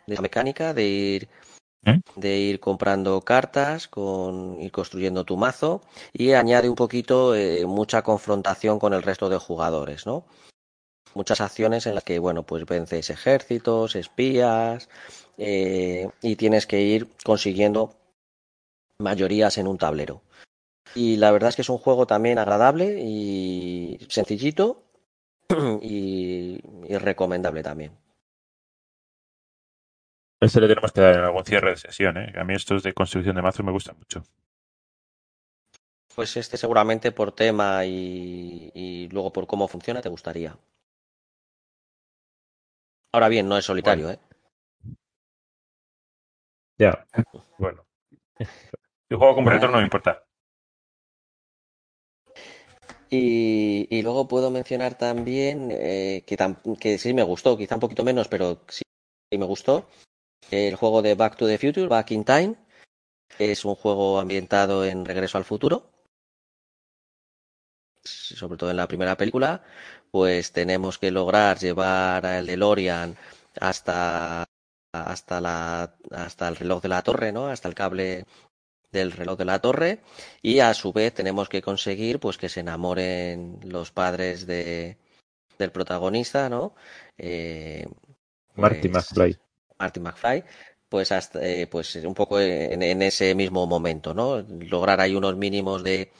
de 0.05 0.15
la 0.15 0.21
mecánica, 0.21 0.73
de 0.73 0.87
ir, 0.87 1.29
¿Eh? 1.85 1.99
de 2.15 2.37
ir 2.37 2.61
comprando 2.61 3.19
cartas, 3.19 3.89
con 3.89 4.61
ir 4.61 4.71
construyendo 4.71 5.25
tu 5.25 5.35
mazo 5.35 5.81
y 6.13 6.31
añade 6.31 6.69
un 6.69 6.75
poquito 6.75 7.35
eh, 7.35 7.65
mucha 7.65 8.03
confrontación 8.03 8.79
con 8.79 8.93
el 8.93 9.03
resto 9.03 9.27
de 9.27 9.37
jugadores, 9.37 10.05
¿no? 10.05 10.23
Muchas 11.17 11.41
acciones 11.41 11.87
en 11.87 11.95
las 11.95 12.03
que, 12.03 12.19
bueno, 12.19 12.43
pues 12.43 12.63
vences 12.67 13.09
ejércitos, 13.09 13.95
espías 13.95 14.87
eh, 15.39 16.07
y 16.21 16.35
tienes 16.35 16.67
que 16.67 16.79
ir 16.79 17.07
consiguiendo 17.25 17.95
mayorías 18.99 19.57
en 19.57 19.65
un 19.65 19.79
tablero. 19.79 20.21
Y 20.93 21.17
la 21.17 21.31
verdad 21.31 21.49
es 21.49 21.55
que 21.55 21.63
es 21.63 21.69
un 21.69 21.79
juego 21.79 22.05
también 22.05 22.37
agradable 22.37 22.99
y 23.01 23.97
sencillito 24.09 24.83
y, 25.81 26.61
y 26.87 26.97
recomendable 26.97 27.63
también. 27.63 27.93
Este 30.39 30.61
le 30.61 30.67
tenemos 30.67 30.91
que 30.91 31.01
dar 31.01 31.15
en 31.15 31.23
algún 31.23 31.45
cierre 31.45 31.71
de 31.71 31.77
sesión, 31.77 32.17
¿eh? 32.17 32.31
A 32.37 32.43
mí 32.43 32.53
estos 32.53 32.83
de 32.83 32.93
construcción 32.93 33.35
de 33.35 33.41
mazos 33.41 33.65
me 33.65 33.71
gustan 33.71 33.97
mucho. 33.97 34.23
Pues 36.13 36.37
este 36.37 36.57
seguramente 36.57 37.11
por 37.11 37.31
tema 37.31 37.83
y, 37.85 38.71
y 38.75 39.09
luego 39.09 39.33
por 39.33 39.47
cómo 39.47 39.67
funciona 39.67 39.99
te 39.99 40.09
gustaría. 40.09 40.55
Ahora 43.17 43.29
bien, 43.29 43.49
no 43.49 43.57
es 43.57 43.65
solitario, 43.65 44.11
¿eh? 44.11 44.19
Ya. 46.77 47.03
Bueno. 47.57 47.83
Si 49.09 49.15
juego 49.17 49.33
con 49.33 49.47
retorno 49.47 49.71
no 49.71 49.77
me 49.79 49.85
importa. 49.85 50.23
Y, 53.09 53.87
y 53.89 54.03
luego 54.03 54.27
puedo 54.27 54.51
mencionar 54.51 54.99
también 54.99 55.69
eh, 55.71 56.23
que, 56.27 56.37
tam- 56.37 56.77
que 56.77 56.99
sí 56.99 57.11
me 57.15 57.23
gustó, 57.23 57.57
quizá 57.57 57.73
un 57.73 57.81
poquito 57.81 58.03
menos, 58.03 58.27
pero 58.27 58.61
sí 58.67 58.83
me 59.31 59.45
gustó. 59.47 59.87
El 60.51 60.75
juego 60.75 61.01
de 61.01 61.15
Back 61.15 61.37
to 61.37 61.47
the 61.47 61.57
Future, 61.57 61.87
Back 61.87 62.11
in 62.11 62.23
Time. 62.23 62.55
Es 63.39 63.65
un 63.65 63.75
juego 63.75 64.19
ambientado 64.19 64.85
en 64.85 65.05
Regreso 65.05 65.39
al 65.39 65.45
Futuro. 65.45 65.89
Sobre 68.07 68.57
todo 68.57 68.71
en 68.71 68.77
la 68.77 68.87
primera 68.87 69.17
película, 69.17 69.63
pues 70.11 70.51
tenemos 70.51 70.97
que 70.97 71.11
lograr 71.11 71.59
llevar 71.59 72.25
al 72.25 72.45
DeLorean 72.45 73.15
hasta, 73.59 74.45
hasta, 74.91 75.41
la, 75.41 75.95
hasta 76.11 76.47
el 76.47 76.55
reloj 76.55 76.81
de 76.81 76.89
la 76.89 77.01
torre, 77.01 77.31
¿no? 77.31 77.47
Hasta 77.47 77.67
el 77.67 77.75
cable 77.75 78.25
del 78.91 79.11
reloj 79.11 79.37
de 79.37 79.45
la 79.45 79.59
torre 79.59 79.99
y 80.41 80.59
a 80.59 80.73
su 80.73 80.93
vez 80.93 81.13
tenemos 81.13 81.49
que 81.49 81.61
conseguir 81.61 82.19
pues 82.19 82.37
que 82.37 82.49
se 82.49 82.61
enamoren 82.61 83.59
los 83.63 83.91
padres 83.91 84.47
de, 84.47 84.97
del 85.57 85.71
protagonista, 85.71 86.49
¿no? 86.49 86.73
Eh, 87.17 87.85
Marty 88.55 88.87
pues, 88.87 89.11
McFly. 89.11 89.37
Marty 89.77 89.99
McFly, 89.99 90.43
pues 90.89 91.11
hasta 91.11 91.45
eh, 91.45 91.67
pues 91.67 91.95
un 91.95 92.13
poco 92.13 92.39
en, 92.39 92.81
en, 92.81 93.01
ese 93.01 93.35
mismo 93.35 93.67
momento, 93.67 94.13
¿no? 94.13 94.39
Lograr 94.41 95.01
ahí 95.01 95.15
unos 95.15 95.35
mínimos 95.35 95.83
de, 95.83 96.11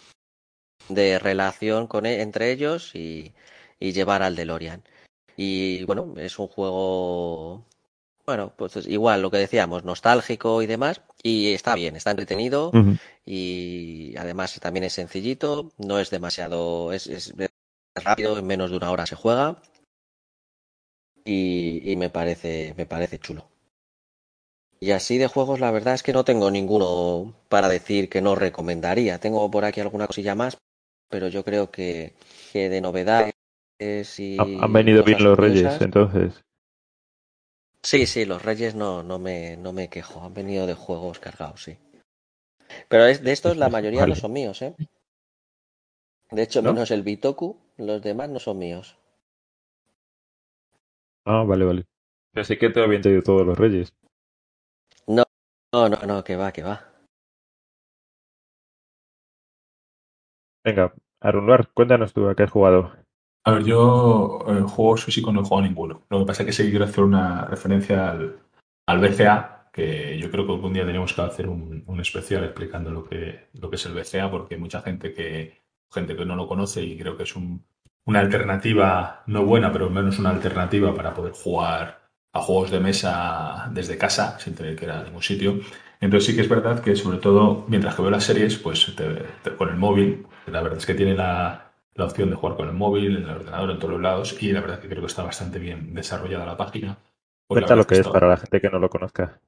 de 0.90 1.20
relación 1.20 1.88
con, 1.88 2.06
e, 2.06 2.22
entre 2.22 2.52
ellos 2.52 2.96
y, 2.96 3.34
y 3.80 3.92
llevar 3.94 4.24
al 4.24 4.36
DeLorean. 4.36 4.84
Y 5.36 5.84
bueno, 5.86 6.14
es 6.18 6.40
un 6.40 6.48
juego 6.48 7.66
bueno, 8.28 8.52
pues 8.58 8.76
igual 8.88 9.22
lo 9.22 9.32
que 9.32 9.38
decíamos, 9.38 9.86
nostálgico 9.86 10.62
y 10.62 10.68
demás, 10.68 11.02
y 11.24 11.54
está 11.54 11.76
bien, 11.76 11.96
está 11.96 12.12
entretenido 12.12 12.72
y 13.26 14.14
además 14.18 14.60
también 14.60 14.84
es 14.84 14.94
sencillito, 14.94 15.72
no 15.78 15.98
es 15.98 16.10
demasiado, 16.10 16.92
es, 16.92 17.08
es 17.08 17.34
rápido, 17.96 18.38
en 18.38 18.46
menos 18.46 18.70
de 18.70 18.78
una 18.78 18.92
hora 18.92 19.06
se 19.06 19.16
juega 19.16 19.62
y, 21.24 21.90
y 21.90 21.96
me 21.96 22.10
parece, 22.10 22.74
me 22.76 22.86
parece 22.86 23.18
chulo. 23.18 23.48
Y 24.82 24.92
así 24.92 25.18
de 25.18 25.28
juegos, 25.28 25.62
la 25.62 25.72
verdad 25.72 25.94
es 25.94 26.04
que 26.04 26.14
no 26.14 26.26
tengo 26.26 26.52
ninguno 26.52 27.34
para 27.48 27.70
decir 27.70 28.10
que 28.10 28.22
no 28.22 28.36
recomendaría. 28.36 29.20
Tengo 29.20 29.50
por 29.50 29.64
aquí 29.64 29.80
alguna 29.80 30.06
cosilla 30.06 30.36
más, 30.36 30.58
pero 31.10 31.28
yo 31.28 31.44
creo 31.44 31.72
que, 31.72 32.14
que 32.52 32.70
de 32.70 32.82
novedades 32.82 33.34
y 34.20 34.38
Han 34.62 34.74
venido 34.74 35.04
bien 35.04 35.24
los 35.24 35.38
curiosas- 35.38 35.80
Reyes, 35.80 35.82
entonces. 35.82 36.44
Sí, 37.82 38.06
sí, 38.06 38.26
los 38.26 38.44
Reyes 38.44 38.76
no, 38.76 39.02
no 39.04 39.18
me, 39.18 39.58
no 39.58 39.74
me 39.74 39.90
quejo, 39.90 40.22
han 40.24 40.34
venido 40.34 40.68
de 40.68 40.74
juegos 40.76 41.20
cargados, 41.20 41.64
sí. 41.64 41.78
Pero 42.90 43.06
es, 43.06 43.24
de 43.24 43.32
estos 43.32 43.56
la 43.56 43.70
mayoría 43.70 44.02
Vale. 44.02 44.14
no 44.14 44.20
son 44.20 44.34
míos, 44.34 44.62
¿eh? 44.62 44.74
De 46.32 46.42
hecho, 46.44 46.62
¿No? 46.62 46.72
menos 46.74 46.92
el 46.92 47.04
Bitoku, 47.04 47.58
los 47.78 48.02
demás 48.02 48.30
no 48.30 48.40
son 48.40 48.58
míos. 48.60 48.98
Ah, 51.26 51.44
vale, 51.44 51.66
vale. 51.66 51.86
Pensé 52.34 52.58
que 52.58 52.70
te 52.70 52.80
lo 52.80 52.86
habían 52.86 53.02
traído 53.02 53.22
todos 53.22 53.46
los 53.46 53.58
Reyes. 53.58 53.94
No, 55.08 55.24
no, 55.74 55.90
no, 55.90 55.98
no, 56.06 56.24
que 56.24 56.36
va, 56.36 56.52
que 56.52 56.64
va. 56.64 56.76
Venga, 60.68 60.94
Arunlar, 61.22 61.70
cuéntanos 61.74 62.14
tú 62.14 62.28
a 62.28 62.36
qué 62.36 62.44
has 62.44 62.52
jugado. 62.52 62.92
A 63.46 63.52
ver, 63.52 63.64
yo 63.64 64.40
eh, 64.48 64.62
juegos 64.62 65.06
físicos 65.06 65.34
no 65.34 65.42
he 65.42 65.44
jugado 65.44 65.68
ninguno. 65.68 66.04
Lo 66.10 66.20
que 66.20 66.26
pasa 66.26 66.44
es 66.44 66.48
que 66.48 66.54
sí 66.54 66.70
quiero 66.70 66.86
hacer 66.86 67.04
una 67.04 67.46
referencia 67.46 68.12
al, 68.12 68.40
al 68.86 69.00
BCA, 69.00 69.70
que 69.72 70.18
yo 70.20 70.30
creo 70.30 70.46
que 70.46 70.54
algún 70.54 70.74
día 70.74 70.86
tenemos 70.86 71.14
que 71.14 71.22
hacer 71.22 71.48
un, 71.48 71.84
un 71.88 72.00
especial 72.02 72.44
explicando 72.44 72.92
lo 72.92 73.06
que, 73.06 73.48
lo 73.54 73.70
que 73.70 73.78
es 73.78 73.86
el 73.86 73.94
BCA, 73.94 74.30
porque 74.30 74.56
hay 74.56 74.62
mucha 74.62 74.82
gente 74.82 75.14
que, 75.14 75.64
gente 75.92 76.16
que 76.16 76.26
no 76.26 76.36
lo 76.36 76.48
conoce 76.48 76.84
y 76.84 76.98
creo 76.98 77.16
que 77.16 77.24
es 77.24 77.36
un- 77.36 77.66
una 78.06 78.20
alternativa, 78.22 79.24
no 79.28 79.46
buena, 79.46 79.72
pero 79.72 79.86
al 79.86 79.92
menos 79.92 80.20
una 80.20 80.30
alternativa 80.32 80.94
para 80.96 81.14
poder 81.14 81.34
jugar 81.34 82.10
a 82.34 82.42
juegos 82.42 82.72
de 82.72 82.80
mesa 82.80 83.70
desde 83.74 83.98
casa, 83.98 84.40
sin 84.40 84.56
tener 84.56 84.76
que 84.76 84.86
ir 84.86 84.92
a 84.92 85.04
ningún 85.04 85.22
sitio. 85.24 85.60
Entonces 86.00 86.28
sí 86.30 86.36
que 86.36 86.42
es 86.42 86.50
verdad 86.50 86.82
que 86.82 86.96
sobre 86.96 87.18
todo 87.18 87.66
mientras 87.68 87.96
que 87.96 88.02
veo 88.02 88.12
las 88.12 88.24
series, 88.24 88.58
pues 88.58 88.94
te- 88.96 89.26
te- 89.44 89.56
con 89.56 89.70
el 89.70 89.78
móvil, 89.78 90.26
la 90.52 90.62
verdad 90.62 90.78
es 90.80 90.86
que 90.86 90.94
tiene 90.96 91.16
la, 91.16 91.72
la 91.96 92.06
opción 92.06 92.30
de 92.30 92.36
jugar 92.36 92.56
con 92.58 92.68
el 92.68 92.74
móvil, 92.76 93.18
en 93.18 93.24
el 93.24 93.30
ordenador, 93.30 93.72
en 93.72 93.80
todos 93.80 93.94
los 93.94 94.02
lados, 94.02 94.42
y 94.42 94.52
la 94.52 94.62
verdad 94.62 94.80
que 94.80 94.88
creo 94.90 95.02
que 95.02 95.08
está 95.08 95.24
bastante 95.24 95.60
bien 95.60 95.94
desarrollada 95.94 96.46
la 96.46 96.58
página. 96.58 96.98
Pues 97.48 97.62
Cuenta 97.62 97.76
lo 97.76 97.88
que 97.88 97.96
es 97.96 98.00
está- 98.02 98.12
para 98.12 98.28
la 98.28 98.38
gente 98.38 98.62
que 98.62 98.70
no 98.70 98.80
lo 98.80 98.90
conozca. 98.90 99.40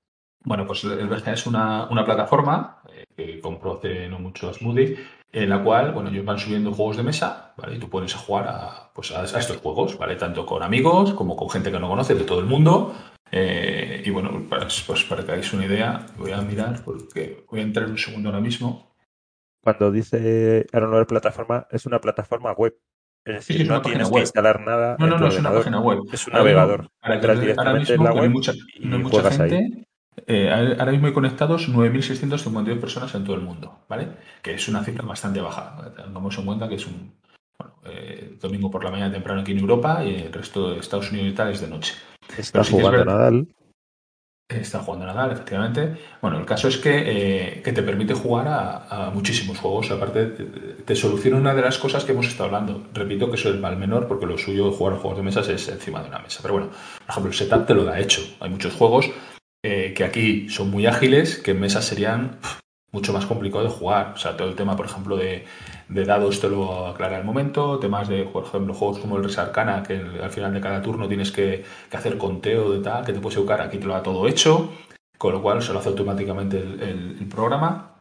bueno, 0.43 0.66
pues 0.66 0.84
el 0.86 1.08
BGA 1.08 1.34
es 1.34 1.45
una, 1.45 1.88
una 1.89 2.06
plataforma 2.06 2.82
eh, 2.93 3.04
que 3.16 3.39
compró 3.41 3.78
hace 3.78 4.08
no 4.08 4.20
mucho 4.20 4.54
Smoothie, 4.54 4.97
en 5.32 5.50
la 5.50 5.62
cual, 5.64 5.91
bueno, 5.91 6.10
ellos 6.10 6.26
van 6.26 6.39
subiendo 6.39 6.74
juegos 6.74 6.97
de 6.97 7.04
mesa, 7.04 7.54
¿vale? 7.58 7.76
Y 7.76 7.80
tú 7.80 7.89
pones 7.89 8.16
a 8.16 8.20
jugar 8.20 8.47
a, 8.47 8.91
pues 8.93 9.12
a, 9.12 9.22
a 9.22 9.26
estos 9.26 9.58
juegos, 9.58 9.97
¿vale? 9.97 10.16
Tanto 10.16 10.45
con 10.45 10.64
amigos 10.64 11.14
como 11.14 11.36
con 11.36 11.50
gente 11.50 11.72
que 11.72 11.80
no 11.80 11.89
conoce 11.89 12.16
de 12.16 12.24
todo 12.24 12.39
el 12.39 12.45
mundo. 12.47 12.95
Eh, 13.32 14.02
y 14.06 14.10
bueno, 14.10 14.43
pues, 14.50 14.84
pues 14.88 15.04
para 15.04 15.24
que 15.24 15.32
hagáis 15.34 15.54
una 15.54 15.66
idea, 15.66 16.06
voy 16.18 16.32
a 16.32 16.41
mirar 16.41 16.82
porque 16.84 17.45
voy 17.52 17.60
a 17.60 17.64
entrar 17.64 17.88
un 17.88 17.97
segundo 17.97 18.30
ahora 18.30 18.41
mismo. 18.41 18.89
Cuando 19.64 19.91
dice 19.91 20.66
Arunlar 20.74 21.07
plataforma, 21.07 21.68
es 21.72 21.86
una 21.86 21.99
plataforma 22.01 22.51
web. 22.53 22.76
Es 23.26 23.45
Sí, 23.45 23.53
decir, 23.53 23.62
es 23.64 23.68
no 23.68 23.82
tienes 23.82 24.07
que 24.07 24.14
web. 24.16 24.22
instalar 24.24 24.62
nada. 24.62 24.95
No, 24.99 25.07
no, 25.07 25.18
no, 25.20 25.28
es 25.28 25.38
una 25.39 25.53
página 25.53 25.80
web. 25.82 25.99
Es 26.12 26.28
un 26.28 26.34
Ahora 26.34 26.43
navegador. 26.43 26.88
Ahora 27.01 27.20
directamente 27.36 27.93
en 27.93 27.99
mismo, 27.99 28.03
la 28.03 28.14
no 28.14 28.22
hay 28.22 28.22
web 28.22 28.32
mucha, 28.32 28.53
y 28.76 28.86
no 28.88 28.95
hay 28.95 29.03
mucha 29.03 29.22
juegas 29.22 29.39
ahí. 29.39 29.49
gente. 29.49 29.88
eh, 30.28 30.49
ahora 30.51 30.91
mismo 30.91 31.07
hay 31.07 31.14
conectados 31.14 31.70
9.652 31.70 32.80
personas 32.80 33.14
en 33.16 33.24
todo 33.24 33.36
el 33.36 33.41
mundo, 33.41 33.86
¿vale? 33.89 34.07
Que 34.41 34.53
es 34.55 34.68
una 34.70 34.84
cifra 34.84 35.05
bastante 35.05 35.41
baja. 35.41 35.93
Tengamos 35.95 36.38
en 36.38 36.45
cuenta 36.45 36.68
que 36.70 36.76
es 36.76 36.88
un 36.88 37.14
bueno, 37.57 37.76
eh, 37.86 38.38
domingo 38.39 38.72
por 38.72 38.84
la 38.84 38.91
mañana 38.91 39.12
temprano 39.12 39.41
aquí 39.41 39.51
en 39.51 39.60
Europa 39.60 40.03
y 40.05 40.16
el 40.16 40.34
resto 40.34 40.72
de 40.72 40.80
Estados 40.80 41.12
Unidos 41.12 41.30
y 41.30 41.36
tal 41.36 41.51
es 41.51 41.62
de 41.62 41.68
noche. 41.68 41.93
Está 42.38 42.51
Pero 42.60 42.64
sí 42.64 42.72
jugando 42.72 42.91
verdad. 42.99 43.05
Nadal. 43.05 43.47
Está 44.50 44.80
jugando 44.80 45.06
Nadal, 45.06 45.32
efectivamente. 45.32 45.95
Bueno, 46.24 46.39
el 46.39 46.45
caso 46.45 46.70
es 46.70 46.78
que, 46.78 47.04
eh, 47.06 47.62
que 47.62 47.72
te 47.72 47.84
permite 47.84 48.16
jugar 48.16 48.47
a, 48.50 49.12
muchísimos 49.14 49.60
juegos. 49.60 49.91
Aparte, 49.91 50.26
te, 50.26 50.95
soluciona 50.95 51.38
una 51.38 51.54
de 51.54 51.62
las 51.62 51.78
cosas 51.78 52.04
que 52.04 52.14
hemos 52.14 52.26
estado 52.26 52.45
hablando. 52.45 52.88
Repito 52.91 53.30
que 53.30 53.38
soy 53.38 53.52
el 53.52 53.60
mal 53.60 53.78
menor 53.78 54.08
porque 54.08 54.26
lo 54.26 54.39
suyo 54.39 54.72
jugar 54.72 54.95
a 54.95 54.97
juegos 54.97 55.18
de 55.20 55.24
mesas 55.24 55.47
es 55.50 55.70
encima 55.70 56.02
de 56.02 56.08
una 56.08 56.18
mesa. 56.18 56.39
Pero 56.41 56.56
bueno, 56.56 56.70
por 56.70 57.10
ejemplo, 57.10 57.32
el 57.32 57.38
setup 57.38 57.68
te 57.68 57.76
lo 57.76 57.84
da 57.84 58.00
hecho. 58.00 58.22
Hay 58.39 58.50
muchos 58.50 58.74
juegos 58.74 59.12
eh, 59.64 59.93
que 59.95 60.04
aquí 60.04 60.50
son 60.50 60.72
muy 60.72 60.88
ágiles, 60.88 61.38
que 61.38 61.52
en 61.52 61.60
mesas 61.60 61.86
serían 61.86 62.39
mucho 62.91 63.14
más 63.14 63.28
complicado 63.28 63.66
de 63.66 63.70
jugar. 63.70 64.14
O 64.16 64.18
sea, 64.18 64.36
todo 64.36 64.50
el 64.50 64.56
tema, 64.56 64.76
por 64.76 64.88
ejemplo, 64.88 65.16
de, 65.16 65.45
de 65.90 66.06
dados 66.06 66.40
te 66.40 66.48
lo 66.48 66.88
aclara 66.88 67.18
al 67.18 67.26
momento. 67.26 67.80
Temas 67.80 68.08
de, 68.08 68.24
por 68.24 68.46
ejemplo, 68.46 68.74
juegos 68.74 69.00
como 69.00 69.18
el 69.18 69.24
Res 69.24 69.38
Arcana, 69.38 69.84
que 69.84 69.96
al 69.96 70.30
final 70.30 70.54
de 70.54 70.62
cada 70.62 70.82
turno 70.82 71.08
tienes 71.08 71.32
que, 71.32 71.66
hacer 71.92 72.18
conteo 72.18 72.72
de 72.72 72.82
tal, 72.82 73.04
que 73.04 73.12
te 73.12 73.20
puedes 73.20 73.38
educar. 73.38 73.60
Aquí 73.62 73.78
te 73.78 73.86
lo 73.86 73.94
da 73.94 74.04
todo 74.04 74.28
hecho, 74.28 74.72
con 75.18 75.34
lo 75.34 75.42
cual 75.42 75.62
se 75.62 75.74
lo 75.74 75.80
hace 75.80 75.90
automáticamente 75.90 76.60
el, 76.60 77.28
programa. 77.30 77.96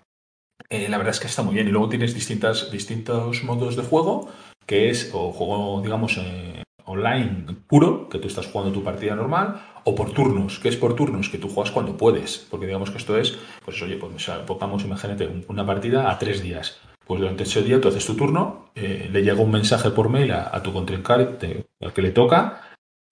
Eh, 0.71 0.89
la 0.89 0.99
verdad 0.99 1.15
es 1.15 1.21
que 1.21 1.27
está 1.27 1.43
muy 1.43 1.55
bien. 1.55 1.67
Y 1.67 1.71
luego 1.71 1.89
tienes 1.89 2.15
distintas, 2.15 2.71
distintos 2.71 3.43
modos 3.43 3.75
de 3.75 3.83
juego, 3.83 4.29
que 4.67 4.91
es 4.91 5.11
o 5.15 5.33
juego, 5.33 5.81
digamos, 5.83 6.19
eh, 6.19 6.63
online 6.85 7.47
puro, 7.67 8.09
que 8.09 8.19
tú 8.19 8.29
estás 8.29 8.47
jugando 8.47 8.73
tu 8.73 8.83
partida 8.83 9.15
normal, 9.15 9.63
o 9.85 9.95
por 9.95 10.13
turnos, 10.13 10.59
que 10.59 10.69
es 10.69 10.77
por 10.77 10.95
turnos, 10.95 11.31
que 11.31 11.39
tú 11.39 11.49
juegas 11.49 11.73
cuando 11.73 11.97
puedes. 11.97 12.47
Porque 12.51 12.67
digamos 12.67 12.91
que 12.91 12.99
esto 12.99 13.17
es, 13.17 13.39
pues 13.65 13.81
oye, 13.83 13.97
pues 13.97 14.31
pongamos, 14.47 14.85
imagínate, 14.85 15.27
un- 15.27 15.45
una 15.49 15.65
partida 15.65 16.11
a 16.11 16.19
tres 16.19 16.43
días. 16.43 16.79
Pues 17.09 17.21
durante 17.21 17.43
ese 17.45 17.63
día 17.63 17.81
tú 17.81 17.89
haces 17.89 18.05
tu 18.07 18.15
turno, 18.15 18.71
eh, 18.75 19.09
le 19.11 19.23
llega 19.23 19.41
un 19.41 19.51
mensaje 19.51 19.91
por 19.91 20.09
mail 20.11 20.31
a, 20.33 20.55
a 20.55 20.63
tu 20.63 20.73
contrincante, 20.73 21.65
al 21.81 21.93
que 21.93 22.03
le 22.03 22.11
toca, 22.11 22.61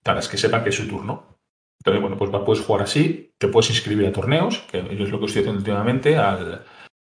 para 0.05 0.21
que 0.21 0.37
sepa 0.37 0.63
que 0.63 0.69
es 0.69 0.77
su 0.77 0.87
turno. 0.87 1.25
Entonces, 1.81 2.01
bueno, 2.03 2.17
pues 2.19 2.31
puedes 2.45 2.63
jugar 2.65 2.83
así, 2.83 3.33
te 3.39 3.49
puedes 3.49 3.71
inscribir 3.71 4.07
a 4.07 4.13
torneos, 4.13 4.59
que 4.71 4.79
es 4.81 5.11
lo 5.11 5.19
que 5.19 5.27
estoy 5.27 5.41
haciendo 5.41 5.59
últimamente, 5.61 6.17
al, 6.17 6.63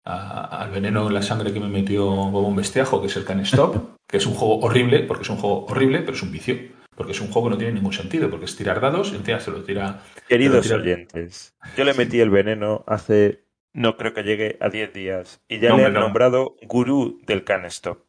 a- 0.05 0.61
al 0.63 0.71
veneno 0.71 1.07
en 1.07 1.13
la 1.13 1.21
sangre 1.21 1.53
que 1.53 1.59
me 1.59 1.69
metió 1.69 2.05
Bobón 2.05 2.55
Bestiajo, 2.55 2.99
que 2.99 3.07
es 3.07 3.15
el 3.15 3.23
Can 3.25 3.39
Stop, 3.41 3.77
que 4.07 4.17
es 4.17 4.25
un 4.25 4.33
juego 4.33 4.59
horrible, 4.59 4.99
porque 5.03 5.23
es 5.23 5.29
un 5.29 5.37
juego 5.37 5.65
horrible, 5.65 5.99
pero 5.99 6.13
es 6.13 6.21
un 6.23 6.31
vicio. 6.31 6.57
Porque 6.95 7.13
es 7.13 7.21
un 7.21 7.29
juego 7.31 7.47
que 7.47 7.51
no 7.53 7.57
tiene 7.57 7.73
ningún 7.73 7.93
sentido, 7.93 8.29
porque 8.29 8.45
es 8.45 8.55
tirar 8.55 8.79
dados, 8.79 9.13
encima 9.13 9.39
se 9.39 9.49
lo 9.49 9.63
tira. 9.63 10.01
Queridos 10.27 10.67
tira- 10.67 10.77
oyentes, 10.77 11.55
yo 11.75 11.85
le 11.85 11.93
metí 11.95 12.19
el 12.19 12.29
veneno 12.29 12.83
hace, 12.85 13.45
no 13.73 13.97
creo 13.97 14.13
que 14.13 14.23
llegue 14.23 14.57
a 14.59 14.69
10 14.69 14.93
días, 14.93 15.41
y 15.47 15.59
ya 15.59 15.69
No, 15.69 15.77
le 15.77 15.85
han 15.85 15.93
no. 15.93 15.99
nombrado 16.01 16.55
gurú 16.63 17.19
del 17.25 17.43
canstop. 17.43 18.05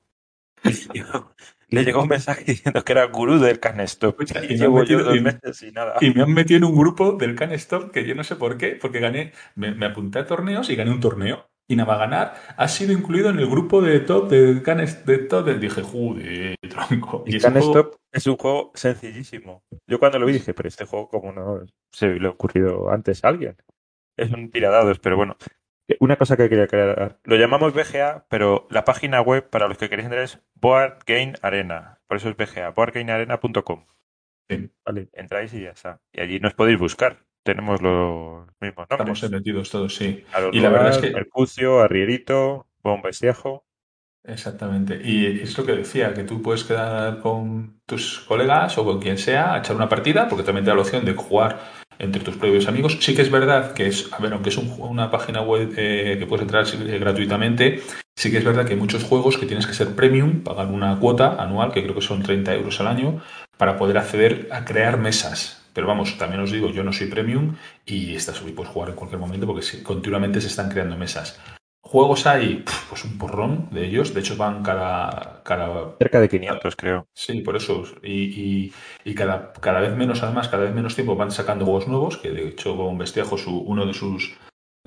Y 0.95 0.99
yo- 1.01 1.31
le 1.69 1.85
llegó 1.85 2.03
un 2.03 2.09
mensaje 2.09 2.45
diciendo 2.45 2.85
que 2.85 2.93
era 2.93 3.07
gurú 3.07 3.39
del. 3.41 3.59
Escucha, 3.83 4.45
y 4.45 4.45
Y 4.45 4.49
me 4.49 4.55
han 4.55 4.61
llevo 4.61 4.77
yo 4.85 4.99
metido- 4.99 5.05
dos 5.05 5.17
y- 5.17 5.21
meses 5.21 5.63
y 5.63 5.73
nada. 5.73 5.95
Y 6.01 6.11
me 6.15 6.23
han 6.23 6.33
metido 6.33 6.59
en 6.59 6.65
un 6.65 6.77
grupo 6.77 7.13
del 7.13 7.35
Can 7.35 7.51
Stop 7.53 7.91
que 7.91 8.07
yo 8.07 8.15
no 8.15 8.23
sé 8.23 8.37
por 8.37 8.57
qué, 8.59 8.79
porque 8.81 9.01
gané, 9.01 9.33
me, 9.57 9.75
me 9.75 9.87
apunté 9.87 10.21
a 10.21 10.27
torneos 10.27 10.71
y 10.71 10.77
gané 10.77 10.91
un 10.93 11.01
torneo. 11.01 11.49
Y 11.67 11.77
nada 11.77 11.89
más 11.91 11.99
ganar, 11.99 12.35
ha 12.59 12.69
sido 12.69 12.93
incluido 12.93 13.31
en 13.31 13.39
el 13.39 13.49
grupo 13.49 13.81
de 13.81 13.99
top 14.01 14.29
del 14.31 14.63
Can 14.63 14.85
de 15.07 15.19
top. 15.19 15.47
del- 15.47 15.59
Dije, 15.61 15.83
joder, 15.83 16.55
tronco. 16.69 17.25
Y 17.27 17.41
juego- 17.41 17.55
Canstop 17.55 17.95
es 18.13 18.27
un 18.27 18.37
juego 18.37 18.71
sencillísimo. 18.75 19.65
Yo 19.89 19.99
cuando 19.99 20.19
lo 20.21 20.27
vi 20.27 20.35
dije, 20.35 20.55
pero 20.55 20.69
este 20.69 20.85
juego 20.85 21.09
como 21.09 21.33
no 21.33 21.61
se 21.91 22.09
le 22.21 22.29
ha 22.29 22.31
ocurrido 22.31 22.91
antes 22.91 23.25
a 23.25 23.29
alguien. 23.29 23.57
Es 24.17 24.31
un 24.33 24.51
tiradados, 24.51 24.99
pero 24.99 25.17
bueno. 25.17 25.37
Una 26.01 26.17
cosa 26.17 26.37
que 26.37 26.49
quería 26.49 26.65
aclarar. 26.65 27.19
Lo 27.25 27.37
llamamos 27.37 27.75
BGA, 27.75 28.27
pero 28.31 28.67
la 28.71 28.85
página 28.85 29.21
web 29.21 29.51
para 29.51 29.69
los 29.69 29.77
que 29.77 29.89
queréis 29.89 30.07
entrar 30.07 30.25
es 30.25 30.41
Board 30.55 31.01
Game 31.07 31.35
Arena. 31.43 32.01
Por 32.07 32.17
eso 32.17 32.31
es 32.31 32.37
BGA, 32.37 32.71
boardgamearena.com. 32.71 33.87
Sí. 34.49 34.71
Vale, 34.85 35.09
entráis 35.13 35.53
y 35.55 35.63
ya 35.63 35.71
está. 35.71 36.01
Y 36.13 36.21
allí 36.21 36.41
nos 36.41 36.55
podéis 36.55 36.79
buscar. 36.79 37.25
Tenemos 37.43 37.83
los 37.83 38.47
mismos 38.61 38.87
nombres. 38.89 39.19
Estamos 39.19 39.31
metidos 39.31 39.71
todos, 39.71 39.95
sí. 39.95 40.25
A 40.33 40.41
y 40.53 40.61
la 40.61 40.71
verdad 40.71 40.91
es 40.91 40.99
que- 40.99 41.11
Mercucio, 41.11 41.81
Arrierito, 41.81 42.67
Bombestiejo. 42.83 43.67
Exactamente. 44.27 44.99
Y 45.05 45.43
es 45.43 45.57
lo 45.59 45.67
que 45.67 45.73
decía, 45.73 46.15
que 46.15 46.25
tú 46.25 46.41
puedes 46.41 46.65
quedar 46.65 47.21
con 47.21 47.83
tus 47.85 48.21
colegas 48.21 48.79
o 48.79 48.85
con 48.85 48.99
quien 49.01 49.19
sea 49.19 49.53
a 49.53 49.59
echar 49.59 49.77
una 49.77 49.89
partida, 49.91 50.29
porque 50.29 50.45
también 50.45 50.65
te 50.65 50.71
da 50.71 50.77
la 50.77 50.81
opción 50.83 51.05
de 51.05 51.13
jugar 51.13 51.61
entre 51.99 52.23
tus 52.23 52.37
propios 52.37 52.69
amigos. 52.69 52.99
Sí 53.01 53.15
que 53.15 53.23
es 53.23 53.31
verdad 53.31 53.73
que 53.73 53.87
es, 53.87 54.13
a 54.13 54.19
ver, 54.19 54.33
aunque 54.33 54.51
es 54.51 54.57
una 54.57 55.11
página 55.11 55.43
web 55.43 55.73
eh, 55.77 56.17
que 56.19 56.27
puedes 56.27 56.43
entrar 56.43 56.67
eh, 56.67 56.99
gratuitamente, 56.99 57.83
sí 58.17 58.31
que 58.31 58.39
es 58.39 58.45
verdad 58.45 58.67
que 58.67 58.75
hay 58.75 58.79
muchos 58.79 59.05
juegos 59.05 59.39
que 59.39 59.47
tienes 59.47 59.67
que 59.67 59.75
ser 59.75 59.95
premium, 59.95 60.41
pagar 60.41 60.67
una 60.67 60.99
cuota 60.99 61.37
anual, 61.43 61.73
que 61.73 61.83
creo 61.83 61.95
que 61.95 62.01
son 62.01 62.23
30 62.23 62.55
euros 62.55 62.81
al 62.81 62.89
año, 62.89 63.23
para 63.57 63.77
poder 63.77 63.99
acceder 63.99 64.49
a 64.51 64.65
crear 64.65 64.99
mesas. 64.99 65.63
Pero 65.73 65.89
vamos, 65.89 66.17
también 66.19 66.41
os 66.41 66.53
digo, 66.53 66.71
yo 66.71 66.85
no 66.85 66.93
soy 66.93 67.09
premium 67.09 67.57
y 67.85 68.15
estás 68.15 68.41
puedes 68.41 68.73
jugar 68.73 68.91
en 68.91 68.95
cualquier 68.95 69.21
momento 69.21 69.47
porque 69.47 69.83
continuamente 69.83 70.41
se 70.41 70.47
están 70.47 70.71
creando 70.71 70.97
mesas. 70.97 71.41
Juegos 71.87 72.27
hay, 72.27 72.65
pues 72.89 73.05
un 73.05 73.19
porrón 73.19 73.69
de 73.71 73.87
ellos. 73.87 74.15
De 74.15 74.21
hecho, 74.21 74.37
van 74.37 74.63
cada. 74.63 75.43
cada 75.45 75.97
Cerca 75.99 76.19
de 76.19 76.29
500, 76.29 76.77
creo. 76.77 77.07
Sí, 77.13 77.41
por 77.43 77.57
eso. 77.57 77.85
Y, 78.03 78.73
y, 79.05 79.15
cada, 79.15 79.53
cada 79.53 79.81
vez 79.81 79.95
menos, 79.95 80.23
además, 80.23 80.49
cada 80.49 80.65
vez 80.65 80.75
menos 80.75 80.95
tiempo 80.95 81.15
van 81.15 81.31
sacando 81.31 81.67
juegos 81.67 81.87
nuevos. 81.87 82.17
Que 82.17 82.31
de 82.31 82.49
hecho, 82.49 82.77
con 82.77 82.97
Bestiajo, 82.97 83.37
su, 83.37 83.59
uno 83.59 83.87
de 83.87 83.93
sus, 83.93 84.35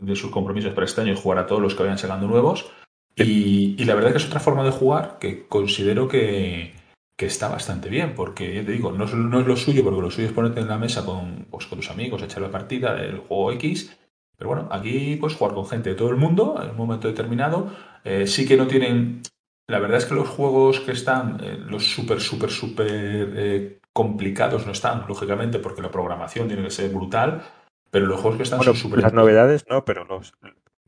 de 0.02 0.15
sus 0.15 0.32
compromisos 0.32 0.74
para 0.74 0.86
este 0.86 1.02
año 1.02 1.14
es 1.14 1.19
jugar 1.19 1.38
a 1.38 1.45
todos 1.45 1.61
los 1.61 1.76
que 1.76 1.84
vayan 1.84 1.99
sacando 1.99 2.28
nuevos. 2.28 2.72
Y, 3.15 3.76
y 3.78 3.86
la 3.86 3.95
verdad 3.95 4.10
es 4.10 4.14
que 4.14 4.24
es 4.24 4.28
otra 4.28 4.40
forma 4.40 4.64
de 4.64 4.72
jugar 4.72 5.18
que 5.19 5.48
considero 5.48 6.07
que, 6.07 6.74
que 7.18 7.26
está 7.26 7.48
bastante 7.48 7.90
bien, 7.90 8.14
porque 8.15 8.53
ya 8.53 8.64
te 8.64 8.72
digo, 8.72 8.91
no 8.91 9.06
es, 9.06 9.14
no 9.14 9.40
es, 9.40 9.48
lo 9.48 9.56
suyo, 9.56 9.84
porque 9.84 10.02
lo 10.02 10.11
suyo 10.11 10.28
es 10.28 10.34
ponerte 10.34 10.60
en 10.60 10.68
la 10.68 10.78
mesa 10.78 11.03
con, 11.03 11.48
pues, 11.49 11.65
con 11.65 11.80
tus 11.80 11.90
amigos, 11.90 12.22
echar 12.22 12.44
la 12.44 12.52
partida 12.52 12.94
del 12.95 13.18
juego 13.19 13.52
X, 13.53 13.98
pero 14.38 14.49
bueno, 14.49 14.69
aquí 14.72 15.15
puedes 15.15 15.35
jugar 15.35 15.55
con 15.55 15.65
gente 15.65 15.89
de 15.89 15.95
todo 15.95 16.09
el 16.09 16.15
mundo 16.15 16.61
en 16.61 16.69
un 16.69 16.77
momento 16.77 17.07
determinado. 17.07 17.72
Eh, 18.03 18.27
sí 18.27 18.47
que 18.47 18.55
no 18.55 18.68
tienen. 18.68 19.23
La 19.68 19.80
verdad 19.80 19.97
es 19.97 20.05
que 20.05 20.14
los 20.14 20.30
juegos 20.30 20.80
que 20.80 20.91
están, 20.91 21.39
eh, 21.43 21.57
los 21.57 21.84
súper, 21.84 22.22
súper, 22.22 22.51
súper 22.51 22.88
eh, 22.89 23.80
complicados 23.91 24.65
no 24.65 24.72
están, 24.72 25.05
lógicamente, 25.07 25.59
porque 25.59 25.81
la 25.81 25.91
programación 25.91 26.47
tiene 26.47 26.64
que 26.64 26.69
ser 26.69 26.91
brutal. 26.91 27.41
Pero 27.89 28.05
los 28.05 28.19
juegos 28.19 28.38
que 28.38 28.43
están 28.43 28.61
son 28.61 28.76
súper. 28.76 28.99
Las 28.99 29.14
novedades 29.14 29.65
no, 29.68 29.84
pero 29.84 30.05
los. 30.05 30.34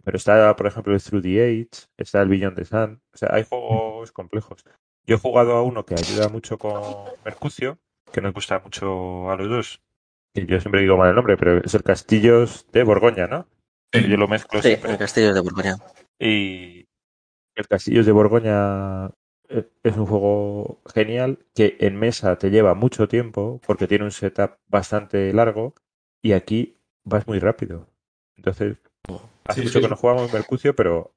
Pero 0.04 0.18
está, 0.18 0.56
por 0.56 0.68
ejemplo, 0.68 0.94
el 0.94 1.02
Through 1.02 1.24
the 1.24 1.44
Age, 1.44 1.88
está 1.98 2.22
el 2.22 2.30
Beyond 2.30 2.56
the 2.56 2.66
Sun. 2.66 3.02
O 3.14 3.18
sea, 3.18 3.30
hay 3.34 3.44
juegos 3.44 4.12
complejos. 4.12 4.64
Yo 5.06 5.16
he 5.16 5.20
jugado 5.20 5.54
a 5.54 5.64
uno 5.64 5.86
que 5.86 5.96
ayuda 5.96 6.30
mucho 6.30 6.58
con 6.58 6.82
Mercucio, 7.26 7.80
que 8.12 8.22
nos 8.22 8.34
gusta 8.34 8.60
mucho 8.60 9.30
a 9.32 9.36
los 9.36 9.50
dos, 9.50 9.82
yo 10.46 10.60
siempre 10.60 10.82
digo 10.82 10.98
mal 10.98 11.10
el 11.10 11.16
nombre, 11.16 11.38
pero 11.38 11.58
es 11.64 11.74
el 11.74 11.84
Castillos 11.84 12.66
de 12.72 12.84
Borgoña, 12.84 13.28
¿no? 13.28 13.48
Yo 13.92 14.18
lo 14.18 14.28
mezclo 14.28 14.62
sí, 14.62 14.78
el 14.84 14.98
Castillos 14.98 15.34
de 15.34 15.42
Borgoña. 15.42 15.76
Y 16.20 16.88
el 17.56 17.68
Castillos 17.68 18.06
de 18.06 18.12
Borgoña 18.12 19.08
eh, 19.50 19.68
es 19.84 19.98
un 19.98 20.06
juego 20.06 20.82
genial 20.94 21.40
que 21.56 21.78
en 21.80 21.98
mesa 21.98 22.38
te 22.38 22.52
lleva 22.52 22.76
mucho 22.76 23.08
tiempo 23.08 23.60
porque 23.66 23.88
tiene 23.88 24.06
un 24.06 24.12
setup 24.12 24.58
bastante 24.68 25.34
largo 25.34 25.74
y 26.22 26.34
aquí 26.34 26.78
vas 27.04 27.28
muy 27.28 27.40
rápido. 27.40 27.88
Entonces, 28.38 28.78
hace 29.46 29.64
mucho 29.64 29.82
que 29.82 29.88
no 29.88 29.96
jugamos 29.96 30.32
Mercucio, 30.32 30.76
pero 30.76 31.14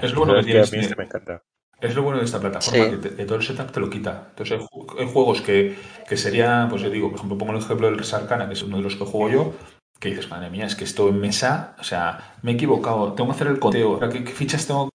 es 0.00 0.14
bueno 0.14 0.34
que, 0.36 0.52
que 0.52 0.60
a 0.60 0.64
mí 0.64 0.78
este 0.78 0.96
me 0.96 1.04
encanta. 1.04 1.44
Es 1.80 1.94
lo 1.94 2.02
bueno 2.02 2.18
de 2.18 2.24
esta 2.24 2.40
plataforma, 2.40 2.90
que 2.90 2.96
de 2.96 3.24
todo 3.26 3.36
el 3.36 3.44
setup 3.44 3.70
te 3.70 3.80
lo 3.80 3.90
quita. 3.90 4.28
Entonces 4.30 4.60
hay, 4.98 5.06
juegos 5.06 5.42
que, 5.42 5.76
que 6.08 6.16
serían, 6.16 6.70
pues 6.70 6.80
yo 6.80 6.88
digo, 6.88 7.08
por 7.08 7.16
ejemplo, 7.16 7.38
pongo 7.38 7.52
el 7.52 7.58
ejemplo 7.58 7.86
del 7.86 7.98
Resarcana, 7.98 8.46
que 8.46 8.54
es 8.54 8.62
uno 8.62 8.78
de 8.78 8.82
los 8.82 8.96
que 8.96 9.04
juego 9.04 9.28
yo, 9.28 9.54
que 10.00 10.08
dices, 10.08 10.30
madre 10.30 10.48
mía, 10.48 10.66
es 10.66 10.74
que 10.74 10.84
esto 10.84 11.08
en 11.08 11.20
mesa, 11.20 11.76
o 11.78 11.84
sea, 11.84 12.36
me 12.42 12.52
he 12.52 12.54
equivocado, 12.54 13.12
tengo 13.12 13.28
que 13.28 13.34
hacer 13.34 13.48
el 13.48 13.58
conteo, 13.58 13.98
¿qué, 14.10 14.24
qué 14.24 14.32
fichas 14.32 14.66
tengo 14.66 14.86
que 14.86 14.90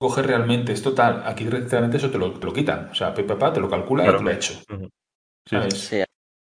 coger 0.00 0.26
realmente? 0.26 0.72
Esto 0.72 0.94
tal, 0.94 1.22
aquí 1.26 1.44
directamente 1.44 1.98
eso 1.98 2.10
te 2.10 2.16
lo, 2.16 2.32
te 2.32 2.46
lo 2.46 2.52
quitan. 2.52 2.88
O 2.90 2.94
sea, 2.94 3.14
papá 3.14 3.52
te 3.52 3.60
lo 3.60 3.68
calcula 3.68 4.04
y 4.04 4.06
te 4.06 4.22
lo 4.22 4.30
ha 4.30 4.32
hecho. 4.32 4.54
Sí. 5.46 6.02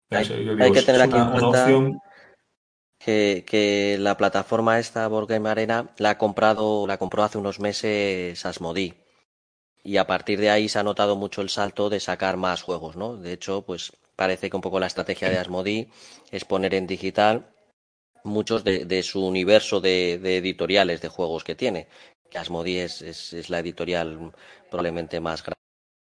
Hay, 0.09 0.71
que 0.71 0.81
tener 0.81 1.01
aquí 1.01 1.17
en 1.17 1.31
cuenta 1.31 1.67
que, 2.99 3.45
que, 3.47 3.97
la 3.99 4.17
plataforma 4.17 4.79
esta 4.79 5.07
Board 5.07 5.27
Game 5.27 5.49
Arena 5.49 5.91
la 5.97 6.11
ha 6.11 6.17
comprado, 6.17 6.87
la 6.87 6.97
compró 6.97 7.23
hace 7.23 7.37
unos 7.37 7.59
meses 7.59 8.45
Asmodee 8.45 9.06
y 9.87 9.95
a 9.95 10.05
partir 10.05 10.37
de 10.41 10.49
ahí 10.49 10.67
se 10.67 10.79
ha 10.79 10.83
notado 10.83 11.15
mucho 11.15 11.41
el 11.41 11.47
salto 11.47 11.89
de 11.89 12.01
sacar 12.01 12.35
más 12.35 12.61
juegos, 12.61 12.97
¿no? 12.97 13.15
De 13.15 13.31
hecho, 13.31 13.61
pues 13.61 13.93
parece 14.17 14.49
que 14.49 14.57
un 14.57 14.61
poco 14.61 14.81
la 14.81 14.87
estrategia 14.87 15.29
de 15.29 15.37
Asmodee 15.37 15.87
es 16.29 16.43
poner 16.43 16.73
en 16.73 16.87
digital 16.87 17.47
muchos 18.25 18.65
de, 18.65 19.01
su 19.03 19.25
universo 19.25 19.79
de, 19.79 20.15
editoriales 20.15 20.99
de 20.99 21.07
juegos 21.07 21.45
que 21.45 21.55
tiene. 21.55 21.87
Que 22.29 22.37
Asmodee 22.37 22.83
es, 22.83 23.01
es, 23.01 23.49
la 23.49 23.59
editorial 23.59 24.33
probablemente 24.69 25.21
más 25.21 25.41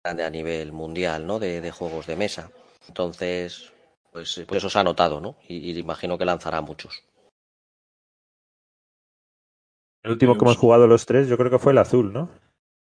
grande 0.01 0.23
a 0.23 0.29
nivel 0.29 0.71
mundial, 0.71 1.27
¿no? 1.27 1.37
De, 1.37 1.69
juegos 1.71 2.07
de 2.07 2.15
mesa. 2.15 2.51
Entonces, 2.87 3.73
pues, 4.13 4.41
pues, 4.47 4.59
eso 4.59 4.69
se 4.69 4.79
ha 4.79 4.83
notado, 4.85 5.19
¿no? 5.19 5.35
Y, 5.49 5.77
imagino 5.77 6.17
que 6.17 6.23
lanzará 6.23 6.61
muchos. 6.61 7.03
El 10.03 10.11
último 10.11 10.37
que 10.37 10.45
hemos 10.45 10.57
jugado 10.57 10.87
los 10.87 11.05
tres, 11.05 11.27
yo 11.27 11.37
creo 11.37 11.51
que 11.51 11.59
fue 11.59 11.73
el 11.73 11.79
azul, 11.79 12.13
¿no? 12.13 12.42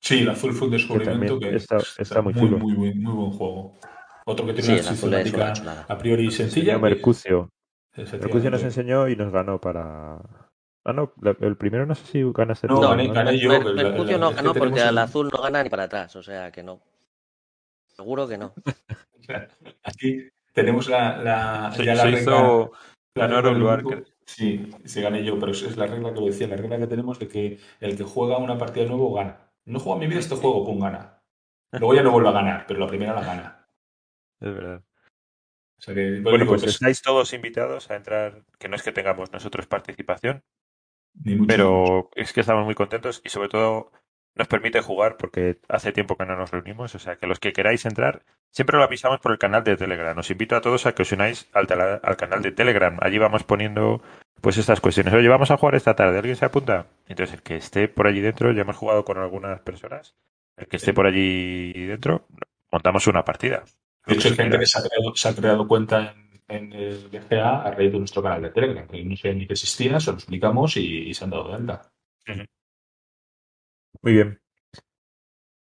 Sí, 0.02 0.20
el 0.20 0.30
azul 0.30 0.54
fue 0.54 0.68
un 0.68 0.74
descubrimiento 0.74 1.40
que, 1.40 1.56
está, 1.56 1.78
está, 1.98 2.22
muy. 2.22 2.34
Muy, 2.34 2.50
muy, 2.50 2.94
muy, 2.94 3.14
buen 3.14 3.32
juego. 3.32 3.78
Otro 4.26 4.46
que 4.46 4.54
tiene 4.54 4.76
una 4.76 4.84
sistemática 4.84 5.86
a 5.88 5.98
priori 5.98 6.32
sencilla. 6.32 6.78
Mercucio. 6.78 7.50
Mercucio 7.96 8.50
nos 8.50 8.64
enseñó 8.64 9.08
y 9.08 9.16
nos 9.16 9.32
ganó 9.32 9.60
para. 9.60 10.20
Ah, 10.86 10.94
no, 10.94 11.14
el 11.42 11.58
primero 11.58 11.86
no 11.86 11.94
sé 11.94 12.06
si 12.06 12.24
ganaste 12.34 12.68
No, 12.68 12.80
gané, 12.80 13.10
gané 13.10 13.38
yo. 13.38 13.60
Mercucio 13.60 14.18
no 14.18 14.32
ganó 14.32 14.54
porque 14.54 14.82
al 14.82 14.98
azul 14.98 15.30
no 15.32 15.42
gana 15.42 15.64
ni 15.64 15.70
para 15.70 15.84
atrás, 15.84 16.16
o 16.16 16.24
sea 16.24 16.52
que 16.52 16.64
no. 16.64 16.82
Seguro 17.86 18.28
que 18.28 18.38
no. 18.38 18.54
Aquí 19.84 20.30
tenemos 20.54 20.88
la, 20.88 21.18
la, 21.18 21.74
ya 21.78 21.96
la 21.96 22.04
regla. 22.06 22.20
Hizo... 22.22 22.72
La 23.16 23.28
lugar. 23.28 23.84
Sí, 24.26 24.70
se 24.86 25.02
gané 25.02 25.24
yo, 25.24 25.38
pero 25.40 25.52
es 25.52 25.76
la 25.76 25.88
regla 25.88 26.14
que 26.14 26.20
lo 26.20 26.28
decía, 26.28 26.48
la 26.48 26.56
regla 26.56 26.78
que 26.78 26.88
tenemos 26.88 27.20
de 27.20 27.28
que 27.28 27.60
el 27.82 27.98
que 27.98 28.04
juega 28.04 28.38
una 28.38 28.58
partida 28.58 28.86
nuevo 28.86 29.14
gana. 29.14 29.49
No 29.70 29.80
juego 29.80 29.96
en 29.96 30.00
mi 30.00 30.08
vida 30.08 30.20
este 30.20 30.36
juego, 30.36 30.66
pum, 30.66 30.80
gana. 30.80 31.22
Luego 31.72 31.94
ya 31.94 32.02
no 32.02 32.12
vuelvo 32.12 32.30
a 32.30 32.34
ganar, 32.34 32.66
pero 32.68 32.80
la 32.80 32.88
primera 32.88 33.14
la 33.14 33.22
gana. 33.22 33.56
Es 34.41 34.56
verdad. 34.56 34.82
bueno, 36.24 36.46
pues 36.46 36.64
estáis 36.64 37.02
todos 37.02 37.34
invitados 37.34 37.91
a 37.91 37.98
entrar, 37.98 38.46
que 38.58 38.70
no 38.70 38.78
es 38.78 38.84
que 38.84 38.94
tengamos 38.94 39.34
nosotros 39.34 39.68
participación, 39.68 40.46
pero 41.46 42.10
es 42.16 42.32
que 42.32 42.40
estamos 42.40 42.64
muy 42.64 42.74
contentos 42.74 43.22
y 43.26 43.30
sobre 43.30 43.50
todo 43.50 43.91
nos 44.36 44.48
permite 44.48 44.80
jugar 44.80 45.18
porque 45.18 45.60
hace 45.68 45.91
tiempo 45.91 46.16
que 46.16 46.26
no 46.26 46.38
nos 46.38 46.52
reunimos, 46.52 46.96
o 46.96 47.00
sea 47.00 47.18
que 47.18 47.28
los 47.28 47.41
que 47.41 47.52
queráis 47.52 47.86
entrar, 47.86 48.24
siempre 48.50 48.78
lo 48.78 48.84
avisamos 48.86 49.20
por 49.20 49.34
el 49.34 49.40
canal 49.40 49.66
de 49.66 49.76
Telegram. 49.76 50.18
Os 50.18 50.32
invito 50.32 50.56
a 50.56 50.62
todos 50.62 50.86
a 50.86 50.96
que 50.96 51.02
os 51.02 51.12
unáis 51.12 51.50
al, 51.52 51.68
al 52.02 52.18
canal 52.18 52.41
de 52.41 52.54
Telegram. 52.54 52.98
Allí 53.02 53.18
vamos 53.18 53.44
poniendo 53.44 54.02
pues 54.41 54.57
estas 54.57 54.80
cuestiones. 54.80 55.14
Oye, 55.14 55.28
vamos 55.28 55.52
a 55.52 55.57
jugar 55.57 55.76
esta 55.76 55.95
tarde, 55.95 56.18
¿alguien 56.18 56.36
se 56.36 56.45
apunta? 56.45 56.88
Entonces, 57.07 57.36
el 57.36 57.41
que 57.41 57.56
esté 57.56 57.88
por 57.88 58.07
allí 58.07 58.22
dentro, 58.22 58.52
ya 58.52 58.61
hemos 58.61 58.78
jugado 58.78 59.03
con 59.03 59.18
algunas 59.18 59.60
personas, 59.61 60.16
el 60.57 60.68
que 60.68 60.78
esté 60.78 60.94
por 60.94 61.06
allí 61.06 61.74
dentro, 61.86 62.28
montamos 62.72 63.07
una 63.07 63.24
partida. 63.24 63.64
De 64.06 64.16
hecho, 64.16 64.30
hay 64.30 64.36
gente 64.36 64.57
que 64.57 64.66
se 64.66 64.80
ha 65.30 65.36
creado, 65.36 65.68
cuenta 65.68 66.16
en, 66.48 66.74
el 66.74 67.10
BGA 67.10 67.64
a 67.64 67.72
raíz 67.72 67.91
de 67.91 67.99
nuestro 67.99 68.24
canal 68.24 68.41
de 68.41 68.49
Telegram, 68.49 68.88
que 68.88 69.03
no 69.03 69.16
sé 69.16 69.34
ni 69.34 69.45
que 69.45 69.53
existía, 69.53 69.99
se 69.99 70.11
lo 70.11 70.18
explicamos 70.18 70.78
y, 70.78 71.14
se 71.14 71.24
han 71.24 71.30
dado 71.30 71.49
de 71.49 71.53
alta. 71.56 71.91
Muy 74.02 74.14
bien. 74.14 74.40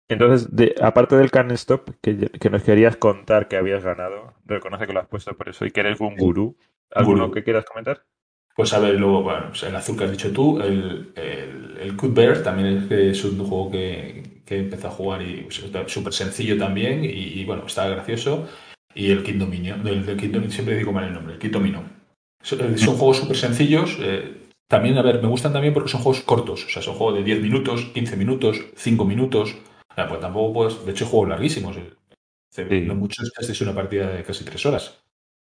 Entonces, 0.07 0.55
de, 0.55 0.73
aparte 0.81 1.15
del 1.15 1.29
Can 1.29 1.51
Stop, 1.51 1.91
que, 2.01 2.17
que, 2.17 2.49
nos 2.49 2.63
querías 2.63 2.97
contar 2.97 3.47
que 3.47 3.57
habías 3.57 3.83
ganado, 3.83 4.33
reconoce 4.45 4.87
que 4.87 4.93
lo 4.93 5.01
has 5.01 5.07
puesto 5.07 5.37
por 5.37 5.49
eso 5.49 5.65
y 5.65 5.71
que 5.71 5.81
eres 5.81 5.99
un 5.99 6.15
gurú. 6.15 6.57
¿Alguno 6.91 7.29
que 7.29 7.43
quieras 7.43 7.65
comentar? 7.65 8.03
Pues 8.55 8.73
a 8.73 8.79
ver, 8.79 8.95
luego, 8.95 9.23
bueno, 9.23 9.47
pues 9.49 9.63
el 9.63 9.75
azul 9.75 9.97
que 9.97 10.03
has 10.03 10.11
dicho 10.11 10.31
tú, 10.31 10.59
el, 10.59 11.11
el, 11.15 11.77
el 11.79 11.95
Bear 12.11 12.43
también 12.43 12.87
es, 12.89 13.23
un 13.23 13.37
juego 13.37 13.71
que, 13.71 14.41
que 14.45 14.59
empezó 14.59 14.87
a 14.87 14.91
jugar 14.91 15.21
y 15.21 15.47
súper 15.49 16.13
sencillo 16.13 16.57
también 16.57 17.03
y, 17.03 17.45
bueno, 17.45 17.65
está 17.65 17.87
gracioso. 17.87 18.49
Y 18.93 19.11
el 19.11 19.23
Kid 19.23 19.35
Dominion, 19.35 19.83
del, 19.83 20.05
del 20.05 20.51
siempre 20.51 20.75
digo 20.75 20.91
mal 20.91 21.05
el 21.05 21.13
nombre, 21.13 21.35
el 21.35 21.39
Kid 21.39 21.51
Domino. 21.51 21.83
Son, 22.41 22.77
son 22.77 22.97
juegos 22.97 23.17
súper 23.17 23.37
sencillos. 23.37 23.97
Eh, 23.99 24.49
también, 24.67 24.97
a 24.97 25.01
ver, 25.01 25.21
me 25.21 25.27
gustan 25.27 25.53
también 25.53 25.73
porque 25.73 25.89
son 25.89 26.01
juegos 26.01 26.21
cortos. 26.23 26.65
O 26.65 26.69
sea, 26.69 26.81
son 26.81 26.95
juegos 26.95 27.15
de 27.15 27.23
10 27.23 27.41
minutos, 27.41 27.85
15 27.93 28.15
minutos, 28.17 28.65
5 28.75 29.05
minutos. 29.05 29.55
O 29.89 29.95
sea, 29.95 30.07
pues 30.07 30.19
tampoco 30.19 30.53
puedes, 30.53 30.85
de 30.85 30.91
hecho, 30.91 31.05
juegos 31.05 31.29
larguísimos. 31.29 31.77
Eh, 31.77 31.93
sí. 32.51 32.81
No 32.81 32.95
mucho 32.95 33.23
es 33.23 33.61
una 33.61 33.73
partida 33.73 34.09
de 34.09 34.23
casi 34.23 34.43
3 34.43 34.65
horas. 34.65 35.01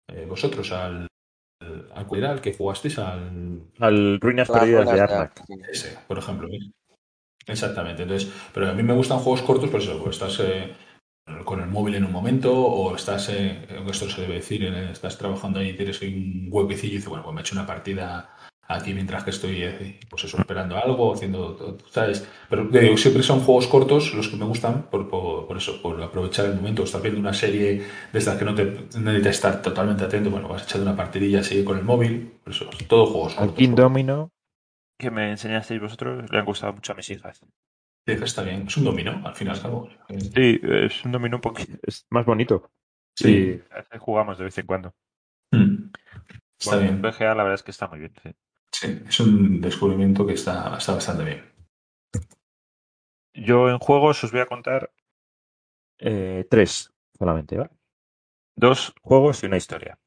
Eh, 0.08 0.24
vosotros, 0.28 0.72
al, 0.72 1.08
al 1.94 2.40
que 2.40 2.54
jugasteis 2.54 2.98
al. 2.98 3.62
Al 3.78 4.20
Ruinas 4.20 4.48
Perdidas 4.48 4.90
de 4.90 5.00
Arnak. 5.00 5.44
Ese, 5.70 5.98
por 6.06 6.18
ejemplo. 6.18 6.48
Exactamente. 7.46 8.02
Entonces, 8.02 8.30
pero 8.52 8.68
a 8.68 8.74
mí 8.74 8.82
me 8.82 8.94
gustan 8.94 9.18
juegos 9.18 9.42
cortos, 9.42 9.70
por 9.70 9.80
eso, 9.80 9.98
pues 10.02 10.16
estás 10.16 10.40
eh, 10.40 10.74
con 11.44 11.60
el 11.60 11.68
móvil 11.68 11.94
en 11.94 12.04
un 12.04 12.12
momento, 12.12 12.54
o 12.54 12.94
estás, 12.94 13.30
eh, 13.30 13.66
esto 13.88 14.08
se 14.08 14.22
debe 14.22 14.34
decir, 14.34 14.64
estás 14.64 15.16
trabajando 15.16 15.58
ahí 15.58 15.70
y 15.70 15.76
tienes 15.76 16.00
un 16.02 16.48
huequecillo 16.50 16.92
y 16.92 16.96
dices, 16.96 17.08
bueno, 17.08 17.24
pues 17.24 17.34
me 17.34 17.40
he 17.40 17.42
hecho 17.42 17.54
una 17.54 17.66
partida 17.66 18.36
aquí 18.68 18.94
mientras 18.94 19.24
que 19.24 19.30
estoy, 19.30 19.62
eh, 19.64 19.98
pues 20.08 20.24
eso, 20.24 20.38
esperando 20.38 20.76
algo, 20.76 21.14
haciendo, 21.14 21.78
¿sabes? 21.90 22.28
Pero 22.48 22.64
digo, 22.66 22.96
siempre 22.96 23.22
son 23.22 23.40
juegos 23.40 23.66
cortos 23.66 24.14
los 24.14 24.28
que 24.28 24.36
me 24.36 24.44
gustan 24.44 24.84
por, 24.90 25.08
por, 25.08 25.46
por 25.46 25.56
eso, 25.56 25.80
por 25.82 26.00
aprovechar 26.02 26.46
el 26.46 26.56
momento. 26.56 26.82
Estás 26.84 27.02
viendo 27.02 27.20
una 27.20 27.32
serie 27.34 27.82
de 28.12 28.18
estas 28.18 28.38
que 28.38 28.44
no 28.44 28.54
te 28.54 28.64
necesitas 28.64 29.26
estar 29.36 29.62
totalmente 29.62 30.04
atento, 30.04 30.30
bueno, 30.30 30.48
vas 30.48 30.62
echando 30.64 30.86
una 30.86 30.96
partidilla 30.96 31.40
así 31.40 31.64
con 31.64 31.78
el 31.78 31.84
móvil, 31.84 32.30
por 32.44 32.52
eso, 32.52 32.68
todo 32.86 33.06
juegos 33.06 33.38
Al 33.38 33.52
cortos. 33.52 33.56
King 33.56 33.74
Domino. 33.74 34.30
Que 34.98 35.10
me 35.10 35.30
enseñasteis 35.30 35.80
vosotros, 35.80 36.30
le 36.30 36.38
han 36.38 36.44
gustado 36.44 36.72
mucho 36.72 36.92
a 36.92 36.96
mis 36.96 37.08
hijas. 37.10 37.38
Sí, 38.06 38.12
Está 38.12 38.42
bien, 38.42 38.66
es 38.66 38.76
un 38.76 38.84
dominó, 38.84 39.22
al 39.26 39.34
final, 39.34 39.60
cabo. 39.60 39.88
Sí, 40.34 40.60
es 40.62 41.04
un 41.04 41.12
dominó 41.12 41.36
un 41.36 41.40
poquito. 41.42 41.78
Es 41.82 42.06
más 42.10 42.24
bonito. 42.26 42.70
Sí. 43.14 43.60
Veces 43.70 44.00
jugamos 44.00 44.38
de 44.38 44.44
vez 44.44 44.58
en 44.58 44.66
cuando. 44.66 44.94
Mm. 45.52 45.90
Está 46.58 46.76
Bueno, 46.76 46.82
bien. 46.82 47.02
BGA 47.02 47.34
la 47.34 47.42
verdad 47.42 47.54
es 47.54 47.62
que 47.62 47.70
está 47.70 47.86
muy 47.86 47.98
bien. 48.00 48.12
sí. 48.22 48.30
Es 48.82 49.20
un 49.20 49.60
descubrimiento 49.60 50.26
que 50.26 50.34
está, 50.34 50.76
está 50.76 50.94
bastante 50.94 51.24
bien. 51.24 51.44
Yo 53.32 53.70
en 53.70 53.78
juegos 53.78 54.22
os 54.24 54.32
voy 54.32 54.40
a 54.42 54.46
contar 54.46 54.90
Eh, 55.98 56.46
tres 56.50 56.92
solamente, 57.18 57.56
¿vale? 57.56 57.70
dos 58.56 58.94
juegos 59.02 59.42
y 59.42 59.46
una 59.46 59.56
historia. 59.56 59.98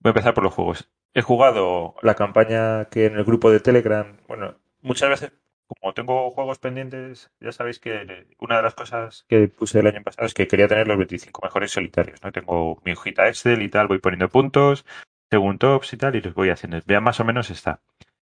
Voy 0.00 0.10
a 0.10 0.12
empezar 0.12 0.34
por 0.34 0.44
los 0.44 0.54
juegos. 0.54 0.90
He 1.14 1.22
jugado 1.22 1.96
la 2.02 2.14
campaña 2.16 2.86
que 2.86 3.06
en 3.06 3.16
el 3.16 3.24
grupo 3.24 3.50
de 3.50 3.60
Telegram, 3.60 4.18
bueno, 4.28 4.58
muchas 4.82 5.10
veces, 5.10 5.32
como 5.66 5.94
tengo 5.94 6.30
juegos 6.32 6.58
pendientes, 6.58 7.32
ya 7.40 7.52
sabéis 7.52 7.80
que 7.80 8.28
una 8.38 8.58
de 8.58 8.62
las 8.62 8.74
cosas 8.74 9.24
que 9.28 9.48
puse 9.48 9.80
el 9.80 9.86
año 9.88 10.02
pasado 10.04 10.26
es 10.26 10.34
que 10.34 10.48
quería 10.48 10.68
tener 10.68 10.88
los 10.88 10.98
25 10.98 11.42
mejores 11.44 11.72
solitarios, 11.72 12.22
¿no? 12.22 12.32
Tengo 12.32 12.80
mi 12.84 12.92
hojita 12.92 13.28
Excel 13.28 13.62
y 13.62 13.70
tal, 13.70 13.88
voy 13.88 13.98
poniendo 14.00 14.28
puntos, 14.28 14.86
según 15.30 15.58
tops 15.58 15.92
y 15.92 15.96
tal, 15.96 16.16
y 16.16 16.20
los 16.20 16.34
voy 16.34 16.50
haciendo. 16.50 16.80
Ya 16.86 17.00
más 17.00 17.20
o 17.20 17.24
menos 17.24 17.50
está. 17.50 17.80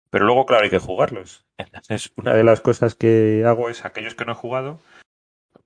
Pero 0.10 0.26
luego, 0.26 0.46
claro, 0.46 0.64
hay 0.64 0.70
que 0.70 0.80
jugarlos. 0.80 1.46
Entonces, 1.58 2.12
una 2.16 2.34
de 2.34 2.44
las 2.44 2.62
cosas 2.62 2.96
que 2.96 3.44
hago 3.46 3.70
es 3.70 3.86
aquellos 3.86 4.16
que 4.16 4.26
no 4.26 4.34
he 4.34 4.36
jugado, 4.36 4.80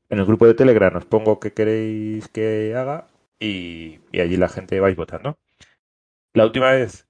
en 0.09 0.19
el 0.19 0.25
grupo 0.25 0.45
de 0.45 0.53
Telegram 0.53 0.95
os 0.95 1.05
pongo 1.05 1.39
qué 1.39 1.51
queréis 1.53 2.27
que 2.27 2.75
haga 2.75 3.07
y, 3.39 3.99
y 4.11 4.21
allí 4.21 4.37
la 4.37 4.49
gente 4.49 4.79
vais 4.79 4.95
votando. 4.95 5.37
La 6.33 6.45
última 6.45 6.71
vez 6.71 7.07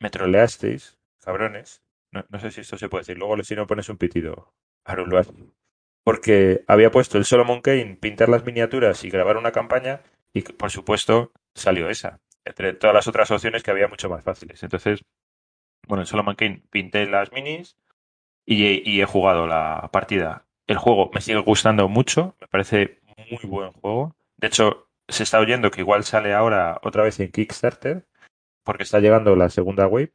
me 0.00 0.10
troleasteis, 0.10 0.98
cabrones. 1.20 1.82
No, 2.10 2.24
no 2.28 2.38
sé 2.40 2.50
si 2.50 2.60
esto 2.60 2.76
se 2.76 2.88
puede 2.88 3.02
decir. 3.02 3.18
Luego, 3.18 3.42
si 3.42 3.54
no, 3.54 3.66
pones 3.66 3.88
un 3.88 3.96
pitido. 3.96 4.52
Aruluar. 4.84 5.26
Porque 6.04 6.64
había 6.66 6.90
puesto 6.90 7.18
el 7.18 7.24
Solomon 7.24 7.62
Kane, 7.62 7.96
pintar 8.00 8.28
las 8.28 8.44
miniaturas 8.44 9.02
y 9.04 9.10
grabar 9.10 9.36
una 9.36 9.52
campaña, 9.52 10.02
y 10.34 10.42
por 10.42 10.70
supuesto 10.70 11.32
salió 11.54 11.88
esa. 11.88 12.20
Entre 12.44 12.74
todas 12.74 12.94
las 12.94 13.08
otras 13.08 13.30
opciones 13.30 13.62
que 13.62 13.70
había 13.70 13.88
mucho 13.88 14.08
más 14.08 14.22
fáciles. 14.24 14.62
Entonces, 14.62 15.02
bueno, 15.88 16.02
en 16.02 16.06
Solomon 16.06 16.36
Kane 16.36 16.62
pinté 16.70 17.06
las 17.06 17.32
minis 17.32 17.76
y, 18.46 18.66
he- 19.00 19.06
jugado 19.06 19.46
la 19.46 19.88
partida. 19.92 20.46
El 20.66 20.78
juego 20.78 21.10
me 21.14 21.20
sigue 21.20 21.38
gustando 21.40 21.88
mucho, 21.88 22.36
me 22.40 22.48
parece 22.48 23.00
muy 23.30 23.50
buen 23.50 23.72
juego. 23.72 24.16
De 24.36 24.48
hecho, 24.48 24.88
se 25.08 25.22
está 25.24 25.40
oyendo 25.40 25.70
que 25.70 25.80
igual 25.82 26.04
sale 26.04 26.34
ahora 26.34 26.80
otra 26.82 27.02
vez 27.04 27.20
en 27.20 27.30
Kickstarter, 27.30 28.06
porque 28.64 28.84
está 28.84 29.00
llegando 29.00 29.36
la 29.36 29.50
segunda 29.50 29.86
wave. 29.86 30.12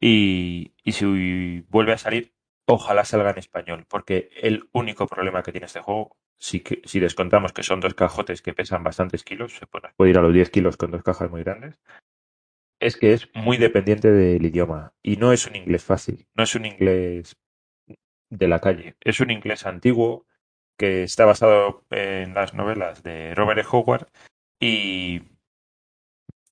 Y 0.00 0.72
si 0.86 1.60
vuelve 1.68 1.92
a 1.92 1.98
salir, 1.98 2.32
ojalá 2.66 3.04
salga 3.04 3.30
en 3.30 3.38
español, 3.38 3.86
porque 3.88 4.30
el 4.42 4.68
único 4.72 5.06
problema 5.06 5.42
que 5.42 5.52
tiene 5.52 5.66
este 5.66 5.80
juego, 5.80 6.16
si, 6.38 6.62
si 6.84 7.00
descontamos 7.00 7.52
que 7.52 7.62
son 7.62 7.80
dos 7.80 7.94
cajotes 7.94 8.42
que 8.42 8.52
pesan 8.52 8.84
bastantes 8.84 9.24
kilos, 9.24 9.56
se 9.56 9.66
puede, 9.66 9.88
puede 9.96 10.10
ir 10.10 10.18
a 10.18 10.22
los 10.22 10.34
10 10.34 10.50
kilos 10.50 10.76
con 10.76 10.90
dos 10.90 11.02
cajas 11.02 11.30
muy 11.30 11.42
grandes, 11.42 11.78
es 12.80 12.96
que 12.96 13.12
es 13.12 13.28
muy 13.34 13.56
dependiente 13.56 14.10
del 14.10 14.44
idioma. 14.44 14.92
Y 15.02 15.16
no 15.16 15.32
es 15.32 15.46
un 15.46 15.56
inglés 15.56 15.84
fácil, 15.84 16.26
no 16.34 16.42
es 16.42 16.54
un 16.54 16.66
inglés 16.66 17.36
de 18.30 18.48
la 18.48 18.60
calle, 18.60 18.96
es 19.00 19.20
un 19.20 19.30
inglés 19.30 19.66
antiguo 19.66 20.26
que 20.76 21.04
está 21.04 21.24
basado 21.24 21.84
en 21.90 22.34
las 22.34 22.52
novelas 22.52 23.02
de 23.02 23.34
Robert 23.34 23.60
E. 23.60 23.64
Howard 23.70 24.08
y 24.60 25.22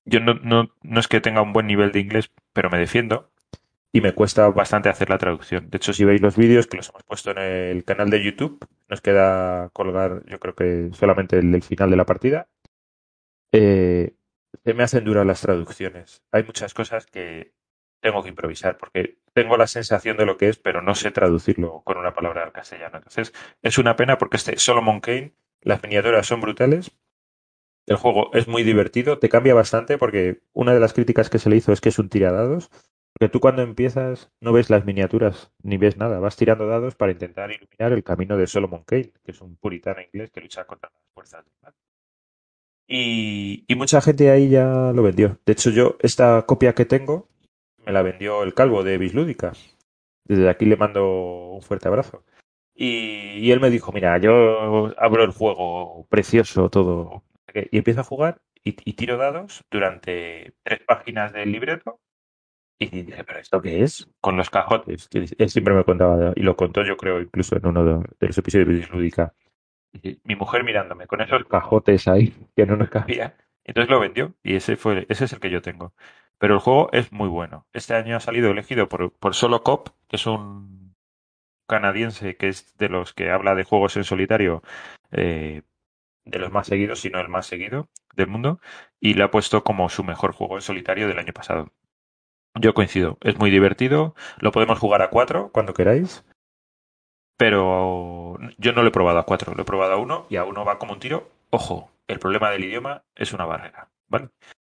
yo 0.05 0.19
no, 0.19 0.35
no, 0.35 0.69
no 0.81 0.99
es 0.99 1.07
que 1.07 1.21
tenga 1.21 1.41
un 1.41 1.53
buen 1.53 1.67
nivel 1.67 1.91
de 1.91 1.99
inglés, 1.99 2.31
pero 2.53 2.69
me 2.69 2.79
defiendo 2.79 3.31
y 3.95 4.01
me 4.01 4.13
cuesta 4.13 4.49
bastante 4.49 4.89
hacer 4.89 5.09
la 5.09 5.17
traducción. 5.17 5.69
De 5.69 5.77
hecho, 5.77 5.93
si 5.93 6.03
veis 6.03 6.19
los 6.19 6.35
vídeos 6.35 6.67
que 6.67 6.75
los 6.75 6.89
hemos 6.89 7.03
puesto 7.03 7.31
en 7.31 7.37
el 7.37 7.85
canal 7.85 8.09
de 8.09 8.21
YouTube, 8.21 8.59
nos 8.89 8.99
queda 8.99 9.69
colgar, 9.69 10.21
yo 10.25 10.37
creo 10.37 10.53
que 10.53 10.89
solamente 10.91 11.39
el, 11.39 11.55
el 11.55 11.63
final 11.63 11.91
de 11.91 11.95
la 11.95 12.05
partida. 12.05 12.49
Eh, 13.53 14.13
se 14.65 14.73
me 14.73 14.83
hacen 14.83 15.05
duras 15.05 15.25
las 15.25 15.39
traducciones. 15.39 16.21
Hay 16.33 16.43
muchas 16.43 16.73
cosas 16.73 17.05
que 17.05 17.53
tengo 18.01 18.21
que 18.21 18.27
improvisar 18.27 18.77
porque 18.77 19.19
tengo 19.31 19.55
la 19.55 19.65
sensación 19.65 20.17
de 20.17 20.25
lo 20.25 20.35
que 20.35 20.49
es, 20.49 20.57
pero 20.57 20.81
no 20.81 20.93
sé 20.93 21.11
traducirlo 21.11 21.81
con 21.85 21.97
una 21.97 22.13
palabra 22.13 22.43
al 22.43 22.51
castellano. 22.51 22.97
Entonces, 22.97 23.31
es 23.61 23.77
una 23.77 23.95
pena 23.95 24.17
porque 24.17 24.35
este 24.35 24.57
Solomon 24.57 24.99
Kane, 24.99 25.37
las 25.61 25.81
miniaturas 25.81 26.27
son 26.27 26.41
brutales. 26.41 26.91
El 27.85 27.95
juego 27.95 28.29
es 28.33 28.49
muy 28.49 28.63
divertido, 28.63 29.19
te 29.19 29.29
cambia 29.29 29.53
bastante 29.53 29.97
porque 29.97 30.41
una 30.51 30.73
de 30.73 30.81
las 30.81 30.91
críticas 30.91 31.29
que 31.29 31.39
se 31.39 31.49
le 31.49 31.55
hizo 31.55 31.71
es 31.71 31.79
que 31.79 31.87
es 31.87 31.97
un 31.97 32.09
tiradados. 32.09 32.69
Porque 33.17 33.31
tú 33.31 33.39
cuando 33.39 33.61
empiezas 33.61 34.29
no 34.41 34.51
ves 34.51 34.69
las 34.69 34.85
miniaturas 34.85 35.53
ni 35.63 35.77
ves 35.77 35.95
nada, 35.95 36.19
vas 36.19 36.35
tirando 36.35 36.67
dados 36.67 36.95
para 36.95 37.13
intentar 37.13 37.49
iluminar 37.49 37.93
el 37.93 38.03
camino 38.03 38.35
de 38.35 38.45
Solomon 38.45 38.83
Kane, 38.83 39.13
que 39.23 39.31
es 39.31 39.39
un 39.41 39.55
puritano 39.55 40.01
inglés 40.01 40.31
que 40.31 40.41
lucha 40.41 40.65
contra 40.65 40.89
las 40.91 41.01
fuerzas 41.13 41.45
del 41.45 41.53
mal. 41.61 41.73
Y, 42.87 43.65
mucha 43.77 44.01
gente 44.01 44.29
ahí 44.29 44.49
ya 44.49 44.91
lo 44.93 45.01
vendió. 45.01 45.39
De 45.45 45.53
hecho, 45.53 45.69
yo, 45.69 45.95
esta 46.01 46.43
copia 46.45 46.73
que 46.73 46.85
tengo, 46.85 47.29
me 47.85 47.93
la 47.93 48.01
vendió 48.01 48.43
el 48.43 48.53
calvo 48.53 48.83
de 48.83 48.97
Bislúdica. 48.97 49.53
Desde 50.25 50.49
aquí 50.49 50.65
le 50.65 50.75
mando 50.75 51.51
un 51.53 51.61
fuerte 51.61 51.87
abrazo. 51.87 52.23
Y, 52.75 53.37
y 53.39 53.51
él 53.51 53.61
me 53.61 53.69
dijo, 53.69 53.93
mira, 53.93 54.17
yo 54.17 54.91
abro 54.99 55.23
el 55.23 55.31
juego, 55.31 56.05
precioso, 56.09 56.69
todo. 56.69 57.23
Y 57.71 57.77
empiezo 57.77 58.01
a 58.01 58.03
jugar 58.03 58.41
y, 58.63 58.75
y 58.83 58.93
tiro 58.93 59.17
dados 59.17 59.63
durante 59.71 60.53
tres 60.63 60.81
páginas 60.85 61.31
del 61.31 61.51
libreto. 61.53 61.99
Y 62.77 62.87
dije, 62.87 63.23
¿pero 63.23 63.39
esto 63.39 63.61
qué 63.61 63.83
es? 63.83 64.09
Con 64.19 64.35
los 64.37 64.49
cajotes. 64.49 65.07
Que 65.07 65.25
él 65.37 65.49
siempre 65.49 65.73
me 65.73 65.83
contaba, 65.83 66.33
y 66.35 66.41
lo 66.41 66.55
contó 66.55 66.83
yo 66.83 66.97
creo 66.97 67.21
incluso 67.21 67.55
en 67.55 67.65
uno 67.65 67.85
de, 67.85 68.27
los 68.27 68.37
episodios 68.37 68.67
de 68.67 68.73
Bislúdica. 68.73 69.33
Y 69.93 70.19
Mi 70.25 70.35
mujer 70.35 70.63
mirándome 70.63 71.07
con 71.07 71.21
esos 71.21 71.45
cajotes 71.45 72.07
ahí 72.07 72.33
que 72.55 72.65
no 72.65 72.75
nos 72.75 72.89
cabía. 72.89 73.35
Entonces 73.63 73.89
lo 73.89 73.99
vendió 73.99 74.35
y 74.43 74.55
ese 74.55 74.75
fue 74.75 75.05
ese 75.09 75.25
es 75.25 75.33
el 75.33 75.39
que 75.39 75.49
yo 75.49 75.61
tengo. 75.61 75.93
Pero 76.37 76.55
el 76.55 76.59
juego 76.59 76.89
es 76.91 77.11
muy 77.11 77.29
bueno. 77.29 77.65
Este 77.73 77.95
año 77.95 78.17
ha 78.17 78.19
salido 78.19 78.51
elegido 78.51 78.89
por, 78.89 79.11
por 79.13 79.35
Solo 79.35 79.63
Cop, 79.63 79.89
que 80.09 80.17
es 80.17 80.27
un 80.27 80.95
canadiense 81.67 82.35
que 82.35 82.49
es 82.49 82.77
de 82.77 82.89
los 82.89 83.13
que 83.13 83.31
habla 83.31 83.55
de 83.55 83.63
juegos 83.63 83.95
en 83.97 84.03
solitario, 84.03 84.61
eh, 85.11 85.63
de 86.25 86.39
los 86.39 86.51
más 86.51 86.67
seguidos, 86.67 86.99
si 86.99 87.09
no 87.09 87.19
el 87.19 87.29
más 87.29 87.47
seguido 87.47 87.89
del 88.15 88.27
mundo, 88.27 88.59
y 88.99 89.13
lo 89.13 89.25
ha 89.25 89.31
puesto 89.31 89.63
como 89.63 89.89
su 89.89 90.03
mejor 90.03 90.33
juego 90.33 90.55
en 90.55 90.61
solitario 90.61 91.07
del 91.07 91.19
año 91.19 91.33
pasado. 91.33 91.71
Yo 92.59 92.73
coincido, 92.73 93.17
es 93.21 93.37
muy 93.37 93.51
divertido, 93.51 94.15
lo 94.39 94.51
podemos 94.51 94.79
jugar 94.79 95.01
a 95.01 95.09
cuatro 95.09 95.49
cuando 95.51 95.73
queráis, 95.73 96.23
pero 97.37 98.37
yo 98.57 98.71
no 98.71 98.81
lo 98.81 98.87
he 98.87 98.91
probado 98.91 99.19
a 99.19 99.25
cuatro, 99.25 99.53
lo 99.53 99.63
he 99.63 99.65
probado 99.65 99.93
a 99.93 99.97
uno 99.97 100.25
y 100.29 100.37
a 100.37 100.45
uno 100.45 100.63
va 100.63 100.79
como 100.79 100.93
un 100.93 100.99
tiro. 100.99 101.29
Ojo, 101.49 101.91
el 102.07 102.19
problema 102.19 102.49
del 102.51 102.63
idioma 102.63 103.03
es 103.15 103.33
una 103.33 103.45
barrera, 103.45 103.89
¿vale? 104.07 104.29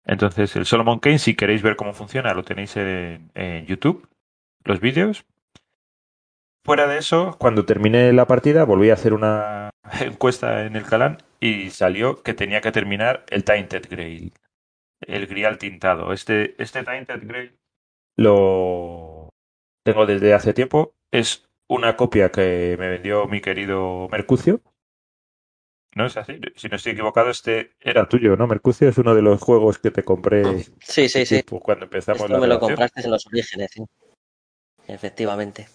Entonces, 0.05 0.55
el 0.55 0.65
Solomon 0.65 0.99
Kane, 0.99 1.19
si 1.19 1.35
queréis 1.35 1.61
ver 1.61 1.75
cómo 1.75 1.93
funciona, 1.93 2.33
lo 2.33 2.43
tenéis 2.43 2.75
en, 2.75 3.65
YouTube, 3.65 4.09
los 4.63 4.79
vídeos. 4.81 5.25
Fuera 6.65 6.87
de 6.87 6.97
eso, 6.97 7.37
cuando 7.39 7.65
terminé 7.65 8.11
la 8.11 8.27
partida, 8.27 8.65
volví 8.65 8.89
a 8.89 8.95
hacer 8.95 9.13
una 9.13 9.69
encuesta 10.01 10.65
en 10.65 10.75
el 10.75 10.83
canal 10.83 11.23
y 11.39 11.69
salió 11.69 12.23
que 12.23 12.33
tenía 12.33 12.59
que 12.59 12.71
terminar 12.71 13.23
el 13.29 13.43
Tainted 13.45 13.87
Grail, 13.89 14.33
el 15.01 15.27
grial 15.27 15.57
tintado. 15.57 16.11
Este, 16.11 16.61
este 16.61 16.83
Tainted 16.83 17.21
Grail 17.25 17.58
lo 18.19 19.29
tengo 19.83 20.05
desde 20.05 20.33
hace 20.33 20.53
tiempo. 20.53 20.93
Es 21.11 21.47
una 21.67 21.95
copia 21.95 22.31
que 22.31 22.75
me 22.77 22.89
vendió 22.89 23.27
mi 23.27 23.41
querido 23.41 24.07
Mercucio. 24.11 24.61
¿No 25.95 26.05
es 26.05 26.17
así? 26.17 26.39
Si 26.55 26.67
no 26.67 26.75
estoy 26.75 26.91
equivocado, 26.91 27.29
este 27.29 27.71
era 27.79 28.07
tuyo, 28.07 28.35
¿no? 28.35 28.45
Mercucio 28.45 28.89
es 28.89 28.97
uno 28.97 29.15
de 29.15 29.21
los 29.21 29.41
juegos 29.41 29.79
que 29.79 29.89
te 29.89 30.03
compré 30.03 30.63
Sí, 30.81 31.09
sí, 31.09 31.25
sí. 31.25 31.43
cuando 31.43 31.85
empezamos 31.85 32.21
Esto 32.21 32.33
la 32.33 32.39
me 32.39 32.47
lo 32.47 32.59
compraste 32.59 33.01
en 33.01 33.11
los 33.11 33.25
orígenes, 33.25 33.71
sí. 33.71 33.83
Efectivamente. 34.87 35.67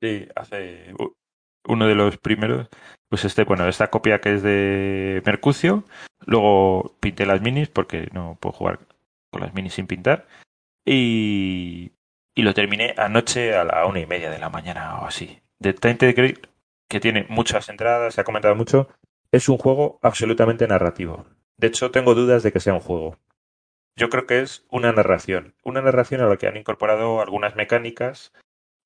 Sí, 0.00 0.28
hace 0.34 0.94
uno 1.68 1.86
de 1.86 1.94
los 1.94 2.16
primeros. 2.18 2.68
Pues 3.08 3.24
este, 3.24 3.44
bueno, 3.44 3.68
esta 3.68 3.88
copia 3.88 4.20
que 4.20 4.34
es 4.34 4.42
de 4.42 5.22
Mercucio. 5.24 5.84
Luego 6.24 6.96
pinté 7.00 7.26
las 7.26 7.40
minis 7.40 7.68
porque 7.68 8.08
no 8.12 8.36
puedo 8.40 8.52
jugar 8.52 8.80
con 9.30 9.42
las 9.42 9.54
minis 9.54 9.74
sin 9.74 9.86
pintar. 9.86 10.26
Y, 10.86 11.92
y 12.34 12.42
lo 12.42 12.54
terminé 12.54 12.94
anoche 12.96 13.54
a 13.54 13.64
la 13.64 13.84
una 13.86 14.00
y 14.00 14.06
media 14.06 14.30
de 14.30 14.38
la 14.38 14.50
mañana 14.50 15.00
o 15.00 15.06
así. 15.06 15.40
The 15.60 15.72
Tainted 15.74 16.14
Grail, 16.16 16.48
que 16.88 17.00
tiene 17.00 17.26
muchas 17.28 17.68
entradas, 17.68 18.14
se 18.14 18.20
ha 18.20 18.24
comentado 18.24 18.54
mucho, 18.54 18.88
es 19.32 19.48
un 19.48 19.58
juego 19.58 19.98
absolutamente 20.02 20.68
narrativo. 20.68 21.26
De 21.56 21.66
hecho, 21.66 21.90
tengo 21.90 22.14
dudas 22.14 22.42
de 22.42 22.52
que 22.52 22.60
sea 22.60 22.74
un 22.74 22.80
juego. 22.80 23.18
yo 23.98 24.10
creo 24.10 24.26
que 24.26 24.40
es 24.40 24.66
una 24.70 24.92
narración. 24.92 25.54
Una 25.64 25.80
narración 25.82 26.20
a 26.20 26.26
la 26.26 26.36
que 26.36 26.46
han 26.46 26.56
incorporado 26.56 27.20
algunas 27.22 27.56
mecánicas 27.56 28.32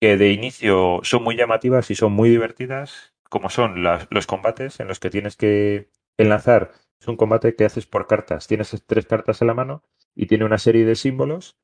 que 0.00 0.16
de 0.16 0.32
inicio 0.32 1.00
son 1.02 1.24
muy 1.24 1.36
llamativas 1.36 1.90
y 1.90 1.96
son 1.96 2.12
muy 2.12 2.30
divertidas, 2.30 3.14
como 3.28 3.50
son 3.50 3.82
las- 3.82 4.06
los 4.10 4.26
combates 4.26 4.80
en 4.80 4.88
los 4.88 5.00
que 5.00 5.10
tienes 5.10 5.36
que 5.36 5.90
enlazar. 6.18 6.72
Es 7.00 7.08
un 7.08 7.16
combate 7.16 7.56
que 7.56 7.64
haces 7.64 7.86
por 7.86 8.06
cartas. 8.06 8.46
Tienes 8.46 8.76
tres 8.86 9.06
cartas 9.06 9.40
en 9.42 9.48
la 9.48 9.54
mano 9.54 9.82
y 10.14 10.26
tiene 10.26 10.44
una 10.44 10.58
serie 10.58 10.84
de 10.84 10.94
símbolos 10.96 11.56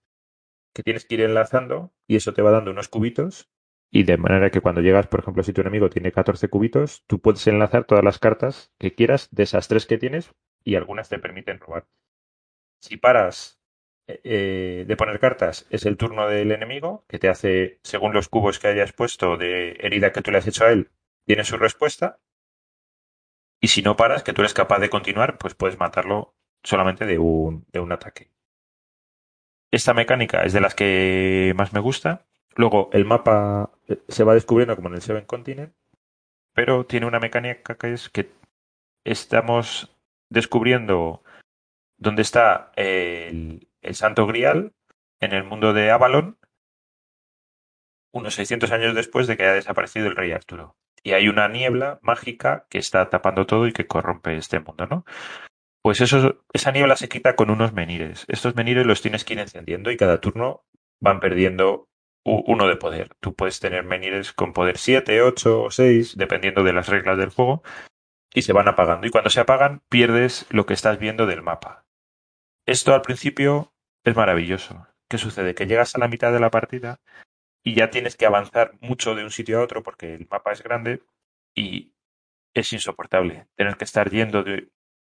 que 0.76 0.82
tienes 0.82 1.06
que 1.06 1.14
ir 1.14 1.22
enlazando 1.22 1.94
y 2.06 2.16
eso 2.16 2.34
te 2.34 2.42
va 2.42 2.50
dando 2.50 2.70
unos 2.70 2.88
cubitos. 2.88 3.50
Y 3.90 4.02
de 4.02 4.18
manera 4.18 4.50
que 4.50 4.60
cuando 4.60 4.82
llegas, 4.82 5.06
por 5.06 5.20
ejemplo, 5.20 5.42
si 5.42 5.54
tu 5.54 5.62
enemigo 5.62 5.88
tiene 5.88 6.12
14 6.12 6.48
cubitos, 6.48 7.02
tú 7.06 7.18
puedes 7.18 7.46
enlazar 7.46 7.84
todas 7.84 8.04
las 8.04 8.18
cartas 8.18 8.74
que 8.78 8.94
quieras 8.94 9.28
de 9.30 9.44
esas 9.44 9.68
tres 9.68 9.86
que 9.86 9.96
tienes 9.96 10.34
y 10.64 10.74
algunas 10.74 11.08
te 11.08 11.18
permiten 11.18 11.60
robar. 11.60 11.86
Si 12.82 12.98
paras 12.98 13.58
eh, 14.06 14.20
eh, 14.22 14.84
de 14.86 14.96
poner 14.96 15.18
cartas, 15.18 15.66
es 15.70 15.86
el 15.86 15.96
turno 15.96 16.28
del 16.28 16.52
enemigo, 16.52 17.06
que 17.08 17.18
te 17.18 17.30
hace, 17.30 17.80
según 17.82 18.12
los 18.12 18.28
cubos 18.28 18.58
que 18.58 18.68
hayas 18.68 18.92
puesto 18.92 19.38
de 19.38 19.78
herida 19.80 20.12
que 20.12 20.20
tú 20.20 20.30
le 20.30 20.38
has 20.38 20.46
hecho 20.46 20.66
a 20.66 20.72
él, 20.72 20.90
tiene 21.24 21.44
su 21.44 21.56
respuesta. 21.56 22.20
Y 23.62 23.68
si 23.68 23.80
no 23.80 23.96
paras, 23.96 24.22
que 24.22 24.34
tú 24.34 24.42
eres 24.42 24.52
capaz 24.52 24.80
de 24.80 24.90
continuar, 24.90 25.38
pues 25.38 25.54
puedes 25.54 25.78
matarlo 25.78 26.36
solamente 26.62 27.06
de 27.06 27.18
un, 27.18 27.64
de 27.72 27.80
un 27.80 27.92
ataque. 27.92 28.35
Esta 29.70 29.94
mecánica 29.94 30.44
es 30.44 30.52
de 30.52 30.60
las 30.60 30.74
que 30.74 31.52
más 31.56 31.72
me 31.72 31.80
gusta. 31.80 32.26
Luego, 32.54 32.88
el 32.92 33.04
mapa 33.04 33.70
eh, 33.88 34.00
se 34.08 34.24
va 34.24 34.34
descubriendo 34.34 34.76
como 34.76 34.88
en 34.88 34.94
el 34.94 35.02
Seven 35.02 35.24
Continent, 35.24 35.74
pero 36.54 36.86
tiene 36.86 37.06
una 37.06 37.20
mecánica 37.20 37.76
que 37.76 37.92
es 37.92 38.08
que 38.08 38.30
estamos 39.04 39.94
descubriendo 40.30 41.22
dónde 41.98 42.22
está 42.22 42.72
el, 42.76 43.68
el 43.82 43.94
Santo 43.94 44.26
Grial 44.26 44.72
en 45.20 45.32
el 45.32 45.44
mundo 45.44 45.72
de 45.72 45.90
Avalon, 45.90 46.38
unos 48.12 48.34
600 48.34 48.70
años 48.72 48.94
después 48.94 49.26
de 49.26 49.36
que 49.36 49.44
haya 49.44 49.54
desaparecido 49.54 50.06
el 50.06 50.16
rey 50.16 50.32
Arturo. 50.32 50.76
Y 51.02 51.12
hay 51.12 51.28
una 51.28 51.48
niebla 51.48 51.98
mágica 52.02 52.66
que 52.68 52.78
está 52.78 53.08
tapando 53.10 53.46
todo 53.46 53.66
y 53.66 53.72
que 53.72 53.86
corrompe 53.86 54.36
este 54.36 54.60
mundo, 54.60 54.86
¿no? 54.86 55.04
Pues 55.86 56.00
eso, 56.00 56.42
esa 56.52 56.72
niebla 56.72 56.96
se 56.96 57.08
quita 57.08 57.36
con 57.36 57.48
unos 57.48 57.72
menires. 57.72 58.24
Estos 58.26 58.56
menires 58.56 58.86
los 58.86 59.02
tienes 59.02 59.24
que 59.24 59.34
ir 59.34 59.38
encendiendo 59.38 59.92
y 59.92 59.96
cada 59.96 60.20
turno 60.20 60.66
van 60.98 61.20
perdiendo 61.20 61.88
uno 62.24 62.66
de 62.66 62.74
poder. 62.74 63.14
Tú 63.20 63.36
puedes 63.36 63.60
tener 63.60 63.84
menires 63.84 64.32
con 64.32 64.52
poder 64.52 64.78
7, 64.78 65.22
8 65.22 65.62
o 65.62 65.70
6, 65.70 66.16
dependiendo 66.16 66.64
de 66.64 66.72
las 66.72 66.88
reglas 66.88 67.18
del 67.18 67.30
juego, 67.30 67.62
y 68.34 68.42
se 68.42 68.52
van 68.52 68.66
apagando. 68.66 69.06
Y 69.06 69.10
cuando 69.10 69.30
se 69.30 69.38
apagan, 69.38 69.84
pierdes 69.88 70.46
lo 70.50 70.66
que 70.66 70.74
estás 70.74 70.98
viendo 70.98 71.24
del 71.24 71.42
mapa. 71.42 71.86
Esto 72.66 72.92
al 72.92 73.02
principio 73.02 73.72
es 74.02 74.16
maravilloso. 74.16 74.88
¿Qué 75.08 75.18
sucede? 75.18 75.54
Que 75.54 75.68
llegas 75.68 75.94
a 75.94 76.00
la 76.00 76.08
mitad 76.08 76.32
de 76.32 76.40
la 76.40 76.50
partida 76.50 76.98
y 77.62 77.76
ya 77.76 77.90
tienes 77.90 78.16
que 78.16 78.26
avanzar 78.26 78.72
mucho 78.80 79.14
de 79.14 79.22
un 79.22 79.30
sitio 79.30 79.60
a 79.60 79.62
otro 79.62 79.84
porque 79.84 80.14
el 80.14 80.26
mapa 80.28 80.50
es 80.50 80.64
grande 80.64 81.04
y 81.54 81.94
es 82.54 82.72
insoportable. 82.72 83.46
Tener 83.54 83.76
que 83.76 83.84
estar 83.84 84.10
yendo 84.10 84.42
de, 84.42 84.68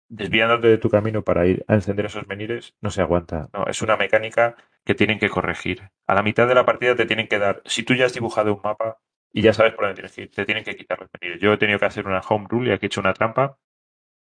desviándote 0.09 0.69
de 0.69 0.79
tu 0.79 0.91
camino 0.91 1.23
para 1.23 1.47
ir 1.47 1.65
a 1.69 1.75
encender 1.75 2.07
esos 2.07 2.27
menires 2.29 2.75
no 2.81 2.91
se 2.91 3.01
aguanta. 3.01 3.49
No, 3.53 3.67
es 3.67 3.83
una 3.83 3.97
mecánica 3.97 4.57
que 4.85 4.95
tienen 4.95 5.19
que 5.19 5.31
corregir. 5.31 5.91
A 6.07 6.15
la 6.15 6.23
mitad 6.23 6.47
de 6.47 6.55
la 6.55 6.65
partida 6.65 6.95
te 6.95 7.07
tienen 7.07 7.29
que 7.29 7.39
dar, 7.39 7.63
si 7.65 7.83
tú 7.83 7.95
ya 7.95 8.07
has 8.07 8.15
dibujado 8.15 8.55
un 8.55 8.61
mapa 8.63 8.99
y 9.33 9.43
ya 9.43 9.53
sabes 9.53 9.75
por 9.75 9.85
dónde 9.85 9.95
tienes 9.95 10.13
que 10.13 10.23
ir, 10.23 10.31
te 10.31 10.45
tienen 10.45 10.65
que 10.65 10.77
quitar 10.77 11.01
los 11.01 11.11
menires. 11.19 11.41
Yo 11.41 11.53
he 11.53 11.59
tenido 11.59 11.79
que 11.79 11.87
hacer 11.87 12.07
una 12.07 12.21
home 12.21 12.47
rule 12.49 12.71
y 12.71 12.73
aquí 12.73 12.87
he 12.87 12.89
hecho 12.89 13.01
una 13.01 13.15
trampa 13.15 13.59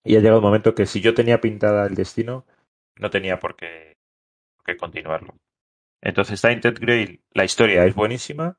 y 0.05 0.16
ha 0.16 0.20
llegado 0.20 0.39
un 0.39 0.44
momento 0.44 0.74
que 0.74 0.86
si 0.86 1.01
yo 1.01 1.15
tenía 1.15 1.40
pintada 1.40 1.86
el 1.86 1.94
destino, 1.94 2.47
no 2.97 3.11
tenía 3.11 3.39
por 3.39 3.56
qué, 3.56 3.97
continuarlo. 4.78 5.35
Entonces, 6.02 6.40
Tainted 6.43 6.78
Grail, 6.78 7.23
la 7.32 7.44
historia 7.44 7.86
es 7.86 7.94
buenísima. 7.94 8.59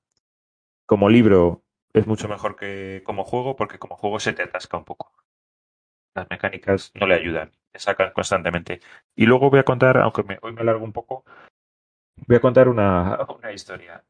Como 0.88 1.10
libro 1.10 1.64
es 1.94 2.08
mucho 2.08 2.28
mejor 2.28 2.56
que 2.56 3.04
como 3.06 3.24
juego, 3.24 3.56
porque 3.56 3.78
como 3.78 3.96
juego 3.96 4.20
se 4.20 4.34
te 4.34 4.44
atasca 4.44 4.78
un 4.78 4.86
poco. 4.86 5.14
Las 6.16 6.30
mecánicas 6.30 6.92
no 6.96 7.08
le 7.08 7.16
ayudan, 7.16 7.52
te 7.72 7.80
sacan 7.80 8.12
constantemente. 8.14 8.80
Y 9.16 9.26
luego 9.28 9.50
voy 9.50 9.60
a 9.60 9.64
contar, 9.64 9.98
aunque 9.98 10.24
me- 10.24 10.40
hoy 10.42 10.54
me 10.54 10.62
alargo 10.62 10.84
un 10.86 10.94
poco, 10.94 11.26
voy 12.28 12.38
a 12.38 12.42
contar 12.42 12.68
una, 12.70 13.18
una 13.38 13.52
historia. 13.52 14.04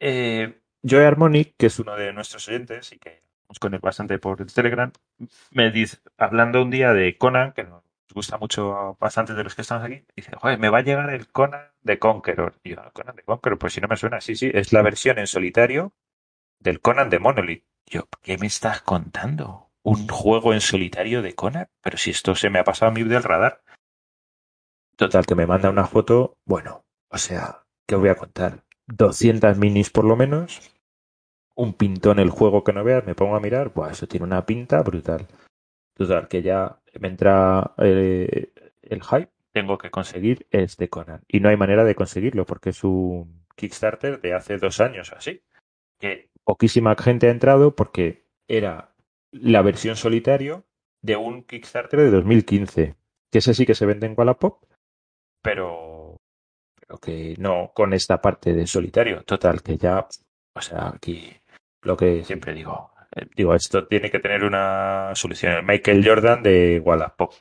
Eh, 0.00 0.60
Joe 0.88 1.06
Harmonic, 1.06 1.56
que 1.58 1.66
es 1.66 1.78
uno 1.78 1.96
de 1.96 2.12
nuestros 2.12 2.48
oyentes 2.48 2.92
y 2.92 2.98
que 2.98 3.22
nos 3.48 3.58
con 3.58 3.74
él 3.74 3.80
bastante 3.80 4.18
por 4.18 4.40
el 4.42 4.52
Telegram, 4.52 4.92
me 5.52 5.70
dice, 5.70 5.98
hablando 6.18 6.62
un 6.62 6.70
día 6.70 6.92
de 6.94 7.18
Conan, 7.18 7.52
que 7.52 7.64
nos 7.64 7.84
gusta 8.14 8.38
mucho 8.38 8.74
a 8.76 8.92
bastantes 9.00 9.36
de 9.36 9.44
los 9.44 9.54
que 9.56 9.62
estamos 9.62 9.84
aquí, 9.84 10.04
dice, 10.16 10.32
joder, 10.36 10.58
me 10.58 10.70
va 10.70 10.78
a 10.78 10.82
llegar 10.82 11.10
el 11.10 11.28
Conan 11.28 11.68
de 11.82 11.98
Conqueror. 11.98 12.54
Y 12.64 12.70
yo, 12.72 12.78
Conan 12.94 13.16
de 13.16 13.24
Conqueror, 13.24 13.58
pues 13.58 13.74
si 13.74 13.80
no 13.82 13.88
me 13.88 13.96
suena, 13.98 14.20
sí, 14.20 14.36
sí, 14.36 14.50
es 14.54 14.72
la 14.72 14.82
versión 14.82 15.18
en 15.18 15.26
solitario 15.28 15.94
del 16.60 16.80
Conan 16.80 17.10
de 17.10 17.20
Monolith. 17.20 17.64
Yo, 17.86 18.08
¿qué 18.22 18.38
me 18.38 18.48
estás 18.48 18.82
contando? 18.82 19.69
¿Un 19.82 20.08
juego 20.08 20.52
en 20.52 20.60
solitario 20.60 21.22
de 21.22 21.34
Conan? 21.34 21.68
Pero 21.82 21.96
si 21.96 22.10
esto 22.10 22.34
se 22.34 22.50
me 22.50 22.58
ha 22.58 22.64
pasado 22.64 22.90
a 22.90 22.94
mí 22.94 23.02
del 23.02 23.22
radar. 23.22 23.62
Total, 24.96 25.24
que 25.24 25.34
me 25.34 25.46
manda 25.46 25.70
una 25.70 25.86
foto, 25.86 26.36
bueno, 26.44 26.84
o 27.08 27.16
sea, 27.16 27.64
¿qué 27.86 27.94
os 27.94 28.00
voy 28.00 28.10
a 28.10 28.16
contar? 28.16 28.64
200 28.86 29.56
minis 29.56 29.88
por 29.88 30.04
lo 30.04 30.16
menos, 30.16 30.60
un 31.54 31.72
pintón 31.74 32.18
el 32.18 32.30
juego 32.30 32.64
que 32.64 32.72
no 32.72 32.84
veas, 32.84 33.06
me 33.06 33.14
pongo 33.14 33.36
a 33.36 33.40
mirar, 33.40 33.72
buah, 33.72 33.92
eso 33.92 34.06
tiene 34.06 34.26
una 34.26 34.44
pinta 34.44 34.82
brutal. 34.82 35.26
Total, 35.94 36.28
que 36.28 36.42
ya 36.42 36.80
me 36.98 37.08
entra 37.08 37.72
eh, 37.78 38.52
el 38.82 39.02
hype, 39.02 39.30
tengo 39.52 39.78
que 39.78 39.90
conseguir 39.90 40.46
este 40.50 40.88
Conan. 40.88 41.22
Y 41.28 41.40
no 41.40 41.48
hay 41.48 41.56
manera 41.56 41.84
de 41.84 41.94
conseguirlo 41.94 42.46
porque 42.46 42.70
es 42.70 42.84
un 42.84 43.46
Kickstarter 43.56 44.20
de 44.20 44.34
hace 44.34 44.58
dos 44.58 44.80
años 44.80 45.12
o 45.12 45.16
así. 45.16 45.42
Que 45.98 46.30
poquísima 46.44 46.96
gente 46.96 47.28
ha 47.28 47.30
entrado 47.30 47.74
porque 47.74 48.26
era 48.48 48.89
la 49.32 49.62
versión 49.62 49.96
solitario 49.96 50.66
de 51.02 51.16
un 51.16 51.44
Kickstarter 51.44 52.00
de 52.00 52.10
2015. 52.10 52.96
Que 53.30 53.38
ese 53.38 53.54
sí 53.54 53.64
que 53.64 53.74
se 53.74 53.86
vende 53.86 54.06
en 54.06 54.14
Wallapop, 54.16 54.64
pero, 55.42 56.16
que 57.00 57.34
no 57.38 57.72
con 57.74 57.92
esta 57.92 58.20
parte 58.20 58.52
de 58.52 58.66
solitario. 58.66 59.22
Total, 59.22 59.62
que 59.62 59.76
ya, 59.76 60.06
o 60.54 60.60
sea, 60.60 60.88
aquí 60.88 61.32
lo 61.82 61.96
que 61.96 62.24
siempre 62.24 62.52
digo, 62.52 62.92
eh, 63.14 63.26
digo, 63.36 63.54
esto 63.54 63.86
tiene 63.86 64.10
que 64.10 64.18
tener 64.18 64.44
una 64.44 65.12
solución. 65.14 65.52
El 65.52 65.64
Michael 65.64 66.06
Jordan 66.06 66.42
de 66.42 66.80
Wallapop. 66.84 67.32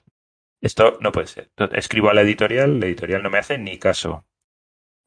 Esto 0.61 0.97
no 1.01 1.11
puede 1.11 1.27
ser. 1.27 1.51
Escribo 1.73 2.09
a 2.09 2.13
la 2.13 2.21
editorial, 2.21 2.79
la 2.79 2.85
editorial 2.87 3.23
no 3.23 3.29
me 3.29 3.37
hace 3.37 3.57
ni 3.57 3.79
caso. 3.79 4.25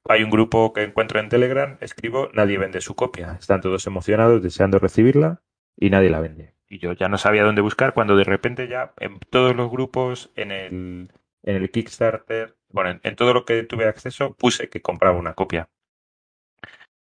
Hay 0.09 0.23
un 0.23 0.31
grupo 0.31 0.73
que 0.73 0.83
encuentro 0.83 1.21
en 1.21 1.29
Telegram, 1.29 1.79
escribo, 1.81 2.29
nadie 2.33 2.59
vende 2.59 2.81
su 2.81 2.97
copia. 2.97 3.37
Están 3.39 3.61
todos 3.61 3.87
emocionados, 3.87 4.43
deseando 4.43 4.79
recibirla 4.79 5.43
y 5.77 5.91
nadie 5.91 6.11
la 6.11 6.21
vende. 6.21 6.55
Y 6.73 6.79
yo 6.79 6.95
ya 6.95 7.09
no 7.09 7.19
sabía 7.19 7.45
dónde 7.45 7.61
buscar 7.61 7.93
cuando 7.93 8.17
de 8.17 8.25
repente 8.25 8.67
ya 8.67 8.95
en 8.97 9.19
todos 9.19 9.55
los 9.55 9.71
grupos, 9.71 10.33
en 10.37 10.51
el, 10.51 11.13
en 11.43 11.57
el 11.57 11.71
Kickstarter, 11.71 12.57
bueno, 12.71 12.99
en, 13.03 13.15
todo 13.15 13.35
lo 13.35 13.45
que 13.45 13.63
tuve 13.65 13.85
acceso, 13.85 14.35
puse 14.35 14.71
que 14.71 14.81
compraba 14.81 15.19
una 15.19 15.35
copia. 15.35 15.69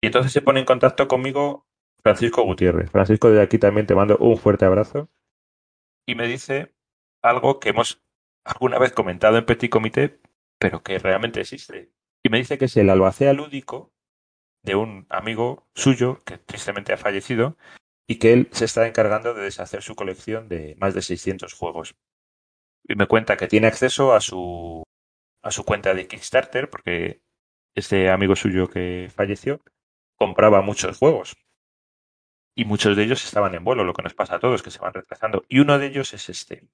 Y 0.01 0.07
entonces 0.09 0.33
se 0.33 0.43
pone 0.43 0.59
en 0.59 0.67
contacto 0.67 1.07
conmigo 1.07 1.65
Francisco 2.03 2.43
Gutiérrez. 2.43 2.91
Francisco, 2.91 3.31
de 3.31 3.41
aquí 3.41 3.59
también 3.59 3.87
te 3.87 3.95
mando 3.95 4.17
un 4.17 4.37
fuerte 4.37 4.65
abrazo. 4.65 5.09
Y 6.09 6.17
me 6.17 6.27
dice 6.27 6.75
algo 7.23 7.61
que 7.61 7.69
hemos 7.69 8.03
alguna 8.45 8.81
vez 8.81 8.91
comentado 8.91 9.39
en 9.39 9.47
Petit 9.47 9.71
Comité, 9.71 10.19
pero 10.59 10.83
que 10.83 10.99
realmente 10.99 11.41
existe. 11.41 11.93
Y 12.25 12.31
me 12.31 12.39
dice 12.39 12.59
que 12.59 12.65
es 12.65 12.77
el 12.77 12.91
albacea 12.91 13.33
lúdico 13.33 13.93
de 14.65 14.75
un 14.75 15.07
amigo 15.09 15.69
suyo 15.77 16.19
que 16.25 16.39
tristemente 16.39 16.93
ha 16.93 16.97
fallecido 16.97 17.57
y 18.07 18.19
que 18.19 18.33
él 18.33 18.49
se 18.53 18.65
está 18.65 18.87
encargando 18.87 19.35
de 19.35 19.43
deshacer 19.43 19.83
su 19.83 19.95
colección 19.95 20.49
de 20.49 20.77
más 20.79 20.95
de 20.95 21.03
600 21.03 21.53
juegos. 21.55 21.95
Y 22.85 22.97
me 22.97 23.07
cuenta 23.07 23.37
que 23.37 23.49
tiene 23.49 23.69
acceso 23.69 24.13
a 24.15 24.21
su 24.21 24.85
a 25.43 25.51
su 25.51 25.65
cuenta 25.65 25.95
de 25.95 26.07
Kickstarter 26.07 26.71
porque 26.71 27.23
este 27.75 28.11
amigo 28.11 28.37
suyo 28.37 28.69
que 28.69 29.11
falleció 29.15 29.61
compraba 30.17 30.63
muchos 30.63 30.99
juegos 30.99 31.37
y 32.55 32.65
muchos 32.65 32.97
de 32.97 33.05
ellos 33.05 33.25
estaban 33.25 33.55
en 33.55 33.65
vuelo, 33.65 33.85
lo 33.85 33.95
que 33.95 34.03
nos 34.03 34.15
pasa 34.15 34.37
a 34.37 34.41
todos, 34.41 34.63
que 34.63 34.71
se 34.71 34.79
van 34.79 34.93
retrasando. 34.95 35.45
Y 35.49 35.61
uno 35.61 35.79
de 35.79 35.87
ellos 35.87 36.13
es 36.15 36.29
este. 36.29 36.69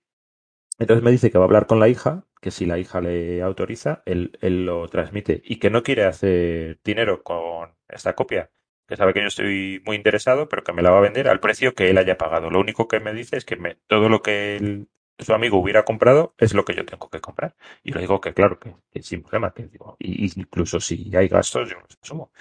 Entonces 0.79 1.03
me 1.03 1.11
dice 1.11 1.31
que 1.31 1.39
va 1.39 1.45
a 1.45 1.47
hablar 1.47 1.67
con 1.67 1.81
la 1.81 1.89
hija, 1.89 2.27
que 2.41 2.51
si 2.51 2.67
la 2.67 2.79
hija 2.79 3.01
le 3.01 3.43
autoriza, 3.43 4.03
él, 4.07 4.39
él 4.41 4.67
lo 4.67 4.89
transmite 4.89 5.41
y 5.45 5.59
que 5.59 5.71
no 5.71 5.83
quiere 5.83 6.05
hacer 6.05 6.81
dinero 6.85 7.23
con 7.23 7.75
esta 7.89 8.15
copia, 8.15 8.51
que 8.89 8.97
sabe 8.97 9.13
que 9.15 9.21
yo 9.21 9.29
estoy 9.29 9.83
muy 9.85 9.97
interesado, 9.97 10.49
pero 10.49 10.65
que 10.65 10.73
me 10.73 10.83
la 10.83 10.91
va 10.91 10.99
a 10.99 11.03
vender 11.03 11.29
al 11.29 11.41
precio 11.41 11.75
que 11.75 11.91
él 11.91 11.99
haya 11.99 12.17
pagado. 12.19 12.51
Lo 12.51 12.61
único 12.61 12.89
que 12.89 13.01
me 13.01 13.13
dice 13.13 13.37
es 13.37 13.45
que 13.45 13.57
todo 13.87 14.09
lo 14.09 14.23
que 14.23 14.87
su 15.19 15.35
amigo 15.35 15.59
hubiera 15.59 15.85
comprado 15.85 16.35
es 16.39 16.55
lo 16.55 16.65
que 16.65 16.75
yo 16.75 16.87
tengo 16.87 17.11
que 17.11 17.21
comprar. 17.21 17.55
Y 17.83 17.93
le 17.93 18.01
digo 18.01 18.21
que 18.21 18.33
claro, 18.35 18.59
que, 18.59 18.75
que 18.91 19.03
sin 19.03 19.23
problema, 19.23 19.53
que 19.53 19.67
digo, 19.67 19.97
y, 19.99 20.25
incluso 20.41 20.81
si 20.81 21.15
hay 21.17 21.29
gastos, 21.29 21.69
yo 21.71 21.77
los 21.81 21.99
asumo. 22.03 22.33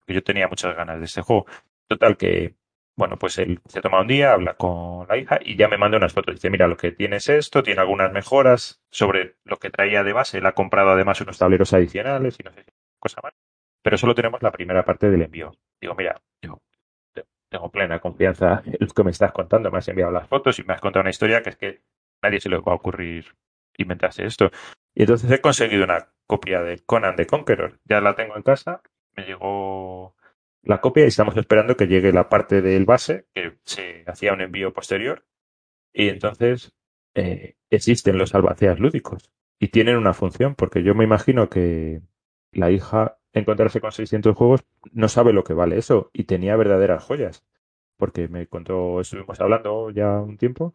Porque 0.00 0.14
yo 0.14 0.22
tenía 0.24 0.48
muchas 0.48 0.76
ganas 0.76 0.98
de 1.00 1.06
este 1.06 1.22
juego. 1.22 1.46
Total, 1.88 2.16
que 2.16 2.56
Bueno, 2.96 3.18
pues 3.18 3.38
él 3.38 3.60
se 3.66 3.80
toma 3.80 4.00
un 4.02 4.08
día, 4.08 4.32
habla 4.34 4.56
con 4.56 5.08
la 5.08 5.16
hija 5.18 5.40
y 5.44 5.56
ya 5.56 5.68
me 5.68 5.78
manda 5.78 5.96
unas 5.98 6.12
fotos. 6.12 6.34
Dice, 6.34 6.50
mira, 6.50 6.68
lo 6.68 6.76
que 6.76 6.92
tiene 6.92 7.16
es 7.16 7.28
esto, 7.28 7.62
tiene 7.62 7.80
algunas 7.80 8.12
mejoras 8.12 8.82
sobre 8.90 9.36
lo 9.44 9.58
que 9.58 9.70
traía 9.70 10.04
de 10.04 10.12
base. 10.12 10.38
Él 10.38 10.46
ha 10.46 10.52
comprado 10.54 10.90
además 10.90 11.20
unos 11.20 11.38
tableros 11.38 11.72
adicionales 11.72 12.36
y 12.40 12.44
no 12.44 12.52
sé 12.52 12.64
si 12.64 12.70
cosa 13.00 13.20
más. 13.22 13.34
Pero 13.84 13.98
solo 13.98 14.14
tenemos 14.14 14.42
la 14.42 14.50
primera 14.50 14.82
parte 14.82 15.10
del 15.10 15.20
envío. 15.20 15.52
Digo, 15.78 15.94
mira, 15.94 16.18
yo 16.40 16.58
tengo 17.50 17.70
plena 17.70 18.00
confianza 18.00 18.62
en 18.64 18.78
lo 18.80 18.86
que 18.88 19.04
me 19.04 19.10
estás 19.10 19.30
contando. 19.32 19.70
Me 19.70 19.76
has 19.76 19.88
enviado 19.88 20.10
las 20.10 20.26
fotos 20.26 20.58
y 20.58 20.64
me 20.64 20.72
has 20.72 20.80
contado 20.80 21.02
una 21.02 21.10
historia 21.10 21.42
que 21.42 21.50
es 21.50 21.56
que 21.56 21.82
nadie 22.22 22.40
se 22.40 22.48
le 22.48 22.56
va 22.56 22.72
a 22.72 22.76
ocurrir 22.76 23.26
inventarse 23.76 24.24
esto. 24.24 24.50
Y 24.94 25.02
entonces 25.02 25.30
he 25.30 25.42
conseguido 25.42 25.84
una 25.84 26.08
copia 26.26 26.62
de 26.62 26.78
Conan 26.78 27.14
the 27.14 27.26
Conqueror. 27.26 27.78
Ya 27.84 28.00
la 28.00 28.14
tengo 28.14 28.36
en 28.36 28.42
casa. 28.42 28.80
Me 29.16 29.26
llegó 29.26 30.16
la 30.62 30.80
copia 30.80 31.04
y 31.04 31.08
estamos 31.08 31.36
esperando 31.36 31.76
que 31.76 31.86
llegue 31.86 32.10
la 32.10 32.30
parte 32.30 32.62
del 32.62 32.86
base, 32.86 33.26
que 33.34 33.58
se 33.64 34.04
hacía 34.06 34.32
un 34.32 34.40
envío 34.40 34.72
posterior. 34.72 35.26
Y 35.92 36.08
entonces 36.08 36.74
eh, 37.14 37.56
existen 37.68 38.16
los 38.16 38.34
albaceas 38.34 38.80
lúdicos 38.80 39.30
y 39.58 39.68
tienen 39.68 39.98
una 39.98 40.14
función, 40.14 40.54
porque 40.54 40.82
yo 40.82 40.94
me 40.94 41.04
imagino 41.04 41.50
que 41.50 42.00
la 42.50 42.70
hija 42.70 43.18
encontrarse 43.34 43.80
con 43.80 43.92
600 43.92 44.36
juegos 44.36 44.64
no 44.92 45.08
sabe 45.08 45.32
lo 45.32 45.44
que 45.44 45.54
vale 45.54 45.78
eso 45.78 46.10
y 46.12 46.24
tenía 46.24 46.56
verdaderas 46.56 47.04
joyas, 47.04 47.44
porque 47.96 48.28
me 48.28 48.46
contó, 48.46 49.00
estuvimos 49.00 49.40
hablando 49.40 49.90
ya 49.90 50.20
un 50.20 50.38
tiempo, 50.38 50.74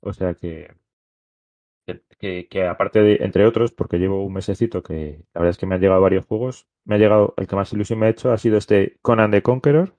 o 0.00 0.12
sea 0.12 0.34
que 0.34 0.74
que, 2.18 2.48
que, 2.48 2.66
aparte 2.66 3.00
de, 3.00 3.18
entre 3.20 3.46
otros, 3.46 3.72
porque 3.72 3.98
llevo 3.98 4.24
un 4.24 4.34
mesecito 4.34 4.82
que 4.82 5.24
la 5.32 5.40
verdad 5.40 5.50
es 5.50 5.58
que 5.58 5.66
me 5.66 5.74
han 5.74 5.80
llegado 5.80 6.00
varios 6.00 6.26
juegos, 6.26 6.66
me 6.84 6.96
ha 6.96 6.98
llegado, 6.98 7.34
el 7.36 7.46
que 7.46 7.56
más 7.56 7.72
ilusión 7.72 7.98
me 7.98 8.06
ha 8.06 8.10
hecho 8.10 8.30
ha 8.32 8.38
sido 8.38 8.58
este 8.58 8.98
Conan 9.00 9.30
the 9.30 9.42
Conqueror, 9.42 9.94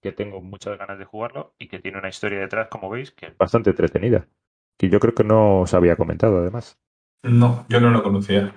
que 0.00 0.12
tengo 0.12 0.40
muchas 0.40 0.78
ganas 0.78 0.98
de 0.98 1.04
jugarlo 1.04 1.54
y 1.58 1.68
que 1.68 1.80
tiene 1.80 1.98
una 1.98 2.08
historia 2.08 2.38
detrás, 2.38 2.68
como 2.68 2.88
veis, 2.88 3.10
que 3.10 3.26
es 3.26 3.36
bastante 3.36 3.70
entretenida. 3.70 4.28
Que 4.78 4.88
yo 4.88 5.00
creo 5.00 5.14
que 5.14 5.24
no 5.24 5.62
os 5.62 5.74
había 5.74 5.96
comentado, 5.96 6.38
además. 6.38 6.78
No, 7.22 7.66
yo 7.68 7.80
no 7.80 7.90
lo 7.90 8.02
conocía. 8.02 8.54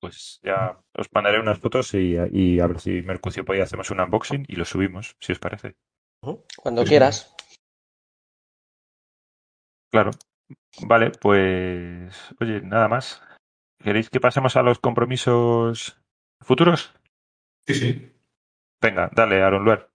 Pues 0.00 0.40
ya 0.42 0.78
os 0.94 1.08
mandaré 1.12 1.40
unas 1.40 1.58
fotos 1.58 1.94
y, 1.94 2.16
y 2.32 2.60
a 2.60 2.66
ver 2.66 2.80
si 2.80 3.02
Mercucio 3.02 3.44
podía 3.44 3.64
hacemos 3.64 3.90
un 3.90 4.00
unboxing 4.00 4.44
y 4.46 4.56
lo 4.56 4.64
subimos, 4.64 5.16
si 5.20 5.32
os 5.32 5.38
parece. 5.38 5.76
Cuando 6.56 6.84
quieras. 6.84 7.34
Claro. 9.90 10.10
Vale, 10.82 11.10
pues 11.10 12.34
oye, 12.40 12.60
nada 12.60 12.88
más. 12.88 13.22
¿Queréis 13.82 14.10
que 14.10 14.20
pasemos 14.20 14.56
a 14.56 14.62
los 14.62 14.78
compromisos 14.78 16.00
futuros? 16.40 16.94
Sí, 17.66 17.74
sí. 17.74 18.12
Venga, 18.80 19.10
dale, 19.14 19.42
Aaron 19.42 19.64
Luer. 19.64 19.88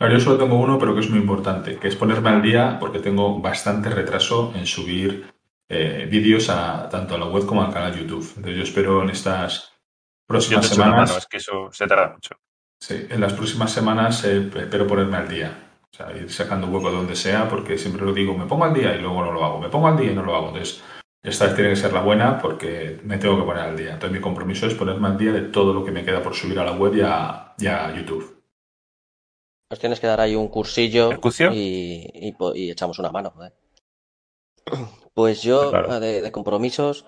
Yo 0.00 0.18
solo 0.18 0.38
tengo 0.38 0.58
uno, 0.58 0.78
pero 0.78 0.94
que 0.94 1.00
es 1.00 1.10
muy 1.10 1.20
importante, 1.20 1.78
que 1.78 1.86
es 1.86 1.94
ponerme 1.94 2.30
al 2.30 2.42
día 2.42 2.78
porque 2.80 2.98
tengo 2.98 3.40
bastante 3.40 3.88
retraso 3.88 4.52
en 4.56 4.66
subir 4.66 5.32
eh, 5.68 6.06
vídeos 6.10 6.48
a, 6.48 6.88
tanto 6.88 7.14
a 7.14 7.18
la 7.18 7.26
web 7.26 7.46
como 7.46 7.62
al 7.62 7.72
canal 7.72 7.94
YouTube. 7.94 8.26
Entonces 8.36 8.56
yo 8.56 8.62
espero 8.62 9.02
en 9.02 9.10
estas 9.10 9.72
próximas 10.26 10.66
semanas... 10.66 11.10
Mano, 11.10 11.18
es 11.18 11.26
que 11.26 11.36
eso 11.38 11.70
se 11.72 11.86
tarda 11.86 12.12
mucho. 12.12 12.36
Sí, 12.80 13.06
en 13.08 13.20
las 13.20 13.32
próximas 13.34 13.70
semanas 13.70 14.24
eh, 14.24 14.50
espero 14.56 14.86
ponerme 14.86 15.16
al 15.16 15.28
día. 15.28 15.70
O 15.92 15.96
sea, 15.96 16.16
ir 16.16 16.30
sacando 16.32 16.68
hueco 16.68 16.90
donde 16.90 17.14
sea, 17.14 17.48
porque 17.48 17.76
siempre 17.78 18.04
lo 18.04 18.12
digo, 18.12 18.36
me 18.36 18.46
pongo 18.46 18.64
al 18.64 18.74
día 18.74 18.94
y 18.94 19.00
luego 19.00 19.22
no 19.24 19.30
lo 19.30 19.44
hago, 19.44 19.60
me 19.60 19.68
pongo 19.68 19.88
al 19.88 19.96
día 19.96 20.10
y 20.10 20.14
no 20.14 20.22
lo 20.22 20.34
hago. 20.34 20.48
Entonces, 20.48 20.82
esta 21.22 21.46
vez 21.46 21.54
tiene 21.54 21.70
que 21.70 21.76
ser 21.76 21.92
la 21.92 22.00
buena 22.00 22.40
porque 22.40 22.98
me 23.04 23.18
tengo 23.18 23.38
que 23.38 23.44
poner 23.44 23.62
al 23.62 23.76
día. 23.76 23.92
Entonces, 23.92 24.12
mi 24.12 24.20
compromiso 24.20 24.66
es 24.66 24.74
ponerme 24.74 25.06
al 25.06 25.18
día 25.18 25.32
de 25.32 25.42
todo 25.42 25.72
lo 25.72 25.84
que 25.84 25.92
me 25.92 26.04
queda 26.04 26.22
por 26.22 26.34
subir 26.34 26.58
a 26.58 26.64
la 26.64 26.72
web 26.72 26.96
y 26.96 27.02
a, 27.02 27.54
y 27.58 27.66
a 27.66 27.94
YouTube. 27.94 28.42
Nos 29.70 29.78
tienes 29.78 30.00
que 30.00 30.06
dar 30.06 30.20
ahí 30.20 30.34
un 30.34 30.48
cursillo 30.48 31.12
y, 31.52 32.10
y, 32.14 32.36
y, 32.54 32.70
echamos 32.70 32.98
una 32.98 33.10
mano. 33.10 33.32
¿eh? 33.44 33.52
Pues 35.14 35.42
yo, 35.42 35.70
claro. 35.70 36.00
de, 36.00 36.22
de, 36.22 36.32
compromisos, 36.32 37.04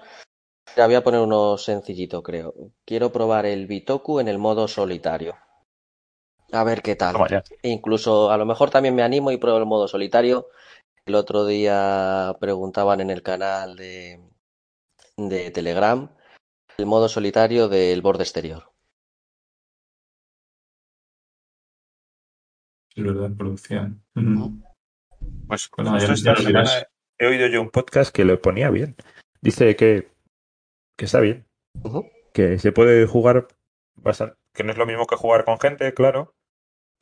te 0.74 0.84
voy 0.84 0.94
a 0.94 1.04
poner 1.04 1.20
uno 1.20 1.56
sencillito, 1.56 2.22
creo. 2.22 2.54
Quiero 2.84 3.12
probar 3.12 3.46
el 3.46 3.66
Bitoku 3.66 4.20
en 4.20 4.28
el 4.28 4.38
modo 4.38 4.68
solitario. 4.68 5.36
A 6.52 6.64
ver 6.64 6.82
qué 6.82 6.96
tal. 6.96 7.16
Incluso 7.62 8.30
a 8.30 8.36
lo 8.36 8.46
mejor 8.46 8.70
también 8.70 8.94
me 8.94 9.02
animo 9.02 9.30
y 9.30 9.38
pruebo 9.38 9.58
el 9.58 9.66
modo 9.66 9.88
solitario. 9.88 10.48
El 11.06 11.14
otro 11.16 11.46
día 11.46 12.36
preguntaban 12.40 13.00
en 13.00 13.10
el 13.10 13.22
canal 13.22 13.76
de, 13.76 14.20
de 15.16 15.50
Telegram 15.50 16.08
el 16.78 16.86
modo 16.86 17.08
solitario 17.08 17.68
del 17.68 18.02
borde 18.02 18.24
exterior. 18.24 18.72
Es 22.94 23.04
verdad, 23.04 23.30
producción. 23.36 24.02
Pues 25.46 25.70
bueno, 25.76 25.98
ya, 25.98 26.12
esta 26.12 26.36
semana 26.36 26.70
he 27.18 27.26
oído 27.26 27.46
yo 27.48 27.60
un 27.60 27.70
podcast 27.70 28.14
que 28.14 28.24
lo 28.24 28.40
ponía 28.40 28.70
bien. 28.70 28.96
Dice 29.40 29.76
que, 29.76 30.08
que 30.96 31.04
está 31.04 31.20
bien. 31.20 31.46
Uh 31.82 31.88
-huh. 31.88 32.10
Que 32.32 32.58
se 32.58 32.72
puede 32.72 33.06
jugar 33.06 33.48
bastante. 33.94 34.36
Que 34.52 34.64
no 34.64 34.72
es 34.72 34.78
lo 34.78 34.86
mismo 34.86 35.06
que 35.06 35.16
jugar 35.16 35.44
con 35.44 35.58
gente, 35.60 35.92
claro 35.94 36.34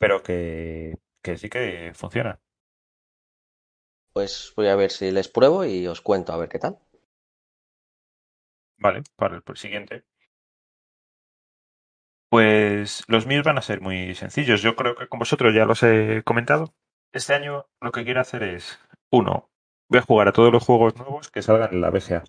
pero 0.03 0.21
que, 0.21 0.97
que 1.23 1.37
sí 1.37 1.49
que 1.49 1.93
funciona. 1.95 2.41
Pues 4.11 4.51
voy 4.57 4.67
a 4.67 4.75
ver 4.75 4.91
si 4.91 5.11
les 5.11 5.29
pruebo 5.29 5.63
y 5.63 5.87
os 5.87 6.01
cuento 6.01 6.33
a 6.33 6.37
ver 6.37 6.49
qué 6.49 6.59
tal. 6.59 6.77
Vale, 8.77 9.03
para 9.15 9.37
el 9.37 9.55
siguiente. 9.55 10.03
Pues 12.29 13.05
los 13.07 13.25
míos 13.25 13.45
van 13.45 13.57
a 13.57 13.61
ser 13.61 13.79
muy 13.79 14.13
sencillos. 14.13 14.61
Yo 14.61 14.75
creo 14.75 14.95
que 14.95 15.07
con 15.07 15.19
vosotros 15.19 15.55
ya 15.55 15.63
los 15.63 15.81
he 15.83 16.21
comentado. 16.25 16.73
Este 17.13 17.33
año 17.33 17.67
lo 17.79 17.93
que 17.93 18.03
quiero 18.03 18.19
hacer 18.19 18.43
es, 18.43 18.77
uno, 19.09 19.52
voy 19.93 19.99
a 19.99 20.05
jugar 20.05 20.27
a 20.27 20.33
todos 20.33 20.51
los 20.51 20.63
juegos 20.63 20.95
nuevos 20.97 21.31
que 21.31 21.41
salgan 21.41 21.73
en 21.73 21.81
la 21.81 21.89
BGA. 21.89 22.23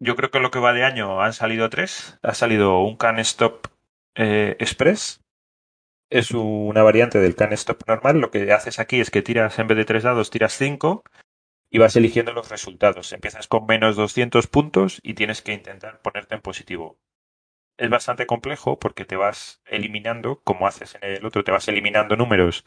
Yo 0.00 0.16
creo 0.16 0.30
que 0.30 0.40
lo 0.40 0.50
que 0.50 0.58
va 0.58 0.72
de 0.72 0.84
año 0.84 1.20
han 1.20 1.32
salido 1.32 1.68
tres. 1.68 2.18
Ha 2.22 2.34
salido 2.34 2.80
un 2.80 2.96
Can 2.96 3.18
Stop 3.18 3.68
eh, 4.14 4.56
Express, 4.58 5.20
es 6.10 6.32
una 6.32 6.82
variante 6.82 7.20
del 7.20 7.36
can 7.36 7.52
stop 7.52 7.84
normal. 7.86 8.18
Lo 8.18 8.30
que 8.30 8.52
haces 8.52 8.80
aquí 8.80 9.00
es 9.00 9.10
que 9.10 9.22
tiras, 9.22 9.58
en 9.58 9.68
vez 9.68 9.78
de 9.78 9.84
tres 9.84 10.02
dados, 10.02 10.30
tiras 10.30 10.52
cinco 10.52 11.04
y 11.70 11.78
vas 11.78 11.94
eligiendo 11.94 12.32
los 12.32 12.48
resultados. 12.50 13.12
Empiezas 13.12 13.46
con 13.46 13.66
menos 13.66 13.94
200 13.94 14.48
puntos 14.48 14.98
y 15.04 15.14
tienes 15.14 15.40
que 15.40 15.52
intentar 15.52 16.02
ponerte 16.02 16.34
en 16.34 16.40
positivo. 16.40 16.98
Es 17.78 17.88
bastante 17.88 18.26
complejo 18.26 18.78
porque 18.78 19.04
te 19.04 19.16
vas 19.16 19.62
eliminando, 19.64 20.40
como 20.42 20.66
haces 20.66 20.96
en 20.96 21.04
el 21.04 21.24
otro, 21.24 21.44
te 21.44 21.52
vas 21.52 21.68
eliminando 21.68 22.16
números 22.16 22.64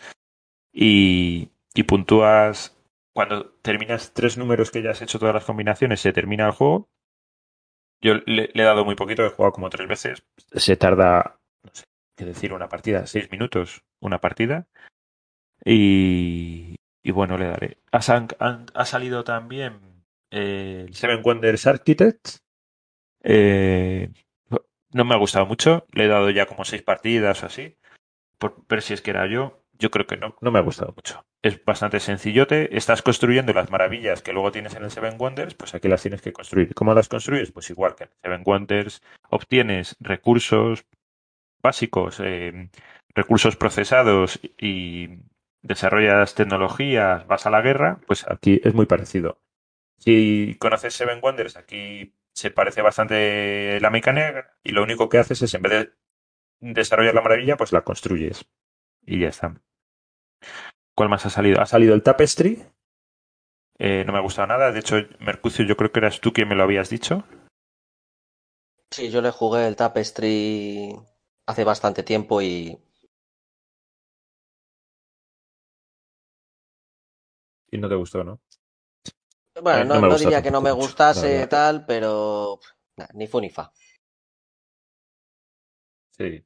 y, 0.71 1.49
y 1.75 1.83
puntúas. 1.83 2.77
Cuando 3.13 3.51
terminas 3.61 4.13
tres 4.13 4.37
números 4.37 4.71
que 4.71 4.81
ya 4.81 4.91
has 4.91 5.01
hecho 5.01 5.19
todas 5.19 5.35
las 5.35 5.45
combinaciones, 5.45 6.01
se 6.01 6.13
termina 6.13 6.47
el 6.47 6.51
juego. 6.51 6.89
Yo 8.01 8.15
le, 8.25 8.51
he 8.53 8.61
dado 8.63 8.83
muy 8.83 8.95
poquito, 8.95 9.23
he 9.23 9.29
jugado 9.29 9.53
como 9.53 9.69
tres 9.69 9.87
veces. 9.87 10.23
Se 10.51 10.75
tarda 10.75 11.39
no 11.63 11.69
sé, 11.73 11.85
que 12.17 12.25
decir 12.25 12.53
una 12.53 12.67
partida, 12.67 13.05
seis 13.05 13.31
minutos 13.31 13.83
una 14.01 14.19
partida. 14.19 14.67
Y, 15.63 16.75
y 17.03 17.11
bueno, 17.11 17.37
le 17.37 17.47
daré. 17.47 17.77
Ha, 17.91 17.99
ha, 17.99 18.85
salido 18.85 19.23
también 19.23 19.79
eh, 20.31 20.87
Seven 20.91 21.21
Wonders 21.23 21.67
Architect. 21.67 22.37
Eh, 23.23 24.11
no 24.91 25.05
me 25.05 25.13
ha 25.13 25.17
gustado 25.17 25.45
mucho. 25.45 25.85
Le 25.91 26.05
he 26.05 26.07
dado 26.07 26.29
ya 26.31 26.45
como 26.45 26.65
seis 26.65 26.81
partidas 26.81 27.43
o 27.43 27.45
así. 27.45 27.77
Por 28.37 28.65
ver 28.67 28.81
si 28.81 28.93
es 28.93 29.01
que 29.01 29.11
era 29.11 29.27
yo. 29.27 29.62
Yo 29.83 29.91
creo 29.91 30.07
que 30.07 30.15
no, 30.15 30.37
no 30.39 30.49
me 30.49 30.59
ha 30.59 30.61
gustado 30.61 30.93
mucho. 30.95 31.25
Es 31.41 31.61
bastante 31.65 31.99
sencillote. 31.99 32.77
Estás 32.77 33.01
construyendo 33.01 33.51
las 33.51 33.69
maravillas 33.69 34.21
que 34.21 34.31
luego 34.31 34.49
tienes 34.49 34.75
en 34.75 34.83
el 34.85 34.91
Seven 34.91 35.17
Wonders, 35.19 35.55
pues 35.55 35.75
aquí 35.75 35.89
las 35.89 36.01
tienes 36.01 36.21
que 36.21 36.31
construir. 36.31 36.73
¿Cómo 36.73 36.93
las 36.93 37.09
construyes? 37.09 37.51
Pues 37.51 37.69
igual 37.69 37.93
que 37.93 38.05
en 38.05 38.09
Seven 38.23 38.43
Wonders 38.45 39.01
obtienes 39.29 39.97
recursos, 39.99 40.85
básicos, 41.61 42.21
eh, 42.21 42.69
recursos 43.13 43.57
procesados 43.57 44.39
y 44.57 45.19
desarrollas 45.61 46.33
tecnologías, 46.33 47.27
vas 47.27 47.45
a 47.45 47.49
la 47.49 47.59
guerra, 47.59 47.99
pues 48.07 48.25
aquí 48.29 48.61
es 48.63 48.73
muy 48.73 48.85
parecido. 48.85 49.41
Si 49.97 50.55
conoces 50.61 50.93
Seven 50.93 51.19
Wonders, 51.21 51.57
aquí 51.57 52.15
se 52.31 52.51
parece 52.51 52.81
bastante 52.81 53.81
la 53.81 53.89
mecánica 53.89 54.55
y 54.63 54.71
lo 54.71 54.81
único 54.81 55.09
que 55.09 55.17
haces 55.17 55.41
es 55.41 55.53
en 55.53 55.61
vez 55.61 55.71
de 55.73 55.91
desarrollar 56.61 57.15
la 57.15 57.21
maravilla, 57.21 57.57
pues 57.57 57.73
la 57.73 57.81
construyes. 57.81 58.45
Y 59.05 59.19
ya 59.19 59.27
está. 59.27 59.53
¿Cuál 60.95 61.09
más 61.09 61.25
ha 61.25 61.29
salido? 61.29 61.61
Ha 61.61 61.65
salido 61.65 61.95
el 61.95 62.03
Tapestry. 62.03 62.63
Eh, 63.79 64.03
no 64.05 64.13
me 64.13 64.19
ha 64.19 64.21
gustado 64.21 64.47
nada. 64.47 64.71
De 64.71 64.79
hecho, 64.79 64.95
Mercucio, 65.19 65.65
yo 65.65 65.75
creo 65.75 65.91
que 65.91 65.99
eras 65.99 66.19
tú 66.21 66.31
quien 66.31 66.47
me 66.47 66.55
lo 66.55 66.63
habías 66.63 66.89
dicho. 66.89 67.23
Sí, 68.91 69.09
yo 69.09 69.21
le 69.21 69.31
jugué 69.31 69.67
el 69.67 69.75
Tapestry 69.75 70.95
hace 71.47 71.63
bastante 71.63 72.03
tiempo 72.03 72.41
y... 72.41 72.77
Y 77.71 77.77
no 77.79 77.89
te 77.89 77.95
gustó, 77.95 78.23
¿no? 78.23 78.39
Bueno, 79.61 79.85
no, 79.85 80.01
no, 80.01 80.09
no 80.09 80.17
diría 80.17 80.43
que 80.43 80.51
no 80.51 80.61
me 80.61 80.71
gustase 80.71 81.47
tal, 81.47 81.85
pero 81.85 82.59
nah, 82.97 83.07
ni 83.13 83.27
fu 83.27 83.39
ni 83.39 83.49
fa. 83.49 83.71
Sí. 86.11 86.43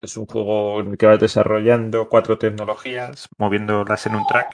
Es 0.00 0.16
un 0.16 0.26
juego 0.26 0.80
en 0.80 0.92
el 0.92 0.98
que 0.98 1.06
vas 1.06 1.20
desarrollando 1.20 2.08
cuatro 2.08 2.38
tecnologías, 2.38 3.28
moviéndolas 3.38 4.06
en 4.06 4.16
un 4.16 4.26
track 4.26 4.52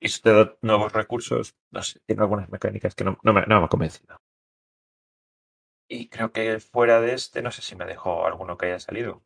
y 0.00 0.06
eso 0.06 0.20
te 0.22 0.32
da 0.32 0.56
nuevos 0.62 0.92
recursos. 0.92 1.54
No 1.70 1.82
sé, 1.82 2.00
tiene 2.06 2.22
algunas 2.22 2.48
mecánicas 2.50 2.94
que 2.94 3.04
no, 3.04 3.18
me, 3.22 3.46
no 3.46 3.60
me 3.60 3.64
ha 3.64 3.68
convencido. 3.68 4.16
Y 5.88 6.08
creo 6.08 6.32
que 6.32 6.60
fuera 6.60 7.00
de 7.00 7.14
este, 7.14 7.42
no 7.42 7.50
sé 7.50 7.62
si 7.62 7.76
me 7.76 7.84
dejó 7.84 8.26
alguno 8.26 8.56
que 8.56 8.66
haya 8.66 8.78
salido. 8.78 9.22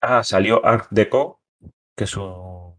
Ah, 0.00 0.24
salió 0.24 0.64
Art 0.64 0.88
Deco, 0.90 1.42
que 1.94 2.04
es 2.04 2.16
un 2.16 2.74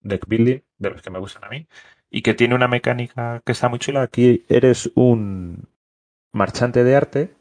deck 0.00 0.26
building 0.26 0.60
de 0.78 0.90
los 0.90 1.02
que 1.02 1.10
me 1.10 1.18
gustan 1.18 1.44
a 1.44 1.48
mí, 1.48 1.66
y 2.08 2.22
que 2.22 2.34
tiene 2.34 2.54
una 2.54 2.68
mecánica 2.68 3.42
que 3.44 3.52
está 3.52 3.68
muy 3.68 3.80
chula. 3.80 4.02
Aquí 4.02 4.44
eres 4.48 4.92
un 4.94 5.68
marchante 6.32 6.84
de 6.84 6.96
arte 6.96 7.34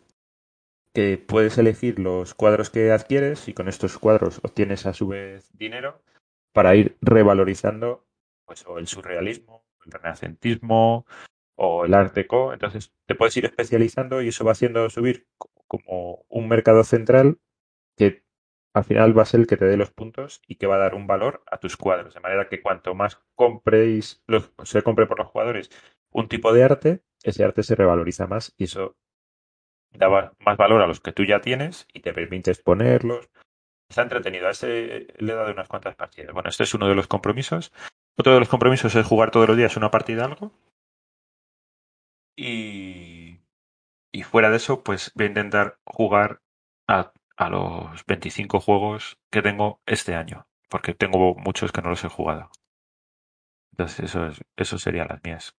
que 0.93 1.17
puedes 1.17 1.57
elegir 1.57 1.99
los 1.99 2.33
cuadros 2.33 2.69
que 2.69 2.91
adquieres 2.91 3.47
y 3.47 3.53
con 3.53 3.67
estos 3.67 3.97
cuadros 3.97 4.39
obtienes 4.43 4.85
a 4.85 4.93
su 4.93 5.07
vez 5.07 5.49
dinero 5.57 6.01
para 6.53 6.75
ir 6.75 6.97
revalorizando 7.01 8.05
pues, 8.45 8.65
o 8.67 8.77
el 8.77 8.87
surrealismo, 8.87 9.65
el 9.85 9.91
renacentismo 9.91 11.05
o 11.55 11.85
el 11.85 11.93
art 11.93 12.13
deco. 12.13 12.53
Entonces 12.53 12.93
te 13.05 13.15
puedes 13.15 13.35
ir 13.37 13.45
especializando 13.45 14.21
y 14.21 14.29
eso 14.29 14.43
va 14.43 14.51
haciendo 14.51 14.89
subir 14.89 15.27
como 15.67 16.25
un 16.27 16.49
mercado 16.49 16.83
central 16.83 17.39
que 17.95 18.25
al 18.73 18.83
final 18.83 19.17
va 19.17 19.23
a 19.23 19.25
ser 19.25 19.41
el 19.41 19.47
que 19.47 19.57
te 19.57 19.65
dé 19.65 19.77
los 19.77 19.91
puntos 19.91 20.41
y 20.47 20.55
que 20.55 20.67
va 20.67 20.75
a 20.75 20.79
dar 20.79 20.95
un 20.95 21.07
valor 21.07 21.43
a 21.49 21.57
tus 21.57 21.77
cuadros. 21.77 22.13
De 22.13 22.19
manera 22.19 22.49
que 22.49 22.61
cuanto 22.61 22.95
más 22.95 23.21
compréis, 23.35 24.23
los, 24.27 24.51
se 24.63 24.81
compre 24.81 25.07
por 25.07 25.19
los 25.19 25.27
jugadores 25.27 25.69
un 26.09 26.27
tipo 26.27 26.53
de 26.53 26.63
arte, 26.63 27.03
ese 27.23 27.43
arte 27.43 27.63
se 27.63 27.75
revaloriza 27.75 28.27
más 28.27 28.53
y 28.57 28.65
eso 28.65 28.97
da 29.93 30.33
más 30.39 30.57
valor 30.57 30.81
a 30.81 30.87
los 30.87 30.99
que 30.99 31.11
tú 31.11 31.23
ya 31.23 31.41
tienes 31.41 31.87
y 31.93 32.01
te 32.01 32.13
permite 32.13 32.51
exponerlos. 32.51 33.29
Está 33.89 34.03
entretenido. 34.03 34.47
A 34.47 34.51
este 34.51 35.07
le 35.17 35.33
he 35.33 35.35
dado 35.35 35.51
unas 35.51 35.67
cuantas 35.67 35.95
partidas. 35.95 36.33
Bueno, 36.33 36.49
este 36.49 36.63
es 36.63 36.73
uno 36.73 36.87
de 36.87 36.95
los 36.95 37.07
compromisos. 37.07 37.73
Otro 38.17 38.33
de 38.33 38.39
los 38.39 38.49
compromisos 38.49 38.95
es 38.95 39.05
jugar 39.05 39.31
todos 39.31 39.47
los 39.47 39.57
días 39.57 39.77
una 39.77 39.91
partida 39.91 40.25
algo. 40.25 40.51
Y, 42.37 43.39
y 44.11 44.23
fuera 44.23 44.49
de 44.49 44.57
eso, 44.57 44.83
pues 44.83 45.11
voy 45.15 45.25
a 45.25 45.29
intentar 45.29 45.79
jugar 45.85 46.41
a, 46.87 47.11
a 47.35 47.49
los 47.49 48.05
25 48.05 48.59
juegos 48.59 49.19
que 49.29 49.41
tengo 49.41 49.81
este 49.85 50.15
año. 50.15 50.47
Porque 50.69 50.93
tengo 50.93 51.35
muchos 51.35 51.71
que 51.71 51.81
no 51.81 51.89
los 51.89 52.03
he 52.03 52.09
jugado. 52.09 52.49
Entonces, 53.73 54.05
eso, 54.05 54.27
es, 54.27 54.41
eso 54.55 54.77
serían 54.77 55.09
las 55.09 55.23
mías. 55.23 55.55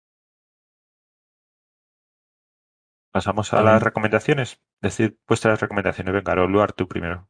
Pasamos 3.12 3.54
a 3.54 3.62
las 3.62 3.84
recomendaciones. 3.84 4.62
Decid 4.82 5.14
vuestras 5.28 5.60
recomendaciones. 5.60 6.14
Venga, 6.14 6.36
Luar, 6.36 6.72
tú 6.74 6.88
primero. 6.88 7.28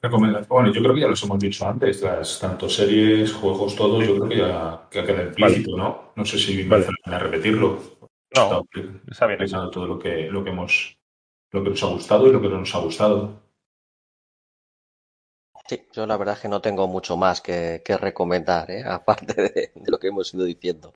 Recomendación. 0.00 0.48
Bueno, 0.48 0.72
yo 0.72 0.80
creo 0.82 0.94
que 0.94 1.00
ya 1.00 1.08
los 1.08 1.22
hemos 1.24 1.38
dicho 1.40 1.68
antes, 1.68 2.02
las 2.02 2.38
tanto 2.38 2.68
series, 2.68 3.32
juegos, 3.32 3.74
todos, 3.74 4.06
yo 4.06 4.14
creo 4.16 4.28
que 4.28 4.36
ya 4.38 4.88
que 4.90 5.04
queda 5.04 5.22
implícito, 5.24 5.76
¿no? 5.76 6.12
No 6.14 6.24
sé 6.24 6.38
si 6.38 6.62
Vale. 6.62 6.86
la 6.86 6.92
pena 7.04 7.18
repetirlo. 7.18 7.98
No, 8.34 8.64
Está 8.72 8.80
está 9.10 9.26
bien 9.26 9.38
pensando 9.38 9.70
todo 9.70 9.86
lo 9.86 9.98
que, 9.98 10.30
lo 10.30 10.44
que 10.44 10.50
hemos, 10.50 10.98
lo 11.50 11.62
que 11.64 11.70
nos 11.70 11.82
ha 11.82 11.86
gustado 11.86 12.28
y 12.28 12.32
lo 12.32 12.40
que 12.40 12.48
no 12.48 12.58
nos 12.60 12.74
ha 12.74 12.78
gustado. 12.78 13.42
Sí, 15.68 15.86
yo 15.92 16.06
la 16.06 16.16
verdad 16.16 16.34
es 16.36 16.40
que 16.40 16.48
no 16.48 16.60
tengo 16.62 16.88
mucho 16.88 17.16
más 17.16 17.40
que, 17.40 17.82
que 17.84 17.96
recomendar, 17.98 18.70
¿eh? 18.70 18.84
aparte 18.86 19.34
de, 19.34 19.72
de 19.74 19.90
lo 19.90 19.98
que 19.98 20.08
hemos 20.08 20.32
ido 20.32 20.44
diciendo. 20.44 20.92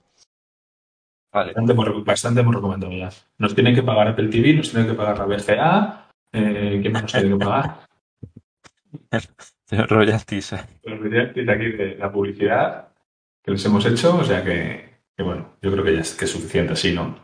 Vale. 1.33 1.53
Bastante 1.55 1.73
hemos, 1.73 2.05
bastante 2.05 2.41
ya. 2.99 3.11
Nos 3.39 3.55
tienen 3.55 3.75
que 3.75 3.83
pagar 3.83 4.09
Apple 4.09 4.29
TV, 4.29 4.55
nos 4.55 4.71
tienen 4.71 4.91
que 4.91 4.95
pagar 4.95 5.19
la 5.19 5.25
BGA. 5.25 6.09
Eh, 6.33 6.79
¿Quién 6.81 6.93
más 6.93 7.03
nos 7.03 7.13
tiene 7.13 7.31
que 7.31 7.45
pagar? 7.45 7.87
Señor 9.65 9.89
Royalties. 9.91 10.55
Los 10.83 11.01
royalties 11.01 11.49
aquí 11.49 11.73
de 11.73 11.97
la 11.97 12.13
publicidad 12.13 12.89
que 13.43 13.51
les 13.51 13.65
hemos 13.65 13.85
hecho, 13.87 14.17
o 14.17 14.25
sea 14.25 14.45
que, 14.45 15.01
que 15.17 15.23
bueno, 15.23 15.57
yo 15.63 15.73
creo 15.73 15.85
que 15.85 15.95
ya 15.95 16.01
es, 16.01 16.15
que 16.15 16.27
es 16.27 16.31
suficiente 16.31 16.75
así, 16.75 16.93
¿no? 16.93 17.17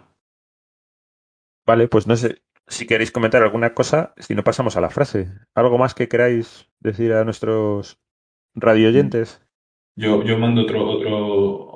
Vale, 1.67 1.87
pues 1.87 2.07
no 2.07 2.17
sé 2.17 2.43
si 2.67 2.87
queréis 2.87 3.13
comentar 3.13 3.43
alguna 3.43 3.75
cosa, 3.75 4.15
si 4.17 4.35
no 4.35 4.43
pasamos 4.43 4.77
a 4.77 4.81
la 4.81 4.91
frase. 4.91 5.29
¿Algo 5.55 5.79
más 5.79 5.95
que 5.95 6.09
queráis 6.09 6.69
decir 6.81 7.13
a 7.13 7.25
nuestros 7.25 7.99
radioyentes? 8.55 9.43
Yo, 9.97 10.23
yo 10.23 10.39
mando 10.39 10.63
otro, 10.63 10.89
otro 10.89 11.28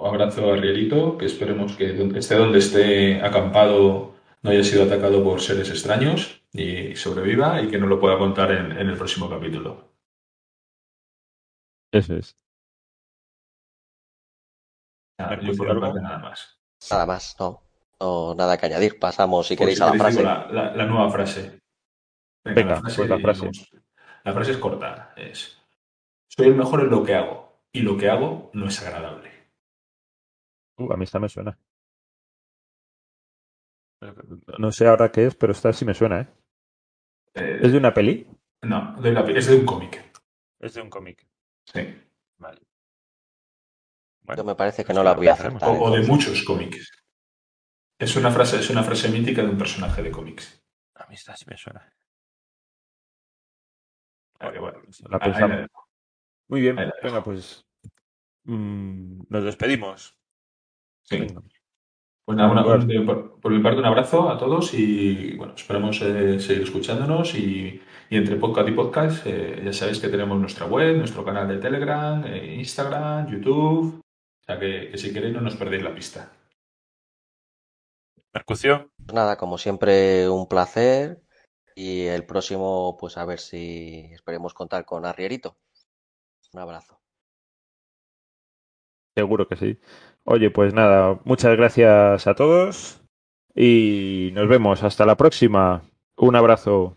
abrazo 0.06 0.52
a 0.52 0.56
Rielito, 0.56 1.16
que 1.18 1.26
esperemos 1.26 1.76
que 1.76 1.92
donde- 1.92 2.18
esté 2.20 2.34
donde 2.36 2.58
esté 2.58 3.22
acampado 3.22 4.14
no 4.42 4.50
haya 4.50 4.64
sido 4.64 4.84
atacado 4.84 5.22
por 5.22 5.40
seres 5.40 5.70
extraños 5.70 6.42
y 6.52 6.94
sobreviva 6.96 7.62
y 7.62 7.68
que 7.70 7.78
nos 7.78 7.88
lo 7.88 8.00
pueda 8.00 8.18
contar 8.18 8.50
en, 8.52 8.72
en 8.72 8.88
el 8.88 8.96
próximo 8.96 9.28
capítulo. 9.30 9.90
Eso 11.92 12.16
es. 12.16 12.36
Nada, 15.18 16.18
más. 16.18 16.58
Nada 16.90 17.06
más, 17.06 17.36
no, 17.38 17.62
no 18.00 18.34
nada 18.34 18.56
que 18.58 18.66
añadir. 18.66 18.98
Pasamos, 18.98 19.46
si 19.46 19.56
Pues 19.56 19.78
queréis, 19.78 19.80
a 19.80 19.86
la 19.94 19.98
frase. 20.02 20.22
la, 20.22 20.48
la- 20.50 20.74
la 20.76 20.86
nueva 20.86 21.10
frase. 21.10 21.60
Venga, 22.44 22.80
pues 22.80 22.98
la 23.08 23.18
frase. 23.18 23.40
vamos. 23.42 23.70
La 24.24 24.32
frase 24.32 24.50
es 24.52 24.58
corta. 24.58 25.12
Es, 25.16 25.58
soy 26.28 26.48
el 26.48 26.54
mejor 26.56 26.80
en 26.80 26.90
lo 26.90 27.04
que 27.04 27.14
hago 27.14 27.60
y 27.72 27.80
lo 27.82 27.96
que 27.96 28.08
hago 28.08 28.50
no 28.54 28.66
es 28.66 28.82
agradable. 28.82 29.30
Uh, 30.82 30.92
a 30.92 30.96
mí 30.96 31.04
esta 31.04 31.18
me 31.18 31.28
suena. 31.28 31.58
No 34.58 34.72
sé 34.72 34.86
ahora 34.88 35.12
qué 35.12 35.26
es, 35.26 35.34
pero 35.36 35.52
esta 35.52 35.72
sí 35.72 35.84
me 35.84 35.94
suena, 35.94 36.20
¿eh? 36.22 36.28
Eh, 37.34 37.60
¿Es 37.62 37.72
de 37.72 37.78
una 37.78 37.94
peli? 37.94 38.26
no, 38.62 39.00
de 39.00 39.12
la- 39.12 39.22
es 39.30 39.46
de 39.46 39.56
un 39.56 39.64
cómic. 39.66 40.02
Es 40.60 40.74
de 40.74 40.82
un 40.82 40.90
cómic. 40.90 41.26
Sí. 41.66 41.80
Vale. 42.38 42.60
Yo 42.60 42.66
Bueno, 44.22 44.44
me 44.44 44.54
parece 44.54 44.82
que 44.82 44.88
pues 44.88 44.96
no 44.96 45.04
la 45.04 45.14
voy 45.14 45.28
a 45.28 45.32
acertar. 45.32 45.68
O, 45.68 45.84
o 45.84 45.90
de 45.96 46.06
muchos 46.06 46.42
cómics. 46.42 46.90
Es 47.98 48.16
una 48.16 48.30
frase, 48.30 48.58
es 48.58 48.70
una 48.70 48.82
frase 48.82 49.08
mítica 49.08 49.42
de 49.42 49.50
un 49.50 49.58
personaje 49.58 50.02
de 50.02 50.10
cómics. 50.10 50.60
a 50.94 51.06
mí 51.06 51.14
esta 51.14 51.36
sí 51.36 51.44
me 51.48 51.56
suena. 51.56 51.92
Vale, 54.40 54.58
bueno. 54.58 54.78
La 55.08 55.18
Ahí 55.18 55.30
la 55.30 55.48
pensamos. 55.48 55.70
Muy 56.48 56.60
bien, 56.60 56.76
venga, 57.02 57.22
pues 57.22 57.64
mm, 58.44 59.22
nos 59.28 59.44
despedimos. 59.44 60.16
Sí. 61.02 61.18
Venga. 61.20 61.42
Pues 62.24 62.36
nada, 62.36 62.50
una- 62.52 62.62
Bueno. 62.62 62.84
un- 63.00 63.06
por, 63.06 63.40
por 63.40 63.52
mi 63.52 63.60
parte 63.62 63.80
un 63.80 63.84
abrazo 63.86 64.28
a 64.30 64.38
todos 64.38 64.72
y 64.74 65.36
bueno, 65.36 65.54
esperamos 65.54 66.00
eh, 66.02 66.38
seguir 66.38 66.62
escuchándonos 66.62 67.34
y, 67.34 67.80
y 68.10 68.16
entre 68.16 68.36
podcast 68.36 68.68
y 68.68 68.72
podcast 68.72 69.26
eh, 69.26 69.60
ya 69.64 69.72
sabéis 69.72 69.98
que 69.98 70.08
tenemos 70.08 70.38
nuestra 70.38 70.66
web, 70.66 70.96
nuestro 70.96 71.24
canal 71.24 71.48
de 71.48 71.58
Telegram, 71.58 72.24
eh, 72.24 72.54
Instagram, 72.54 73.28
YouTube, 73.32 73.98
o 73.98 74.44
sea 74.46 74.58
que, 74.58 74.88
que 74.90 74.98
si 74.98 75.12
queréis 75.12 75.34
no 75.34 75.40
nos 75.40 75.56
perdéis 75.56 75.82
la 75.82 75.94
pista. 75.94 76.32
Pues 78.96 79.14
nada, 79.14 79.36
como 79.36 79.58
siempre, 79.58 80.28
un 80.28 80.46
placer. 80.48 81.20
Y 81.74 82.02
el 82.04 82.24
próximo, 82.26 82.96
pues 83.00 83.16
a 83.16 83.24
ver 83.24 83.40
si 83.40 84.10
esperemos 84.12 84.54
contar 84.54 84.84
con 84.84 85.04
Arrierito. 85.06 85.56
Un 86.52 86.60
abrazo. 86.60 87.00
seguro 89.14 89.46
que 89.48 89.56
sí. 89.56 89.78
Oye, 90.24 90.50
pues 90.50 90.72
nada, 90.72 91.20
muchas 91.24 91.56
gracias 91.56 92.26
a 92.26 92.34
todos 92.34 93.02
y 93.54 94.30
nos 94.34 94.48
vemos. 94.48 94.82
Hasta 94.82 95.06
la 95.06 95.16
próxima. 95.16 95.82
Un 96.16 96.36
abrazo. 96.36 96.96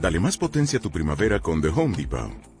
Dale 0.00 0.18
más 0.18 0.38
potencia 0.38 0.78
a 0.78 0.82
tu 0.82 0.90
primavera 0.90 1.40
con 1.40 1.60
The 1.60 1.68
Home 1.68 1.94
Depot. 1.96 2.59